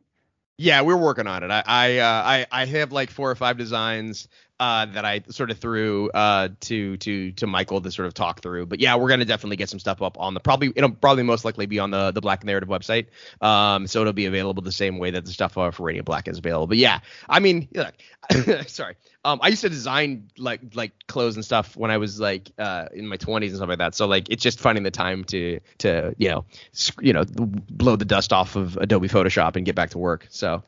Yeah, 0.58 0.82
we're 0.82 0.98
working 0.98 1.28
on 1.28 1.44
it. 1.44 1.52
I 1.52 1.64
I 1.66 1.98
uh, 1.98 2.24
I, 2.26 2.46
I 2.52 2.66
have 2.66 2.92
like 2.92 3.10
four 3.10 3.30
or 3.30 3.36
five 3.36 3.58
designs 3.58 4.28
uh, 4.64 4.86
that 4.86 5.04
I 5.04 5.22
sort 5.30 5.52
of 5.52 5.58
threw 5.58 6.10
uh, 6.12 6.48
to 6.62 6.96
to 6.96 7.32
to 7.34 7.48
Michael 7.48 7.82
to 7.82 7.92
sort 7.92 8.08
of 8.08 8.14
talk 8.14 8.42
through. 8.42 8.66
But 8.66 8.80
yeah, 8.80 8.96
we're 8.96 9.10
gonna 9.10 9.26
definitely 9.26 9.58
get 9.58 9.68
some 9.68 9.80
stuff 9.80 10.02
up 10.02 10.18
on 10.18 10.34
the 10.34 10.40
probably 10.40 10.72
it'll 10.74 10.92
probably 10.92 11.24
most 11.24 11.44
likely 11.44 11.66
be 11.66 11.80
on 11.80 11.92
the 11.92 12.12
the 12.12 12.22
Black 12.22 12.46
Narrative 12.46 12.70
website. 12.70 13.08
Um, 13.42 13.88
so 13.88 14.00
it'll 14.00 14.14
be 14.14 14.26
available 14.26 14.64
the 14.64 14.72
same 14.72 15.00
way 15.00 15.12
that 15.12 15.26
the 15.26 15.32
stuff 15.32 15.58
uh, 15.58 15.72
for 15.72 15.84
Radiant 15.84 16.06
Black 16.06 16.30
is 16.30 16.38
available. 16.38 16.68
But 16.68 16.78
yeah, 16.78 17.02
I 17.28 17.42
mean, 17.42 17.68
look, 17.74 17.94
sorry. 18.68 18.96
Um, 19.26 19.40
I 19.42 19.50
used 19.50 19.64
to 19.64 19.70
design 19.70 20.30
like 20.38 20.62
like 20.76 20.94
clothes 21.08 21.36
and 21.36 21.44
stuff 21.44 21.76
when 21.76 21.92
I 21.92 21.98
was 21.98 22.18
like 22.22 22.50
uh 22.58 22.88
in 22.94 23.06
my 23.08 23.18
20s 23.18 23.48
and 23.48 23.58
stuff 23.58 23.68
like 23.68 23.80
that. 23.80 23.96
So 23.96 24.08
like 24.08 24.30
it's 24.30 24.44
just 24.44 24.62
finding 24.62 24.84
the 24.84 24.92
time 24.92 25.26
to 25.26 25.60
to 25.80 26.16
you 26.18 26.30
know 26.30 26.46
sc- 26.72 27.02
you 27.02 27.12
know 27.12 27.26
blow 27.26 27.98
the 27.98 28.06
dust 28.06 28.32
off 28.32 28.56
of 28.56 28.78
Adobe 28.78 29.10
Photoshop 29.10 29.58
and 29.58 29.66
get 29.66 29.76
back 29.76 29.90
to 29.90 29.98
work. 29.98 30.28
So 30.30 30.64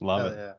Love 0.00 0.22
Hell 0.22 0.32
it. 0.32 0.36
yeah. 0.36 0.52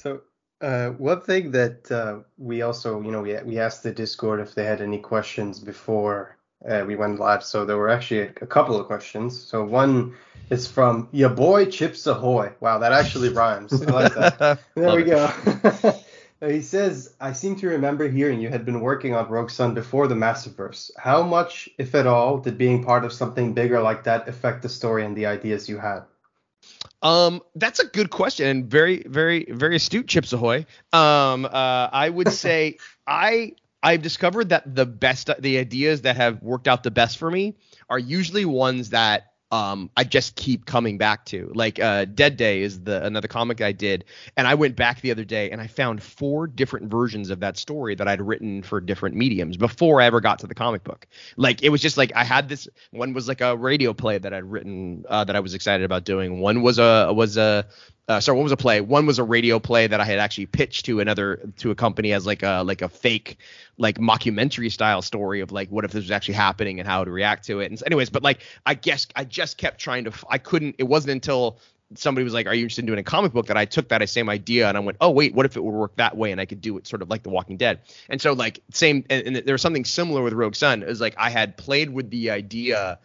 So, 0.00 0.22
uh, 0.62 0.90
one 0.90 1.20
thing 1.20 1.50
that 1.50 1.92
uh, 1.92 2.20
we 2.38 2.62
also, 2.62 3.02
you 3.02 3.10
know, 3.10 3.20
we 3.20 3.36
we 3.44 3.58
asked 3.58 3.82
the 3.82 3.92
Discord 3.92 4.40
if 4.40 4.54
they 4.54 4.64
had 4.64 4.80
any 4.80 4.98
questions 4.98 5.58
before 5.58 6.38
uh, 6.66 6.84
we 6.86 6.96
went 6.96 7.18
live. 7.18 7.44
So 7.44 7.66
there 7.66 7.76
were 7.76 7.90
actually 7.90 8.20
a, 8.20 8.30
a 8.40 8.46
couple 8.46 8.80
of 8.80 8.86
questions. 8.86 9.38
So 9.38 9.62
one 9.62 10.14
is 10.48 10.66
from 10.66 11.08
your 11.12 11.28
boy 11.28 11.66
Chips 11.66 12.06
Ahoy. 12.06 12.50
Wow, 12.60 12.78
that 12.78 12.92
actually 12.92 13.28
rhymes. 13.28 13.74
I 13.82 13.90
like 13.90 14.14
that. 14.14 14.60
There 14.74 14.96
we 14.96 15.04
go. 15.04 15.26
he 16.40 16.62
says, 16.62 17.14
I 17.20 17.34
seem 17.34 17.56
to 17.56 17.68
remember 17.68 18.08
hearing 18.08 18.40
you 18.40 18.48
had 18.48 18.64
been 18.64 18.80
working 18.80 19.14
on 19.14 19.28
Rogue 19.28 19.50
Sun 19.50 19.74
before 19.74 20.08
the 20.08 20.14
Massiverse. 20.14 20.90
How 20.96 21.22
much, 21.22 21.68
if 21.76 21.94
at 21.94 22.06
all, 22.06 22.38
did 22.38 22.56
being 22.56 22.82
part 22.82 23.04
of 23.04 23.12
something 23.12 23.52
bigger 23.52 23.82
like 23.82 24.04
that 24.04 24.28
affect 24.28 24.62
the 24.62 24.70
story 24.70 25.04
and 25.04 25.14
the 25.14 25.26
ideas 25.26 25.68
you 25.68 25.76
had? 25.76 26.04
Um, 27.02 27.40
that's 27.54 27.80
a 27.80 27.86
good 27.86 28.10
question 28.10 28.46
and 28.46 28.70
very, 28.70 29.02
very, 29.06 29.46
very 29.48 29.76
astute, 29.76 30.06
Chips 30.06 30.32
Ahoy. 30.32 30.66
Um, 30.92 31.44
uh, 31.44 31.88
I 31.92 32.08
would 32.08 32.28
say 32.32 32.78
I 33.06 33.54
I've 33.82 34.02
discovered 34.02 34.50
that 34.50 34.74
the 34.74 34.86
best 34.86 35.30
the 35.38 35.58
ideas 35.58 36.02
that 36.02 36.16
have 36.16 36.42
worked 36.42 36.68
out 36.68 36.82
the 36.82 36.90
best 36.90 37.18
for 37.18 37.30
me 37.30 37.56
are 37.88 37.98
usually 37.98 38.44
ones 38.44 38.90
that 38.90 39.29
um 39.50 39.90
I 39.96 40.04
just 40.04 40.36
keep 40.36 40.66
coming 40.66 40.98
back 40.98 41.24
to. 41.26 41.50
Like 41.54 41.80
uh 41.80 42.04
Dead 42.04 42.36
Day 42.36 42.62
is 42.62 42.82
the 42.82 43.04
another 43.04 43.28
comic 43.28 43.60
I 43.60 43.72
did 43.72 44.04
and 44.36 44.46
I 44.46 44.54
went 44.54 44.76
back 44.76 45.00
the 45.00 45.10
other 45.10 45.24
day 45.24 45.50
and 45.50 45.60
I 45.60 45.66
found 45.66 46.02
four 46.02 46.46
different 46.46 46.90
versions 46.90 47.30
of 47.30 47.40
that 47.40 47.56
story 47.56 47.94
that 47.94 48.08
I'd 48.08 48.20
written 48.20 48.62
for 48.62 48.80
different 48.80 49.16
mediums 49.16 49.56
before 49.56 50.00
I 50.00 50.06
ever 50.06 50.20
got 50.20 50.38
to 50.40 50.46
the 50.46 50.54
comic 50.54 50.84
book. 50.84 51.06
Like 51.36 51.62
it 51.62 51.70
was 51.70 51.80
just 51.80 51.96
like 51.96 52.12
I 52.14 52.24
had 52.24 52.48
this 52.48 52.68
one 52.90 53.12
was 53.12 53.28
like 53.28 53.40
a 53.40 53.56
radio 53.56 53.92
play 53.92 54.18
that 54.18 54.32
I'd 54.32 54.44
written 54.44 55.04
uh, 55.08 55.24
that 55.24 55.36
I 55.36 55.40
was 55.40 55.54
excited 55.54 55.84
about 55.84 56.04
doing. 56.04 56.40
One 56.40 56.62
was 56.62 56.78
a 56.78 57.12
was 57.12 57.36
a 57.36 57.66
uh, 58.10 58.18
sorry, 58.18 58.36
one 58.36 58.42
was 58.42 58.50
a 58.50 58.56
play. 58.56 58.80
One 58.80 59.06
was 59.06 59.20
a 59.20 59.22
radio 59.22 59.60
play 59.60 59.86
that 59.86 60.00
I 60.00 60.04
had 60.04 60.18
actually 60.18 60.46
pitched 60.46 60.86
to 60.86 60.98
another 60.98 61.48
to 61.58 61.70
a 61.70 61.76
company 61.76 62.12
as 62.12 62.26
like 62.26 62.42
a 62.42 62.64
like 62.66 62.82
a 62.82 62.88
fake 62.88 63.38
like 63.78 63.98
mockumentary 63.98 64.72
style 64.72 65.00
story 65.00 65.42
of 65.42 65.52
like 65.52 65.68
what 65.68 65.84
if 65.84 65.92
this 65.92 66.02
was 66.02 66.10
actually 66.10 66.34
happening 66.34 66.80
and 66.80 66.88
how 66.88 67.04
to 67.04 67.10
react 67.12 67.46
to 67.46 67.60
it. 67.60 67.70
And 67.70 67.78
so 67.78 67.84
anyways, 67.86 68.10
but 68.10 68.24
like 68.24 68.42
I 68.66 68.74
guess 68.74 69.06
I 69.14 69.22
just 69.22 69.58
kept 69.58 69.80
trying 69.80 70.06
to. 70.06 70.12
I 70.28 70.38
couldn't. 70.38 70.74
It 70.78 70.88
wasn't 70.88 71.12
until 71.12 71.60
somebody 71.94 72.24
was 72.24 72.34
like, 72.34 72.48
"Are 72.48 72.54
you 72.54 72.62
interested 72.62 72.82
in 72.82 72.86
doing 72.86 72.98
a 72.98 73.04
comic 73.04 73.32
book?" 73.32 73.46
that 73.46 73.56
I 73.56 73.64
took 73.64 73.90
that 73.90 74.08
same 74.08 74.28
idea 74.28 74.66
and 74.66 74.76
I 74.76 74.80
went, 74.80 74.96
"Oh 75.00 75.10
wait, 75.10 75.32
what 75.32 75.46
if 75.46 75.56
it 75.56 75.62
would 75.62 75.70
work 75.70 75.94
that 75.94 76.16
way 76.16 76.32
and 76.32 76.40
I 76.40 76.46
could 76.46 76.60
do 76.60 76.78
it 76.78 76.88
sort 76.88 77.02
of 77.02 77.10
like 77.10 77.22
The 77.22 77.30
Walking 77.30 77.58
Dead?" 77.58 77.78
And 78.08 78.20
so 78.20 78.32
like 78.32 78.58
same, 78.72 79.04
and, 79.08 79.24
and 79.24 79.36
there 79.36 79.54
was 79.54 79.62
something 79.62 79.84
similar 79.84 80.20
with 80.20 80.32
Rogue 80.32 80.56
Sun. 80.56 80.82
It 80.82 80.88
was 80.88 81.00
like 81.00 81.14
I 81.16 81.30
had 81.30 81.56
played 81.56 81.90
with 81.90 82.10
the 82.10 82.30
idea 82.32 82.98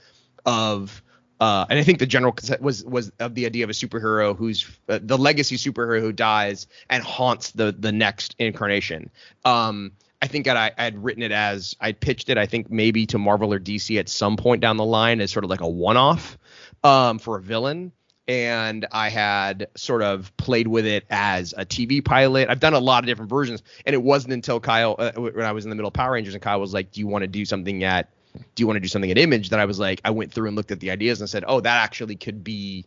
of 0.47 1.03
uh, 1.39 1.65
and 1.69 1.77
I 1.77 1.83
think 1.83 1.99
the 1.99 2.05
general 2.05 2.31
concept 2.31 2.61
was 2.61 2.83
was 2.83 3.11
of 3.19 3.36
the 3.36 3.45
idea 3.45 3.63
of 3.63 3.69
a 3.69 3.73
superhero 3.73 4.36
who's 4.36 4.65
uh, 4.88 4.99
the 5.01 5.17
legacy 5.17 5.57
superhero 5.57 5.99
who 5.99 6.11
dies 6.11 6.67
and 6.89 7.03
haunts 7.03 7.51
the 7.51 7.75
the 7.77 7.91
next 7.91 8.36
incarnation. 8.39 9.09
Um, 9.43 9.91
I 10.21 10.27
think 10.27 10.47
I, 10.47 10.71
I 10.77 10.83
had 10.83 11.03
written 11.03 11.23
it 11.23 11.31
as 11.31 11.75
I 11.79 11.91
pitched 11.91 12.29
it. 12.29 12.38
I 12.38 12.45
think 12.45 12.71
maybe 12.71 13.05
to 13.07 13.17
Marvel 13.17 13.53
or 13.53 13.59
DC 13.59 13.99
at 13.99 14.07
some 14.07 14.38
point 14.38 14.61
down 14.61 14.77
the 14.77 14.86
line 14.86 15.19
as 15.19 15.31
sort 15.31 15.43
of 15.43 15.49
like 15.49 15.61
a 15.61 15.67
one-off 15.67 16.38
um, 16.83 17.19
for 17.19 17.38
a 17.38 17.41
villain. 17.41 17.91
And 18.27 18.88
I 18.91 19.09
had 19.09 19.67
sort 19.75 20.01
of 20.01 20.36
played 20.36 20.67
with 20.67 20.88
it 20.88 21.05
as 21.11 21.53
a 21.55 21.63
TV 21.63 22.03
pilot. 22.03 22.49
I've 22.49 22.59
done 22.59 22.73
a 22.73 22.79
lot 22.79 23.03
of 23.03 23.07
different 23.07 23.29
versions, 23.29 23.61
and 23.86 23.93
it 23.93 24.01
wasn't 24.01 24.33
until 24.33 24.59
Kyle, 24.59 24.95
uh, 24.97 25.11
when 25.11 25.45
I 25.45 25.51
was 25.51 25.65
in 25.65 25.69
the 25.69 25.75
middle 25.75 25.89
of 25.89 25.93
Power 25.93 26.13
Rangers, 26.13 26.33
and 26.33 26.41
Kyle 26.41 26.59
was 26.59 26.73
like, 26.73 26.91
"Do 26.91 27.01
you 27.01 27.05
want 27.05 27.21
to 27.21 27.27
do 27.27 27.45
something 27.45 27.83
at 27.83 28.09
do 28.55 28.61
you 28.61 28.67
want 28.67 28.77
to 28.77 28.81
do 28.81 28.88
something 28.88 29.11
at 29.11 29.17
image? 29.17 29.49
That 29.49 29.59
i 29.59 29.65
was 29.65 29.79
like 29.79 30.01
i 30.05 30.11
went 30.11 30.31
through 30.31 30.47
and 30.47 30.55
looked 30.55 30.71
at 30.71 30.79
the 30.79 30.91
ideas 30.91 31.21
and 31.21 31.29
said 31.29 31.43
oh 31.47 31.59
that 31.59 31.83
actually 31.83 32.15
could 32.15 32.43
be 32.43 32.86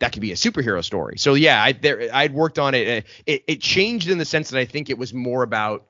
that 0.00 0.12
could 0.12 0.22
be 0.22 0.32
a 0.32 0.36
superhero 0.36 0.82
story. 0.82 1.18
So 1.18 1.34
yeah, 1.34 1.62
I 1.62 1.72
there 1.72 2.10
I'd 2.12 2.34
worked 2.34 2.58
on 2.58 2.74
it. 2.74 3.06
It 3.26 3.44
it 3.46 3.60
changed 3.60 4.08
in 4.08 4.18
the 4.18 4.24
sense 4.24 4.50
that 4.50 4.58
I 4.58 4.64
think 4.64 4.90
it 4.90 4.98
was 4.98 5.14
more 5.14 5.42
about 5.42 5.86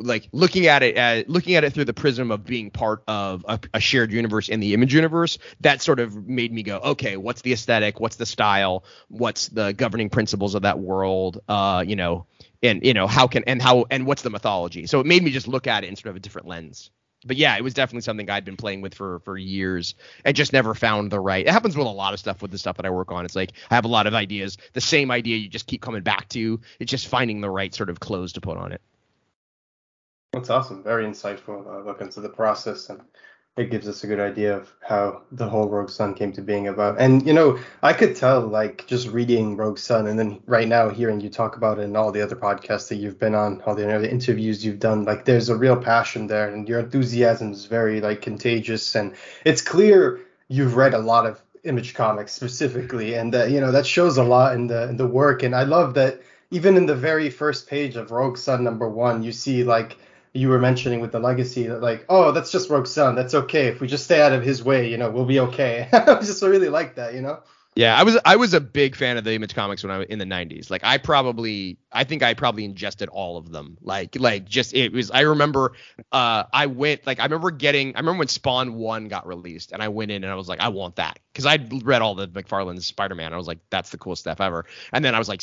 like 0.00 0.28
looking 0.30 0.68
at 0.68 0.84
it 0.84 0.96
as 0.96 1.24
looking 1.26 1.56
at 1.56 1.64
it 1.64 1.72
through 1.72 1.86
the 1.86 1.94
prism 1.94 2.30
of 2.30 2.44
being 2.44 2.70
part 2.70 3.02
of 3.08 3.44
a, 3.48 3.58
a, 3.74 3.80
shared 3.80 4.12
universe 4.12 4.48
in 4.48 4.60
the 4.60 4.72
image 4.72 4.94
universe. 4.94 5.38
That 5.60 5.82
sort 5.82 5.98
of 5.98 6.28
made 6.28 6.52
me 6.52 6.62
go 6.62 6.78
okay 6.78 7.16
what's 7.16 7.42
the 7.42 7.52
aesthetic? 7.52 7.98
What's 7.98 8.16
the 8.16 8.26
style? 8.26 8.84
What's 9.08 9.48
the 9.48 9.72
governing 9.72 10.08
principles 10.08 10.54
of 10.54 10.62
that 10.62 10.78
world? 10.78 11.40
Uh 11.48 11.84
you 11.86 11.96
know 11.96 12.26
and 12.62 12.86
you 12.86 12.94
know 12.94 13.08
how 13.08 13.26
can 13.26 13.42
and 13.44 13.60
how 13.60 13.86
and 13.90 14.06
what's 14.06 14.22
the 14.22 14.30
mythology? 14.30 14.86
So 14.86 15.00
it 15.00 15.06
made 15.06 15.22
me 15.24 15.32
just 15.32 15.48
look 15.48 15.66
at 15.66 15.82
it 15.82 15.88
in 15.88 15.96
sort 15.96 16.10
of 16.10 16.16
a 16.16 16.20
different 16.20 16.46
lens 16.46 16.90
but 17.28 17.36
yeah 17.36 17.56
it 17.56 17.62
was 17.62 17.74
definitely 17.74 18.00
something 18.00 18.28
i'd 18.30 18.44
been 18.44 18.56
playing 18.56 18.80
with 18.80 18.94
for 18.94 19.20
for 19.20 19.38
years 19.38 19.94
and 20.24 20.34
just 20.34 20.52
never 20.52 20.74
found 20.74 21.12
the 21.12 21.20
right 21.20 21.46
it 21.46 21.52
happens 21.52 21.76
with 21.76 21.86
a 21.86 21.90
lot 21.90 22.12
of 22.12 22.18
stuff 22.18 22.42
with 22.42 22.50
the 22.50 22.58
stuff 22.58 22.76
that 22.76 22.86
i 22.86 22.90
work 22.90 23.12
on 23.12 23.24
it's 23.24 23.36
like 23.36 23.52
i 23.70 23.74
have 23.76 23.84
a 23.84 23.88
lot 23.88 24.06
of 24.06 24.14
ideas 24.14 24.58
the 24.72 24.80
same 24.80 25.10
idea 25.10 25.36
you 25.36 25.48
just 25.48 25.66
keep 25.66 25.80
coming 25.80 26.02
back 26.02 26.28
to 26.28 26.60
it's 26.80 26.90
just 26.90 27.06
finding 27.06 27.40
the 27.40 27.50
right 27.50 27.74
sort 27.74 27.90
of 27.90 28.00
clothes 28.00 28.32
to 28.32 28.40
put 28.40 28.56
on 28.56 28.72
it 28.72 28.80
that's 30.32 30.50
awesome. 30.50 30.82
Very 30.82 31.06
insightful 31.06 31.66
uh, 31.66 31.84
look 31.86 32.00
into 32.00 32.20
the 32.20 32.28
process, 32.28 32.90
and 32.90 33.00
it 33.58 33.70
gives 33.70 33.88
us 33.88 34.04
a 34.04 34.06
good 34.06 34.20
idea 34.20 34.56
of 34.56 34.72
how 34.80 35.22
the 35.32 35.48
whole 35.48 35.68
Rogue 35.68 35.90
Sun 35.90 36.14
came 36.14 36.32
to 36.32 36.42
being 36.42 36.68
about. 36.68 37.00
And 37.00 37.26
you 37.26 37.32
know, 37.32 37.58
I 37.82 37.92
could 37.92 38.14
tell, 38.14 38.40
like, 38.40 38.86
just 38.86 39.08
reading 39.08 39.56
Rogue 39.56 39.78
Sun, 39.78 40.06
and 40.06 40.18
then 40.18 40.40
right 40.46 40.68
now 40.68 40.88
hearing 40.88 41.20
you 41.20 41.28
talk 41.28 41.56
about 41.56 41.78
it 41.78 41.84
and 41.84 41.96
all 41.96 42.12
the 42.12 42.22
other 42.22 42.36
podcasts 42.36 42.88
that 42.88 42.96
you've 42.96 43.18
been 43.18 43.34
on, 43.34 43.60
all 43.62 43.74
the 43.74 43.92
other 43.92 44.06
interviews 44.06 44.64
you've 44.64 44.78
done, 44.78 45.04
like, 45.04 45.24
there's 45.24 45.48
a 45.48 45.56
real 45.56 45.76
passion 45.76 46.28
there, 46.28 46.48
and 46.48 46.68
your 46.68 46.78
enthusiasm 46.78 47.52
is 47.52 47.66
very 47.66 48.00
like 48.00 48.22
contagious, 48.22 48.94
and 48.94 49.14
it's 49.44 49.60
clear 49.60 50.20
you've 50.48 50.76
read 50.76 50.94
a 50.94 50.98
lot 50.98 51.26
of 51.26 51.42
Image 51.64 51.92
comics 51.92 52.32
specifically, 52.32 53.14
and 53.14 53.34
uh, 53.34 53.44
you 53.44 53.60
know 53.60 53.72
that 53.72 53.84
shows 53.84 54.16
a 54.16 54.22
lot 54.22 54.54
in 54.54 54.68
the 54.68 54.88
in 54.88 54.96
the 54.96 55.06
work. 55.06 55.42
And 55.42 55.56
I 55.56 55.64
love 55.64 55.94
that 55.94 56.20
even 56.52 56.76
in 56.76 56.86
the 56.86 56.94
very 56.94 57.30
first 57.30 57.66
page 57.68 57.96
of 57.96 58.12
Rogue 58.12 58.38
Sun 58.38 58.62
number 58.62 58.88
one, 58.88 59.24
you 59.24 59.32
see 59.32 59.64
like 59.64 59.98
you 60.38 60.48
were 60.48 60.58
mentioning 60.58 61.00
with 61.00 61.12
the 61.12 61.18
legacy 61.18 61.66
that 61.66 61.82
like 61.82 62.04
oh 62.08 62.30
that's 62.32 62.52
just 62.52 62.68
Sun 62.86 63.14
that's 63.16 63.34
okay. 63.34 63.66
If 63.66 63.80
we 63.80 63.88
just 63.88 64.04
stay 64.04 64.22
out 64.22 64.32
of 64.32 64.42
his 64.42 64.62
way 64.62 64.88
you 64.88 64.96
know 64.96 65.10
we'll 65.10 65.24
be 65.24 65.40
okay. 65.40 65.88
I 65.92 66.14
just 66.20 66.42
really 66.42 66.68
like 66.68 66.94
that 66.94 67.14
you 67.14 67.20
know? 67.20 67.40
Yeah 67.74 67.96
I 67.96 68.04
was 68.04 68.18
I 68.24 68.36
was 68.36 68.54
a 68.54 68.60
big 68.60 68.94
fan 68.94 69.16
of 69.16 69.24
the 69.24 69.34
Image 69.34 69.54
comics 69.54 69.82
when 69.82 69.90
I 69.90 69.98
was 69.98 70.06
in 70.08 70.18
the 70.18 70.24
90s 70.24 70.70
like 70.70 70.82
I 70.84 70.98
probably 70.98 71.78
I 71.92 72.04
think 72.04 72.22
I 72.22 72.34
probably 72.34 72.64
ingested 72.64 73.08
all 73.08 73.36
of 73.36 73.50
them. 73.50 73.78
Like 73.80 74.16
like 74.18 74.44
just 74.44 74.74
it 74.74 74.92
was 74.92 75.10
I 75.10 75.22
remember 75.22 75.72
uh 76.12 76.44
I 76.52 76.66
went 76.66 77.06
like 77.06 77.18
I 77.18 77.24
remember 77.24 77.50
getting 77.50 77.96
I 77.96 77.98
remember 77.98 78.20
when 78.20 78.28
Spawn 78.28 78.74
1 78.74 79.08
got 79.08 79.26
released 79.26 79.72
and 79.72 79.82
I 79.82 79.88
went 79.88 80.12
in 80.12 80.22
and 80.22 80.32
I 80.32 80.36
was 80.36 80.48
like 80.48 80.60
I 80.60 80.68
want 80.68 80.96
that. 80.96 81.18
Cuz 81.34 81.46
I'd 81.46 81.84
read 81.84 82.00
all 82.00 82.14
the 82.14 82.28
McFarlane's 82.28 82.86
Spider-Man. 82.86 83.32
I 83.32 83.36
was 83.36 83.48
like 83.48 83.58
that's 83.70 83.90
the 83.90 83.98
coolest 83.98 84.20
stuff 84.20 84.40
ever. 84.40 84.66
And 84.92 85.04
then 85.04 85.14
I 85.14 85.18
was 85.18 85.28
like 85.28 85.42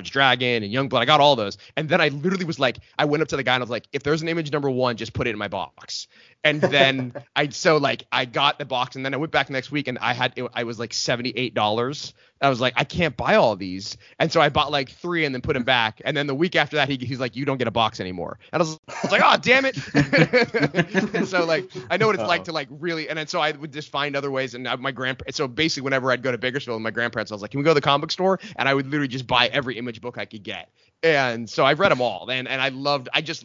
Dragon 0.00 0.62
and 0.62 0.72
Youngblood. 0.72 1.00
I 1.00 1.04
got 1.04 1.20
all 1.20 1.36
those. 1.36 1.58
And 1.76 1.88
then 1.88 2.00
I 2.00 2.08
literally 2.08 2.44
was 2.44 2.58
like, 2.58 2.78
I 2.98 3.04
went 3.04 3.22
up 3.22 3.28
to 3.28 3.36
the 3.36 3.42
guy 3.42 3.54
and 3.54 3.62
I 3.62 3.64
was 3.64 3.70
like, 3.70 3.86
if 3.92 4.02
there's 4.02 4.22
an 4.22 4.28
image 4.28 4.50
number 4.50 4.70
one, 4.70 4.96
just 4.96 5.12
put 5.12 5.26
it 5.26 5.30
in 5.30 5.38
my 5.38 5.48
box. 5.48 6.08
And 6.44 6.60
then 6.60 7.12
I 7.36 7.48
so 7.48 7.76
like 7.76 8.04
I 8.10 8.24
got 8.24 8.58
the 8.58 8.64
box 8.64 8.96
and 8.96 9.04
then 9.04 9.14
I 9.14 9.16
went 9.16 9.32
back 9.32 9.50
next 9.50 9.70
week 9.70 9.88
and 9.88 9.98
I 9.98 10.12
had 10.12 10.38
I 10.52 10.64
was 10.64 10.78
like 10.78 10.92
seventy 10.92 11.30
eight 11.30 11.54
dollars. 11.54 12.14
I 12.40 12.48
was 12.48 12.60
like 12.60 12.74
I 12.76 12.82
can't 12.82 13.16
buy 13.16 13.36
all 13.36 13.54
these, 13.54 13.96
and 14.18 14.32
so 14.32 14.40
I 14.40 14.48
bought 14.48 14.72
like 14.72 14.90
three 14.90 15.24
and 15.24 15.32
then 15.32 15.42
put 15.42 15.52
them 15.52 15.62
back. 15.62 16.02
And 16.04 16.16
then 16.16 16.26
the 16.26 16.34
week 16.34 16.56
after 16.56 16.76
that 16.76 16.88
he, 16.88 16.96
he's 16.96 17.20
like 17.20 17.36
you 17.36 17.44
don't 17.44 17.58
get 17.58 17.68
a 17.68 17.72
box 17.72 18.00
anymore. 18.00 18.38
And 18.52 18.60
I 18.60 18.64
was, 18.64 18.80
I 18.88 18.94
was 19.02 19.12
like 19.12 19.22
oh 19.24 19.36
damn 19.40 19.64
it. 19.64 21.14
and 21.14 21.28
so 21.28 21.44
like 21.44 21.70
I 21.88 21.96
know 21.96 22.06
what 22.06 22.16
it's 22.16 22.22
Uh-oh. 22.22 22.28
like 22.28 22.44
to 22.44 22.52
like 22.52 22.68
really 22.70 23.08
and 23.08 23.16
then 23.16 23.28
so 23.28 23.40
I 23.40 23.52
would 23.52 23.72
just 23.72 23.90
find 23.90 24.16
other 24.16 24.30
ways 24.30 24.54
and 24.54 24.64
my 24.80 24.90
grandparents. 24.90 25.36
So 25.36 25.46
basically 25.46 25.84
whenever 25.84 26.10
I'd 26.10 26.22
go 26.22 26.32
to 26.32 26.38
Bakersfield 26.38 26.76
with 26.76 26.82
my 26.82 26.90
grandparents, 26.90 27.30
I 27.30 27.36
was 27.36 27.42
like 27.42 27.52
can 27.52 27.58
we 27.58 27.64
go 27.64 27.70
to 27.70 27.74
the 27.74 27.80
comic 27.80 28.02
book 28.02 28.10
store? 28.10 28.40
And 28.56 28.68
I 28.68 28.74
would 28.74 28.86
literally 28.86 29.08
just 29.08 29.28
buy 29.28 29.46
every 29.46 29.78
image 29.78 30.00
book 30.00 30.18
I 30.18 30.24
could 30.24 30.42
get. 30.42 30.70
And 31.04 31.48
so 31.48 31.64
I've 31.64 31.78
read 31.78 31.92
them 31.92 32.00
all 32.00 32.28
and 32.28 32.48
and 32.48 32.60
I 32.60 32.70
loved 32.70 33.08
I 33.14 33.20
just 33.20 33.44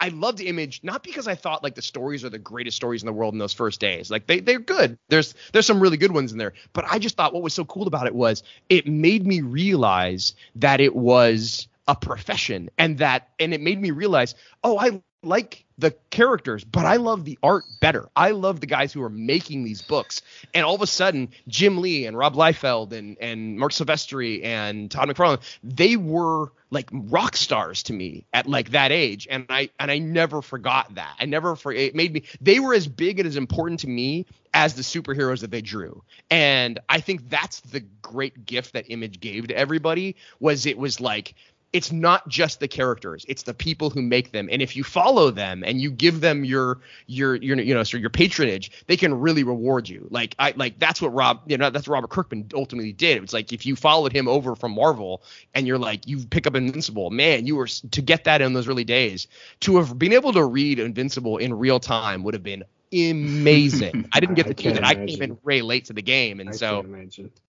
I 0.00 0.08
loved 0.08 0.40
Image 0.40 0.80
not 0.82 1.02
because 1.02 1.26
I 1.26 1.34
thought 1.34 1.62
like 1.62 1.74
the 1.74 1.82
stories 1.82 2.24
are 2.24 2.28
the 2.28 2.38
greatest 2.38 2.76
stories 2.76 3.02
in 3.02 3.06
the 3.06 3.12
world 3.12 3.34
in 3.34 3.38
those 3.38 3.52
first 3.52 3.80
days. 3.80 4.10
Like 4.10 4.26
they 4.26 4.40
they're 4.40 4.58
good. 4.58 4.98
There's 5.08 5.34
there's 5.52 5.66
some 5.66 5.80
really 5.80 5.96
good 5.96 6.12
ones 6.12 6.32
in 6.32 6.38
there, 6.38 6.52
but 6.72 6.84
I 6.86 6.98
just 6.98 7.16
thought 7.16 7.32
what 7.32 7.42
was 7.42 7.54
so 7.54 7.64
cool 7.64 7.86
about 7.86 8.06
it 8.06 8.14
was 8.14 8.42
it 8.68 8.86
made 8.86 9.26
me 9.26 9.40
realize 9.40 10.34
that 10.56 10.80
it 10.80 10.94
was 10.94 11.68
a 11.88 11.94
profession 11.94 12.68
and 12.78 12.98
that 12.98 13.30
and 13.38 13.54
it 13.54 13.60
made 13.60 13.80
me 13.80 13.90
realize, 13.90 14.34
"Oh, 14.62 14.78
I 14.78 15.00
like 15.26 15.64
the 15.78 15.94
characters, 16.10 16.64
but 16.64 16.86
I 16.86 16.96
love 16.96 17.24
the 17.24 17.38
art 17.42 17.64
better. 17.80 18.08
I 18.16 18.30
love 18.30 18.60
the 18.60 18.66
guys 18.66 18.92
who 18.92 19.02
are 19.02 19.10
making 19.10 19.64
these 19.64 19.82
books. 19.82 20.22
And 20.54 20.64
all 20.64 20.74
of 20.74 20.80
a 20.80 20.86
sudden, 20.86 21.28
Jim 21.48 21.78
Lee 21.78 22.06
and 22.06 22.16
Rob 22.16 22.34
Liefeld 22.34 22.92
and 22.92 23.18
and 23.20 23.58
Marc 23.58 23.72
Silvestri 23.72 24.42
and 24.44 24.90
Todd 24.90 25.08
McFarlane, 25.08 25.42
they 25.62 25.96
were 25.96 26.52
like 26.70 26.88
rock 26.92 27.36
stars 27.36 27.82
to 27.84 27.92
me 27.92 28.26
at 28.32 28.46
like 28.46 28.70
that 28.70 28.90
age. 28.92 29.26
And 29.30 29.46
I 29.50 29.70
and 29.78 29.90
I 29.90 29.98
never 29.98 30.40
forgot 30.40 30.94
that. 30.94 31.16
I 31.20 31.26
never 31.26 31.56
for 31.56 31.72
it 31.72 31.94
made 31.94 32.12
me 32.14 32.22
they 32.40 32.58
were 32.58 32.72
as 32.72 32.88
big 32.88 33.18
and 33.18 33.26
as 33.26 33.36
important 33.36 33.80
to 33.80 33.88
me 33.88 34.26
as 34.54 34.74
the 34.74 34.82
superheroes 34.82 35.40
that 35.40 35.50
they 35.50 35.60
drew. 35.60 36.02
And 36.30 36.78
I 36.88 37.00
think 37.00 37.28
that's 37.28 37.60
the 37.60 37.80
great 38.00 38.46
gift 38.46 38.72
that 38.72 38.86
Image 38.88 39.20
gave 39.20 39.48
to 39.48 39.56
everybody 39.56 40.16
was 40.40 40.64
it 40.64 40.78
was 40.78 41.00
like 41.00 41.34
it's 41.76 41.92
not 41.92 42.26
just 42.26 42.58
the 42.58 42.68
characters 42.68 43.26
it's 43.28 43.42
the 43.42 43.52
people 43.52 43.90
who 43.90 44.00
make 44.00 44.32
them. 44.32 44.48
And 44.50 44.62
if 44.62 44.76
you 44.76 44.82
follow 44.82 45.30
them 45.30 45.62
and 45.62 45.78
you 45.78 45.90
give 45.90 46.22
them 46.22 46.42
your 46.42 46.80
your 47.06 47.34
your 47.36 47.60
you 47.60 47.74
know 47.74 47.82
so 47.82 47.98
your 47.98 48.08
patronage 48.08 48.70
they 48.86 48.96
can 48.96 49.12
really 49.20 49.44
reward 49.44 49.86
you. 49.86 50.06
Like 50.10 50.34
i 50.38 50.54
like 50.56 50.78
that's 50.78 51.02
what 51.02 51.12
rob 51.12 51.42
you 51.46 51.58
know 51.58 51.68
that's 51.68 51.86
what 51.86 51.94
robert 51.94 52.10
kirkman 52.10 52.48
ultimately 52.54 52.92
did. 52.92 53.22
It's 53.22 53.34
like 53.34 53.52
if 53.52 53.66
you 53.66 53.76
followed 53.76 54.12
him 54.12 54.26
over 54.26 54.54
from 54.54 54.72
marvel 54.72 55.22
and 55.54 55.66
you're 55.66 55.78
like 55.78 56.06
you 56.06 56.24
pick 56.24 56.46
up 56.46 56.54
invincible 56.54 57.10
man 57.10 57.46
you 57.46 57.56
were 57.56 57.66
to 57.66 58.00
get 58.00 58.24
that 58.24 58.40
in 58.40 58.54
those 58.54 58.68
early 58.68 58.84
days 58.84 59.26
to 59.60 59.76
have 59.76 59.98
been 59.98 60.14
able 60.14 60.32
to 60.32 60.44
read 60.44 60.78
invincible 60.78 61.36
in 61.36 61.52
real 61.52 61.78
time 61.78 62.22
would 62.22 62.32
have 62.32 62.42
been 62.42 62.64
amazing. 62.92 64.08
I 64.12 64.20
didn't 64.20 64.36
get 64.36 64.46
the 64.46 64.54
do 64.54 64.72
that. 64.72 64.84
I 64.84 64.94
came 64.94 65.20
in 65.20 65.38
way 65.42 65.60
late 65.60 65.86
to 65.86 65.92
the 65.92 66.02
game, 66.02 66.40
and 66.40 66.48
I 66.48 66.52
so 66.52 66.86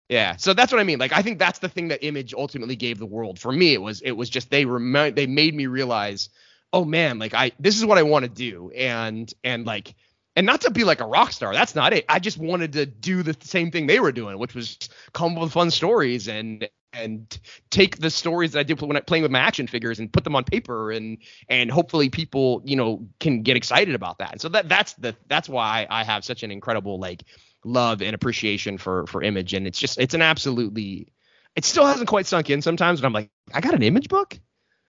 yeah, 0.09 0.37
so 0.37 0.55
that's 0.55 0.73
what 0.73 0.81
I 0.81 0.85
mean. 0.85 0.99
Like 0.99 1.13
I 1.13 1.23
think 1.23 1.39
that's 1.39 1.59
the 1.59 1.69
thing 1.69 1.89
that 1.89 2.05
Image 2.05 2.33
ultimately 2.33 2.77
gave 2.77 2.99
the 2.99 3.07
world. 3.07 3.39
For 3.39 3.53
me, 3.53 3.75
it 3.75 3.83
was 3.83 4.01
it 4.01 4.13
was 4.13 4.31
just 4.31 4.51
they 4.51 4.65
remind 4.65 5.17
they 5.17 5.27
made 5.27 5.55
me 5.55 5.67
realize, 5.67 6.31
oh 6.73 6.85
man, 6.85 7.19
like 7.19 7.35
I 7.35 7.53
this 7.59 7.77
is 7.77 7.85
what 7.85 7.99
I 7.99 8.03
want 8.03 8.25
to 8.25 8.31
do, 8.31 8.71
and 8.71 9.33
and 9.45 9.67
like 9.67 9.95
and 10.35 10.47
not 10.47 10.63
to 10.63 10.71
be 10.71 10.85
like 10.85 11.01
a 11.01 11.07
rock 11.07 11.33
star. 11.33 11.53
That's 11.53 11.75
not 11.75 11.93
it. 11.93 12.07
I 12.09 12.21
just 12.21 12.39
wanted 12.39 12.73
to 12.75 12.87
do 12.87 13.23
the 13.23 13.37
same 13.41 13.71
thing 13.71 13.87
they 13.87 14.01
were 14.01 14.13
doing, 14.13 14.39
which 14.39 14.55
was 14.55 14.79
come 15.13 15.35
up 15.35 15.43
with 15.43 15.53
fun 15.53 15.71
stories 15.71 16.29
and 16.29 16.69
and 16.95 17.39
take 17.71 17.99
the 17.99 18.09
stories 18.09 18.53
that 18.53 18.61
I 18.61 18.63
did 18.63 18.81
when 18.81 18.97
I 18.97 19.01
playing 19.01 19.23
with 19.23 19.31
my 19.31 19.41
action 19.41 19.67
figures 19.67 19.99
and 19.99 20.11
put 20.11 20.25
them 20.25 20.35
on 20.35 20.45
paper 20.45 20.91
and 20.91 21.19
and 21.51 21.71
hopefully 21.71 22.09
people 22.09 22.63
you 22.65 22.77
know 22.77 23.07
can 23.21 23.43
get 23.43 23.57
excited 23.57 23.95
about 23.95 24.19
that. 24.21 24.33
And 24.33 24.41
so 24.41 24.49
that 24.51 24.69
that's 24.69 24.95
the 24.95 25.15
that's 25.27 25.49
why 25.49 25.87
I 25.91 26.05
have 26.05 26.25
such 26.25 26.43
an 26.45 26.51
incredible 26.51 26.99
like 26.99 27.25
love 27.65 28.03
and 28.03 28.15
appreciation 28.15 28.79
for 28.79 29.07
for 29.07 29.23
image. 29.23 29.55
And 29.55 29.67
it's 29.67 29.79
just 29.79 29.99
it's 29.99 30.15
an 30.15 30.23
absolutely 30.23 31.13
it 31.57 31.65
still 31.65 31.87
hasn't 31.87 32.09
quite 32.09 32.27
sunk 32.27 32.51
in 32.51 32.63
sometimes 32.63 33.01
but 33.01 33.07
i'm 33.07 33.13
like 33.13 33.31
i 33.53 33.61
got 33.61 33.75
an 33.75 33.83
image 33.83 34.09
book? 34.09 34.39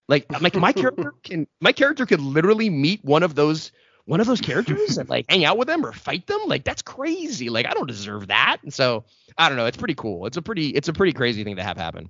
Like 0.08 0.26
like 0.42 0.56
my 0.56 0.74
character 0.74 1.14
can 1.24 1.48
my 1.62 1.72
character 1.72 2.06
could 2.06 2.22
literally 2.22 2.70
meet 2.70 3.04
one 3.04 3.24
of 3.24 3.36
those 3.36 3.72
one 4.06 4.20
of 4.20 4.28
those 4.28 4.42
characters 4.42 4.98
and 4.98 5.08
like 5.08 5.26
hang 5.30 5.46
out 5.46 5.58
with 5.58 5.68
them 5.68 5.86
or 5.86 5.92
fight 5.92 6.26
them? 6.28 6.40
Like 6.48 6.64
that's 6.64 6.82
crazy. 6.82 7.50
Like 7.50 7.68
i 7.68 7.74
don't 7.74 7.88
deserve 7.88 8.28
that. 8.28 8.58
And 8.64 8.74
so 8.74 9.06
i 9.38 9.50
don't 9.50 9.58
know. 9.58 9.68
It's 9.68 9.78
pretty 9.78 9.96
cool. 9.96 10.26
It's 10.26 10.38
a 10.38 10.42
pretty 10.42 10.70
it's 10.70 10.88
a 10.88 10.94
pretty 10.94 11.14
crazy 11.14 11.44
thing 11.44 11.58
to 11.58 11.64
have 11.64 11.78
happen. 11.78 12.10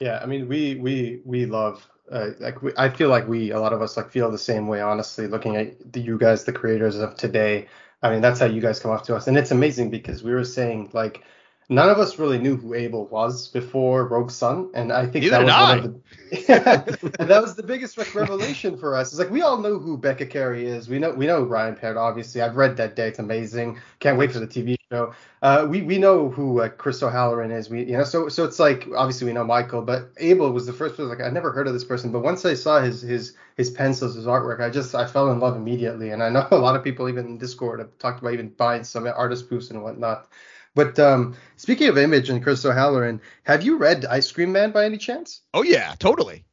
Yeah 0.00 0.18
i 0.22 0.26
mean 0.26 0.48
we 0.48 0.76
we 0.76 1.20
we 1.24 1.46
love 1.46 1.86
uh, 2.10 2.30
like 2.40 2.60
we, 2.62 2.72
i 2.76 2.88
feel 2.88 3.08
like 3.08 3.28
we 3.28 3.52
a 3.52 3.60
lot 3.60 3.72
of 3.72 3.82
us 3.82 3.96
like 3.96 4.10
feel 4.10 4.30
the 4.30 4.38
same 4.38 4.66
way 4.66 4.80
honestly 4.80 5.28
looking 5.28 5.56
at 5.56 5.92
the, 5.92 6.00
you 6.00 6.18
guys 6.18 6.42
the 6.42 6.52
creators 6.52 6.96
of 6.96 7.14
today 7.14 7.68
I 8.02 8.10
mean, 8.10 8.20
that's 8.22 8.40
how 8.40 8.46
you 8.46 8.60
guys 8.60 8.80
come 8.80 8.90
off 8.92 9.04
to 9.04 9.16
us, 9.16 9.26
and 9.28 9.36
it's 9.36 9.50
amazing 9.50 9.90
because 9.90 10.22
we 10.22 10.32
were 10.32 10.44
saying 10.44 10.90
like 10.92 11.22
none 11.70 11.88
of 11.88 11.98
us 11.98 12.18
really 12.18 12.38
knew 12.38 12.56
who 12.56 12.74
Abel 12.74 13.06
was 13.06 13.48
before 13.48 14.06
Rogue 14.06 14.30
Sun, 14.30 14.70
and 14.74 14.92
I 14.92 15.06
think 15.06 15.24
Neither 15.24 15.30
that 15.30 15.44
was 15.44 15.54
one 15.54 15.78
of 15.78 15.82
the 15.84 17.16
that 17.24 17.42
was 17.42 17.54
the 17.54 17.62
biggest 17.62 17.96
revelation 18.14 18.76
for 18.76 18.96
us. 18.96 19.10
It's 19.10 19.18
like 19.18 19.30
we 19.30 19.40
all 19.40 19.56
know 19.58 19.78
who 19.78 19.96
Becca 19.96 20.26
Carey 20.26 20.66
is. 20.66 20.88
We 20.88 20.98
know 20.98 21.12
we 21.12 21.26
know 21.26 21.42
Ryan 21.42 21.78
Baird, 21.80 21.96
obviously. 21.96 22.42
I've 22.42 22.56
read 22.56 22.76
Dead 22.76 22.94
Day; 22.94 23.08
it's 23.08 23.20
amazing. 23.20 23.78
Can't 24.00 24.18
wait 24.18 24.32
for 24.32 24.40
the 24.40 24.46
TV 24.46 24.76
show. 24.90 25.14
Uh, 25.42 25.66
we 25.70 25.82
we 25.82 25.96
know 25.96 26.28
who 26.28 26.60
uh, 26.60 26.68
Chris 26.68 27.02
O'Halloran 27.02 27.52
is. 27.52 27.70
We 27.70 27.84
you 27.84 27.96
know 27.96 28.04
so 28.04 28.28
so 28.28 28.44
it's 28.44 28.58
like 28.58 28.88
obviously 28.96 29.28
we 29.28 29.32
know 29.32 29.44
Michael, 29.44 29.82
but 29.82 30.10
Abel 30.18 30.50
was 30.52 30.66
the 30.66 30.72
first 30.72 30.96
person. 30.96 31.08
Like 31.08 31.20
I 31.20 31.30
never 31.30 31.52
heard 31.52 31.68
of 31.68 31.72
this 31.72 31.84
person, 31.84 32.10
but 32.10 32.20
once 32.20 32.44
I 32.44 32.54
saw 32.54 32.80
his 32.80 33.00
his 33.00 33.34
his 33.56 33.70
pencils, 33.70 34.16
his 34.16 34.26
artwork, 34.26 34.60
I 34.60 34.70
just 34.70 34.94
I 34.94 35.06
fell 35.06 35.30
in 35.30 35.38
love 35.38 35.56
immediately. 35.56 36.10
And 36.10 36.22
I 36.22 36.30
know 36.30 36.48
a 36.50 36.56
lot 36.56 36.74
of 36.74 36.82
people 36.82 37.08
even 37.08 37.26
in 37.26 37.38
Discord 37.38 37.78
have 37.78 37.96
talked 37.98 38.20
about 38.20 38.34
even 38.34 38.48
buying 38.48 38.82
some 38.82 39.06
artist 39.06 39.48
proofs 39.48 39.70
and 39.70 39.82
whatnot. 39.84 40.28
But 40.74 40.98
um, 40.98 41.36
speaking 41.56 41.88
of 41.88 41.98
Image 41.98 42.30
and 42.30 42.42
Chris 42.42 42.64
O'Halloran, 42.64 43.20
have 43.42 43.62
you 43.62 43.76
read 43.76 44.04
Ice 44.04 44.30
Cream 44.30 44.52
Man 44.52 44.70
by 44.70 44.84
any 44.84 44.98
chance? 44.98 45.42
Oh 45.52 45.62
yeah, 45.62 45.94
totally. 45.98 46.44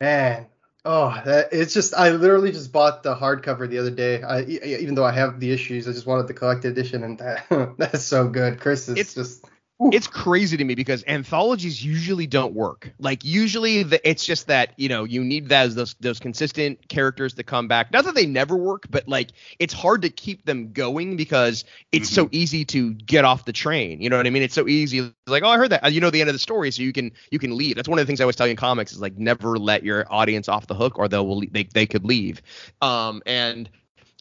Man, 0.00 0.46
oh, 0.84 1.20
that, 1.24 1.48
it's 1.52 1.74
just 1.74 1.94
I 1.94 2.10
literally 2.10 2.52
just 2.52 2.72
bought 2.72 3.02
the 3.02 3.14
hardcover 3.14 3.68
the 3.68 3.78
other 3.78 3.90
day. 3.90 4.22
I, 4.22 4.42
even 4.42 4.94
though 4.94 5.04
I 5.04 5.12
have 5.12 5.40
the 5.40 5.52
issues, 5.52 5.86
I 5.86 5.92
just 5.92 6.06
wanted 6.06 6.28
the 6.28 6.34
collected 6.34 6.72
edition, 6.72 7.04
and 7.04 7.18
that, 7.18 7.74
that's 7.76 8.04
so 8.04 8.28
good. 8.28 8.60
Chris 8.60 8.88
is 8.88 8.96
it's, 8.96 9.14
just 9.14 9.44
it's 9.78 10.06
crazy 10.06 10.56
to 10.56 10.64
me 10.64 10.74
because 10.74 11.04
anthologies 11.06 11.84
usually 11.84 12.26
don't 12.26 12.54
work. 12.54 12.92
Like 12.98 13.24
usually 13.24 13.82
the, 13.82 14.08
it's 14.08 14.24
just 14.24 14.46
that 14.46 14.72
you 14.76 14.88
know 14.88 15.04
you 15.04 15.22
need 15.22 15.48
those 15.48 15.74
those 15.74 15.94
those 16.00 16.18
consistent 16.18 16.88
characters 16.88 17.34
to 17.34 17.42
come 17.42 17.68
back. 17.68 17.92
Not 17.92 18.04
that 18.06 18.14
they 18.14 18.24
never 18.24 18.56
work, 18.56 18.86
but 18.88 19.06
like 19.06 19.32
it's 19.58 19.74
hard 19.74 20.02
to 20.02 20.08
keep 20.08 20.46
them 20.46 20.72
going 20.72 21.16
because 21.16 21.64
it's 21.92 22.08
so 22.08 22.28
easy 22.32 22.64
to 22.66 22.94
get 22.94 23.24
off 23.26 23.44
the 23.44 23.52
train. 23.52 24.00
You 24.00 24.08
know 24.08 24.16
what 24.16 24.26
I 24.26 24.30
mean? 24.30 24.42
It's 24.42 24.54
so 24.54 24.66
easy. 24.66 24.98
It's 24.98 25.12
like 25.26 25.42
oh 25.42 25.48
I 25.48 25.58
heard 25.58 25.70
that. 25.70 25.92
You 25.92 26.00
know 26.00 26.10
the 26.10 26.20
end 26.20 26.30
of 26.30 26.34
the 26.34 26.40
story, 26.40 26.70
so 26.70 26.82
you 26.82 26.92
can 26.92 27.12
you 27.30 27.38
can 27.38 27.54
leave. 27.56 27.76
That's 27.76 27.88
one 27.88 27.98
of 27.98 28.02
the 28.02 28.06
things 28.06 28.20
I 28.20 28.24
always 28.24 28.36
tell 28.36 28.46
you 28.46 28.52
in 28.52 28.56
comics 28.56 28.92
is 28.92 29.00
like 29.00 29.18
never 29.18 29.58
let 29.58 29.84
your 29.84 30.10
audience 30.10 30.48
off 30.48 30.66
the 30.66 30.74
hook 30.74 30.98
or 30.98 31.08
they'll 31.08 31.40
they 31.50 31.64
they 31.64 31.86
could 31.86 32.04
leave. 32.04 32.40
Um 32.80 33.22
and 33.26 33.68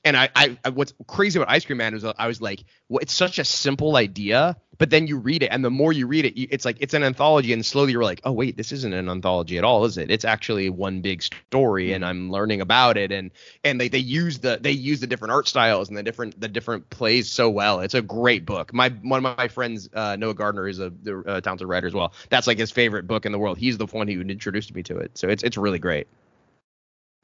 and 0.06 0.16
I, 0.16 0.30
I, 0.36 0.58
I 0.64 0.70
what's 0.70 0.94
crazy 1.08 1.40
about 1.40 1.52
Ice 1.52 1.66
Cream 1.66 1.80
Man 1.80 1.96
is 1.96 2.06
I 2.06 2.28
was 2.28 2.40
like, 2.40 2.64
well, 2.88 3.00
it's 3.00 3.12
such 3.12 3.40
a 3.40 3.44
simple 3.44 3.96
idea, 3.96 4.56
but 4.78 4.92
then 4.92 5.08
you 5.08 5.18
read 5.18 5.42
it, 5.42 5.48
and 5.48 5.66
the 5.66 5.72
more 5.72 5.92
you 5.92 6.06
read 6.06 6.26
it, 6.26 6.38
you, 6.38 6.48
it's 6.52 6.64
like 6.64 6.78
it's 6.80 6.94
an 6.94 7.04
anthology, 7.04 7.52
and 7.54 7.66
slowly 7.66 7.92
you're 7.92 8.04
like, 8.04 8.22
oh 8.24 8.32
wait, 8.32 8.56
this 8.56 8.72
isn't 8.72 8.94
an 8.94 9.10
anthology 9.10 9.58
at 9.58 9.64
all, 9.64 9.84
is 9.84 9.98
it? 9.98 10.12
It's 10.12 10.24
actually 10.24 10.70
one 10.70 11.02
big 11.02 11.24
story, 11.24 11.92
and 11.94 12.06
I'm 12.06 12.30
learning 12.30 12.62
about 12.62 12.98
it, 12.98 13.12
and 13.12 13.32
and 13.64 13.82
they 13.82 13.88
they 13.88 13.98
use 13.98 14.38
the 14.38 14.60
they 14.62 14.72
use 14.72 15.00
the 15.00 15.08
different 15.08 15.32
art 15.32 15.48
styles 15.48 15.90
and 15.90 15.98
the 15.98 16.04
different 16.04 16.40
the 16.40 16.48
different 16.48 16.90
plays 16.92 17.30
so 17.30 17.50
well. 17.50 17.80
It's 17.80 17.96
a 17.96 18.02
great 18.04 18.46
book. 18.46 18.74
My 18.74 18.90
one 18.90 19.26
of 19.26 19.38
my 19.38 19.48
friends, 19.48 19.90
uh, 19.92 20.18
Noah 20.18 20.36
Gardner, 20.36 20.68
is 20.68 20.80
a, 20.80 20.94
a 21.26 21.42
talented 21.42 21.68
writer 21.68 21.88
as 21.88 21.94
well. 21.94 22.14
That's 22.30 22.46
like 22.46 22.60
his 22.60 22.70
favorite 22.70 23.08
book 23.08 23.26
in 23.26 23.32
the 23.32 23.40
world. 23.40 23.58
He's 23.58 23.80
the 23.80 23.88
one 23.88 24.08
who 24.08 24.22
introduced 24.22 24.74
me 24.76 24.84
to 24.84 25.00
it, 25.00 25.18
so 25.18 25.30
it's 25.30 25.42
it's 25.42 25.58
really 25.58 25.80
great. 25.80 26.08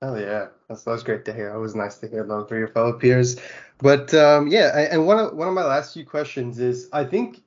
Oh 0.02 0.16
yeah, 0.16 0.48
that's 0.68 0.84
that's 0.84 1.04
great 1.04 1.26
to 1.26 1.34
hear. 1.34 1.54
It 1.54 1.60
was 1.60 1.76
nice 1.76 1.98
to 2.00 2.08
hear 2.08 2.24
those 2.24 2.48
for 2.50 2.58
your 2.58 2.70
fellow 2.70 2.94
peers. 2.94 3.40
But 3.78 4.14
um, 4.14 4.48
yeah, 4.48 4.88
and 4.92 5.06
one 5.06 5.20
of 5.20 5.34
one 5.36 5.48
of 5.48 5.54
my 5.54 5.64
last 5.64 5.94
few 5.94 6.06
questions 6.06 6.60
is, 6.60 6.90
I 6.92 7.04
think 7.04 7.44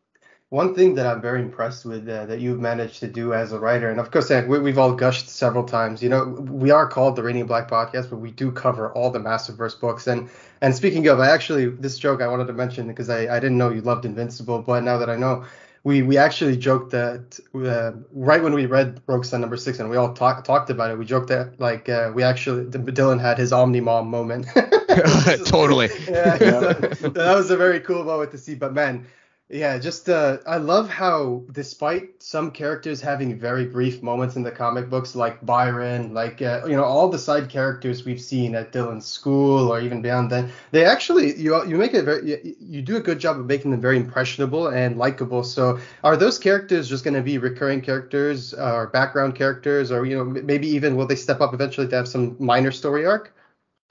one 0.51 0.73
thing 0.73 0.95
that 0.95 1.07
I'm 1.07 1.21
very 1.21 1.43
impressed 1.43 1.85
with 1.85 2.09
uh, 2.09 2.27
that 2.27 2.39
you've 2.39 2.61
managed 2.61 3.01
to 3.01 3.09
do 3.09 3.35
as 3.35 3.51
a 3.51 3.59
writer, 3.59 3.91
and 3.91 3.99
of 3.99 4.13
course 4.13 4.31
we, 4.31 4.61
we've 4.61 4.79
all 4.79 4.95
gushed 4.95 5.29
several 5.29 5.65
times. 5.65 6.01
You 6.01 6.11
know, 6.11 6.27
we 6.27 6.71
are 6.71 6.87
called 6.87 7.17
the 7.17 7.25
Radiant 7.25 7.49
Black 7.49 7.69
Podcast, 7.69 8.09
but 8.09 8.19
we 8.19 8.31
do 8.31 8.53
cover 8.53 8.93
all 8.93 9.11
the 9.11 9.19
Massiverse 9.19 9.79
books. 9.81 10.07
And 10.07 10.31
and 10.61 10.77
speaking 10.77 11.09
of, 11.09 11.19
I 11.19 11.31
actually 11.31 11.67
this 11.67 11.99
joke 11.99 12.23
I 12.23 12.29
wanted 12.29 12.47
to 12.47 12.53
mention 12.53 12.87
because 12.87 13.11
I 13.11 13.35
I 13.35 13.41
didn't 13.41 13.59
know 13.59 13.71
you 13.71 13.81
loved 13.81 14.05
Invincible, 14.05 14.63
but 14.63 14.85
now 14.85 14.97
that 14.99 15.11
I 15.11 15.17
know 15.17 15.45
we 15.85 16.03
we 16.03 16.17
actually 16.17 16.57
joked 16.57 16.91
that 16.91 17.39
uh, 17.55 17.93
right 18.13 18.43
when 18.43 18.55
we 18.55 18.67
read 18.67 19.01
Rogue 19.07 19.25
Sun 19.25 19.43
number 19.43 19.57
six 19.59 19.79
and 19.79 19.91
we 19.91 19.97
all 19.97 20.15
talked 20.15 20.47
talked 20.47 20.71
about 20.71 20.91
it, 20.91 20.99
we 20.99 21.05
joked 21.05 21.29
that 21.29 21.61
like 21.61 21.89
uh, 21.89 22.11
we 22.15 22.23
actually 22.23 22.65
Dylan 22.65 23.21
had 23.21 23.39
his 23.39 23.53
Omni 23.53 23.81
Man 23.81 24.07
moment. 24.07 24.47
totally. 25.47 25.91
yeah, 26.09 26.39
so 26.95 27.09
that 27.11 27.35
was 27.35 27.51
a 27.51 27.57
very 27.57 27.81
cool 27.81 28.03
moment 28.03 28.31
to 28.33 28.39
see. 28.39 28.55
But 28.55 28.73
man, 28.73 29.07
yeah, 29.51 29.79
just 29.79 30.09
uh, 30.09 30.39
I 30.47 30.57
love 30.57 30.89
how 30.89 31.45
despite 31.53 32.23
some 32.23 32.51
characters 32.51 33.03
having 33.03 33.39
very 33.39 33.67
brief 33.67 34.03
moments 34.03 34.37
in 34.37 34.43
the 34.43 34.51
comic 34.51 34.89
books, 34.89 35.15
like 35.15 35.45
Byron, 35.45 36.15
like 36.15 36.41
uh, 36.41 36.63
you 36.67 36.75
know 36.75 36.83
all 36.83 37.09
the 37.11 37.19
side 37.19 37.51
characters 37.51 38.07
we've 38.07 38.21
seen 38.21 38.55
at 38.55 38.73
Dylan's 38.73 39.05
school 39.05 39.71
or 39.71 39.81
even 39.81 40.01
beyond 40.01 40.31
then, 40.31 40.51
they 40.71 40.87
actually 40.87 41.39
you 41.39 41.63
you 41.67 41.77
make 41.77 41.93
it 41.93 42.05
very 42.05 42.27
you, 42.27 42.57
you 42.59 42.83
do 42.83 42.97
a 42.97 43.01
good 43.01 43.19
job 43.19 43.39
of 43.39 43.45
making 43.45 43.71
them 43.71 43.83
very 43.83 43.99
impressionable 43.99 44.69
and 44.69 44.97
likable. 44.97 45.45
So 45.45 45.79
are 46.03 46.17
those 46.17 46.39
characters 46.39 46.89
just 46.89 47.05
going 47.05 47.15
to 47.15 47.23
be 47.23 47.37
recurring 47.37 47.83
characters 47.83 48.55
uh, 48.55 48.73
or 48.73 48.87
background 48.89 49.35
characters, 49.35 49.93
or 49.93 50.07
you 50.07 50.17
know 50.17 50.25
maybe 50.25 50.69
even 50.69 50.97
will 50.97 51.07
they 51.07 51.17
step 51.17 51.43
up 51.43 51.53
eventually 51.53 51.87
to 51.89 51.97
have 51.97 52.09
some 52.09 52.35
minor 52.39 52.73
story 52.73 53.05
arc? 53.05 53.35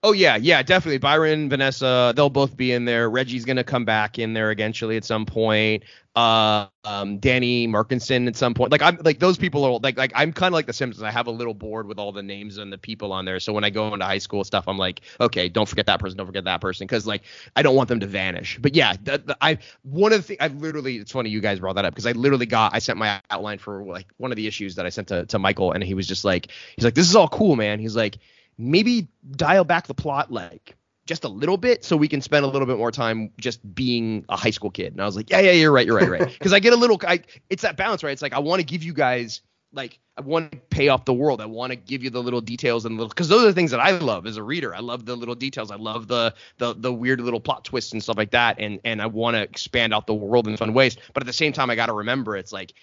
Oh 0.06 0.12
yeah, 0.12 0.36
yeah, 0.36 0.62
definitely. 0.64 0.98
Byron, 0.98 1.48
Vanessa, 1.48 2.12
they'll 2.14 2.30
both 2.30 2.58
be 2.58 2.74
in 2.74 2.84
there. 2.84 3.10
Reggie's 3.10 3.46
gonna 3.46 3.64
come 3.64 3.86
back 3.86 4.20
in 4.20 4.34
there 4.34 4.52
eventually 4.52 4.98
at 4.98 5.06
some 5.06 5.26
point. 5.26 5.84
Uh, 6.14 6.68
um, 6.84 7.20
Danny 7.20 7.68
Markinson 7.70 8.28
at 8.28 8.36
some 8.36 8.54
point. 8.54 8.70
Like 8.70 8.82
I'm 8.82 8.98
like 9.06 9.20
those 9.20 9.38
people 9.38 9.64
are 9.64 9.80
like 9.82 9.98
like 9.98 10.12
I'm 10.14 10.34
kind 10.34 10.52
of 10.52 10.56
like 10.56 10.66
the 10.66 10.74
Simpsons. 10.74 11.04
I 11.04 11.10
have 11.10 11.28
a 11.28 11.32
little 11.32 11.54
board 11.54 11.88
with 11.88 12.00
all 12.00 12.12
the 12.12 12.22
names 12.22 12.58
and 12.58 12.72
the 12.72 12.78
people 12.78 13.14
on 13.14 13.24
there. 13.24 13.40
So 13.40 13.54
when 13.54 13.64
I 13.64 13.70
go 13.70 13.94
into 13.94 14.06
high 14.06 14.18
school 14.18 14.44
stuff, 14.44 14.66
I'm 14.68 14.78
like, 14.78 15.00
okay, 15.22 15.48
don't 15.48 15.70
forget 15.70 15.86
that 15.86 16.02
person, 16.02 16.18
don't 16.18 16.28
forget 16.28 16.44
that 16.44 16.60
person, 16.60 16.86
because 16.86 17.08
like 17.08 17.24
I 17.56 17.62
don't 17.62 17.76
want 17.78 17.88
them 17.88 18.02
to 18.02 18.08
vanish. 18.08 18.60
But 18.62 18.76
yeah, 18.76 18.96
the, 19.02 19.20
the, 19.20 19.38
I 19.40 19.58
one 19.84 20.12
of 20.12 20.20
the 20.20 20.24
things 20.24 20.40
I 20.42 20.48
literally 20.50 20.98
it's 20.98 21.14
funny 21.14 21.30
you 21.30 21.40
guys 21.40 21.62
brought 21.62 21.76
that 21.78 21.86
up 21.86 21.94
because 21.94 22.08
I 22.08 22.12
literally 22.12 22.46
got 22.46 22.76
I 22.76 22.80
sent 22.80 23.00
my 23.00 23.22
outline 23.30 23.58
for 23.58 23.82
like 23.86 24.08
one 24.18 24.34
of 24.34 24.36
the 24.36 24.48
issues 24.48 24.76
that 24.76 24.86
I 24.86 24.90
sent 24.90 25.08
to 25.08 25.26
to 25.28 25.40
Michael 25.40 25.72
and 25.72 25.82
he 25.82 25.94
was 25.94 26.08
just 26.08 26.26
like 26.26 26.50
he's 26.76 26.84
like 26.84 26.94
this 26.94 27.08
is 27.10 27.16
all 27.16 27.30
cool, 27.30 27.56
man. 27.56 27.80
He's 27.80 27.96
like 27.96 28.18
maybe 28.58 29.08
dial 29.32 29.64
back 29.64 29.88
the 29.88 29.94
plot 29.94 30.32
like 30.32 30.76
just 31.06 31.24
a 31.26 31.28
little 31.28 31.58
bit 31.58 31.84
so 31.84 31.98
we 31.98 32.08
can 32.08 32.22
spend 32.22 32.46
a 32.46 32.48
little 32.48 32.66
bit 32.66 32.78
more 32.78 32.92
time 32.92 33.32
just 33.38 33.76
being 33.76 34.24
a 34.30 34.38
high 34.38 34.52
school 34.52 34.72
kid. 34.72 34.94
And 34.94 35.02
I 35.02 35.06
was 35.06 35.16
like, 35.16 35.30
yeah, 35.30 35.42
yeah, 35.42 35.52
you're 35.52 35.72
right, 35.72 35.86
you're 35.86 35.98
right, 35.98 36.10
right. 36.10 36.30
Because 36.40 36.54
I 36.54 36.60
get 36.60 36.74
a 36.74 36.78
little, 36.78 37.00
I, 37.06 37.22
it's 37.50 37.64
that 37.64 37.76
balance, 37.76 38.04
right? 38.04 38.12
It's 38.12 38.22
like 38.22 38.34
I 38.34 38.40
want 38.40 38.62
to 38.62 38.66
give 38.66 38.84
you 38.84 38.94
guys 38.94 39.42
like 39.74 40.00
I 40.18 40.22
want 40.22 40.52
to 40.52 40.58
pay 40.70 40.90
off 40.90 41.06
the 41.06 41.14
world. 41.14 41.42
I 41.42 41.46
want 41.46 41.72
to 41.72 41.76
give 41.76 42.04
you 42.04 42.10
the 42.10 42.22
little 42.22 42.42
details 42.42 42.86
and 42.86 42.96
little 42.96 43.10
because 43.10 43.28
those 43.28 43.44
are 43.44 43.48
the 43.48 43.54
things 43.54 43.72
that 43.72 43.80
I 43.80 43.92
love 43.92 44.28
as 44.28 44.38
a 44.38 44.44
reader. 44.44 44.74
I 44.76 44.80
love 44.80 45.06
the 45.06 45.16
little 45.16 45.36
details. 45.36 45.72
I 45.72 45.76
love 45.76 46.08
the 46.08 46.34
the 46.60 46.76
the 46.76 46.94
weird 46.94 47.20
little 47.20 47.40
plot 47.40 47.66
twists 47.66 47.92
and 47.92 48.02
stuff 48.02 48.18
like 48.18 48.32
that. 48.32 48.60
And 48.60 48.80
and 48.84 49.02
I 49.02 49.08
want 49.08 49.36
to 49.36 49.42
expand 49.42 49.94
out 49.94 50.06
the 50.06 50.14
world 50.14 50.48
in 50.48 50.56
fun 50.58 50.74
ways. 50.74 50.98
But 51.14 51.24
at 51.24 51.28
the 51.28 51.34
same 51.34 51.54
time, 51.54 51.70
I 51.70 51.76
got 51.76 51.88
to 51.88 51.94
remember 51.94 52.38
it's 52.38 52.54
like 52.54 52.74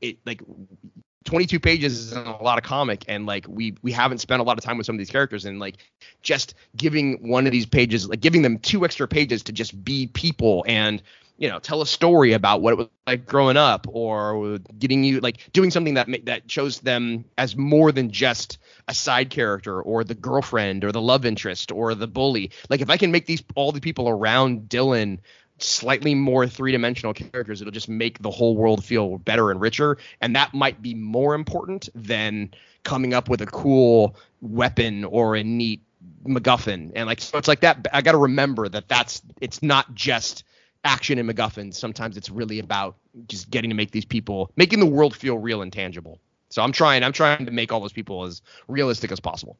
it 0.00 0.18
like 0.24 0.42
22 1.28 1.60
pages 1.60 1.98
is 1.98 2.12
a 2.12 2.38
lot 2.40 2.56
of 2.56 2.64
comic 2.64 3.04
and 3.06 3.26
like 3.26 3.44
we 3.46 3.76
we 3.82 3.92
haven't 3.92 4.16
spent 4.16 4.40
a 4.40 4.42
lot 4.42 4.56
of 4.56 4.64
time 4.64 4.78
with 4.78 4.86
some 4.86 4.94
of 4.94 4.98
these 4.98 5.10
characters 5.10 5.44
and 5.44 5.60
like 5.60 5.76
just 6.22 6.54
giving 6.74 7.28
one 7.28 7.44
of 7.44 7.52
these 7.52 7.66
pages 7.66 8.08
like 8.08 8.20
giving 8.20 8.40
them 8.40 8.58
two 8.58 8.82
extra 8.82 9.06
pages 9.06 9.42
to 9.42 9.52
just 9.52 9.84
be 9.84 10.06
people 10.06 10.64
and 10.66 11.02
you 11.36 11.46
know 11.46 11.58
tell 11.58 11.82
a 11.82 11.86
story 11.86 12.32
about 12.32 12.62
what 12.62 12.72
it 12.72 12.76
was 12.76 12.88
like 13.06 13.26
growing 13.26 13.58
up 13.58 13.86
or 13.90 14.58
getting 14.78 15.04
you 15.04 15.20
like 15.20 15.52
doing 15.52 15.70
something 15.70 15.92
that 15.92 16.08
that 16.24 16.50
shows 16.50 16.80
them 16.80 17.26
as 17.36 17.54
more 17.54 17.92
than 17.92 18.10
just 18.10 18.56
a 18.88 18.94
side 18.94 19.28
character 19.28 19.82
or 19.82 20.04
the 20.04 20.14
girlfriend 20.14 20.82
or 20.82 20.92
the 20.92 21.02
love 21.02 21.26
interest 21.26 21.70
or 21.70 21.94
the 21.94 22.08
bully. 22.08 22.50
Like 22.70 22.80
if 22.80 22.88
i 22.88 22.96
can 22.96 23.12
make 23.12 23.26
these 23.26 23.42
all 23.54 23.70
the 23.70 23.82
people 23.82 24.08
around 24.08 24.62
dylan 24.70 25.18
slightly 25.58 26.14
more 26.14 26.46
three-dimensional 26.46 27.12
characters 27.12 27.60
it'll 27.60 27.72
just 27.72 27.88
make 27.88 28.20
the 28.20 28.30
whole 28.30 28.56
world 28.56 28.84
feel 28.84 29.18
better 29.18 29.50
and 29.50 29.60
richer 29.60 29.98
and 30.20 30.36
that 30.36 30.54
might 30.54 30.80
be 30.82 30.94
more 30.94 31.34
important 31.34 31.88
than 31.94 32.50
coming 32.84 33.12
up 33.12 33.28
with 33.28 33.42
a 33.42 33.46
cool 33.46 34.16
weapon 34.40 35.04
or 35.04 35.36
a 35.36 35.44
neat 35.44 35.82
MacGuffin. 36.26 36.92
And 36.94 37.06
like 37.06 37.20
so 37.20 37.38
it's 37.38 37.48
like 37.48 37.60
that 37.60 37.86
I 37.92 38.02
got 38.02 38.12
to 38.12 38.18
remember 38.18 38.68
that 38.68 38.88
that's 38.88 39.22
it's 39.40 39.62
not 39.62 39.94
just 39.94 40.44
action 40.84 41.18
and 41.18 41.28
MacGuffin 41.28 41.74
sometimes 41.74 42.16
it's 42.16 42.30
really 42.30 42.58
about 42.60 42.96
just 43.26 43.50
getting 43.50 43.70
to 43.70 43.76
make 43.76 43.90
these 43.90 44.04
people 44.04 44.50
making 44.56 44.80
the 44.80 44.86
world 44.86 45.14
feel 45.14 45.38
real 45.38 45.62
and 45.62 45.72
tangible. 45.72 46.20
So 46.50 46.62
I'm 46.62 46.72
trying 46.72 47.02
I'm 47.02 47.12
trying 47.12 47.46
to 47.46 47.52
make 47.52 47.72
all 47.72 47.80
those 47.80 47.92
people 47.92 48.24
as 48.24 48.42
realistic 48.68 49.12
as 49.12 49.20
possible 49.20 49.58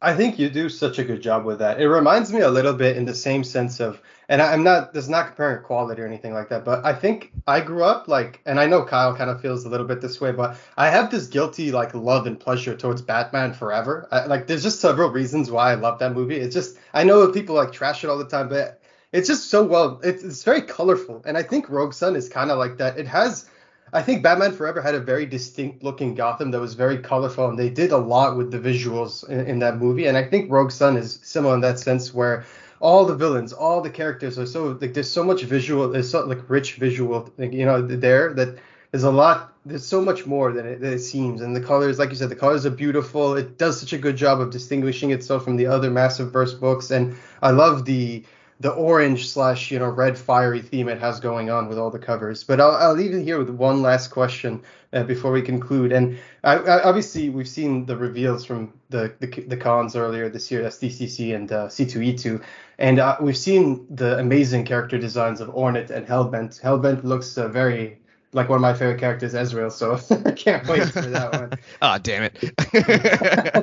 I 0.00 0.14
think 0.14 0.38
you 0.38 0.48
do 0.48 0.68
such 0.68 1.00
a 1.00 1.04
good 1.04 1.20
job 1.20 1.44
with 1.44 1.58
that. 1.58 1.80
It 1.80 1.88
reminds 1.88 2.32
me 2.32 2.40
a 2.40 2.50
little 2.50 2.72
bit 2.72 2.96
in 2.96 3.04
the 3.04 3.14
same 3.14 3.42
sense 3.42 3.80
of, 3.80 4.00
and 4.28 4.40
I'm 4.40 4.62
not, 4.62 4.94
this 4.94 5.04
is 5.04 5.10
not 5.10 5.26
comparing 5.26 5.64
quality 5.64 6.00
or 6.00 6.06
anything 6.06 6.32
like 6.32 6.50
that, 6.50 6.64
but 6.64 6.84
I 6.84 6.92
think 6.94 7.32
I 7.48 7.60
grew 7.60 7.82
up 7.82 8.06
like, 8.06 8.40
and 8.46 8.60
I 8.60 8.66
know 8.66 8.84
Kyle 8.84 9.16
kind 9.16 9.28
of 9.28 9.40
feels 9.40 9.64
a 9.64 9.68
little 9.68 9.86
bit 9.86 10.00
this 10.00 10.20
way, 10.20 10.30
but 10.30 10.56
I 10.76 10.88
have 10.88 11.10
this 11.10 11.26
guilty 11.26 11.72
like 11.72 11.94
love 11.94 12.28
and 12.28 12.38
pleasure 12.38 12.76
towards 12.76 13.02
Batman 13.02 13.52
Forever. 13.52 14.06
I, 14.12 14.26
like, 14.26 14.46
there's 14.46 14.62
just 14.62 14.80
several 14.80 15.10
reasons 15.10 15.50
why 15.50 15.72
I 15.72 15.74
love 15.74 15.98
that 15.98 16.14
movie. 16.14 16.36
It's 16.36 16.54
just, 16.54 16.78
I 16.94 17.02
know 17.02 17.32
people 17.32 17.56
like 17.56 17.72
trash 17.72 18.04
it 18.04 18.10
all 18.10 18.18
the 18.18 18.24
time, 18.24 18.48
but 18.48 18.80
it's 19.10 19.26
just 19.26 19.50
so 19.50 19.64
well, 19.64 20.00
it's, 20.04 20.22
it's 20.22 20.44
very 20.44 20.62
colorful, 20.62 21.22
and 21.26 21.36
I 21.36 21.42
think 21.42 21.68
Rogue 21.68 21.94
Sun 21.94 22.14
is 22.14 22.28
kind 22.28 22.52
of 22.52 22.58
like 22.58 22.76
that. 22.76 22.98
It 22.98 23.08
has 23.08 23.50
I 23.92 24.02
think 24.02 24.22
Batman 24.22 24.52
Forever 24.52 24.82
had 24.82 24.94
a 24.94 25.00
very 25.00 25.26
distinct 25.26 25.82
looking 25.82 26.14
Gotham 26.14 26.50
that 26.50 26.60
was 26.60 26.74
very 26.74 26.98
colorful, 26.98 27.48
and 27.48 27.58
they 27.58 27.70
did 27.70 27.92
a 27.92 27.96
lot 27.96 28.36
with 28.36 28.50
the 28.50 28.58
visuals 28.58 29.28
in, 29.28 29.46
in, 29.46 29.58
that 29.60 29.78
movie. 29.78 30.06
And 30.06 30.16
I 30.16 30.24
think 30.24 30.50
Rogue 30.50 30.70
Sun 30.70 30.96
is 30.96 31.20
similar 31.22 31.54
in 31.54 31.60
that 31.62 31.78
sense, 31.78 32.12
where 32.12 32.44
all 32.80 33.04
the 33.06 33.14
villains, 33.14 33.52
all 33.52 33.80
the 33.80 33.90
characters 33.90 34.38
are 34.38 34.46
so 34.46 34.78
like 34.80 34.94
there's 34.94 35.10
so 35.10 35.24
much 35.24 35.42
visual, 35.42 35.88
there's 35.88 36.10
so 36.10 36.24
like 36.24 36.48
rich 36.48 36.74
visual, 36.74 37.32
you 37.38 37.64
know, 37.64 37.82
there 37.82 38.34
that 38.34 38.58
there's 38.90 39.04
a 39.04 39.10
lot, 39.10 39.52
there's 39.66 39.86
so 39.86 40.00
much 40.00 40.26
more 40.26 40.52
than 40.52 40.66
it, 40.66 40.80
than 40.80 40.92
it 40.92 41.00
seems. 41.00 41.40
And 41.40 41.54
the 41.54 41.60
colors, 41.60 41.98
like 41.98 42.10
you 42.10 42.16
said, 42.16 42.30
the 42.30 42.36
colors 42.36 42.64
are 42.64 42.70
beautiful. 42.70 43.36
It 43.36 43.58
does 43.58 43.80
such 43.80 43.92
a 43.92 43.98
good 43.98 44.16
job 44.16 44.40
of 44.40 44.50
distinguishing 44.50 45.10
itself 45.10 45.44
from 45.44 45.56
the 45.56 45.66
other 45.66 45.90
Massive-Verse 45.90 46.54
books, 46.54 46.90
and 46.90 47.16
I 47.42 47.50
love 47.50 47.84
the 47.84 48.24
the 48.60 48.70
orange 48.70 49.28
slash 49.28 49.70
you 49.70 49.78
know 49.78 49.88
red 49.88 50.18
fiery 50.18 50.60
theme 50.60 50.88
it 50.88 50.98
has 50.98 51.20
going 51.20 51.50
on 51.50 51.68
with 51.68 51.78
all 51.78 51.90
the 51.90 51.98
covers. 51.98 52.44
But 52.44 52.60
I'll, 52.60 52.72
I'll 52.72 52.94
leave 52.94 53.14
it 53.14 53.22
here 53.22 53.38
with 53.38 53.50
one 53.50 53.82
last 53.82 54.08
question 54.08 54.62
uh, 54.92 55.04
before 55.04 55.30
we 55.30 55.42
conclude. 55.42 55.92
And 55.92 56.18
I, 56.42 56.56
I, 56.56 56.82
obviously 56.82 57.30
we've 57.30 57.48
seen 57.48 57.86
the 57.86 57.96
reveals 57.96 58.44
from 58.44 58.72
the 58.90 59.14
the, 59.20 59.26
the 59.26 59.56
cons 59.56 59.94
earlier 59.94 60.28
this 60.28 60.50
year, 60.50 60.62
SDCC 60.62 61.34
and 61.34 61.52
uh, 61.52 61.66
C2E2, 61.68 62.42
and 62.78 62.98
uh, 62.98 63.16
we've 63.20 63.36
seen 63.36 63.86
the 63.90 64.18
amazing 64.18 64.64
character 64.64 64.98
designs 64.98 65.40
of 65.40 65.50
Ornate 65.50 65.90
and 65.90 66.06
Hellbent. 66.06 66.60
Hellbent 66.60 67.04
looks 67.04 67.38
uh, 67.38 67.48
very 67.48 67.98
like 68.32 68.48
one 68.48 68.56
of 68.56 68.62
my 68.62 68.74
favorite 68.74 69.00
characters, 69.00 69.34
Ezreal. 69.34 69.72
So 69.72 69.98
I 70.26 70.32
can't 70.32 70.66
wait 70.66 70.88
for 70.88 71.02
that 71.02 71.32
one. 71.32 71.52
Ah, 71.80 71.94
oh, 71.94 71.98
damn 71.98 72.24
it. 72.24 72.52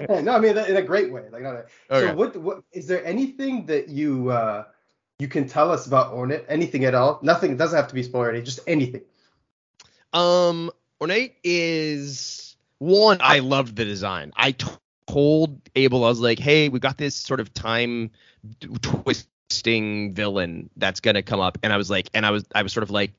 no, 0.24 0.34
I 0.34 0.40
mean 0.40 0.58
in 0.58 0.78
a 0.78 0.82
great 0.82 1.12
way. 1.12 1.24
Like, 1.32 1.44
not 1.44 1.56
a, 1.56 1.66
okay. 1.92 2.08
so 2.08 2.16
what? 2.16 2.36
What 2.38 2.64
is 2.72 2.88
there 2.88 3.06
anything 3.06 3.66
that 3.66 3.90
you 3.90 4.30
uh, 4.30 4.66
you 5.20 5.28
can 5.28 5.48
tell 5.48 5.72
us 5.72 5.88
about 5.88 6.14
Ornate, 6.14 6.46
anything 6.50 6.86
at 6.86 6.94
all. 6.94 7.20
Nothing. 7.22 7.52
It 7.52 7.58
doesn't 7.58 7.76
have 7.76 7.88
to 7.88 7.96
be 7.96 8.04
spoilery. 8.04 8.44
Just 8.44 8.60
anything. 8.68 9.02
Um, 10.14 10.72
Ornate 11.00 11.36
is 11.44 12.56
one. 12.80 13.20
I 13.22 13.40
loved 13.40 13.76
the 13.76 13.86
design. 13.86 14.34
I 14.36 14.52
t- 14.52 14.68
told 15.08 15.62
Abel, 15.76 16.04
I 16.04 16.10
was 16.10 16.20
like, 16.20 16.40
"Hey, 16.40 16.70
we 16.70 16.80
got 16.80 16.98
this 16.98 17.16
sort 17.16 17.40
of 17.40 17.54
time 17.54 18.12
twisting 18.82 20.14
villain 20.14 20.70
that's 20.76 21.00
gonna 21.00 21.24
come 21.24 21.40
up," 21.40 21.58
and 21.64 21.72
I 21.72 21.78
was 21.78 21.90
like, 21.90 22.10
and 22.14 22.26
I 22.26 22.32
was, 22.32 22.46
I 22.54 22.64
was 22.64 22.74
sort 22.74 22.84
of 22.84 22.92
like, 22.92 23.14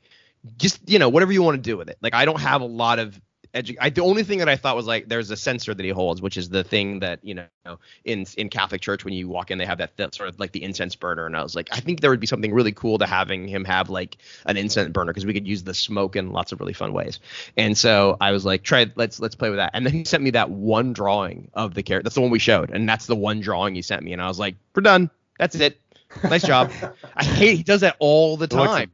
just 0.59 0.88
you 0.88 0.99
know, 0.99 1.09
whatever 1.09 1.32
you 1.32 1.42
want 1.42 1.57
to 1.57 1.62
do 1.62 1.76
with 1.76 1.88
it. 1.88 1.99
Like, 2.03 2.14
I 2.14 2.24
don't 2.24 2.40
have 2.40 2.61
a 2.61 2.66
lot 2.66 2.99
of 2.99 3.20
edu- 3.55 3.76
I, 3.80 3.90
the 3.90 4.03
only 4.03 4.22
thing 4.22 4.38
that 4.38 4.49
I 4.49 4.57
thought 4.57 4.76
was 4.76 4.86
like 4.86 5.09
there's 5.09 5.30
a 5.30 5.36
censer 5.36 5.74
that 5.74 5.84
he 5.84 5.90
holds, 5.90 6.22
which 6.22 6.36
is 6.36 6.49
the 6.49 6.64
thing 6.64 7.01
that 7.01 7.20
you 7.22 7.34
know 7.34 7.78
in 8.05 8.26
in 8.36 8.49
Catholic 8.49 8.80
Church 8.80 9.05
when 9.05 9.14
you 9.14 9.28
walk 9.28 9.51
in 9.51 9.59
they 9.59 9.66
have 9.66 9.78
that, 9.78 9.97
that 9.97 10.14
sort 10.14 10.28
of 10.28 10.38
like 10.38 10.53
the 10.53 10.62
incense 10.62 10.94
burner, 10.94 11.26
and 11.26 11.36
I 11.36 11.42
was 11.42 11.55
like 11.55 11.68
I 11.72 11.80
think 11.80 12.01
there 12.01 12.11
would 12.11 12.20
be 12.20 12.26
something 12.26 12.53
really 12.53 12.72
cool 12.72 12.99
to 12.99 13.07
having 13.07 13.49
him 13.49 13.64
have 13.64 13.90
like 13.90 14.18
an 14.47 14.57
incense 14.57 14.90
burner 14.92 15.12
because 15.12 15.26
we 15.26 15.34
could 15.34 15.47
use 15.47 15.64
the 15.64 15.74
smoke 15.74 16.16
in 16.16 16.32
lots 16.32 16.53
of 16.53 16.61
really 16.61 16.72
fun 16.72 16.92
ways. 16.92 17.20
And 17.57 17.76
so 17.76 18.16
I 18.20 18.32
was 18.32 18.44
like 18.44 18.62
try 18.62 18.86
let's 18.97 19.20
let's 19.20 19.34
play 19.34 19.51
with 19.51 19.59
that. 19.59 19.70
And 19.74 19.86
then 19.86 19.92
he 19.92 20.05
sent 20.05 20.22
me 20.22 20.30
that 20.30 20.51
one 20.51 20.92
drawing 20.92 21.51
of 21.55 21.74
the 21.74 21.82
character. 21.82 22.05
That's 22.05 22.14
the 22.14 22.22
one 22.22 22.30
we 22.30 22.38
showed, 22.38 22.70
and 22.70 22.88
that's 22.88 23.07
the 23.07 23.16
one 23.16 23.40
drawing 23.40 23.74
he 23.74 23.82
sent 23.82 24.03
me, 24.03 24.12
and 24.12 24.22
I 24.22 24.28
was 24.28 24.38
like 24.38 24.57
we're 24.74 24.82
done. 24.82 25.11
That's 25.38 25.55
it. 25.57 25.80
Nice 26.24 26.47
job. 26.47 26.70
I 27.16 27.24
hate 27.24 27.57
he 27.57 27.62
does 27.62 27.82
that 27.82 27.97
all 27.99 28.36
the 28.36 28.47
time. 28.47 28.90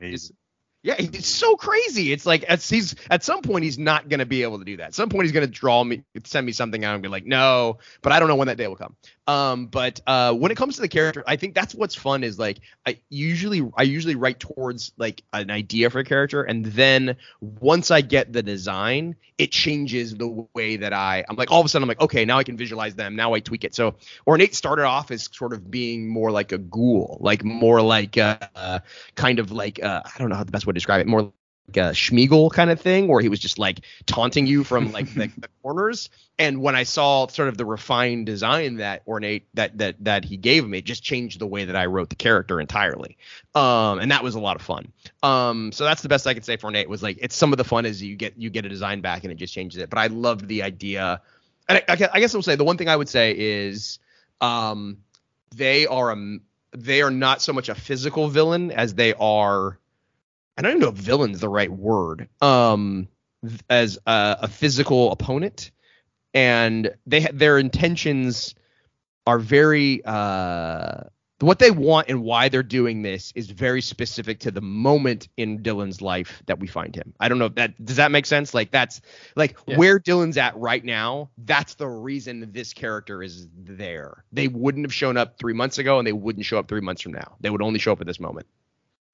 Yeah, 0.84 0.96
it's 0.98 1.28
so 1.28 1.54
crazy. 1.54 2.12
It's 2.12 2.26
like 2.26 2.44
at 2.48 2.60
he's 2.60 2.96
at 3.08 3.22
some 3.22 3.42
point 3.42 3.62
he's 3.62 3.78
not 3.78 4.08
gonna 4.08 4.26
be 4.26 4.42
able 4.42 4.58
to 4.58 4.64
do 4.64 4.78
that. 4.78 4.88
At 4.88 4.94
some 4.94 5.08
point 5.10 5.24
he's 5.24 5.32
gonna 5.32 5.46
draw 5.46 5.84
me, 5.84 6.02
send 6.24 6.44
me 6.44 6.50
something, 6.50 6.84
out 6.84 6.88
and 6.88 6.94
I'm 6.94 7.00
gonna 7.02 7.08
be 7.08 7.12
like, 7.12 7.26
no. 7.26 7.78
But 8.02 8.12
I 8.12 8.18
don't 8.18 8.26
know 8.28 8.34
when 8.34 8.48
that 8.48 8.56
day 8.56 8.66
will 8.66 8.76
come. 8.76 8.96
Um, 9.28 9.66
but 9.66 10.00
uh, 10.06 10.34
when 10.34 10.50
it 10.50 10.56
comes 10.56 10.74
to 10.76 10.80
the 10.80 10.88
character, 10.88 11.22
I 11.26 11.36
think 11.36 11.54
that's 11.54 11.74
what's 11.74 11.94
fun 11.94 12.24
is 12.24 12.38
like 12.38 12.58
I 12.84 12.98
usually 13.08 13.70
I 13.76 13.84
usually 13.84 14.16
write 14.16 14.40
towards 14.40 14.92
like 14.96 15.22
an 15.32 15.50
idea 15.50 15.90
for 15.90 16.00
a 16.00 16.04
character, 16.04 16.42
and 16.42 16.64
then 16.66 17.16
once 17.40 17.92
I 17.92 18.00
get 18.00 18.32
the 18.32 18.42
design, 18.42 19.14
it 19.38 19.52
changes 19.52 20.16
the 20.16 20.46
way 20.54 20.76
that 20.76 20.92
I 20.92 21.24
I'm 21.28 21.36
like 21.36 21.52
all 21.52 21.60
of 21.60 21.66
a 21.66 21.68
sudden 21.68 21.84
I'm 21.84 21.88
like 21.88 22.00
okay 22.00 22.24
now 22.24 22.38
I 22.38 22.44
can 22.44 22.56
visualize 22.56 22.96
them 22.96 23.14
now 23.14 23.34
I 23.34 23.40
tweak 23.40 23.62
it. 23.62 23.76
So 23.76 23.94
Ornate 24.26 24.56
started 24.56 24.84
off 24.86 25.12
as 25.12 25.28
sort 25.32 25.52
of 25.52 25.70
being 25.70 26.08
more 26.08 26.32
like 26.32 26.50
a 26.50 26.58
ghoul, 26.58 27.18
like 27.20 27.44
more 27.44 27.80
like 27.80 28.18
uh, 28.18 28.80
kind 29.14 29.38
of 29.38 29.52
like 29.52 29.80
uh, 29.82 30.02
I 30.04 30.18
don't 30.18 30.30
know 30.30 30.36
how 30.36 30.44
the 30.44 30.52
best 30.52 30.66
way 30.66 30.72
to 30.72 30.74
describe 30.74 31.00
it, 31.00 31.06
more 31.06 31.32
like 31.68 31.76
a 31.76 31.90
Smeagol 31.94 32.50
kind 32.52 32.70
of 32.70 32.80
thing, 32.80 33.08
where 33.08 33.20
he 33.20 33.28
was 33.28 33.38
just 33.38 33.58
like 33.58 33.80
taunting 34.06 34.46
you 34.46 34.64
from 34.64 34.92
like 34.92 35.12
the, 35.14 35.30
the 35.38 35.48
corners. 35.62 36.10
And 36.38 36.60
when 36.60 36.74
I 36.74 36.82
saw 36.82 37.28
sort 37.28 37.48
of 37.48 37.56
the 37.56 37.64
refined 37.64 38.26
design 38.26 38.76
that 38.76 39.02
ornate 39.06 39.46
that 39.54 39.78
that 39.78 40.04
that 40.04 40.24
he 40.24 40.36
gave 40.36 40.66
me, 40.66 40.78
it 40.78 40.84
just 40.84 41.02
changed 41.02 41.38
the 41.38 41.46
way 41.46 41.64
that 41.64 41.76
I 41.76 41.86
wrote 41.86 42.10
the 42.10 42.16
character 42.16 42.60
entirely. 42.60 43.16
Um, 43.54 44.00
and 44.00 44.10
that 44.10 44.24
was 44.24 44.34
a 44.34 44.40
lot 44.40 44.56
of 44.56 44.62
fun. 44.62 44.92
Um, 45.22 45.72
so 45.72 45.84
that's 45.84 46.02
the 46.02 46.08
best 46.08 46.26
I 46.26 46.34
could 46.34 46.44
say 46.44 46.56
for 46.56 46.66
ornate 46.66 46.88
was 46.88 47.02
like 47.02 47.18
it's 47.20 47.36
some 47.36 47.52
of 47.52 47.58
the 47.58 47.64
fun 47.64 47.86
is 47.86 48.02
you 48.02 48.16
get 48.16 48.36
you 48.36 48.50
get 48.50 48.64
a 48.66 48.68
design 48.68 49.00
back 49.00 49.22
and 49.22 49.32
it 49.32 49.36
just 49.36 49.54
changes 49.54 49.80
it. 49.80 49.88
But 49.88 49.98
I 49.98 50.08
loved 50.08 50.48
the 50.48 50.62
idea. 50.62 51.20
And 51.68 51.78
I, 51.78 51.92
I 51.92 51.96
guess- 51.96 52.10
I 52.12 52.20
guess 52.20 52.34
I'll 52.34 52.42
say 52.42 52.56
the 52.56 52.64
one 52.64 52.76
thing 52.76 52.88
I 52.88 52.96
would 52.96 53.08
say 53.08 53.34
is 53.38 53.98
um, 54.40 54.98
they 55.54 55.86
are 55.86 56.10
a 56.12 56.38
they 56.76 57.02
are 57.02 57.10
not 57.10 57.40
so 57.42 57.52
much 57.52 57.68
a 57.68 57.74
physical 57.74 58.28
villain 58.28 58.70
as 58.70 58.94
they 58.94 59.12
are 59.14 59.78
I 60.56 60.62
don't 60.62 60.72
even 60.72 60.80
know 60.80 60.88
if 60.88 60.94
villain's 60.94 61.40
the 61.40 61.48
right 61.48 61.70
word. 61.70 62.28
Um, 62.40 63.08
as 63.68 63.98
a, 64.06 64.38
a 64.42 64.48
physical 64.48 65.10
opponent, 65.12 65.70
and 66.34 66.90
they 67.06 67.20
their 67.20 67.58
intentions 67.58 68.54
are 69.26 69.38
very 69.38 70.02
uh 70.04 71.02
what 71.40 71.58
they 71.58 71.72
want 71.72 72.08
and 72.08 72.22
why 72.22 72.48
they're 72.48 72.62
doing 72.62 73.02
this 73.02 73.32
is 73.34 73.50
very 73.50 73.82
specific 73.82 74.38
to 74.38 74.52
the 74.52 74.60
moment 74.60 75.26
in 75.36 75.58
Dylan's 75.58 76.00
life 76.00 76.40
that 76.46 76.60
we 76.60 76.68
find 76.68 76.94
him. 76.94 77.14
I 77.18 77.28
don't 77.28 77.38
know 77.40 77.46
if 77.46 77.56
that 77.56 77.84
does 77.84 77.96
that 77.96 78.12
make 78.12 78.26
sense? 78.26 78.54
Like 78.54 78.70
that's 78.70 79.00
like 79.34 79.56
Yeah. 79.66 79.76
where 79.76 79.98
Dylan's 79.98 80.36
at 80.38 80.56
right 80.56 80.84
now. 80.84 81.30
That's 81.38 81.74
the 81.74 81.88
reason 81.88 82.52
this 82.52 82.72
character 82.72 83.24
is 83.24 83.48
there. 83.56 84.24
They 84.32 84.46
wouldn't 84.46 84.84
have 84.86 84.94
shown 84.94 85.16
up 85.16 85.36
three 85.38 85.52
months 85.54 85.78
ago, 85.78 85.98
and 85.98 86.06
they 86.06 86.12
wouldn't 86.12 86.44
show 86.44 86.58
up 86.60 86.68
three 86.68 86.80
months 86.80 87.02
from 87.02 87.12
now. 87.12 87.34
They 87.40 87.50
would 87.50 87.62
only 87.62 87.80
show 87.80 87.90
up 87.90 88.00
at 88.00 88.06
this 88.06 88.20
moment. 88.20 88.46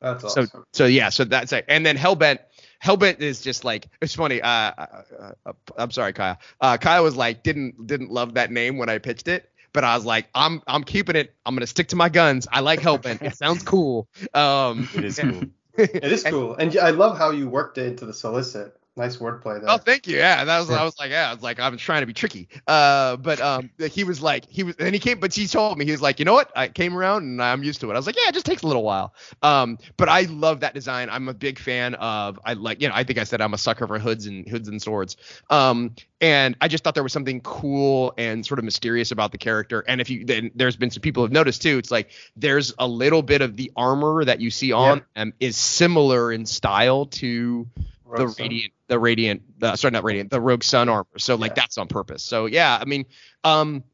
That's 0.00 0.22
So 0.32 0.42
awesome. 0.42 0.64
so 0.72 0.86
yeah, 0.86 1.08
so 1.08 1.24
that's 1.24 1.52
it. 1.52 1.64
And 1.68 1.84
then 1.84 1.96
Hellbent, 1.96 2.38
Hellbent 2.82 3.20
is 3.20 3.40
just 3.40 3.64
like 3.64 3.88
it's 4.00 4.14
funny. 4.14 4.40
Uh, 4.40 4.48
uh, 4.48 5.32
uh, 5.46 5.52
I'm 5.76 5.90
sorry, 5.90 6.12
Kyle. 6.12 6.38
Uh, 6.60 6.76
Kyle 6.76 7.02
was 7.02 7.16
like 7.16 7.42
didn't 7.42 7.86
didn't 7.86 8.10
love 8.10 8.34
that 8.34 8.50
name 8.52 8.78
when 8.78 8.88
I 8.88 8.98
pitched 8.98 9.28
it, 9.28 9.50
but 9.72 9.84
I 9.84 9.96
was 9.96 10.04
like 10.04 10.28
I'm 10.34 10.62
I'm 10.66 10.84
keeping 10.84 11.16
it. 11.16 11.34
I'm 11.44 11.54
gonna 11.54 11.66
stick 11.66 11.88
to 11.88 11.96
my 11.96 12.08
guns. 12.08 12.46
I 12.50 12.60
like 12.60 12.80
Hellbent. 12.80 13.22
It 13.22 13.36
sounds 13.36 13.62
cool. 13.62 14.08
Um, 14.34 14.88
It 14.94 15.04
is 15.04 15.18
cool. 15.22 15.42
It 15.76 16.12
is 16.12 16.24
cool, 16.24 16.54
and 16.56 16.76
I 16.76 16.90
love 16.90 17.18
how 17.18 17.30
you 17.30 17.48
worked 17.48 17.78
it 17.78 17.86
into 17.86 18.04
the 18.06 18.14
solicit. 18.14 18.76
Nice 18.98 19.18
wordplay 19.18 19.60
there. 19.60 19.70
Oh, 19.70 19.78
thank 19.78 20.08
you. 20.08 20.16
Yeah, 20.16 20.44
that 20.44 20.58
was 20.58 20.70
I 20.70 20.82
was 20.82 20.98
like, 20.98 21.10
yeah, 21.10 21.30
I 21.30 21.32
was 21.32 21.42
like, 21.42 21.60
I 21.60 21.68
was 21.68 21.80
trying 21.80 22.00
to 22.00 22.06
be 22.06 22.12
tricky. 22.12 22.48
Uh, 22.66 23.16
but 23.16 23.40
um, 23.40 23.70
he 23.78 24.02
was 24.02 24.20
like, 24.20 24.44
he 24.48 24.64
was, 24.64 24.74
and 24.80 24.92
he 24.92 24.98
came, 24.98 25.20
but 25.20 25.32
he 25.32 25.46
told 25.46 25.78
me 25.78 25.84
he 25.84 25.92
was 25.92 26.02
like, 26.02 26.18
you 26.18 26.24
know 26.24 26.32
what? 26.32 26.50
I 26.56 26.66
came 26.66 26.96
around 26.96 27.22
and 27.22 27.40
I'm 27.40 27.62
used 27.62 27.80
to 27.82 27.90
it. 27.90 27.94
I 27.94 27.96
was 27.96 28.06
like, 28.06 28.16
yeah, 28.16 28.28
it 28.28 28.34
just 28.34 28.44
takes 28.44 28.62
a 28.62 28.66
little 28.66 28.82
while. 28.82 29.14
Um, 29.40 29.78
but 29.96 30.08
I 30.08 30.22
love 30.22 30.60
that 30.60 30.74
design. 30.74 31.10
I'm 31.10 31.28
a 31.28 31.34
big 31.34 31.60
fan 31.60 31.94
of. 31.94 32.40
I 32.44 32.54
like, 32.54 32.82
you 32.82 32.88
know, 32.88 32.94
I 32.96 33.04
think 33.04 33.20
I 33.20 33.24
said 33.24 33.40
I'm 33.40 33.54
a 33.54 33.58
sucker 33.58 33.86
for 33.86 34.00
hoods 34.00 34.26
and 34.26 34.48
hoods 34.48 34.66
and 34.66 34.82
swords. 34.82 35.16
Um, 35.48 35.94
and 36.20 36.56
I 36.60 36.66
just 36.66 36.82
thought 36.82 36.94
there 36.94 37.04
was 37.04 37.12
something 37.12 37.40
cool 37.42 38.14
and 38.18 38.44
sort 38.44 38.58
of 38.58 38.64
mysterious 38.64 39.12
about 39.12 39.30
the 39.30 39.38
character. 39.38 39.84
And 39.86 40.00
if 40.00 40.10
you, 40.10 40.24
then 40.24 40.50
there's 40.56 40.74
been 40.74 40.90
some 40.90 41.02
people 41.02 41.22
have 41.22 41.30
noticed 41.30 41.62
too. 41.62 41.78
It's 41.78 41.92
like 41.92 42.10
there's 42.34 42.74
a 42.80 42.88
little 42.88 43.22
bit 43.22 43.42
of 43.42 43.56
the 43.56 43.70
armor 43.76 44.24
that 44.24 44.40
you 44.40 44.50
see 44.50 44.72
on 44.72 45.02
them 45.14 45.34
is 45.38 45.56
similar 45.56 46.32
in 46.32 46.46
style 46.46 47.06
to 47.06 47.68
the 48.16 48.34
radiant 48.38 48.72
the 48.88 48.98
radiant 48.98 49.42
uh, 49.62 49.76
sorry 49.76 49.92
not 49.92 50.04
radiant 50.04 50.30
the 50.30 50.40
rogue 50.40 50.64
sun 50.64 50.88
armor. 50.88 51.06
So 51.18 51.36
like 51.36 51.52
Yeah. 51.52 51.62
that's 51.62 51.78
on 51.78 51.86
purpose. 51.88 52.22
So 52.22 52.46
yeah 52.46 52.78
i 52.80 52.84
mean 52.84 53.06
um 53.44 53.84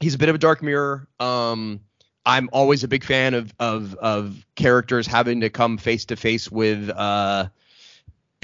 he's 0.00 0.14
a 0.14 0.18
bit 0.18 0.28
of 0.28 0.34
a 0.34 0.38
dark 0.38 0.62
mirror. 0.62 1.08
Um 1.18 1.80
i'm 2.26 2.48
always 2.52 2.84
a 2.84 2.88
big 2.88 3.04
fan 3.04 3.34
of 3.34 3.54
of 3.58 3.94
of 3.94 4.44
characters 4.56 5.06
having 5.06 5.40
to 5.42 5.50
come 5.50 5.78
face 5.78 6.06
to 6.06 6.16
face 6.16 6.50
with 6.50 6.90
uh 6.90 7.46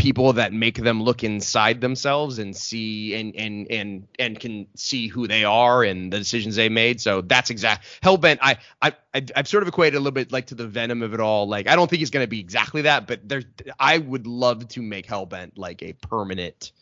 people 0.03 0.33
that 0.33 0.53
make 0.53 0.79
them 0.79 1.01
look 1.01 1.23
inside 1.23 1.81
themselves 1.81 2.41
and 2.41 2.57
see 2.57 3.15
and 3.15 3.37
and 3.37 3.71
and 3.71 4.09
and 4.19 4.41
can 4.41 4.67
see 4.75 5.07
who 5.07 5.29
they 5.29 5.45
are 5.45 5.85
and 5.85 6.13
the 6.13 6.19
decisions 6.19 6.57
they 6.57 6.69
made. 6.69 7.01
So 7.01 7.21
that's 7.21 7.51
exact 7.51 7.87
hellbent 8.03 8.39
i 8.43 8.59
i 8.83 8.93
I've, 9.15 9.47
sort 9.47 9.63
of 9.63 9.69
equated 9.69 9.95
a 9.95 10.01
little 10.01 10.11
bit 10.11 10.33
like 10.33 10.47
to 10.47 10.57
the 10.57 10.67
venom 10.67 11.03
of 11.03 11.15
it 11.15 11.21
all. 11.21 11.47
Like 11.47 11.69
i 11.69 11.77
don't 11.77 11.89
think 11.89 12.01
he's 12.01 12.11
going 12.11 12.25
to 12.25 12.29
be 12.29 12.41
exactly 12.41 12.83
that 12.83 13.07
but 13.07 13.29
there's 13.29 13.45
i 13.79 13.97
would 13.97 14.27
love 14.27 14.67
to 14.69 14.83
make 14.83 15.07
hellbent 15.07 15.53
like 15.57 15.83
a 15.85 15.93
permanent 15.93 16.73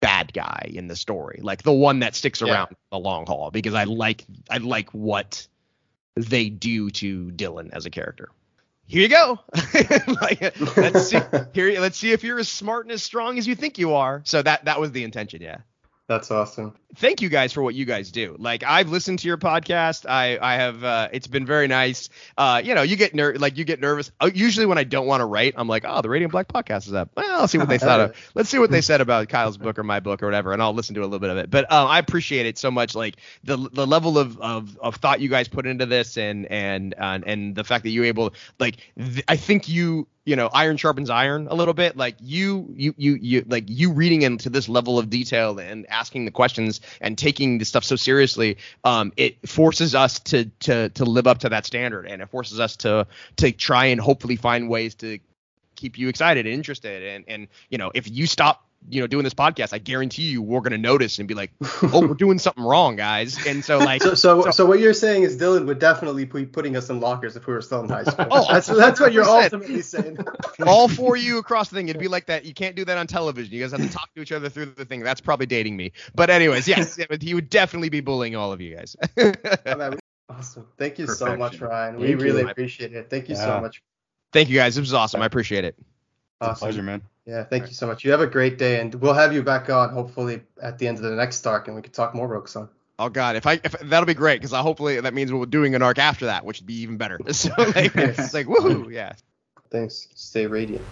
bad 0.00 0.32
guy 0.32 0.70
in 0.74 0.88
the 0.88 0.96
story 0.96 1.38
like 1.42 1.62
the 1.62 1.72
one 1.72 2.00
that 2.00 2.16
sticks 2.16 2.40
Yeah. 2.40 2.52
around 2.52 2.76
the 2.90 2.98
long 2.98 3.24
haul 3.26 3.50
because 3.52 3.74
i 3.74 3.84
like 3.84 4.24
i 4.50 4.56
like 4.58 4.90
what 4.90 5.46
they 6.16 6.48
do 6.48 6.90
to 6.90 7.30
dylan 7.30 7.70
as 7.72 7.86
a 7.86 7.90
character 7.90 8.30
here 8.88 9.02
you 9.02 9.08
go. 9.08 9.38
like, 10.20 10.58
let's 10.76 11.08
see. 11.08 11.20
Here, 11.52 11.78
let's 11.78 11.98
see 11.98 12.12
if 12.12 12.24
you're 12.24 12.38
as 12.38 12.48
smart 12.48 12.86
and 12.86 12.92
as 12.92 13.02
strong 13.02 13.38
as 13.38 13.46
you 13.46 13.54
think 13.54 13.78
you 13.78 13.94
are. 13.94 14.22
So 14.24 14.40
that 14.42 14.64
that 14.64 14.80
was 14.80 14.92
the 14.92 15.04
intention. 15.04 15.42
Yeah. 15.42 15.58
That's 16.08 16.30
awesome. 16.30 16.74
Thank 16.96 17.20
you 17.20 17.28
guys 17.28 17.52
for 17.52 17.62
what 17.62 17.74
you 17.74 17.84
guys 17.84 18.10
do. 18.10 18.34
Like 18.38 18.64
I've 18.64 18.88
listened 18.88 19.18
to 19.18 19.28
your 19.28 19.36
podcast. 19.36 20.08
I 20.08 20.38
I 20.40 20.54
have. 20.54 20.82
Uh, 20.82 21.08
it's 21.12 21.26
been 21.26 21.44
very 21.44 21.68
nice. 21.68 22.08
Uh, 22.38 22.62
you 22.64 22.74
know, 22.74 22.80
you 22.80 22.96
get 22.96 23.14
ner- 23.14 23.34
like 23.34 23.58
you 23.58 23.64
get 23.64 23.78
nervous. 23.78 24.10
Uh, 24.18 24.30
usually 24.32 24.64
when 24.64 24.78
I 24.78 24.84
don't 24.84 25.06
want 25.06 25.20
to 25.20 25.26
write, 25.26 25.52
I'm 25.58 25.68
like, 25.68 25.84
oh, 25.86 26.00
the 26.00 26.08
Radiant 26.08 26.32
Black 26.32 26.48
podcast 26.48 26.86
is 26.86 26.94
up. 26.94 27.10
Well, 27.14 27.42
I'll 27.42 27.46
see 27.46 27.58
what 27.58 27.68
they 27.68 27.76
thought 27.76 28.00
of. 28.16 28.30
Let's 28.34 28.48
see 28.48 28.58
what 28.58 28.70
they 28.70 28.80
said 28.80 29.02
about 29.02 29.28
Kyle's 29.28 29.58
book 29.58 29.78
or 29.78 29.82
my 29.82 30.00
book 30.00 30.22
or 30.22 30.26
whatever, 30.26 30.54
and 30.54 30.62
I'll 30.62 30.72
listen 30.72 30.94
to 30.94 31.02
a 31.02 31.04
little 31.04 31.18
bit 31.18 31.28
of 31.28 31.36
it. 31.36 31.50
But 31.50 31.70
um, 31.70 31.86
I 31.88 31.98
appreciate 31.98 32.46
it 32.46 32.56
so 32.56 32.70
much. 32.70 32.94
Like 32.94 33.16
the 33.44 33.58
the 33.58 33.86
level 33.86 34.16
of, 34.16 34.40
of 34.40 34.78
of 34.78 34.96
thought 34.96 35.20
you 35.20 35.28
guys 35.28 35.46
put 35.46 35.66
into 35.66 35.84
this, 35.84 36.16
and 36.16 36.46
and 36.46 36.94
and, 36.96 37.22
and 37.26 37.54
the 37.54 37.64
fact 37.64 37.84
that 37.84 37.90
you 37.90 38.04
able 38.04 38.32
like 38.58 38.78
th- 38.96 39.24
I 39.28 39.36
think 39.36 39.68
you 39.68 40.08
you 40.28 40.36
know 40.36 40.50
iron 40.52 40.76
sharpens 40.76 41.08
iron 41.08 41.48
a 41.50 41.54
little 41.54 41.72
bit 41.72 41.96
like 41.96 42.14
you 42.20 42.68
you 42.76 42.94
you 42.98 43.14
you 43.14 43.44
like 43.48 43.64
you 43.66 43.90
reading 43.90 44.22
into 44.22 44.50
this 44.50 44.68
level 44.68 44.98
of 44.98 45.08
detail 45.08 45.58
and 45.58 45.86
asking 45.88 46.26
the 46.26 46.30
questions 46.30 46.82
and 47.00 47.16
taking 47.16 47.56
the 47.56 47.64
stuff 47.64 47.82
so 47.82 47.96
seriously 47.96 48.58
um 48.84 49.10
it 49.16 49.48
forces 49.48 49.94
us 49.94 50.18
to 50.18 50.44
to 50.60 50.90
to 50.90 51.06
live 51.06 51.26
up 51.26 51.38
to 51.38 51.48
that 51.48 51.64
standard 51.64 52.06
and 52.06 52.20
it 52.20 52.28
forces 52.28 52.60
us 52.60 52.76
to 52.76 53.06
to 53.36 53.50
try 53.52 53.86
and 53.86 54.00
hopefully 54.02 54.36
find 54.36 54.68
ways 54.68 54.94
to 54.94 55.18
keep 55.78 55.96
you 55.96 56.08
excited 56.08 56.44
and 56.44 56.54
interested. 56.54 57.02
And 57.02 57.24
and 57.28 57.48
you 57.70 57.78
know 57.78 57.90
if 57.94 58.10
you 58.10 58.26
stop 58.26 58.67
you 58.90 59.00
know 59.00 59.06
doing 59.06 59.24
this 59.24 59.34
podcast 59.34 59.72
i 59.72 59.78
guarantee 59.78 60.22
you 60.30 60.40
we're 60.40 60.60
going 60.60 60.70
to 60.72 60.78
notice 60.78 61.18
and 61.18 61.26
be 61.28 61.34
like 61.34 61.50
oh 61.82 62.06
we're 62.06 62.14
doing 62.14 62.38
something 62.38 62.62
wrong 62.64 62.96
guys 62.96 63.44
and 63.46 63.64
so 63.64 63.78
like 63.78 64.02
So, 64.02 64.14
so, 64.14 64.42
So- 64.42 64.50
so 64.52 64.66
what 64.66 64.78
you're 64.78 64.94
saying 64.94 65.24
is 65.24 65.36
Dylan 65.36 65.66
would 65.66 65.78
definitely 65.78 66.24
be 66.24 66.46
putting 66.46 66.76
us 66.76 66.88
in 66.88 67.00
lockers 67.00 67.36
if 67.36 67.46
we 67.46 67.52
were 67.54 67.60
still 67.60 67.80
in 67.82 67.88
high 67.88 68.04
school. 68.04 68.26
Oh, 68.30 68.46
that's 68.50 68.66
that's 68.68 69.00
what 69.00 69.12
you're 69.12 69.24
ultimately 69.28 69.82
saying. 69.82 70.18
all 70.66 70.88
for 70.88 71.16
you 71.16 71.38
across 71.38 71.68
the 71.70 71.76
thing. 71.76 71.88
It'd 71.88 72.00
be 72.00 72.08
like 72.08 72.26
that. 72.26 72.44
You 72.44 72.54
can't 72.54 72.74
do 72.76 72.84
that 72.84 72.96
on 72.98 73.06
television. 73.06 73.52
You 73.52 73.60
guys 73.62 73.72
have 73.72 73.80
to 73.80 73.88
talk 73.92 74.12
to 74.14 74.22
each 74.22 74.32
other 74.32 74.48
through 74.48 74.66
the 74.66 74.84
thing. 74.84 75.00
That's 75.00 75.20
probably 75.20 75.46
dating 75.46 75.76
me. 75.76 75.92
But 76.14 76.30
anyways, 76.30 76.66
yes, 76.68 76.98
he 77.20 77.34
would 77.34 77.50
definitely 77.50 77.88
be 77.88 78.00
bullying 78.00 78.36
all 78.36 78.52
of 78.52 78.60
you 78.60 78.76
guys. 78.76 78.96
Oh, 79.18 79.94
awesome. 80.30 80.66
Thank 80.78 80.98
you 80.98 81.06
so 81.06 81.36
much, 81.36 81.52
Perfection. 81.58 81.66
Ryan. 81.68 81.96
We 81.96 82.06
Thank 82.08 82.20
you. 82.20 82.26
really 82.26 82.42
appreciate 82.50 82.92
it. 82.94 83.10
Thank 83.10 83.28
you 83.28 83.34
Yeah. 83.34 83.56
so 83.56 83.60
much. 83.60 83.82
Thank 84.32 84.48
you 84.48 84.56
guys. 84.56 84.74
This 84.74 84.82
was 84.82 84.94
awesome. 84.94 85.22
I 85.22 85.26
appreciate 85.26 85.64
it. 85.64 85.76
Awesome. 86.40 86.66
Pleasure, 86.66 86.82
man. 86.82 87.02
Yeah, 87.26 87.44
thank 87.44 87.68
you 87.68 87.74
so 87.74 87.86
much. 87.86 88.04
You 88.04 88.10
have 88.12 88.20
a 88.20 88.26
great 88.26 88.58
day, 88.58 88.80
and 88.80 88.94
we'll 88.94 89.14
have 89.14 89.32
you 89.32 89.42
back 89.42 89.68
on 89.68 89.90
hopefully 89.90 90.42
at 90.62 90.78
the 90.78 90.88
end 90.88 90.98
of 90.98 91.04
the 91.04 91.10
next 91.10 91.46
arc, 91.46 91.66
and 91.66 91.76
we 91.76 91.82
can 91.82 91.92
talk 91.92 92.14
more 92.14 92.26
Rogue 92.26 92.48
Sun. 92.48 92.68
Oh 92.98 93.08
God, 93.08 93.36
if 93.36 93.46
I 93.46 93.60
if 93.62 93.78
that'll 93.80 94.06
be 94.06 94.14
great 94.14 94.40
because 94.40 94.52
I 94.52 94.60
hopefully 94.60 95.00
that 95.00 95.14
means 95.14 95.32
we're 95.32 95.46
doing 95.46 95.74
an 95.74 95.82
arc 95.82 95.98
after 95.98 96.26
that, 96.26 96.44
which 96.44 96.60
would 96.60 96.66
be 96.66 96.80
even 96.80 96.96
better. 96.96 97.18
So 97.32 97.50
like 97.58 97.94
it's 97.94 98.34
like 98.34 98.46
woohoo, 98.46 98.92
yeah. 98.92 99.12
Thanks. 99.70 100.08
Stay 100.14 100.46
radiant. 100.46 100.84